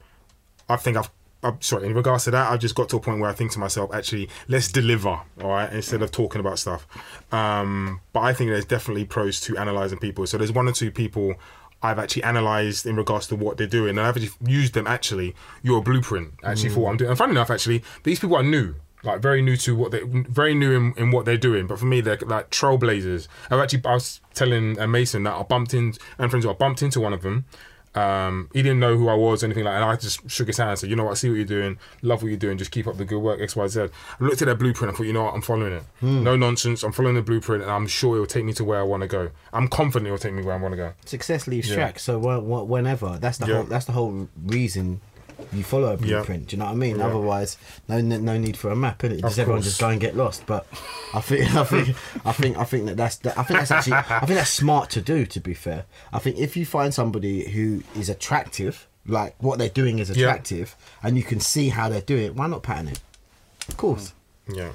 I 0.69 0.75
think 0.77 0.97
I've, 0.97 1.09
I'm 1.43 1.59
sorry, 1.61 1.87
in 1.87 1.93
regards 1.95 2.25
to 2.25 2.31
that, 2.31 2.51
I've 2.51 2.59
just 2.59 2.75
got 2.75 2.89
to 2.89 2.97
a 2.97 2.99
point 2.99 3.19
where 3.19 3.29
I 3.29 3.33
think 3.33 3.51
to 3.53 3.59
myself, 3.59 3.93
actually, 3.93 4.29
let's 4.47 4.71
deliver, 4.71 5.09
all 5.09 5.49
right, 5.49 5.71
instead 5.73 6.01
of 6.01 6.11
talking 6.11 6.39
about 6.39 6.59
stuff. 6.59 6.87
Um, 7.31 8.01
but 8.13 8.21
I 8.21 8.33
think 8.33 8.51
there's 8.51 8.65
definitely 8.65 9.05
pros 9.05 9.39
to 9.41 9.55
analysing 9.55 9.99
people. 9.99 10.27
So 10.27 10.37
there's 10.37 10.51
one 10.51 10.67
or 10.67 10.71
two 10.71 10.91
people 10.91 11.35
I've 11.83 11.97
actually 11.97 12.21
analysed 12.21 12.85
in 12.85 12.95
regards 12.95 13.25
to 13.27 13.35
what 13.35 13.57
they're 13.57 13.65
doing, 13.65 13.97
and 13.97 14.01
I've 14.01 14.15
actually 14.15 14.31
used 14.45 14.75
them 14.75 14.85
actually, 14.85 15.35
your 15.63 15.81
blueprint, 15.81 16.33
actually, 16.43 16.69
for 16.69 16.81
what 16.81 16.91
I'm 16.91 16.97
doing. 16.97 17.09
And 17.09 17.17
funny 17.17 17.31
enough, 17.31 17.49
actually, 17.49 17.83
these 18.03 18.19
people 18.19 18.35
are 18.35 18.43
new. 18.43 18.75
Like 19.04 19.20
very 19.22 19.41
new 19.41 19.58
to 19.58 19.76
what 19.76 19.91
they, 19.91 20.02
very 20.04 20.54
new 20.54 20.72
in, 20.76 20.93
in 20.95 21.12
what 21.12 21.26
they're 21.26 21.38
doing. 21.38 21.66
But 21.68 21.80
for 21.80 21.86
me, 21.86 22.02
they're 22.02 22.18
like 22.18 22.52
trailblazers. 22.52 23.28
I've 23.49 23.60
actually, 23.60 23.82
I 23.86 23.93
was 23.95 24.22
telling 24.34 24.80
uh, 24.80 24.88
Mason 24.88 25.24
that 25.24 25.34
I 25.34 25.43
bumped 25.43 25.74
in, 25.74 25.93
and 26.20 26.30
friends, 26.30 26.45
I 26.45 26.54
bumped 26.54 26.82
into 26.84 26.99
one 26.99 27.14
of 27.14 27.22
them. 27.24 27.45
Um, 27.93 28.49
he 28.54 28.62
didn't 28.62 28.80
know 28.80 28.95
who 28.95 29.10
I 29.10 29.16
was 29.16 29.43
or 29.43 29.47
anything 29.47 29.66
like 29.66 29.74
that. 29.74 29.82
And 29.82 29.91
I 29.91 29.95
just 29.97 30.30
shook 30.30 30.47
his 30.47 30.56
hand 30.58 30.70
and 30.70 30.80
said, 30.80 30.89
you 30.89 30.95
know 30.95 31.04
what, 31.04 31.12
I 31.12 31.16
see 31.16 31.28
what 31.30 31.36
you're 31.36 31.43
doing, 31.45 31.78
love 32.02 32.22
what 32.22 32.30
you're 32.30 32.38
doing, 32.38 32.58
just 32.58 32.72
keep 32.72 32.88
up 32.88 32.95
the 32.95 33.04
good 33.04 33.20
work, 33.20 33.41
X, 33.41 33.54
Y, 33.54 33.68
Z. 33.68 33.82
I 33.82 33.89
looked 34.24 34.41
at 34.41 34.45
their 34.45 34.56
blueprint 34.56 34.89
and 34.89 34.97
thought, 34.97 35.08
you 35.08 35.12
know 35.12 35.24
what, 35.24 35.34
I'm 35.34 35.41
following 35.41 35.74
it. 35.74 35.84
No 36.02 36.38
nonsense, 36.38 36.84
I'm 36.84 36.93
following 36.93 37.16
the 37.16 37.22
blueprint 37.22 37.64
and 37.64 37.72
I'm 37.72 37.88
sure 37.88 38.16
it'll 38.16 38.28
take 38.28 38.45
me 38.45 38.54
to 38.54 38.64
where 38.64 38.80
I 38.80 38.84
want 38.84 39.02
to 39.02 39.08
go. 39.08 39.32
I'm 39.52 39.68
confident 39.68 40.08
it'll 40.08 40.20
take 40.20 40.32
me 40.34 40.41
where 40.41 40.56
I 40.56 40.58
want 40.58 40.72
to 40.72 40.78
go. 40.78 40.93
Success 41.06 41.47
leaves 41.47 41.68
Yeah. 41.70 41.76
tracks. 41.76 42.04
So 42.04 42.18
wh- 42.22 42.39
wh- 42.41 42.70
whenever 42.70 43.18
that's 43.20 43.39
the 43.39 43.47
Yeah. 43.47 43.56
whole 43.56 43.64
that's 43.66 43.86
the 43.86 43.91
whole 43.91 44.30
reason 44.45 45.02
you 45.53 45.63
follow 45.63 45.93
a 45.93 45.97
blueprint. 45.97 46.47
Do 46.47 46.55
you 46.55 46.59
know 46.59 46.65
what 46.65 46.71
I 46.71 46.75
mean? 46.75 46.97
Yeah. 46.97 47.05
Otherwise, 47.07 47.57
no 47.87 47.99
no 48.01 48.37
need 48.37 48.57
for 48.57 48.71
a 48.71 48.75
map? 48.75 49.01
Just 49.01 49.23
Of 49.23 49.39
everyone 49.39 49.61
just 49.61 49.79
go 49.79 49.89
and 49.89 49.99
get 49.99 50.15
lost. 50.15 50.45
But 50.45 50.65
I 51.13 51.21
think 51.21 51.53
I 51.55 51.63
think 51.63 51.95
I 52.25 52.31
think 52.31 52.57
I 52.57 52.63
think 52.63 52.85
that 52.87 52.97
that's 52.97 53.17
that, 53.17 53.37
I 53.37 53.43
think 53.43 53.59
that's 53.59 53.71
actually 53.71 53.93
I 53.93 54.25
think 54.25 54.37
that's 54.37 54.49
smart 54.49 54.89
to 54.91 55.01
do. 55.01 55.25
To 55.25 55.39
be 55.39 55.53
fair, 55.53 55.85
I 56.13 56.19
think 56.19 56.37
if 56.37 56.55
you 56.57 56.65
find 56.65 56.93
somebody 56.93 57.49
who 57.49 57.83
is 57.95 58.09
attractive, 58.09 58.87
like 59.05 59.35
what 59.43 59.59
they're 59.59 59.69
doing 59.69 59.99
is 59.99 60.09
Yeah. 60.09 60.27
attractive, 60.27 60.75
and 61.03 61.17
you 61.17 61.23
can 61.23 61.39
see 61.39 61.69
how 61.69 61.89
they're 61.89 62.01
doing 62.01 62.25
it, 62.25 62.35
why 62.35 62.47
not 62.47 62.63
pattern 62.63 62.89
it? 62.89 62.99
Of 63.67 63.77
course. 63.77 64.13
Yeah. 64.51 64.71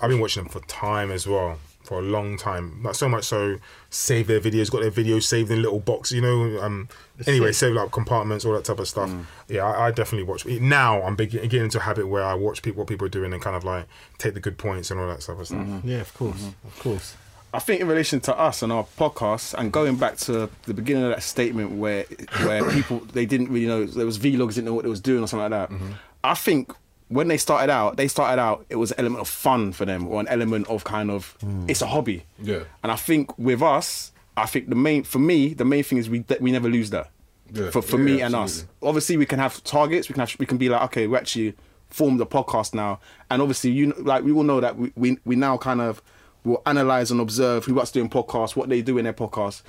I've 0.00 0.10
been 0.10 0.20
watching 0.20 0.44
them 0.44 0.52
for 0.52 0.60
time 0.68 1.10
as 1.10 1.26
well, 1.26 1.58
for 1.88 2.00
a 2.00 2.02
long 2.02 2.36
time. 2.36 2.82
Like 2.82 2.94
so 2.94 3.08
much 3.08 3.24
so, 3.24 3.56
save 3.88 4.26
their 4.26 4.40
videos, 4.40 4.70
got 4.70 4.82
their 4.82 4.90
videos 4.90 5.22
saved 5.22 5.50
in 5.50 5.62
little 5.62 5.80
boxes, 5.80 6.16
you 6.16 6.20
know. 6.20 6.60
Um, 6.60 6.88
anyway, 7.26 7.50
save 7.52 7.72
like 7.72 7.90
compartments, 7.92 8.44
all 8.44 8.52
that 8.52 8.64
type 8.66 8.78
of 8.78 8.86
stuff. 8.86 9.08
Mm. 9.08 9.24
Yeah, 9.48 9.64
I, 9.64 9.86
I 9.86 9.90
definitely 9.90 10.24
watch. 10.24 10.44
Now 10.44 11.02
I'm 11.02 11.16
begin- 11.16 11.42
getting 11.44 11.64
into 11.64 11.78
a 11.78 11.82
habit 11.82 12.06
where 12.06 12.22
I 12.22 12.34
watch 12.34 12.60
people, 12.60 12.80
what 12.80 12.88
people 12.88 13.06
are 13.06 13.10
doing, 13.10 13.32
and 13.32 13.40
kind 13.40 13.56
of 13.56 13.64
like 13.64 13.86
take 14.18 14.34
the 14.34 14.40
good 14.40 14.58
points 14.58 14.90
and 14.90 15.00
all 15.00 15.08
that 15.08 15.22
type 15.22 15.38
of 15.38 15.46
stuff. 15.46 15.58
Mm-hmm. 15.60 15.88
Yeah, 15.88 16.00
of 16.00 16.12
course, 16.12 16.36
mm-hmm. 16.36 16.68
of 16.68 16.78
course. 16.78 17.16
I 17.54 17.58
think 17.58 17.80
in 17.80 17.88
relation 17.88 18.20
to 18.20 18.38
us 18.38 18.62
and 18.62 18.70
our 18.70 18.84
podcast, 18.84 19.54
and 19.54 19.72
going 19.72 19.96
back 19.96 20.18
to 20.18 20.50
the 20.64 20.74
beginning 20.74 21.04
of 21.04 21.10
that 21.10 21.22
statement 21.22 21.72
where 21.72 22.04
where 22.44 22.70
people 22.74 22.98
they 23.14 23.24
didn't 23.24 23.48
really 23.48 23.66
know 23.66 23.86
there 23.86 24.04
was 24.04 24.18
vlogs 24.18 24.56
didn't 24.56 24.66
know 24.66 24.74
what 24.74 24.84
they 24.84 24.90
was 24.90 25.00
doing 25.00 25.24
or 25.24 25.26
something 25.26 25.50
like 25.50 25.68
that. 25.68 25.74
Mm-hmm. 25.74 25.92
I 26.22 26.34
think 26.34 26.70
when 27.08 27.28
they 27.28 27.38
started 27.38 27.70
out, 27.70 27.96
they 27.96 28.08
started 28.08 28.40
out 28.40 28.66
it 28.68 28.76
was 28.76 28.92
an 28.92 29.00
element 29.00 29.20
of 29.22 29.28
fun 29.28 29.72
for 29.72 29.84
them 29.84 30.06
or 30.06 30.20
an 30.20 30.28
element 30.28 30.68
of 30.68 30.84
kind 30.84 31.10
of 31.10 31.36
hmm. 31.40 31.64
it's 31.68 31.82
a 31.82 31.86
hobby. 31.86 32.24
Yeah. 32.40 32.64
And 32.82 32.92
I 32.92 32.96
think 32.96 33.36
with 33.38 33.62
us, 33.62 34.12
I 34.36 34.46
think 34.46 34.68
the 34.68 34.74
main 34.74 35.04
for 35.04 35.18
me 35.18 35.54
the 35.54 35.64
main 35.64 35.82
thing 35.82 35.98
is 35.98 36.08
we 36.10 36.20
that 36.20 36.40
we 36.40 36.52
never 36.52 36.68
lose 36.68 36.90
that. 36.90 37.10
Yeah. 37.52 37.70
For 37.70 37.80
for 37.80 37.98
Yeah, 37.98 38.04
me 38.04 38.20
and 38.20 38.34
us, 38.34 38.66
obviously 38.82 39.16
we 39.16 39.26
can 39.26 39.38
have 39.38 39.62
targets. 39.64 40.08
We 40.08 40.12
can 40.12 40.20
have 40.20 40.36
we 40.38 40.46
can 40.46 40.58
be 40.58 40.68
like 40.68 40.82
okay, 40.82 41.06
we 41.06 41.16
actually 41.16 41.54
formed 41.88 42.20
a 42.20 42.26
podcast 42.26 42.74
now, 42.74 43.00
and 43.30 43.40
obviously 43.40 43.70
you 43.70 43.92
kn- 43.92 44.04
like 44.04 44.22
we 44.22 44.32
all 44.32 44.42
know 44.42 44.60
that 44.60 44.76
we 44.76 44.92
we, 44.94 45.18
we 45.24 45.34
now 45.36 45.56
kind 45.56 45.80
of 45.80 46.02
will 46.44 46.62
analyze 46.66 47.10
and 47.10 47.20
observe 47.20 47.64
who 47.64 47.74
what's 47.74 47.90
doing 47.90 48.08
podcasts, 48.10 48.54
what 48.54 48.68
they 48.68 48.82
do 48.82 48.98
in 48.98 49.04
their 49.04 49.14
podcasts. 49.14 49.62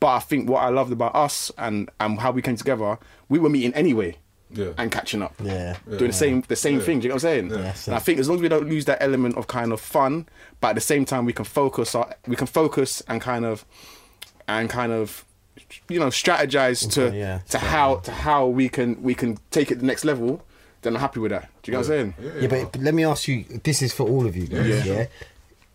But 0.00 0.08
I 0.08 0.18
think 0.20 0.48
what 0.48 0.62
I 0.62 0.68
loved 0.68 0.92
about 0.92 1.14
us 1.16 1.50
and 1.58 1.90
and 1.98 2.20
how 2.20 2.30
we 2.30 2.40
came 2.40 2.56
together, 2.56 2.98
we 3.28 3.40
were 3.40 3.48
meeting 3.48 3.74
anyway. 3.74 4.16
Yeah. 4.54 4.68
And 4.78 4.90
catching 4.90 5.20
up, 5.22 5.34
Yeah. 5.42 5.76
doing 5.88 6.10
the 6.10 6.12
same 6.12 6.42
the 6.48 6.56
same 6.56 6.80
thing. 6.80 7.00
Do 7.00 7.04
you 7.04 7.08
know 7.10 7.16
what 7.16 7.24
I'm 7.24 7.50
saying? 7.50 7.50
Yes, 7.50 7.86
and 7.86 7.96
I 7.96 7.98
think 7.98 8.18
as 8.18 8.28
long 8.28 8.36
as 8.38 8.42
we 8.42 8.48
don't 8.48 8.68
lose 8.68 8.84
that 8.86 8.98
element 9.02 9.36
of 9.36 9.46
kind 9.46 9.72
of 9.72 9.80
fun, 9.80 10.26
but 10.60 10.68
at 10.68 10.74
the 10.76 10.80
same 10.80 11.04
time 11.04 11.24
we 11.24 11.32
can 11.32 11.44
focus 11.44 11.94
our, 11.94 12.14
we 12.26 12.36
can 12.36 12.46
focus 12.46 13.02
and 13.08 13.20
kind 13.20 13.44
of 13.44 13.64
and 14.48 14.70
kind 14.70 14.92
of 14.92 15.24
you 15.88 15.98
know 15.98 16.08
strategize 16.08 16.90
to 16.92 17.06
Okay, 17.06 17.18
yeah, 17.18 17.38
to 17.48 17.58
how 17.58 17.96
to 17.96 18.10
how 18.12 18.46
we 18.46 18.68
can 18.68 19.02
we 19.02 19.14
can 19.14 19.38
take 19.50 19.70
it 19.70 19.80
the 19.80 19.86
next 19.86 20.04
level. 20.04 20.42
Then 20.82 20.94
I'm 20.96 21.00
happy 21.00 21.18
with 21.20 21.30
that. 21.30 21.48
Do 21.62 21.70
you 21.70 21.72
know 21.72 21.80
what 21.80 21.90
I'm 21.90 22.14
saying? 22.18 22.40
Yeah, 22.42 22.48
but, 22.48 22.72
but 22.72 22.80
let 22.82 22.92
me 22.94 23.04
ask 23.04 23.26
you. 23.26 23.44
This 23.62 23.80
is 23.80 23.92
for 23.94 24.06
all 24.06 24.26
of 24.26 24.36
you 24.36 24.46
guys. 24.46 24.86
Yeah. 24.86 25.06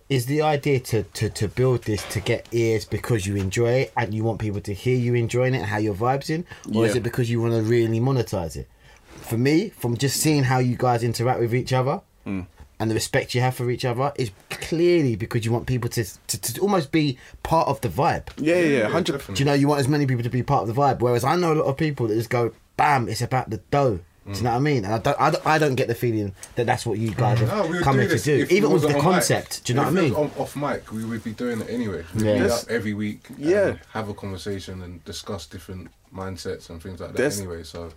Is 0.09 0.25
the 0.25 0.41
idea 0.41 0.79
to, 0.79 1.03
to, 1.03 1.29
to 1.29 1.47
build 1.47 1.83
this 1.83 2.03
to 2.13 2.19
get 2.19 2.47
ears 2.51 2.83
because 2.83 3.27
you 3.27 3.35
enjoy 3.35 3.71
it 3.81 3.93
and 3.95 4.11
you 4.11 4.23
want 4.23 4.39
people 4.39 4.59
to 4.61 4.73
hear 4.73 4.97
you 4.97 5.13
enjoying 5.13 5.53
it 5.53 5.59
and 5.59 5.67
how 5.67 5.77
your 5.77 5.93
vibes 5.93 6.31
in, 6.31 6.45
or 6.73 6.87
is 6.87 6.95
it 6.95 7.03
because 7.03 7.29
you 7.29 7.39
want 7.39 7.53
to 7.53 7.61
really 7.61 7.99
monetize 7.99 8.55
it? 8.55 8.67
For 9.05 9.37
me, 9.37 9.69
from 9.69 9.97
just 9.97 10.19
seeing 10.19 10.43
how 10.45 10.57
you 10.57 10.75
guys 10.77 11.03
interact 11.03 11.39
with 11.39 11.53
each 11.53 11.73
other 11.73 12.01
Mm. 12.25 12.47
and 12.79 12.89
the 12.89 12.95
respect 12.95 13.35
you 13.35 13.41
have 13.41 13.53
for 13.55 13.69
each 13.69 13.85
other, 13.85 14.11
is 14.15 14.31
clearly 14.49 15.15
because 15.15 15.45
you 15.45 15.51
want 15.51 15.67
people 15.67 15.89
to, 15.91 16.03
to, 16.27 16.41
to 16.41 16.59
almost 16.61 16.91
be 16.91 17.17
part 17.43 17.67
of 17.67 17.79
the 17.81 17.87
vibe. 17.87 18.27
Yeah, 18.37 18.55
yeah, 18.55 18.77
yeah, 18.79 18.87
hundred. 18.89 19.21
Do 19.27 19.33
you 19.35 19.45
know 19.45 19.53
you 19.53 19.67
want 19.67 19.79
as 19.79 19.87
many 19.87 20.07
people 20.07 20.23
to 20.23 20.29
be 20.29 20.41
part 20.41 20.67
of 20.67 20.73
the 20.75 20.81
vibe? 20.81 20.99
Whereas 21.01 21.23
I 21.23 21.35
know 21.35 21.53
a 21.53 21.55
lot 21.55 21.65
of 21.65 21.77
people 21.77 22.07
that 22.07 22.15
just 22.15 22.31
go 22.31 22.51
bam, 22.77 23.07
it's 23.09 23.21
about 23.21 23.51
the 23.51 23.57
dough. 23.69 23.99
Do 24.25 24.33
you 24.37 24.41
know 24.43 24.51
what 24.51 24.55
I 24.57 24.59
mean? 24.59 24.85
And 24.85 24.93
I 24.93 24.97
don't, 24.99 25.19
I 25.19 25.29
don't, 25.31 25.45
I 25.47 25.57
don't 25.57 25.75
get 25.75 25.87
the 25.87 25.95
feeling 25.95 26.33
that 26.55 26.65
that's 26.65 26.85
what 26.85 26.99
you 26.99 27.11
guys 27.11 27.39
mm. 27.39 27.47
No, 27.47 27.63
we 27.63 27.69
are 27.69 27.71
would 27.71 27.83
coming 27.83 28.07
do 28.07 28.17
to 28.17 28.23
do. 28.23 28.47
Even 28.53 28.71
with 28.71 28.83
the 28.83 28.89
on 28.89 28.93
mic. 28.95 29.01
concept, 29.01 29.63
do 29.65 29.73
you 29.73 29.77
know 29.77 29.87
If 29.87 29.93
what 29.93 29.97
I 29.99 30.01
mean? 30.03 30.13
on- 30.13 30.31
off 30.37 30.55
mic, 30.55 30.91
we 30.91 31.03
would 31.03 31.23
be 31.23 31.31
doing 31.33 31.61
it 31.61 31.69
anyway. 31.69 32.05
We'd 32.13 32.25
Yeah. 32.25 32.33
meet 32.33 32.41
Yes. 32.43 32.63
up 32.63 32.69
every 32.69 32.93
week. 32.93 33.29
and 33.29 33.39
Yeah. 33.39 33.73
have 33.93 34.07
a 34.09 34.13
conversation 34.13 34.83
and 34.83 35.03
discuss 35.05 35.45
different 35.47 35.87
mindsets 36.13 36.69
and 36.69 36.81
things 36.81 36.99
like 36.99 37.11
that. 37.11 37.17
There's- 37.17 37.39
anyway, 37.39 37.63
so 37.63 37.91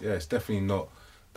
yeah, 0.00 0.10
it's 0.12 0.26
definitely 0.26 0.66
not. 0.66 0.88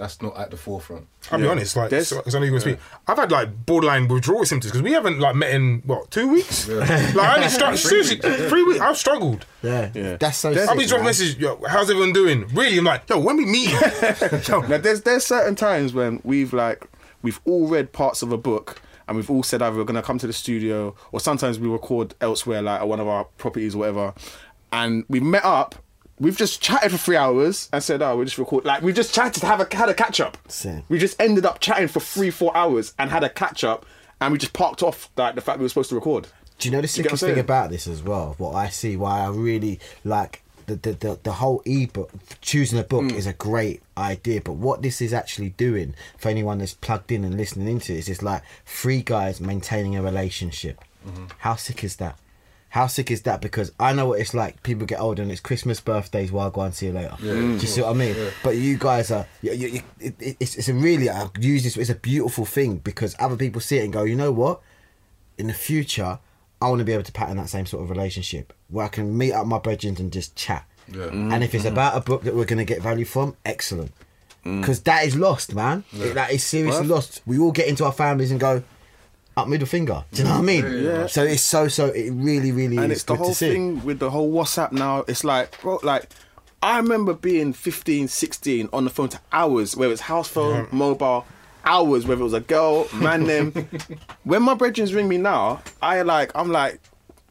That's 0.01 0.19
not 0.19 0.35
at 0.35 0.49
the 0.49 0.57
forefront. 0.57 1.05
I'll 1.31 1.37
be 1.37 1.45
Yeah. 1.45 1.51
honest, 1.51 1.75
like, 1.75 1.91
There's- 1.91 2.09
because 2.11 2.33
I 2.33 2.39
know 2.39 2.45
you're 2.45 2.59
going 2.59 2.63
to 2.63 2.69
speak. 2.71 2.79
I've 3.07 3.17
had 3.17 3.31
like 3.31 3.67
borderline 3.67 4.07
withdrawal 4.07 4.43
symptoms 4.45 4.71
because 4.71 4.81
we 4.81 4.93
haven't 4.93 5.19
like 5.19 5.35
met 5.35 5.51
in 5.51 5.83
what 5.85 6.09
two 6.09 6.27
weeks. 6.27 6.67
like, 6.67 6.89
I 6.89 7.35
only 7.35 7.47
stru- 7.47 7.77
seriously 7.89 8.17
three 8.49 8.63
weeks. 8.63 8.79
I've 8.81 8.97
struggled. 8.97 9.45
Yeah, 9.61 9.89
Yeah. 9.93 10.17
that's 10.17 10.37
so. 10.39 10.51
There's- 10.53 10.67
I'll 10.67 10.73
sick, 10.75 10.83
be 10.85 10.87
dropping 10.87 11.05
messages. 11.05 11.37
Yo, 11.37 11.61
how's 11.67 11.91
everyone 11.91 12.13
doing? 12.13 12.47
Really, 12.53 12.79
I'm 12.79 12.83
like, 12.85 13.07
yo, 13.07 13.19
when 13.19 13.37
we 13.37 13.45
meet, 13.45 13.69
yo, 14.49 14.61
Now 14.61 14.79
there's 14.79 15.01
there's 15.01 15.23
certain 15.23 15.55
times 15.55 15.93
when 15.93 16.19
we've 16.23 16.51
like 16.51 16.83
we've 17.21 17.39
all 17.45 17.67
read 17.67 17.93
parts 17.93 18.23
of 18.23 18.31
a 18.31 18.37
book 18.37 18.81
and 19.07 19.15
we've 19.15 19.29
all 19.29 19.43
said 19.43 19.61
either 19.61 19.77
we're 19.77 19.83
gonna 19.83 20.01
come 20.01 20.17
to 20.17 20.25
the 20.25 20.33
studio 20.33 20.95
or 21.11 21.19
sometimes 21.19 21.59
we 21.59 21.67
record 21.69 22.15
elsewhere 22.21 22.63
like 22.63 22.81
at 22.81 22.87
one 22.87 22.99
of 22.99 23.07
our 23.07 23.25
properties 23.37 23.75
or 23.75 23.79
whatever, 23.79 24.13
and 24.71 25.05
we've 25.09 25.21
met 25.21 25.45
up. 25.45 25.75
We've 26.21 26.37
just 26.37 26.61
chatted 26.61 26.91
for 26.91 26.97
three 26.97 27.15
hours 27.17 27.67
and 27.73 27.83
said, 27.83 28.01
"Oh, 28.01 28.15
we 28.17 28.25
just 28.25 28.37
record." 28.37 28.63
Like 28.63 28.83
we 28.83 28.93
just 28.93 29.13
chatted, 29.13 29.41
to 29.41 29.47
have 29.47 29.59
a 29.59 29.75
had 29.75 29.89
a 29.89 29.93
catch 29.93 30.19
up. 30.21 30.37
Same. 30.47 30.83
We 30.87 30.99
just 30.99 31.19
ended 31.19 31.45
up 31.45 31.59
chatting 31.59 31.87
for 31.87 31.99
three, 31.99 32.29
four 32.29 32.55
hours 32.55 32.93
and 32.99 33.09
had 33.09 33.23
a 33.23 33.29
catch 33.29 33.63
up, 33.63 33.85
and 34.21 34.31
we 34.31 34.37
just 34.37 34.53
parked 34.53 34.83
off 34.83 35.09
like 35.17 35.33
the 35.35 35.41
fact 35.41 35.57
we 35.57 35.63
were 35.65 35.69
supposed 35.69 35.89
to 35.89 35.95
record. 35.95 36.27
Do 36.59 36.69
you 36.69 36.71
know 36.73 36.81
the 36.81 36.87
You 36.87 37.03
get 37.03 37.11
what 37.11 37.13
I'm 37.13 37.17
sickest 37.17 37.23
thing 37.35 37.39
about 37.39 37.71
this 37.71 37.87
as 37.87 38.03
well? 38.03 38.35
What 38.37 38.53
I 38.53 38.69
see, 38.69 38.95
why 38.95 39.21
I 39.21 39.29
really 39.29 39.79
like 40.03 40.43
the 40.67 40.75
the, 40.75 40.91
the, 40.93 41.19
the 41.23 41.31
whole 41.33 41.63
ebook, 41.65 42.11
choosing 42.41 42.77
a 42.77 42.83
Mm. 42.83 42.89
book 42.89 43.11
is 43.13 43.25
a 43.25 43.33
great 43.33 43.81
idea. 43.97 44.41
But 44.41 44.53
what 44.53 44.83
this 44.83 45.01
is 45.01 45.11
actually 45.13 45.49
doing 45.49 45.95
for 46.19 46.29
anyone 46.29 46.59
that's 46.59 46.75
plugged 46.75 47.11
in 47.11 47.23
and 47.25 47.35
listening 47.35 47.67
into 47.67 47.93
it 47.93 47.97
is 47.97 48.09
it's 48.09 48.21
like 48.21 48.43
three 48.67 49.01
guys 49.01 49.41
maintaining 49.41 49.95
a 49.95 50.03
relationship. 50.03 50.83
Mm-hmm. 51.07 51.25
How 51.39 51.55
sick 51.55 51.83
is 51.83 51.95
that? 51.95 52.15
How 52.71 52.87
sick 52.87 53.11
is 53.11 53.21
that? 53.23 53.41
Because 53.41 53.71
I 53.79 53.93
know 53.93 54.07
what 54.07 54.19
it's 54.19 54.33
like. 54.33 54.63
People 54.63 54.85
get 54.85 54.99
older 54.99 55.21
and 55.21 55.31
it's 55.31 55.41
Christmas, 55.41 55.79
birthdays. 55.79 56.31
Well, 56.31 56.45
I'll 56.45 56.51
go 56.51 56.61
and 56.61 56.73
see 56.73 56.87
you 56.87 56.93
later. 56.93 57.15
Do 57.19 57.27
you 57.53 57.59
see 57.59 57.81
what 57.81 57.91
I 57.91 57.93
mean? 57.93 58.15
But 58.43 58.57
you 58.57 58.77
guys 58.77 59.11
are. 59.11 59.27
You, 59.41 59.51
you, 59.53 59.67
you, 59.67 59.81
it, 59.99 60.15
it- 60.19 60.37
it's, 60.39 60.55
it's 60.55 60.69
a 60.69 60.73
really. 60.73 61.09
I 61.09 61.29
use 61.39 61.63
this. 61.63 61.77
It's 61.77 61.89
a 61.89 61.95
beautiful 61.95 62.45
thing 62.45 62.77
because 62.77 63.15
other 63.19 63.35
people 63.37 63.61
see 63.61 63.77
it 63.77 63.83
and 63.83 63.93
go, 63.93 64.03
you 64.03 64.15
know 64.15 64.31
what? 64.31 64.61
in 65.37 65.47
the 65.47 65.53
future, 65.53 66.19
I 66.61 66.69
want 66.69 66.79
to 66.79 66.85
be 66.85 66.93
able 66.93 67.03
to 67.03 67.11
pattern 67.11 67.37
that 67.37 67.49
same 67.49 67.65
sort 67.65 67.83
of 67.83 67.89
relationship 67.89 68.53
where 68.69 68.85
I 68.85 68.89
can 68.89 69.17
meet 69.17 69.33
up 69.33 69.47
my 69.47 69.57
brethren 69.57 69.95
and 69.99 70.13
just 70.13 70.35
chat. 70.35 70.65
Yeah. 70.87 71.05
And 71.05 71.43
if 71.43 71.55
it's 71.55 71.63
mm-hmm. 71.63 71.73
about 71.73 71.97
a 71.97 72.01
book 72.01 72.23
that 72.23 72.35
we're 72.35 72.45
going 72.45 72.59
to 72.59 72.65
get 72.65 72.81
value 72.81 73.05
from, 73.05 73.35
excellent. 73.43 73.91
Mm. 74.45 74.61
Because 74.61 74.81
that 74.81 75.05
is 75.05 75.15
lost, 75.15 75.55
man. 75.55 75.83
It- 75.93 76.13
that 76.13 76.31
is 76.31 76.43
seriously 76.43 76.85
lost. 76.87 77.21
We 77.25 77.39
all 77.39 77.51
get 77.51 77.67
into 77.67 77.85
our 77.85 77.91
families 77.91 78.31
and 78.31 78.39
go, 78.39 78.63
up 79.37 79.47
middle 79.47 79.67
finger. 79.67 80.03
Do 80.11 80.21
you 80.21 80.27
know 80.27 80.35
what 80.35 80.39
I 80.39 80.43
mean? 80.43 80.83
Yeah. 80.83 81.07
So 81.07 81.23
it's 81.23 81.41
so, 81.41 81.67
so, 81.67 81.87
it 81.87 82.11
really, 82.11 82.51
really 82.51 82.77
and 82.77 82.91
it's 82.91 83.03
the 83.03 83.15
whole 83.15 83.29
to 83.29 83.35
see. 83.35 83.49
thing 83.49 83.83
with 83.83 83.99
the 83.99 84.09
whole 84.09 84.31
WhatsApp 84.31 84.71
now. 84.71 84.99
It's 85.07 85.23
like, 85.23 85.59
bro, 85.61 85.79
like 85.83 86.09
I 86.61 86.77
remember 86.77 87.13
being 87.13 87.53
15, 87.53 88.07
16 88.07 88.69
on 88.71 88.83
the 88.83 88.89
phone 88.89 89.09
to 89.09 89.19
hours, 89.31 89.75
whether 89.75 89.91
it's 89.91 90.01
house 90.01 90.27
phone, 90.27 90.67
mobile, 90.71 91.25
hours, 91.65 92.05
whether 92.05 92.21
it 92.21 92.23
was 92.23 92.33
a 92.33 92.41
girl, 92.41 92.87
man, 92.93 93.23
them. 93.23 93.51
when 94.23 94.43
my 94.43 94.53
brethren 94.53 94.87
ring 94.93 95.07
me 95.07 95.17
now, 95.17 95.61
I 95.81 96.01
like, 96.03 96.31
I'm 96.35 96.51
like, 96.51 96.79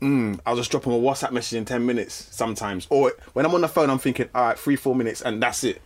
mm, 0.00 0.40
I'll 0.46 0.56
just 0.56 0.70
drop 0.70 0.82
them 0.82 0.92
a 0.94 0.98
WhatsApp 0.98 1.32
message 1.32 1.56
in 1.56 1.64
10 1.64 1.86
minutes 1.86 2.28
sometimes. 2.30 2.86
Or 2.90 3.12
when 3.34 3.46
I'm 3.46 3.54
on 3.54 3.60
the 3.60 3.68
phone, 3.68 3.90
I'm 3.90 3.98
thinking, 3.98 4.28
all 4.34 4.48
right, 4.48 4.58
three, 4.58 4.76
four 4.76 4.96
minutes, 4.96 5.22
and 5.22 5.42
that's 5.42 5.62
it. 5.62 5.80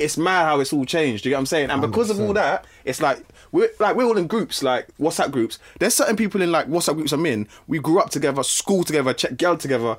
It's 0.00 0.16
mad 0.18 0.44
how 0.44 0.60
it's 0.60 0.72
all 0.72 0.84
changed. 0.84 1.22
Do 1.22 1.28
you 1.28 1.32
get 1.32 1.36
what 1.36 1.40
I'm 1.40 1.46
saying? 1.46 1.70
And 1.70 1.80
because 1.82 2.10
of 2.10 2.20
all 2.20 2.32
that, 2.34 2.64
it's 2.84 3.00
like 3.02 3.24
we're 3.52 3.70
like 3.78 3.96
we're 3.96 4.04
all 4.04 4.16
in 4.18 4.26
groups, 4.26 4.62
like 4.62 4.88
WhatsApp 4.98 5.30
groups. 5.30 5.58
There's 5.78 5.94
certain 5.94 6.16
people 6.16 6.40
in 6.42 6.50
like 6.52 6.66
WhatsApp 6.68 6.94
groups 6.94 7.12
I'm 7.12 7.26
in. 7.26 7.46
We 7.68 7.78
grew 7.78 7.98
up 8.00 8.10
together, 8.10 8.42
school 8.42 8.84
together, 8.84 9.12
check 9.14 9.36
girl 9.36 9.56
together. 9.56 9.96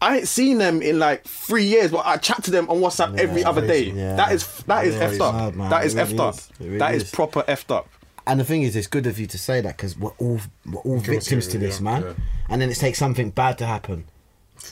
I 0.00 0.18
ain't 0.18 0.28
seen 0.28 0.58
them 0.58 0.82
in 0.82 0.98
like 0.98 1.22
three 1.24 1.64
years, 1.64 1.92
but 1.92 2.04
I 2.04 2.16
chat 2.16 2.42
to 2.44 2.50
them 2.50 2.68
on 2.68 2.78
WhatsApp 2.80 3.18
every 3.18 3.44
other 3.44 3.64
day. 3.64 3.84
Yeah. 3.90 4.16
That 4.16 4.32
is 4.32 4.46
that 4.66 4.84
is 4.86 4.94
Yeah, 4.96 5.08
effed 5.10 5.20
up. 5.20 5.34
mad, 5.34 5.56
man. 5.56 5.70
that 5.70 5.84
It 5.84 5.86
is 5.86 5.94
really 5.94 6.12
effed 6.14 6.20
up. 6.20 6.34
is. 6.34 6.50
Really 6.60 6.78
that 6.78 6.94
is 6.96 7.02
is. 7.04 7.10
proper 7.12 7.42
effed 7.42 7.70
up. 7.74 7.88
And 8.26 8.38
the 8.40 8.44
thing 8.44 8.62
is, 8.62 8.74
it's 8.76 8.86
good 8.86 9.06
of 9.06 9.18
you 9.18 9.26
to 9.26 9.38
say 9.38 9.60
that 9.60 9.76
because 9.76 9.96
we're 9.98 10.10
all 10.18 10.40
we're 10.70 10.80
all 10.80 10.98
victims 10.98 11.46
to 11.48 11.58
this, 11.58 11.80
man. 11.80 12.14
And 12.48 12.60
then 12.60 12.70
it 12.70 12.76
takes 12.76 12.98
something 12.98 13.30
bad 13.30 13.58
to 13.58 13.66
happen. 13.66 14.04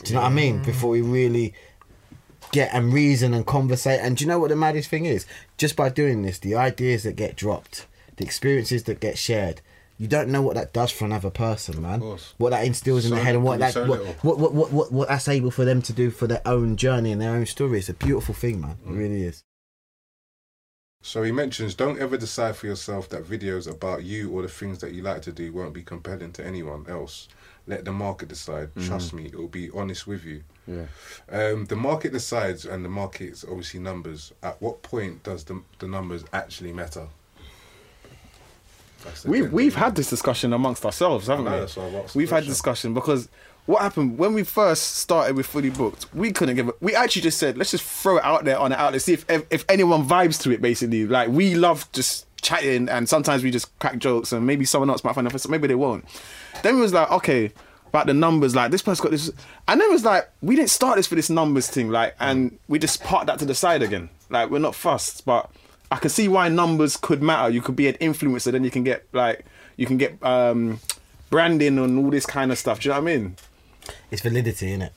Do 0.03 0.09
you 0.09 0.15
know 0.15 0.21
what 0.21 0.27
I 0.31 0.33
mean? 0.33 0.61
Before 0.63 0.89
we 0.91 1.01
really 1.01 1.53
get 2.51 2.73
and 2.73 2.93
reason 2.93 3.33
and 3.33 3.45
conversate. 3.45 3.99
And 4.01 4.17
do 4.17 4.23
you 4.23 4.27
know 4.27 4.39
what 4.39 4.49
the 4.49 4.55
maddest 4.55 4.89
thing 4.89 5.05
is? 5.05 5.25
Just 5.57 5.75
by 5.75 5.89
doing 5.89 6.21
this, 6.21 6.39
the 6.39 6.55
ideas 6.55 7.03
that 7.03 7.15
get 7.15 7.35
dropped, 7.35 7.87
the 8.17 8.23
experiences 8.23 8.83
that 8.83 8.99
get 8.99 9.17
shared. 9.17 9.61
You 9.97 10.07
don't 10.07 10.29
know 10.29 10.41
what 10.41 10.55
that 10.55 10.73
does 10.73 10.91
for 10.91 11.05
another 11.05 11.29
person, 11.29 11.79
man. 11.79 11.99
course. 11.99 12.33
What 12.37 12.49
that 12.49 12.65
instills 12.65 13.05
in 13.05 13.09
So- 13.09 13.15
their 13.15 13.23
head 13.23 13.35
and 13.35 13.43
what 13.43 13.59
that 13.59 13.73
so 13.73 13.85
what, 13.85 14.03
what, 14.23 14.39
what, 14.39 14.53
what, 14.53 14.71
what, 14.71 14.91
what 14.91 15.07
that's 15.09 15.27
able 15.27 15.51
for 15.51 15.63
them 15.63 15.81
to 15.83 15.93
do 15.93 16.09
for 16.09 16.25
their 16.25 16.41
own 16.45 16.75
journey 16.75 17.11
and 17.11 17.21
their 17.21 17.35
own 17.35 17.45
story. 17.45 17.77
It's 17.77 17.89
a 17.89 17.93
beautiful 17.93 18.33
thing, 18.33 18.61
man. 18.61 18.77
It 18.83 18.89
mm. 18.89 18.97
really 18.97 19.23
is. 19.23 19.43
So 21.03 21.23
he 21.23 21.31
mentions, 21.31 21.73
don't 21.73 21.99
ever 21.99 22.15
decide 22.15 22.55
for 22.55 22.67
yourself 22.67 23.09
that 23.09 23.25
videos 23.25 23.69
about 23.69 24.03
you 24.03 24.31
or 24.31 24.43
the 24.43 24.47
things 24.47 24.79
that 24.79 24.93
you 24.93 25.01
like 25.01 25.23
to 25.23 25.31
do 25.31 25.51
won't 25.51 25.73
be 25.73 25.83
compelling 25.83 26.31
to 26.33 26.45
anyone 26.45 26.85
else. 26.87 27.27
Let 27.67 27.85
the 27.85 27.91
market 27.91 28.29
decide. 28.29 28.69
Trust 28.75 29.11
mm. 29.11 29.17
me, 29.17 29.25
it 29.25 29.35
will 29.35 29.47
be 29.47 29.69
honest 29.71 30.07
with 30.07 30.23
you. 30.23 30.43
Yeah. 30.67 30.85
Um, 31.29 31.65
the 31.65 31.75
market 31.75 32.13
decides, 32.13 32.65
and 32.65 32.85
the 32.85 32.89
market's 32.89 33.43
obviously 33.43 33.79
numbers. 33.79 34.31
At 34.43 34.61
what 34.61 34.83
point 34.83 35.23
does 35.23 35.43
the 35.43 35.61
the 35.79 35.87
numbers 35.87 36.23
actually 36.33 36.71
matter? 36.71 37.07
That's 39.03 39.25
We've 39.25 39.51
we've 39.51 39.75
had 39.75 39.95
this 39.95 40.09
discussion 40.09 40.53
amongst 40.53 40.85
ourselves, 40.85 41.27
haven't 41.27 41.45
know, 41.45 41.51
we? 41.51 41.59
that's 41.59 41.75
why 41.75 41.87
I've 41.87 41.95
asked 41.95 42.13
the 42.13 42.17
We've 42.19 42.29
had 42.29 42.45
discussion 42.45 42.93
because 42.93 43.27
what 43.65 43.81
happened 43.81 44.17
when 44.17 44.33
we 44.33 44.43
first 44.43 44.97
started 44.97 45.35
with 45.35 45.45
fully 45.45 45.69
booked, 45.69 46.13
we 46.13 46.31
couldn't 46.31 46.55
give. 46.55 46.69
A, 46.69 46.73
we 46.81 46.95
actually 46.95 47.23
just 47.23 47.37
said 47.39 47.57
let's 47.57 47.71
just 47.71 47.83
throw 47.83 48.17
it 48.17 48.23
out 48.23 48.45
there 48.45 48.57
on 48.57 48.71
the 48.71 48.79
outlet, 48.79 49.01
see 49.01 49.13
if, 49.13 49.29
if 49.29 49.45
if 49.49 49.65
anyone 49.69 50.07
vibes 50.07 50.41
to 50.43 50.51
it. 50.51 50.61
Basically, 50.61 51.05
like 51.07 51.29
we 51.29 51.55
love 51.55 51.91
just 51.91 52.27
chatting, 52.41 52.89
and 52.89 53.07
sometimes 53.07 53.43
we 53.43 53.51
just 53.51 53.77
crack 53.79 53.97
jokes, 53.97 54.31
and 54.31 54.45
maybe 54.45 54.65
someone 54.65 54.89
else 54.89 55.03
might 55.03 55.15
find 55.15 55.27
it, 55.27 55.49
maybe 55.49 55.67
they 55.67 55.75
won't. 55.75 56.05
Then 56.63 56.77
it 56.77 56.79
was 56.79 56.93
like 56.93 57.09
okay. 57.11 57.51
About 57.91 58.07
the 58.07 58.13
numbers, 58.13 58.55
like 58.55 58.71
this 58.71 58.81
person 58.81 59.03
got 59.03 59.11
this, 59.11 59.29
and 59.67 59.79
then 59.81 59.89
it 59.89 59.91
was 59.91 60.05
like 60.05 60.29
we 60.41 60.55
didn't 60.55 60.69
start 60.69 60.95
this 60.95 61.07
for 61.07 61.15
this 61.15 61.29
numbers 61.29 61.67
thing, 61.69 61.89
like, 61.89 62.15
and 62.21 62.57
we 62.69 62.79
just 62.79 63.03
parked 63.03 63.27
that 63.27 63.37
to 63.39 63.45
the 63.45 63.53
side 63.53 63.83
again. 63.83 64.09
Like 64.29 64.49
we're 64.49 64.59
not 64.59 64.75
fussed, 64.75 65.25
but 65.25 65.49
I 65.91 65.97
can 65.97 66.09
see 66.09 66.29
why 66.29 66.47
numbers 66.47 66.95
could 66.95 67.21
matter. 67.21 67.49
You 67.51 67.61
could 67.61 67.75
be 67.75 67.87
an 67.89 67.95
influencer, 67.95 68.53
then 68.53 68.63
you 68.63 68.71
can 68.71 68.83
get 68.85 69.05
like 69.11 69.45
you 69.75 69.85
can 69.85 69.97
get 69.97 70.17
um 70.23 70.79
branding 71.29 71.77
and 71.77 71.99
all 71.99 72.09
this 72.11 72.25
kind 72.25 72.51
of 72.51 72.57
stuff. 72.57 72.79
Do 72.79 72.89
you 72.89 72.95
know 72.95 73.01
what 73.01 73.11
I 73.11 73.17
mean? 73.17 73.35
it's 74.11 74.21
validity 74.21 74.71
in 74.71 74.81
it 74.83 74.93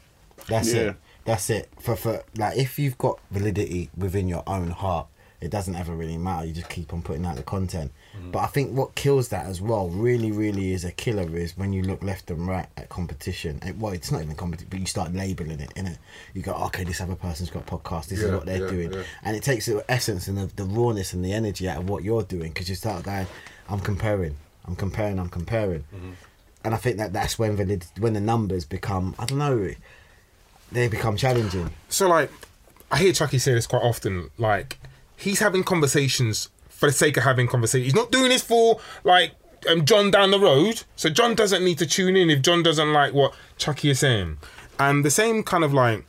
that's 0.46 0.72
Yeah. 0.74 0.80
it 0.90 0.96
that's 1.24 1.48
it 1.48 1.70
for 1.80 1.96
for 1.96 2.22
like 2.36 2.56
if 2.58 2.78
you've 2.78 2.98
got 2.98 3.18
validity 3.30 3.88
within 3.96 4.28
your 4.28 4.42
own 4.46 4.70
heart 4.70 5.06
it 5.40 5.50
doesn't 5.50 5.74
ever 5.74 5.94
really 5.94 6.18
matter 6.18 6.46
you 6.46 6.52
just 6.52 6.68
keep 6.68 6.92
on 6.92 7.00
putting 7.00 7.24
out 7.24 7.36
the 7.36 7.42
content 7.42 7.90
but 8.30 8.38
i 8.40 8.46
think 8.46 8.76
what 8.76 8.94
kills 8.94 9.28
that 9.28 9.46
as 9.46 9.60
well 9.60 9.88
really 9.88 10.30
really 10.30 10.72
is 10.72 10.84
a 10.84 10.92
killer 10.92 11.36
is 11.36 11.56
when 11.56 11.72
you 11.72 11.82
look 11.82 12.02
left 12.02 12.30
and 12.30 12.46
right 12.46 12.66
at 12.76 12.88
competition. 12.88 13.58
It, 13.64 13.76
well 13.78 13.92
it's 13.92 14.10
not 14.10 14.22
even 14.22 14.34
competition 14.34 14.68
but 14.70 14.80
you 14.80 14.86
start 14.86 15.12
labeling 15.12 15.60
it 15.60 15.72
in 15.76 15.86
it 15.86 15.98
you 16.32 16.42
go 16.42 16.52
okay 16.66 16.84
this 16.84 17.00
other 17.00 17.16
person's 17.16 17.50
got 17.50 17.68
a 17.68 17.76
podcast. 17.76 18.08
This 18.08 18.22
is 18.22 18.30
what 18.30 18.46
they're 18.46 18.64
yeah, 18.64 18.70
doing. 18.70 18.92
yeah. 18.92 19.02
and 19.22 19.36
it 19.36 19.42
takes 19.42 19.66
the 19.66 19.84
essence 19.88 20.28
and 20.28 20.38
the, 20.38 20.46
the 20.54 20.64
rawness 20.64 21.12
and 21.12 21.24
the 21.24 21.32
energy 21.32 21.68
out 21.68 21.78
of 21.78 21.88
what 21.88 22.04
you're 22.04 22.22
doing 22.22 22.50
because 22.50 22.68
you 22.68 22.74
start 22.74 23.04
going 23.04 23.26
i'm 23.68 23.80
comparing. 23.80 24.36
I'm 24.66 24.76
comparing. 24.76 25.18
I'm 25.18 25.28
comparing. 25.28 25.84
Mm-hmm. 25.94 26.12
And 26.64 26.74
I 26.74 26.78
think 26.78 26.96
that 26.96 27.12
that's 27.12 27.38
when 27.38 27.56
valid, 27.56 27.84
when 27.98 28.14
the 28.14 28.20
numbers 28.20 28.64
become 28.64 29.14
I 29.18 29.26
don't 29.26 29.38
know 29.38 29.70
they 30.72 30.88
become 30.88 31.16
challenging. 31.16 31.70
So 31.88 32.08
like, 32.08 32.30
I 32.90 32.98
hear 32.98 33.12
Chucky 33.12 33.38
say 33.38 33.54
this 33.54 33.66
quite 33.66 33.82
often. 33.82 34.30
Like, 34.38 34.78
he's 35.16 35.38
having 35.38 35.62
conversations 35.62 36.48
for 36.84 36.90
the 36.90 36.96
sake 36.96 37.16
of 37.16 37.22
having 37.22 37.46
conversations. 37.46 37.86
He's 37.86 37.94
not 37.94 38.12
doing 38.12 38.28
this 38.28 38.42
for 38.42 38.78
like 39.04 39.32
um, 39.70 39.86
John 39.86 40.10
down 40.10 40.30
the 40.30 40.38
road. 40.38 40.82
So 40.96 41.08
John 41.08 41.34
doesn't 41.34 41.64
need 41.64 41.78
to 41.78 41.86
tune 41.86 42.14
in 42.14 42.28
if 42.28 42.42
John 42.42 42.62
doesn't 42.62 42.92
like 42.92 43.14
what 43.14 43.34
Chucky 43.56 43.88
is 43.88 44.00
saying. 44.00 44.36
And 44.78 45.02
the 45.02 45.10
same 45.10 45.42
kind 45.42 45.64
of 45.64 45.72
like 45.72 46.04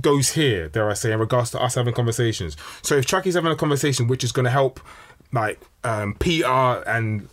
goes 0.00 0.30
here, 0.30 0.68
dare 0.68 0.88
I 0.88 0.94
say, 0.94 1.10
in 1.10 1.18
regards 1.18 1.50
to 1.50 1.60
us 1.60 1.74
having 1.74 1.94
conversations. 1.94 2.56
So 2.82 2.94
if 2.94 3.06
Chucky's 3.06 3.34
having 3.34 3.50
a 3.50 3.56
conversation 3.56 4.06
which 4.06 4.22
is 4.22 4.30
going 4.30 4.44
to 4.44 4.52
help, 4.52 4.78
like 5.32 5.60
um, 5.82 6.14
Peter 6.14 6.46
and 6.46 7.28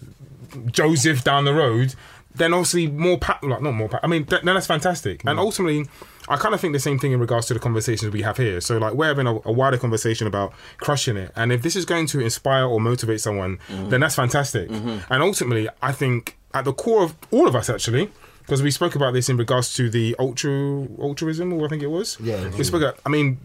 Joseph 0.71 1.23
down 1.23 1.45
the 1.45 1.53
road, 1.53 1.93
then 2.35 2.53
obviously 2.53 2.87
more 2.87 3.17
pa- 3.17 3.39
like 3.41 3.61
not 3.61 3.73
more 3.73 3.89
pa- 3.89 3.99
I 4.03 4.07
mean 4.07 4.25
th- 4.25 4.41
then 4.43 4.53
that's 4.53 4.67
fantastic. 4.67 5.23
And 5.25 5.37
mm. 5.37 5.41
ultimately, 5.41 5.87
I 6.29 6.37
kind 6.37 6.53
of 6.53 6.61
think 6.61 6.73
the 6.73 6.79
same 6.79 6.99
thing 6.99 7.11
in 7.11 7.19
regards 7.19 7.47
to 7.47 7.53
the 7.53 7.59
conversations 7.59 8.11
we 8.11 8.21
have 8.21 8.37
here. 8.37 8.61
So 8.61 8.77
like 8.77 8.93
we're 8.93 9.07
having 9.07 9.27
a, 9.27 9.35
a 9.45 9.51
wider 9.51 9.77
conversation 9.77 10.27
about 10.27 10.53
crushing 10.77 11.17
it, 11.17 11.31
and 11.35 11.51
if 11.51 11.61
this 11.61 11.75
is 11.75 11.85
going 11.85 12.07
to 12.07 12.19
inspire 12.19 12.65
or 12.65 12.79
motivate 12.79 13.21
someone, 13.21 13.59
mm. 13.67 13.89
then 13.89 14.01
that's 14.01 14.15
fantastic. 14.15 14.69
Mm-hmm. 14.69 15.11
And 15.11 15.23
ultimately, 15.23 15.69
I 15.81 15.91
think 15.91 16.37
at 16.53 16.65
the 16.65 16.73
core 16.73 17.03
of 17.03 17.15
all 17.31 17.47
of 17.47 17.55
us 17.55 17.69
actually. 17.69 18.11
Because 18.41 18.61
we 18.61 18.69
spoke 18.69 18.93
about 18.93 19.13
this 19.15 19.27
in 19.27 19.37
regards 19.37 19.73
to 19.73 19.89
the 19.89 20.15
ultra 20.19 20.51
altruism, 20.99 21.51
or 21.51 21.65
I 21.65 21.67
think 21.67 21.81
it 21.81 21.87
was. 21.87 22.15
Yeah. 22.21 22.55
we 22.55 22.63
spoke. 22.63 22.83
About, 22.83 22.99
I 23.03 23.09
mean, 23.09 23.39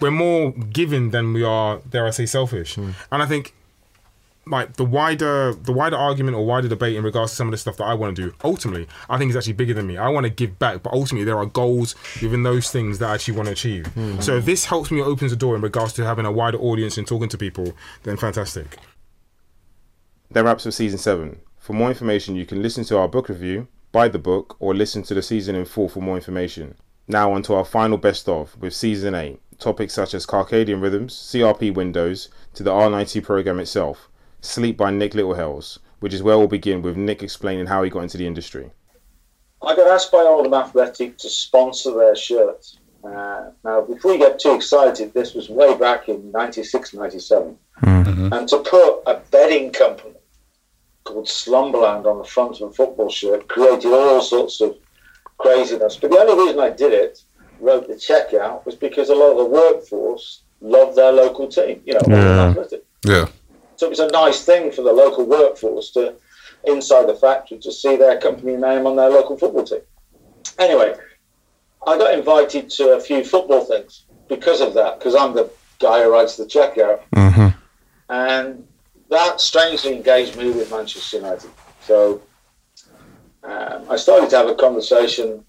we're 0.00 0.10
more 0.10 0.52
giving 0.52 1.10
than 1.10 1.34
we 1.34 1.42
are, 1.42 1.80
dare 1.88 2.06
I 2.06 2.10
say, 2.10 2.24
selfish. 2.24 2.76
Mm. 2.76 2.94
And 3.12 3.22
I 3.22 3.26
think 3.26 3.54
like 4.48 4.74
the 4.74 4.84
wider 4.84 5.52
the 5.54 5.72
wider 5.72 5.96
argument 5.96 6.36
or 6.36 6.46
wider 6.46 6.68
debate 6.68 6.96
in 6.96 7.02
regards 7.02 7.32
to 7.32 7.36
some 7.36 7.48
of 7.48 7.50
the 7.50 7.58
stuff 7.58 7.76
that 7.78 7.84
I 7.84 7.94
want 7.94 8.14
to 8.16 8.22
do, 8.22 8.34
ultimately, 8.44 8.86
I 9.10 9.18
think 9.18 9.30
is 9.30 9.36
actually 9.36 9.54
bigger 9.54 9.74
than 9.74 9.86
me. 9.86 9.96
I 9.96 10.08
want 10.08 10.24
to 10.24 10.30
give 10.30 10.58
back, 10.58 10.82
but 10.82 10.92
ultimately 10.92 11.24
there 11.24 11.36
are 11.36 11.46
goals 11.46 11.94
within 12.22 12.44
those 12.44 12.70
things 12.70 12.98
that 13.00 13.10
I 13.10 13.14
actually 13.14 13.36
want 13.36 13.46
to 13.46 13.52
achieve. 13.52 13.86
Hmm. 13.88 14.20
So 14.20 14.36
if 14.36 14.44
this 14.44 14.66
helps 14.66 14.90
me 14.90 15.02
opens 15.02 15.32
the 15.32 15.36
door 15.36 15.56
in 15.56 15.62
regards 15.62 15.92
to 15.94 16.04
having 16.04 16.26
a 16.26 16.32
wider 16.32 16.58
audience 16.58 16.96
and 16.96 17.06
talking 17.06 17.28
to 17.28 17.38
people, 17.38 17.74
then 18.04 18.16
fantastic. 18.16 18.78
That 20.30 20.44
wraps 20.44 20.66
up 20.66 20.72
season 20.72 20.98
7. 20.98 21.40
For 21.58 21.72
more 21.72 21.88
information, 21.88 22.36
you 22.36 22.46
can 22.46 22.62
listen 22.62 22.84
to 22.84 22.98
our 22.98 23.08
book 23.08 23.28
review, 23.28 23.66
buy 23.90 24.08
the 24.08 24.18
book, 24.18 24.56
or 24.60 24.74
listen 24.74 25.02
to 25.04 25.14
the 25.14 25.22
season 25.22 25.56
in 25.56 25.64
full 25.64 25.88
for 25.88 26.00
more 26.00 26.16
information. 26.16 26.76
Now, 27.08 27.32
on 27.32 27.42
to 27.42 27.54
our 27.54 27.64
final 27.64 27.98
best 27.98 28.28
of 28.28 28.56
with 28.60 28.74
season 28.74 29.14
8. 29.14 29.40
Topics 29.58 29.94
such 29.94 30.14
as 30.14 30.26
Circadian 30.26 30.82
rhythms, 30.82 31.14
CRP 31.14 31.74
windows, 31.74 32.28
to 32.54 32.62
the 32.62 32.70
R90 32.70 33.22
program 33.22 33.58
itself, 33.58 34.08
Sleep 34.46 34.76
by 34.76 34.90
Nick 34.90 35.12
Littlehales, 35.12 35.78
which 36.00 36.14
is 36.14 36.22
where 36.22 36.38
we'll 36.38 36.48
begin 36.48 36.82
with 36.82 36.96
Nick 36.96 37.22
explaining 37.22 37.66
how 37.66 37.82
he 37.82 37.90
got 37.90 38.02
into 38.02 38.18
the 38.18 38.26
industry. 38.26 38.70
I 39.62 39.74
got 39.74 39.88
asked 39.88 40.12
by 40.12 40.18
Oldham 40.18 40.54
Athletic 40.54 41.18
to 41.18 41.28
sponsor 41.28 41.94
their 41.94 42.14
shirts. 42.14 42.78
Uh, 43.02 43.50
now, 43.64 43.80
before 43.82 44.12
you 44.12 44.18
get 44.18 44.38
too 44.38 44.54
excited, 44.54 45.12
this 45.14 45.34
was 45.34 45.48
way 45.48 45.76
back 45.76 46.08
in 46.08 46.30
96, 46.30 46.94
97. 46.94 47.56
And 47.82 48.48
to 48.48 48.58
put 48.58 49.02
a 49.06 49.20
bedding 49.30 49.70
company 49.70 50.14
called 51.04 51.28
Slumberland 51.28 52.06
on 52.06 52.18
the 52.18 52.24
front 52.24 52.60
of 52.60 52.70
a 52.70 52.72
football 52.72 53.08
shirt 53.08 53.48
created 53.48 53.92
all 53.92 54.20
sorts 54.20 54.60
of 54.60 54.76
craziness. 55.38 55.96
But 55.96 56.10
the 56.10 56.18
only 56.18 56.44
reason 56.44 56.60
I 56.60 56.70
did 56.70 56.92
it, 56.92 57.22
wrote 57.60 57.86
the 57.88 57.98
check 57.98 58.34
out, 58.34 58.66
was 58.66 58.74
because 58.74 59.08
a 59.08 59.14
lot 59.14 59.32
of 59.32 59.38
the 59.38 59.44
workforce 59.44 60.42
loved 60.60 60.96
their 60.96 61.12
local 61.12 61.48
team, 61.48 61.82
you 61.84 61.94
know, 61.94 62.00
Oldham 62.04 62.50
Athletic. 62.50 62.84
Yeah. 63.04 63.26
So 63.76 63.86
it 63.86 63.90
was 63.90 64.00
a 64.00 64.08
nice 64.08 64.44
thing 64.44 64.72
for 64.72 64.82
the 64.82 64.92
local 64.92 65.24
workforce 65.26 65.90
to, 65.92 66.14
inside 66.64 67.06
the 67.08 67.14
factory, 67.14 67.58
to 67.58 67.70
see 67.70 67.96
their 67.96 68.18
company 68.18 68.56
name 68.56 68.86
on 68.86 68.96
their 68.96 69.10
local 69.10 69.36
football 69.36 69.64
team. 69.64 69.80
Anyway, 70.58 70.94
I 71.86 71.98
got 71.98 72.14
invited 72.14 72.70
to 72.70 72.96
a 72.96 73.00
few 73.00 73.22
football 73.24 73.64
things 73.64 74.06
because 74.28 74.60
of 74.60 74.74
that, 74.74 74.98
because 74.98 75.14
I'm 75.14 75.34
the 75.34 75.50
guy 75.78 76.02
who 76.02 76.12
writes 76.12 76.36
the 76.36 76.44
checkout. 76.44 77.02
And 78.08 78.66
that 79.10 79.40
strangely 79.40 79.94
engaged 79.94 80.36
me 80.36 80.50
with 80.50 80.70
Manchester 80.70 81.18
United. 81.18 81.50
So 81.82 82.22
um, 83.44 83.84
I 83.90 83.96
started 83.96 84.30
to 84.30 84.36
have 84.36 84.48
a 84.48 84.54
conversation 84.54 85.44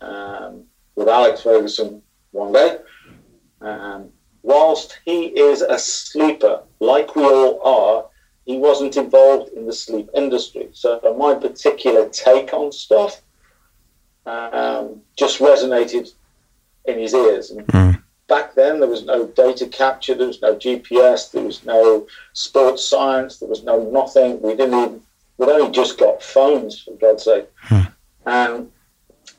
um, 0.00 0.64
with 0.96 1.08
Alex 1.08 1.42
Ferguson 1.42 2.02
one 2.30 2.52
day. 2.52 2.78
Um, 3.60 4.08
whilst 4.52 4.98
he 5.04 5.26
is 5.26 5.62
a 5.62 5.78
sleeper, 5.78 6.62
like 6.80 7.16
we 7.16 7.24
all 7.24 7.60
are, 7.62 8.04
he 8.44 8.58
wasn't 8.58 8.96
involved 8.96 9.52
in 9.54 9.66
the 9.66 9.72
sleep 9.72 10.10
industry. 10.14 10.68
So 10.72 11.00
my 11.18 11.34
particular 11.34 12.08
take 12.08 12.52
on 12.52 12.70
stuff 12.72 13.22
um, 14.26 15.00
just 15.16 15.38
resonated 15.38 16.12
in 16.84 16.98
his 16.98 17.14
ears. 17.14 17.50
And 17.50 17.70
hmm. 17.70 17.90
back 18.28 18.54
then, 18.54 18.80
there 18.80 18.88
was 18.88 19.04
no 19.04 19.26
data 19.26 19.66
capture, 19.66 20.14
there 20.14 20.26
was 20.26 20.42
no 20.42 20.54
GPS, 20.56 21.30
there 21.30 21.44
was 21.44 21.64
no 21.64 22.06
sports 22.32 22.84
science, 22.86 23.38
there 23.38 23.48
was 23.48 23.64
no 23.64 23.82
nothing. 23.90 24.40
We 24.42 24.54
didn't 24.54 24.78
even, 24.78 25.00
we'd 25.38 25.48
only 25.48 25.70
just 25.70 25.98
got 25.98 26.22
phones, 26.22 26.82
for 26.82 26.94
God's 26.96 27.24
sake. 27.24 27.46
And 28.26 28.70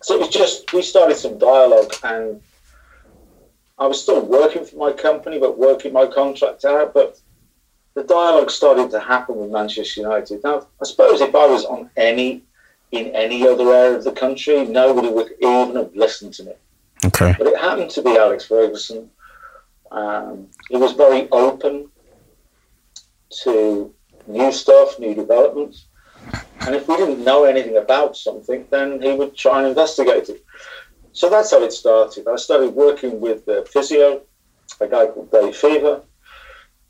so 0.02 0.16
it 0.16 0.20
was 0.20 0.30
just, 0.30 0.74
we 0.74 0.82
started 0.82 1.18
some 1.18 1.38
dialogue 1.38 1.94
and 2.04 2.42
I 3.84 3.86
was 3.86 4.02
still 4.02 4.22
working 4.26 4.64
for 4.64 4.78
my 4.78 4.94
company, 4.94 5.38
but 5.40 5.58
working 5.58 5.92
my 5.92 6.08
contract 6.08 6.64
out. 6.64 6.94
But 6.94 7.20
the 7.96 8.04
dialogue 8.04 8.50
started 8.50 8.90
to 8.92 9.00
happen 9.02 9.36
with 9.36 9.52
Manchester 9.52 10.00
United. 10.00 10.42
Now, 10.42 10.68
I 10.82 10.86
suppose 10.86 11.20
if 11.20 11.36
I 11.36 11.46
was 11.46 11.66
on 11.66 11.90
any 11.98 12.44
in 12.94 13.08
any 13.08 13.46
other 13.46 13.74
area 13.74 13.98
of 13.98 14.06
the 14.06 14.14
country, 14.14 14.64
nobody 14.64 15.10
would 15.10 15.34
even 15.42 15.76
have 15.76 15.94
listened 15.96 16.34
to 16.36 16.44
me. 16.46 16.54
Okay. 17.08 17.36
But 17.38 17.48
it 17.48 17.60
happened 17.60 17.90
to 17.92 18.02
be 18.02 18.16
Alex 18.16 18.46
Ferguson. 18.46 19.10
Um, 19.92 20.48
he 20.70 20.78
was 20.78 20.94
very 20.94 21.30
open 21.32 21.90
to 23.44 23.94
new 24.28 24.52
stuff, 24.54 24.98
new 24.98 25.14
developments. 25.14 25.88
And 26.62 26.74
if 26.74 26.88
we 26.88 26.96
didn't 26.96 27.22
know 27.26 27.44
anything 27.44 27.76
about 27.76 28.16
something, 28.16 28.66
then 28.70 29.02
he 29.02 29.12
would 29.12 29.36
try 29.36 29.60
and 29.60 29.68
investigate 29.68 30.30
it. 30.30 30.42
So 31.14 31.30
that's 31.30 31.52
how 31.52 31.62
it 31.64 31.72
started. 31.72 32.28
I 32.28 32.36
started 32.36 32.74
working 32.74 33.22
with 33.22 33.46
the 33.46 33.68
physio, 33.72 34.24
a 34.82 34.88
guy 34.88 35.06
called 35.08 35.32
Dave 35.32 35.56
Fevre. 35.56 36.02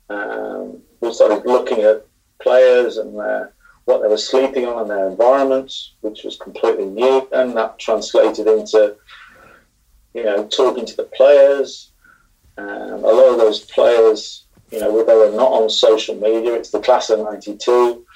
Um, 0.08 0.80
we 1.00 1.12
started 1.12 1.46
looking 1.46 1.82
at 1.82 2.06
players 2.40 2.96
and 2.96 3.18
their, 3.18 3.52
what 3.84 4.00
they 4.00 4.08
were 4.08 4.16
sleeping 4.16 4.64
on 4.64 4.82
and 4.82 4.90
their 4.90 5.08
environments, 5.08 5.92
which 6.00 6.24
was 6.24 6.36
completely 6.36 6.86
new. 6.86 7.28
And 7.32 7.54
that 7.56 7.78
translated 7.78 8.46
into, 8.46 8.96
you 10.14 10.24
know, 10.24 10.46
talking 10.46 10.86
to 10.86 10.96
the 10.96 11.04
players. 11.04 11.92
Um, 12.56 13.04
a 13.04 13.12
lot 13.12 13.32
of 13.32 13.38
those 13.38 13.60
players, 13.60 14.46
you 14.70 14.80
know, 14.80 15.04
they 15.04 15.14
were 15.14 15.36
not 15.36 15.52
on 15.52 15.68
social 15.68 16.14
media. 16.14 16.54
It's 16.54 16.70
the 16.70 16.80
class 16.80 17.10
of 17.10 17.18
92. 17.20 18.06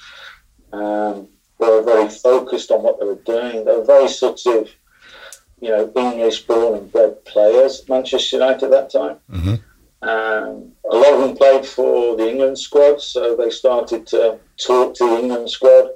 Um, 0.73 1.27
they 1.59 1.67
were 1.67 1.83
very 1.83 2.09
focused 2.09 2.71
on 2.71 2.81
what 2.81 2.99
they 2.99 3.05
were 3.05 3.15
doing. 3.15 3.65
They 3.65 3.75
were 3.75 3.83
very 3.83 4.07
sort 4.07 4.39
of, 4.47 4.69
you 5.61 5.69
know, 5.69 5.91
English 5.95 6.43
born 6.47 6.77
and 6.77 6.91
bred 6.91 7.23
players, 7.25 7.81
at 7.81 7.89
Manchester 7.89 8.37
United 8.37 8.65
at 8.65 8.71
that 8.71 8.89
time. 8.89 9.17
Um, 10.01 10.71
a 10.89 10.95
lot 10.95 11.13
of 11.13 11.19
them 11.19 11.35
played 11.35 11.65
for 11.65 12.15
the 12.15 12.29
England 12.29 12.57
squad, 12.57 13.01
so 13.01 13.35
they 13.35 13.49
started 13.49 14.07
to 14.07 14.39
talk 14.57 14.95
to 14.95 15.05
the 15.05 15.19
England 15.19 15.49
squad 15.49 15.89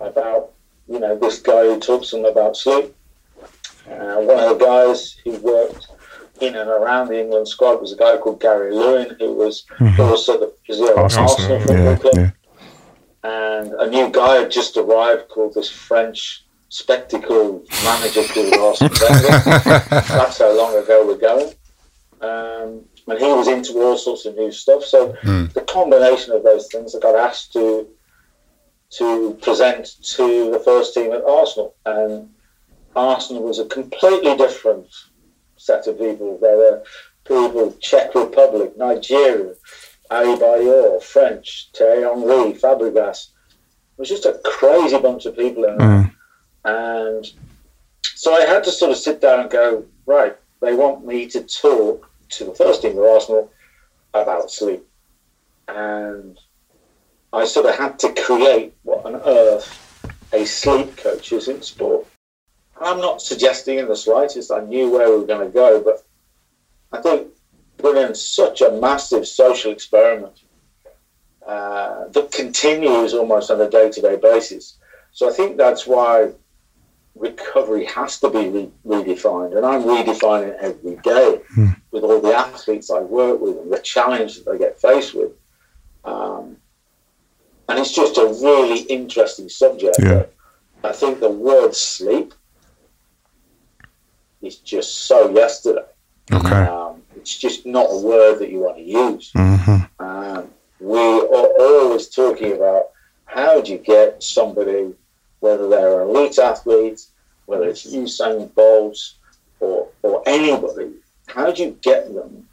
about, 0.00 0.50
you 0.88 0.98
know, 0.98 1.16
this 1.16 1.38
guy 1.38 1.62
who 1.62 1.78
talks 1.78 2.10
to 2.10 2.16
them 2.16 2.24
about 2.24 2.56
sleep. 2.56 2.94
Uh, 3.88 4.16
one 4.16 4.38
of 4.38 4.58
the 4.58 4.64
guys 4.64 5.16
who 5.24 5.36
worked 5.38 5.88
in 6.40 6.56
and 6.56 6.68
around 6.68 7.08
the 7.08 7.20
England 7.20 7.46
squad 7.46 7.80
was 7.80 7.92
a 7.92 7.96
guy 7.96 8.16
called 8.16 8.40
Gary 8.40 8.74
Lewin, 8.74 9.16
who 9.20 9.34
was 9.34 9.64
also 9.98 10.40
the 10.40 10.52
physio 10.66 10.90
at 10.90 10.98
Arsenal, 10.98 11.30
Arsenal 11.30 11.60
Football 11.60 11.96
Club. 11.98 12.32
And 13.24 13.72
a 13.74 13.88
new 13.88 14.10
guy 14.10 14.40
had 14.40 14.50
just 14.50 14.76
arrived 14.76 15.28
called 15.28 15.54
this 15.54 15.70
French 15.70 16.41
spectacled 16.72 17.68
manager 17.84 18.22
called 18.24 18.54
Arsene 18.54 18.88
Wenger. 18.88 19.28
That's 19.90 20.38
how 20.38 20.56
long 20.56 20.74
ago 20.82 21.06
we're 21.06 21.18
going. 21.18 21.52
Um, 22.22 22.84
and 23.08 23.18
he 23.18 23.26
was 23.26 23.46
into 23.46 23.78
all 23.82 23.98
sorts 23.98 24.24
of 24.24 24.36
new 24.36 24.50
stuff. 24.50 24.82
So 24.84 25.14
the 25.52 25.60
combination 25.68 26.32
of 26.32 26.42
those 26.42 26.68
things, 26.68 26.94
I 26.94 27.00
got 27.00 27.14
asked 27.14 27.52
to 27.54 27.86
to 28.92 29.38
present 29.42 29.96
to 30.02 30.50
the 30.50 30.60
first 30.60 30.94
team 30.94 31.12
at 31.12 31.24
Arsenal, 31.24 31.74
and 31.86 32.28
Arsenal 32.94 33.42
was 33.42 33.58
a 33.58 33.64
completely 33.66 34.36
different 34.36 34.86
set 35.56 35.86
of 35.86 35.98
people. 35.98 36.38
There 36.40 36.56
were 36.56 36.82
people 37.26 37.72
Czech 37.80 38.14
Republic, 38.14 38.76
Nigeria, 38.78 39.54
Adebayor, 40.10 41.02
French, 41.02 41.70
Thierry 41.74 42.02
Henry, 42.02 42.52
Fabregas. 42.54 43.28
It 43.28 43.98
was 43.98 44.08
just 44.08 44.26
a 44.26 44.40
crazy 44.44 44.98
bunch 44.98 45.26
of 45.26 45.36
people 45.36 45.64
in 45.64 45.76
there. 45.76 46.11
And 46.64 47.30
so 48.02 48.34
I 48.34 48.42
had 48.42 48.64
to 48.64 48.70
sort 48.70 48.92
of 48.92 48.98
sit 48.98 49.20
down 49.20 49.40
and 49.40 49.50
go, 49.50 49.84
right, 50.06 50.36
they 50.60 50.74
want 50.74 51.04
me 51.04 51.26
to 51.28 51.42
talk 51.42 52.08
to 52.30 52.44
the 52.44 52.54
first 52.54 52.82
team 52.82 52.92
of 52.92 53.04
Arsenal 53.04 53.50
about 54.14 54.50
sleep. 54.50 54.86
And 55.68 56.38
I 57.32 57.44
sort 57.44 57.66
of 57.66 57.76
had 57.76 57.98
to 58.00 58.14
create 58.14 58.74
what 58.82 59.04
on 59.04 59.16
earth 59.16 59.78
a 60.32 60.44
sleep 60.44 60.96
coach 60.96 61.32
is 61.32 61.48
in 61.48 61.62
sport. 61.62 62.06
I'm 62.80 62.98
not 62.98 63.22
suggesting 63.22 63.78
in 63.78 63.88
the 63.88 63.96
slightest 63.96 64.50
I 64.50 64.60
knew 64.60 64.90
where 64.90 65.10
we 65.10 65.18
were 65.18 65.26
going 65.26 65.46
to 65.46 65.52
go, 65.52 65.80
but 65.80 66.04
I 66.92 67.00
think 67.00 67.28
we're 67.80 68.06
in 68.06 68.14
such 68.14 68.60
a 68.60 68.72
massive 68.72 69.26
social 69.26 69.72
experiment 69.72 70.40
uh, 71.46 72.08
that 72.08 72.32
continues 72.32 73.14
almost 73.14 73.50
on 73.50 73.60
a 73.60 73.68
day 73.68 73.90
to 73.90 74.00
day 74.00 74.16
basis. 74.16 74.78
So 75.12 75.28
I 75.28 75.32
think 75.32 75.56
that's 75.56 75.86
why 75.86 76.32
recovery 77.14 77.84
has 77.86 78.18
to 78.20 78.30
be 78.30 78.48
re- 78.48 78.70
redefined. 78.86 79.56
And 79.56 79.64
I'm 79.66 79.82
redefining 79.82 80.48
it 80.48 80.58
every 80.60 80.96
day 80.96 81.40
with 81.90 82.04
all 82.04 82.20
the 82.20 82.34
athletes 82.34 82.90
I 82.90 83.00
work 83.00 83.40
with 83.40 83.58
and 83.58 83.72
the 83.72 83.78
challenge 83.78 84.36
that 84.36 84.50
they 84.50 84.58
get 84.58 84.80
faced 84.80 85.14
with. 85.14 85.32
Um, 86.04 86.56
and 87.68 87.78
it's 87.78 87.92
just 87.92 88.18
a 88.18 88.26
really 88.26 88.80
interesting 88.82 89.48
subject. 89.48 89.96
Yeah. 90.02 90.24
I 90.84 90.92
think 90.92 91.20
the 91.20 91.30
word 91.30 91.74
sleep 91.74 92.34
is 94.40 94.56
just 94.56 95.06
so 95.06 95.30
yesterday. 95.30 95.84
Okay. 96.32 96.48
Um, 96.48 97.02
it's 97.16 97.36
just 97.36 97.66
not 97.66 97.86
a 97.90 98.00
word 98.00 98.38
that 98.40 98.50
you 98.50 98.60
want 98.60 98.76
to 98.78 98.82
use. 98.82 99.32
Mm-hmm. 99.32 100.04
Um, 100.04 100.50
we 100.80 100.98
are 100.98 101.48
always 101.60 102.08
talking 102.08 102.52
about 102.52 102.86
how 103.26 103.60
do 103.60 103.72
you 103.72 103.78
get 103.78 104.22
somebody, 104.22 104.92
whether 105.42 105.68
they're 105.68 106.02
elite 106.02 106.38
athletes, 106.38 107.10
whether 107.46 107.68
it's 107.68 107.84
Usain 107.92 108.54
Bolt 108.54 108.96
or, 109.58 109.88
or 110.02 110.22
anybody, 110.24 110.92
how 111.26 111.50
do 111.50 111.64
you 111.64 111.78
get 111.82 112.14
them 112.14 112.48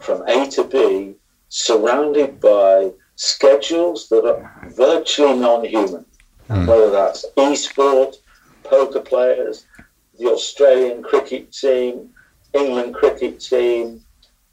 from 0.00 0.26
A 0.26 0.48
to 0.52 0.64
B 0.64 1.14
surrounded 1.50 2.40
by 2.40 2.92
schedules 3.16 4.08
that 4.08 4.24
are 4.24 4.70
virtually 4.70 5.38
non-human, 5.38 6.06
hmm. 6.48 6.66
whether 6.66 6.90
that's 6.90 7.26
e-sport, 7.36 8.16
poker 8.64 9.00
players, 9.00 9.66
the 10.18 10.26
Australian 10.26 11.02
cricket 11.02 11.52
team, 11.52 12.08
England 12.54 12.94
cricket 12.94 13.38
team, 13.38 14.02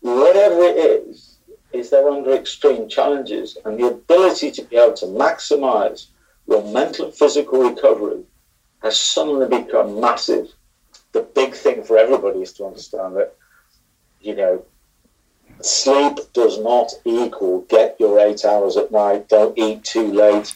whatever 0.01 0.61
it 0.61 0.77
is, 0.77 1.38
is 1.71 1.89
they're 1.89 2.09
under 2.09 2.33
extreme 2.33 2.89
challenges, 2.89 3.57
and 3.63 3.79
the 3.79 3.88
ability 3.88 4.51
to 4.51 4.61
be 4.63 4.75
able 4.75 4.93
to 4.93 5.05
maximise 5.05 6.07
your 6.48 6.64
mental 6.72 7.06
and 7.06 7.14
physical 7.14 7.70
recovery 7.70 8.24
has 8.82 9.00
suddenly 9.00 9.48
become 9.48 10.00
massive. 10.00 10.48
The 11.12 11.22
big 11.22 11.54
thing 11.54 11.84
for 11.84 11.98
everybody 11.98 12.41
is 12.41 12.54
to 12.54 12.66
understand 12.66 13.16
that, 13.18 13.36
you 14.22 14.36
know, 14.36 14.64
sleep 15.62 16.20
does 16.34 16.60
not 16.60 16.91
equal 17.06 17.62
get 17.62 17.98
your 18.00 18.20
eight 18.20 18.45
hours 18.45 18.78
at 18.78 18.91
night, 18.91 19.28
don't 19.30 19.58
eat 19.58 19.84
too 19.84 20.12
late, 20.12 20.56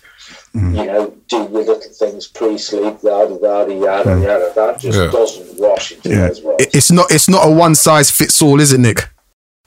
mm-hmm. 0.53 0.75
you 0.75 0.85
know, 0.85 1.13
do 1.27 1.37
your 1.37 1.47
little 1.49 1.79
things 1.79 2.27
pre 2.27 2.57
sleep, 2.57 2.97
yada, 3.03 3.37
yada, 3.41 3.73
yada, 3.73 4.21
yada. 4.21 4.51
That 4.55 4.79
just 4.79 4.97
Yeah. 4.97 5.11
doesn't 5.11 5.59
wash 5.59 5.91
into 5.91 6.09
Yeah, 6.09 6.27
as 6.27 6.41
well. 6.41 6.57
It's 6.59 6.91
not 6.91 7.11
it's 7.11 7.27
not 7.29 7.47
a 7.47 7.51
one 7.51 7.75
size 7.75 8.11
fits 8.11 8.41
all, 8.41 8.59
is 8.59 8.71
it, 8.73 8.79
Nick? 8.79 9.09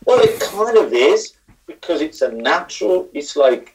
Well, 0.05 0.20
it 0.20 0.39
kind 0.39 0.77
of 0.77 0.93
is 0.93 1.33
because 1.66 2.01
it's 2.01 2.22
a 2.22 2.31
natural. 2.31 3.09
It's 3.14 3.37
like 3.37 3.74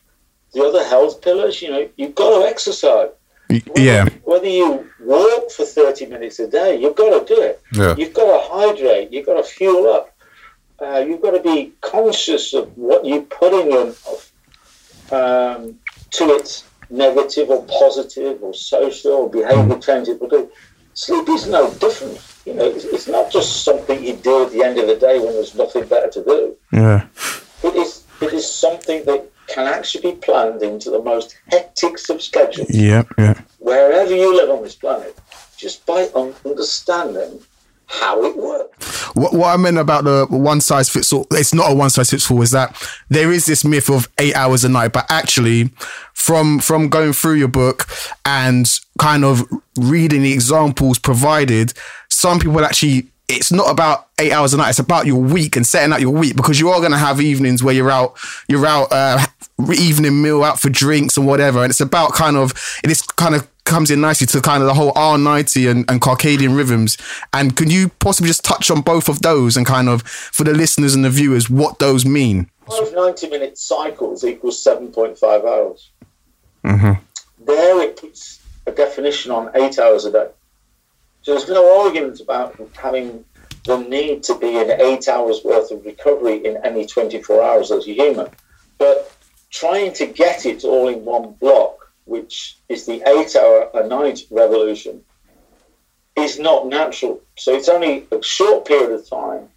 the 0.53 0.63
other 0.63 0.83
health 0.83 1.21
pillars. 1.21 1.61
You 1.61 1.71
know, 1.71 1.89
you've 1.97 2.15
got 2.15 2.39
to 2.41 2.47
exercise. 2.47 3.09
Whether- 3.49 3.81
Yeah, 3.81 4.05
Whether 4.23 4.47
you 4.49 4.87
walk 4.99 5.51
for 5.51 5.65
thirty 5.65 6.05
minutes 6.05 6.39
a 6.39 6.47
day, 6.47 6.79
you've 6.79 6.95
got 6.95 7.25
to 7.27 7.33
do 7.35 7.41
it. 7.41 7.61
Yeah. 7.73 7.95
You've 7.97 8.13
got 8.13 8.25
to 8.31 8.47
hydrate. 8.53 9.11
You've 9.11 9.25
got 9.25 9.37
to 9.37 9.43
fuel 9.43 9.91
up. 9.91 10.15
Uh, 10.81 10.99
you've 10.99 11.21
got 11.21 11.31
to 11.31 11.41
be 11.41 11.73
conscious 11.81 12.53
of 12.53 12.75
what 12.77 13.03
you 13.03 13.21
put 13.23 13.51
in 13.53 13.69
your 13.71 13.85
mouth 13.87 14.31
um, 15.11 15.77
to 16.11 16.23
its 16.35 16.63
negative 16.89 17.49
or 17.49 17.63
positive 17.65 18.41
or 18.41 18.53
social 18.53 19.11
or 19.13 19.29
behaviour 19.29 19.77
change 19.79 20.07
it 20.07 20.19
will 20.21 20.29
do. 20.29 20.49
Sleep 20.93 21.27
is 21.29 21.47
no 21.47 21.71
different. 21.75 22.19
You 22.45 22.53
know, 22.55 22.65
it's, 22.65 22.85
it's 22.85 23.07
not 23.07 23.31
just 23.31 23.63
something 23.63 24.03
you 24.03 24.15
do 24.15 24.45
at 24.45 24.51
the 24.51 24.63
end 24.63 24.79
of 24.79 24.87
the 24.87 24.95
day 24.95 25.19
when 25.19 25.33
there's 25.33 25.55
nothing 25.55 25.85
better 25.85 26.09
to 26.09 26.23
do. 26.23 26.55
yeah, 26.73 27.07
It 27.63 27.75
is 27.75 28.03
it 28.21 28.33
is 28.33 28.49
something 28.49 29.03
that 29.05 29.29
can 29.49 29.67
actually 29.67 30.11
be 30.11 30.17
planned 30.17 30.61
into 30.61 30.89
the 30.89 31.01
most 31.01 31.37
hectic 31.47 31.97
of 32.09 32.21
schedules 32.21 32.69
yeah, 32.69 33.03
yeah. 33.17 33.39
wherever 33.59 34.15
you 34.15 34.35
live 34.35 34.49
on 34.49 34.63
this 34.63 34.75
planet, 34.75 35.17
just 35.57 35.85
by 35.85 36.09
understanding 36.45 37.39
how 37.87 38.23
it 38.23 38.37
works. 38.37 39.05
What, 39.15 39.33
what 39.33 39.47
I 39.47 39.57
meant 39.57 39.79
about 39.79 40.03
the 40.03 40.27
one 40.29 40.61
size 40.61 40.89
fits 40.89 41.11
all, 41.11 41.25
it's 41.31 41.53
not 41.53 41.71
a 41.71 41.75
one 41.75 41.89
size 41.89 42.11
fits 42.11 42.29
all, 42.29 42.41
is 42.41 42.51
that 42.51 42.75
there 43.09 43.31
is 43.31 43.47
this 43.47 43.65
myth 43.65 43.89
of 43.89 44.07
eight 44.19 44.35
hours 44.35 44.63
a 44.63 44.69
night, 44.69 44.93
but 44.93 45.05
actually, 45.09 45.71
from 46.13 46.59
from 46.59 46.89
going 46.89 47.13
through 47.13 47.35
your 47.35 47.47
book 47.47 47.87
and 48.25 48.79
kind 48.99 49.25
of 49.25 49.43
reading 49.77 50.21
the 50.21 50.33
examples 50.33 50.99
provided, 50.99 51.73
some 52.09 52.39
people 52.39 52.63
actually. 52.63 53.09
It's 53.29 53.51
not 53.51 53.69
about 53.69 54.07
eight 54.19 54.31
hours 54.31 54.55
a 54.55 54.57
night. 54.57 54.71
It's 54.71 54.79
about 54.79 55.05
your 55.05 55.21
week 55.21 55.55
and 55.55 55.65
setting 55.65 55.93
out 55.93 56.01
your 56.01 56.09
week 56.11 56.35
because 56.35 56.59
you 56.59 56.69
are 56.69 56.79
going 56.79 56.91
to 56.91 56.97
have 56.97 57.21
evenings 57.21 57.63
where 57.63 57.75
you're 57.75 57.91
out, 57.91 58.17
you're 58.47 58.65
out, 58.65 58.87
uh, 58.91 59.23
evening 59.71 60.21
meal 60.21 60.43
out 60.43 60.59
for 60.59 60.69
drinks 60.69 61.15
and 61.15 61.27
whatever. 61.27 61.61
And 61.61 61.69
it's 61.69 61.79
about 61.79 62.13
kind 62.13 62.35
of, 62.35 62.51
it 62.83 62.89
is 62.89 63.03
kind 63.03 63.35
of 63.35 63.47
comes 63.65 63.91
in 63.91 64.01
nicely 64.01 64.25
to 64.25 64.41
kind 64.41 64.63
of 64.63 64.67
the 64.67 64.73
whole 64.73 64.91
R90 64.93 65.69
and, 65.69 65.89
and 65.91 66.01
Circadian 66.01 66.57
rhythms. 66.57 66.97
And 67.31 67.55
can 67.55 67.69
you 67.69 67.89
possibly 67.99 68.27
just 68.27 68.43
touch 68.43 68.71
on 68.71 68.81
both 68.81 69.07
of 69.07 69.21
those 69.21 69.55
and 69.55 69.65
kind 69.65 69.87
of, 69.87 70.01
for 70.01 70.43
the 70.43 70.53
listeners 70.53 70.95
and 70.95 71.05
the 71.05 71.11
viewers, 71.11 71.49
what 71.49 71.77
those 71.77 72.05
mean? 72.05 72.49
Five 72.67 72.93
90 72.93 73.29
minute 73.29 73.57
cycles 73.59 74.23
equals 74.23 74.63
7.5 74.63 75.23
hours. 75.23 75.91
Mm-hmm. 76.65 77.45
There 77.45 77.81
it 77.83 77.97
puts 77.97 78.39
a 78.65 78.71
definition 78.71 79.31
on 79.31 79.51
eight 79.55 79.77
hours 79.77 80.05
a 80.05 80.11
day. 80.11 80.27
There's 81.29 81.47
no 81.47 81.85
argument 81.85 82.21
about 82.21 82.59
having 82.73 83.23
the 83.63 83.77
need 83.77 84.23
to 84.23 84.39
be 84.39 84.57
in 84.57 84.71
eight 84.71 85.07
hours 85.07 85.43
worth 85.43 85.69
of 85.69 85.85
recovery 85.85 86.43
in 86.43 86.57
any 86.65 86.87
24 86.87 87.43
hours 87.43 87.71
as 87.71 87.87
a 87.87 87.93
human. 87.93 88.29
But 88.79 89.15
trying 89.51 89.93
to 89.93 90.07
get 90.07 90.47
it 90.47 90.63
all 90.63 90.87
in 90.87 91.05
one 91.05 91.33
block, 91.33 91.93
which 92.05 92.57
is 92.67 92.87
the 92.87 93.03
eight 93.07 93.35
hour 93.35 93.69
a 93.75 93.87
night 93.87 94.21
revolution, 94.31 95.05
is 96.15 96.39
not 96.39 96.65
natural. 96.65 97.21
So 97.37 97.53
it's 97.53 97.69
only 97.69 98.07
a 98.11 98.23
short 98.23 98.65
period 98.65 98.91
of 98.91 99.07
time 99.07 99.49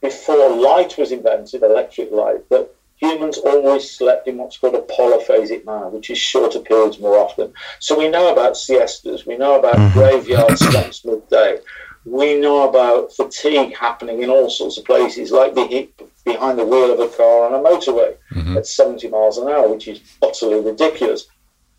before 0.00 0.50
light 0.50 0.98
was 0.98 1.12
invented, 1.12 1.62
electric 1.62 2.10
light, 2.10 2.48
that 2.48 2.74
humans 2.98 3.38
always 3.38 3.90
slept 3.90 4.28
in 4.28 4.36
what's 4.36 4.58
called 4.58 4.74
a 4.74 4.80
polyphasic 4.80 5.64
manner, 5.64 5.88
which 5.88 6.10
is 6.10 6.18
shorter 6.18 6.60
periods 6.60 6.98
more 6.98 7.16
often. 7.16 7.52
So 7.80 7.98
we 7.98 8.08
know 8.08 8.32
about 8.32 8.56
siestas, 8.56 9.26
we 9.26 9.36
know 9.36 9.58
about 9.58 9.76
mm-hmm. 9.76 9.98
graveyard 9.98 10.58
slumps 10.58 11.04
midday, 11.04 11.60
we 12.04 12.38
know 12.38 12.68
about 12.68 13.12
fatigue 13.12 13.76
happening 13.76 14.22
in 14.22 14.30
all 14.30 14.50
sorts 14.50 14.78
of 14.78 14.84
places, 14.84 15.30
like 15.30 15.54
the, 15.54 15.88
behind 16.24 16.58
the 16.58 16.64
wheel 16.64 16.92
of 16.92 17.00
a 17.00 17.14
car 17.16 17.46
on 17.46 17.54
a 17.54 17.58
motorway 17.58 18.16
mm-hmm. 18.32 18.56
at 18.56 18.66
70 18.66 19.08
miles 19.08 19.38
an 19.38 19.48
hour, 19.48 19.68
which 19.68 19.88
is 19.88 20.00
utterly 20.22 20.60
ridiculous. 20.60 21.26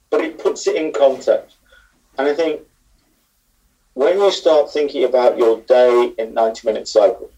But 0.10 0.22
it 0.22 0.40
puts 0.40 0.68
it 0.68 0.76
in 0.76 0.94
context. 0.94 1.58
And 2.18 2.28
I 2.28 2.34
think 2.34 2.62
when 3.94 4.18
you 4.18 4.32
start 4.32 4.72
thinking 4.72 5.04
about 5.04 5.38
your 5.38 5.62
day 5.62 6.14
in 6.18 6.34
90 6.34 6.68
minute 6.68 6.88
cycles, 6.88 7.32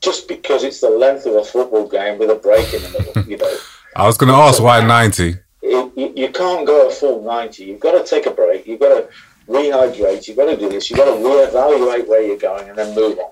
just 0.00 0.28
because 0.28 0.64
it's 0.64 0.80
the 0.80 0.90
length 0.90 1.26
of 1.26 1.34
a 1.34 1.44
football 1.44 1.88
game 1.88 2.18
with 2.18 2.30
a 2.30 2.34
break 2.34 2.72
in 2.74 2.82
the 2.82 2.90
middle, 2.90 3.22
you 3.30 3.36
know, 3.36 3.56
I 3.96 4.06
was 4.06 4.18
going 4.18 4.30
to 4.30 4.36
ask 4.36 4.62
why 4.62 4.84
90. 4.86 5.36
you, 5.62 6.12
you 6.14 6.30
can't 6.30 6.66
go 6.66 6.86
a 6.86 6.90
full 6.90 7.22
90. 7.22 7.64
You've 7.64 7.80
got 7.80 7.92
to 7.92 8.04
take 8.04 8.26
a 8.26 8.30
break. 8.30 8.66
You've 8.66 8.80
got 8.80 8.88
to 8.90 9.08
rehydrate. 9.48 10.28
You've 10.28 10.36
got 10.36 10.46
to 10.46 10.56
do 10.56 10.68
this. 10.68 10.90
You've 10.90 10.98
got 10.98 11.06
to 11.06 11.12
reevaluate 11.12 12.06
where 12.06 12.22
you're 12.22 12.36
going 12.36 12.68
and 12.68 12.76
then 12.76 12.94
move 12.94 13.18
on. 13.18 13.30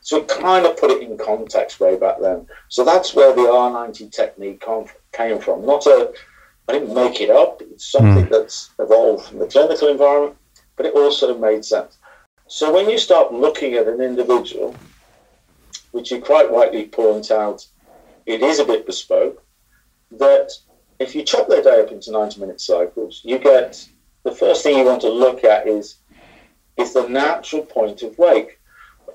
So 0.00 0.16
it 0.20 0.28
kind 0.28 0.64
of 0.64 0.78
put 0.78 0.90
it 0.90 1.02
in 1.02 1.18
context 1.18 1.78
way 1.80 1.98
back 1.98 2.20
then. 2.22 2.46
So 2.68 2.84
that's 2.86 3.14
where 3.14 3.34
the 3.34 3.42
R90 3.42 4.10
technique 4.10 4.64
came 5.12 5.38
from. 5.38 5.66
Not 5.66 5.86
a, 5.86 6.10
I 6.68 6.72
didn't 6.72 6.94
make 6.94 7.20
it 7.20 7.28
up. 7.28 7.60
It's 7.60 7.92
something 7.92 8.24
hmm. 8.24 8.32
that's 8.32 8.70
evolved 8.78 9.26
from 9.26 9.40
the 9.40 9.46
clinical 9.46 9.88
environment, 9.88 10.36
but 10.76 10.86
it 10.86 10.94
also 10.94 11.36
made 11.36 11.66
sense. 11.66 11.98
So 12.46 12.72
when 12.72 12.88
you 12.88 12.96
start 12.96 13.34
looking 13.34 13.74
at 13.74 13.86
an 13.86 14.00
individual, 14.00 14.74
which 15.92 16.10
you 16.10 16.20
quite 16.20 16.50
rightly 16.50 16.86
point 16.86 17.30
out, 17.30 17.66
it 18.26 18.42
is 18.42 18.58
a 18.58 18.64
bit 18.64 18.86
bespoke, 18.86 19.42
that 20.10 20.50
if 20.98 21.14
you 21.14 21.22
chop 21.22 21.48
their 21.48 21.62
day 21.62 21.80
up 21.80 21.92
into 21.92 22.10
90 22.10 22.40
minute 22.40 22.60
cycles, 22.60 23.20
you 23.24 23.38
get 23.38 23.86
the 24.24 24.32
first 24.32 24.62
thing 24.62 24.78
you 24.78 24.84
want 24.84 25.00
to 25.02 25.08
look 25.08 25.44
at 25.44 25.66
is 25.66 25.96
is 26.76 26.92
the 26.92 27.08
natural 27.08 27.62
point 27.62 28.02
of 28.02 28.16
wake, 28.18 28.60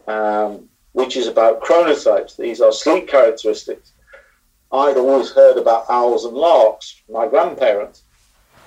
um, 0.07 0.67
which 0.91 1.15
is 1.15 1.27
about 1.27 1.61
chronotypes. 1.61 2.35
These 2.35 2.59
are 2.59 2.73
sleep 2.73 3.07
characteristics. 3.07 3.93
I'd 4.71 4.97
always 4.97 5.31
heard 5.31 5.57
about 5.57 5.85
owls 5.89 6.25
and 6.25 6.35
larks, 6.35 7.01
my 7.09 7.27
grandparents. 7.27 8.03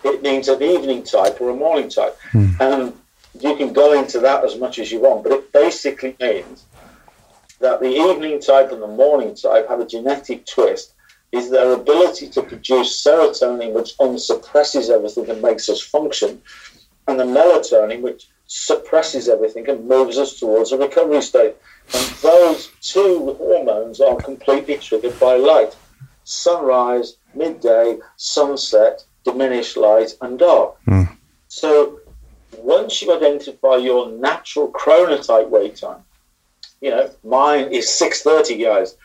It 0.04 0.22
means 0.22 0.48
an 0.48 0.62
evening 0.62 1.02
type 1.02 1.40
or 1.40 1.50
a 1.50 1.56
morning 1.56 1.88
type. 1.88 2.16
And 2.60 2.94
you 3.40 3.56
can 3.56 3.72
go 3.72 4.00
into 4.00 4.20
that 4.20 4.44
as 4.44 4.56
much 4.56 4.78
as 4.78 4.90
you 4.90 5.00
want, 5.00 5.24
but 5.24 5.32
it 5.32 5.52
basically 5.52 6.16
means 6.20 6.64
that 7.60 7.80
the 7.80 7.90
evening 7.90 8.40
type 8.40 8.72
and 8.72 8.82
the 8.82 8.86
morning 8.88 9.34
type 9.34 9.68
have 9.68 9.80
a 9.80 9.86
genetic 9.86 10.46
twist 10.46 10.92
is 11.32 11.50
their 11.50 11.72
ability 11.72 12.28
to 12.28 12.42
produce 12.42 13.02
serotonin, 13.02 13.72
which 13.72 13.96
unsuppresses 13.98 14.90
everything 14.90 15.28
and 15.28 15.42
makes 15.42 15.68
us 15.68 15.80
function, 15.80 16.40
and 17.08 17.18
the 17.18 17.24
melatonin, 17.24 18.00
which 18.00 18.28
suppresses 18.46 19.28
everything 19.28 19.68
and 19.68 19.88
moves 19.88 20.18
us 20.18 20.38
towards 20.38 20.72
a 20.72 20.78
recovery 20.78 21.20
state. 21.20 21.56
And 21.94 22.06
those 22.22 22.70
two 22.80 23.34
hormones 23.38 24.00
are 24.00 24.16
completely 24.16 24.78
triggered 24.78 25.18
by 25.18 25.36
light 25.36 25.76
sunrise, 26.24 27.18
midday, 27.34 27.98
sunset, 28.16 29.04
diminished 29.24 29.76
light, 29.76 30.12
and 30.20 30.40
dark. 30.40 30.76
Hmm. 30.84 31.04
So 31.46 32.00
once 32.58 33.00
you 33.00 33.16
identify 33.16 33.76
your 33.76 34.10
natural 34.10 34.72
chronotype 34.72 35.48
wake 35.48 35.76
time, 35.76 36.04
you 36.80 36.90
know, 36.90 37.10
mine 37.24 37.72
is 37.72 37.86
6.30, 37.86 38.62
guys 38.62 38.96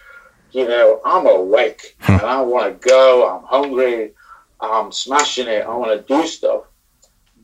you 0.51 0.67
know, 0.67 1.01
I'm 1.05 1.27
awake 1.27 1.95
hmm. 2.01 2.13
and 2.13 2.21
I 2.21 2.41
want 2.41 2.81
to 2.81 2.87
go. 2.87 3.29
I'm 3.29 3.43
hungry. 3.45 4.11
I'm 4.59 4.91
smashing 4.91 5.47
it. 5.47 5.65
I 5.65 5.75
want 5.75 5.91
to 5.91 6.13
do 6.13 6.27
stuff. 6.27 6.65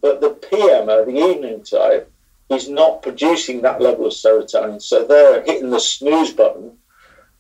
But 0.02 0.22
the 0.22 0.30
PM 0.30 0.90
or 0.90 1.06
the 1.06 1.18
evening 1.18 1.64
time 1.64 2.02
is 2.50 2.70
not 2.70 3.02
producing 3.02 3.62
that 3.62 3.82
level 3.82 4.06
of 4.06 4.14
serotonin. 4.14 4.82
So 4.82 5.06
they're 5.06 5.44
hitting 5.44 5.72
the 5.72 5.80
snooze 5.80 6.32
button 6.32 6.78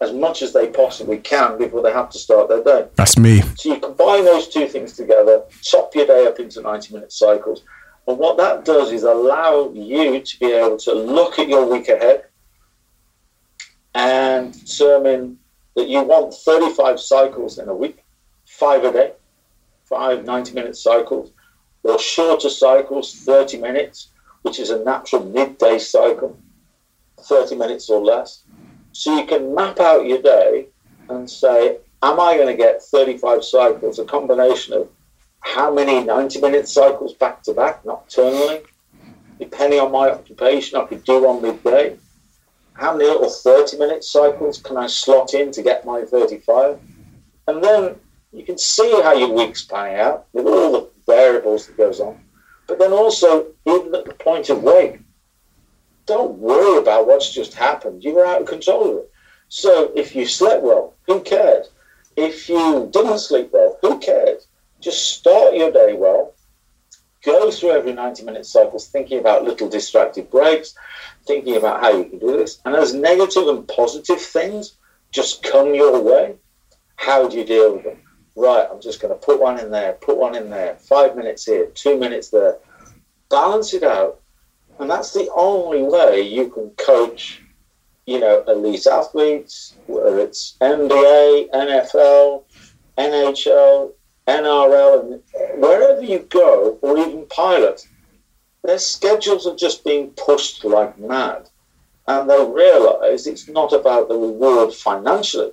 as 0.01 0.14
much 0.14 0.41
as 0.41 0.53
they 0.53 0.68
possibly 0.68 1.18
can 1.18 1.57
before 1.57 1.81
they 1.81 1.91
have 1.91 2.09
to 2.09 2.18
start 2.18 2.49
their 2.49 2.64
day. 2.64 2.88
That's 2.95 3.18
me. 3.18 3.41
So 3.55 3.73
you 3.73 3.80
combine 3.80 4.26
those 4.26 4.47
two 4.47 4.68
things 4.68 4.93
together, 4.93 5.43
chop 5.61 5.93
your 5.95 6.05
day 6.05 6.26
up 6.27 6.39
into 6.39 6.61
90 6.61 6.93
minute 6.93 7.11
cycles. 7.11 7.64
And 8.07 8.18
what 8.18 8.38
that 8.38 8.65
does 8.65 8.91
is 8.91 9.03
allow 9.03 9.72
you 9.73 10.22
to 10.22 10.39
be 10.39 10.51
able 10.51 10.77
to 10.77 10.93
look 10.93 11.39
at 11.39 11.47
your 11.47 11.65
week 11.65 11.89
ahead 11.89 12.26
and 13.98 14.53
determine 14.53 15.40
that 15.76 15.90
you 15.90 16.03
want 16.03 16.32
35 16.32 16.99
cycles 16.99 17.57
in 17.57 17.68
a 17.68 17.74
week, 17.74 18.03
five 18.45 18.84
a 18.84 18.94
day, 18.94 19.14
five 19.86 20.24
90 20.24 20.53
minute 20.53 20.78
cycles, 20.78 21.32
or 21.82 21.98
shorter 21.98 22.49
cycles, 22.49 23.15
30 23.15 23.57
minutes, 23.57 24.10
which 24.44 24.60
is 24.60 24.69
a 24.69 24.84
natural 24.84 25.26
midday 25.26 25.80
cycle, 25.80 26.38
30 27.22 27.56
minutes 27.56 27.90
or 27.90 28.03
less. 28.06 28.44
So 28.91 29.18
you 29.18 29.26
can 29.26 29.56
map 29.56 29.80
out 29.80 30.06
your 30.06 30.22
day 30.22 30.68
and 31.10 31.28
say, 31.28 31.78
am 32.03 32.19
I 32.19 32.36
going 32.36 32.48
to 32.48 32.56
get 32.56 32.84
35 32.84 33.44
cycles, 33.44 33.98
a 33.98 34.06
combination 34.06 34.76
of 34.76 34.90
how 35.40 35.74
many 35.74 36.03
90 36.03 36.40
minute 36.40 36.68
cycles 36.68 37.15
back 37.15 37.41
to 37.44 37.53
back 37.53 37.84
nocturnally, 37.84 38.64
depending 39.40 39.80
on 39.80 39.91
my 39.91 40.11
occupation, 40.11 40.78
I 40.78 40.86
could 40.86 41.03
do 41.03 41.26
on 41.26 41.41
midday. 41.41 41.98
How 42.78 42.95
many 42.95 43.10
little 43.10 43.30
30 43.30 43.78
minute 43.78 44.04
cycles 44.04 44.60
can 44.60 44.78
I 44.78 44.88
slot 44.88 45.34
in 45.34 45.52
to 45.52 45.64
get 45.64 45.86
my 45.86 46.04
35? 46.04 46.80
And 47.48 47.64
then 47.64 47.95
you 48.32 48.45
can 48.45 48.58
see 48.58 49.02
how 49.02 49.14
your 49.14 49.34
week's 49.34 49.64
panning 49.64 49.99
out 49.99 50.28
with 50.34 50.45
all 50.45 50.72
the 50.72 50.90
variables 51.08 51.66
that 51.68 51.78
goes 51.78 51.99
on. 51.99 52.20
But 52.68 52.78
then 52.78 52.91
also, 52.91 53.48
even 53.66 53.95
at 53.95 54.06
the 54.06 54.14
point 54.14 54.49
of 54.49 54.62
wake, 54.62 54.99
don't 56.06 56.38
worry 56.38 56.78
about 56.78 57.08
what's 57.08 57.34
just 57.34 57.54
happened. 57.56 58.04
You 58.04 58.14
were 58.14 58.26
out 58.26 58.41
of 58.41 58.48
control 58.48 58.91
of 58.91 58.98
it. 58.98 59.12
So 59.49 59.91
if 59.95 60.16
you 60.16 60.26
slept 60.26 60.64
well, 60.64 60.94
who 61.08 61.22
cares? 61.22 61.70
If 62.16 62.48
you 62.48 62.90
didn't 62.91 63.20
sleep 63.20 63.49
well, 63.54 63.78
who 63.82 63.99
cares? 63.99 64.48
Just 64.82 65.18
start 65.18 65.56
your 65.56 65.72
day 65.72 65.94
well. 65.94 66.27
Go 67.28 67.52
through 67.52 67.72
every 67.72 67.91
90 67.91 68.24
minute 68.24 68.45
cycles 68.45 68.88
thinking 68.88 69.20
about 69.20 69.44
little 69.44 69.68
distracted 69.68 70.32
breaks, 70.32 70.74
thinking 71.26 71.58
about 71.58 71.82
how 71.82 71.90
you 71.90 72.06
can 72.06 72.20
do 72.20 72.38
this. 72.38 72.62
And 72.64 72.74
as 72.74 72.94
negative 72.94 73.49
and 73.49 73.68
positive 73.68 74.22
things 74.22 74.78
just 75.12 75.44
come 75.44 75.76
your 75.76 76.02
way, 76.02 76.36
how 76.95 77.28
do 77.28 77.38
you 77.38 77.44
deal 77.44 77.76
with 77.76 77.84
them? 77.84 77.98
Right, 78.38 78.66
I'm 78.72 78.80
just 78.80 79.02
going 79.02 79.14
to 79.14 79.20
put 79.20 79.41
one 79.41 79.60
in 79.60 79.72
there, 79.72 79.94
put 79.94 80.16
one 80.16 80.36
in 80.36 80.49
there, 80.49 80.76
five 80.76 81.18
minutes 81.18 81.44
here, 81.44 81.66
two 81.76 81.99
minutes 81.99 82.30
there. 82.30 82.60
Balance 83.30 83.74
it 83.74 83.84
out. 83.84 84.22
And 84.80 84.90
that's 84.90 85.12
the 85.12 85.30
only 85.36 85.84
way 85.84 86.22
you 86.22 86.48
can 86.48 86.70
coach, 86.78 87.41
you 88.06 88.22
know, 88.22 88.41
elite 88.48 88.88
athletes, 88.88 89.76
whether 89.88 90.18
it's 90.20 90.56
NBA, 90.62 91.49
NFL, 91.49 92.45
NHL, 92.98 93.91
NRL, 94.28 95.02
and 95.02 95.62
wherever 95.62 96.02
you 96.02 96.20
go, 96.20 96.78
or 96.82 96.98
even 96.98 97.26
pilots, 97.28 97.88
their 98.64 98.78
schedules 98.78 99.48
are 99.48 99.56
just 99.56 99.86
being 99.86 100.12
pushed 100.12 100.66
like 100.66 100.99
mad. 100.99 101.49
And 102.08 102.30
they'll 102.30 102.52
realize 102.52 103.28
it's 103.28 103.48
not 103.48 103.74
about 103.74 104.08
the 104.08 104.16
reward 104.16 104.74
financially, 104.74 105.52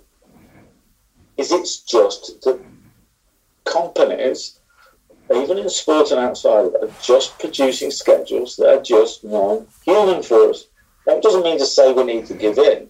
is 1.37 1.53
it's 1.53 1.79
just 1.79 2.43
that 2.43 2.61
companies, 3.65 4.61
even 5.35 5.59
in 5.59 5.69
sport 5.69 6.11
and 6.11 6.21
outside 6.21 6.73
are 6.81 6.91
just 7.03 7.39
producing 7.39 7.91
schedules 7.91 8.57
that 8.57 8.69
are 8.69 8.83
just 8.83 9.25
non-human 9.25 10.23
for 10.23 10.51
us. 10.51 10.67
That 11.07 11.23
doesn't 11.23 11.43
mean 11.43 11.59
to 11.59 11.67
say 11.67 11.93
we 11.93 12.05
need 12.05 12.27
to 12.27 12.35
give 12.35 12.59
in, 12.59 12.89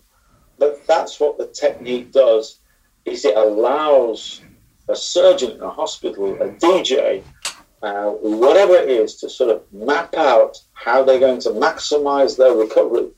but 0.58 0.86
that's 0.86 1.18
what 1.18 1.38
the 1.38 1.46
technique 1.46 2.12
does, 2.12 2.58
is 3.04 3.24
it 3.24 3.36
allows 3.36 4.40
a 4.88 4.96
surgeon 4.96 5.52
in 5.52 5.62
a 5.62 5.70
hospital, 5.70 6.34
a 6.42 6.48
DJ, 6.50 7.22
uh, 7.82 8.10
whatever 8.10 8.74
it 8.74 8.88
is, 8.88 9.16
to 9.16 9.28
sort 9.28 9.50
of 9.50 9.62
map 9.72 10.14
out 10.14 10.58
how 10.72 11.02
they're 11.02 11.20
going 11.20 11.40
to 11.40 11.50
maximize 11.50 12.36
their 12.36 12.54
recovery, 12.54 13.08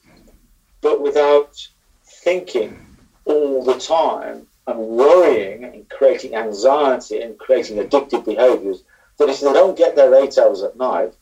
but 0.81 1.01
without 1.01 1.67
thinking 2.05 2.79
all 3.25 3.65
the 3.65 3.79
time 3.79 4.47
and 4.67 4.79
worrying 4.79 5.65
and 5.65 5.89
creating 5.89 6.35
anxiety 6.35 7.23
and 7.23 7.39
creating 7.39 7.77
addictive 7.79 8.25
behaviors 8.25 8.83
that 9.19 9.29
if 9.29 9.41
they 9.41 9.53
don't 9.53 9.79
get 9.79 9.97
their 9.97 10.15
eight 10.15 10.37
hours 10.39 10.63
at 10.63 10.77
night, 10.77 11.13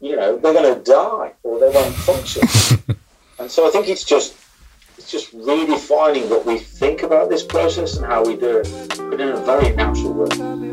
you 0.00 0.16
know, 0.16 0.36
they're 0.38 0.54
going 0.54 0.74
to 0.74 0.82
die 0.82 1.32
or 1.42 1.58
they 1.58 1.68
won't 1.68 1.94
function. 1.94 2.42
and 3.38 3.50
so 3.50 3.66
I 3.66 3.70
think 3.70 3.88
it's 3.88 4.04
just 4.04 4.34
it's 5.10 5.24
just 5.24 5.34
redefining 5.34 6.28
what 6.28 6.44
we 6.44 6.58
think 6.58 7.02
about 7.02 7.30
this 7.30 7.42
process 7.42 7.96
and 7.96 8.04
how 8.04 8.22
we 8.22 8.36
do 8.36 8.58
it, 8.58 8.68
but 8.98 9.18
in 9.18 9.28
a 9.30 9.36
very 9.38 9.74
natural 9.74 10.12
way. 10.12 10.67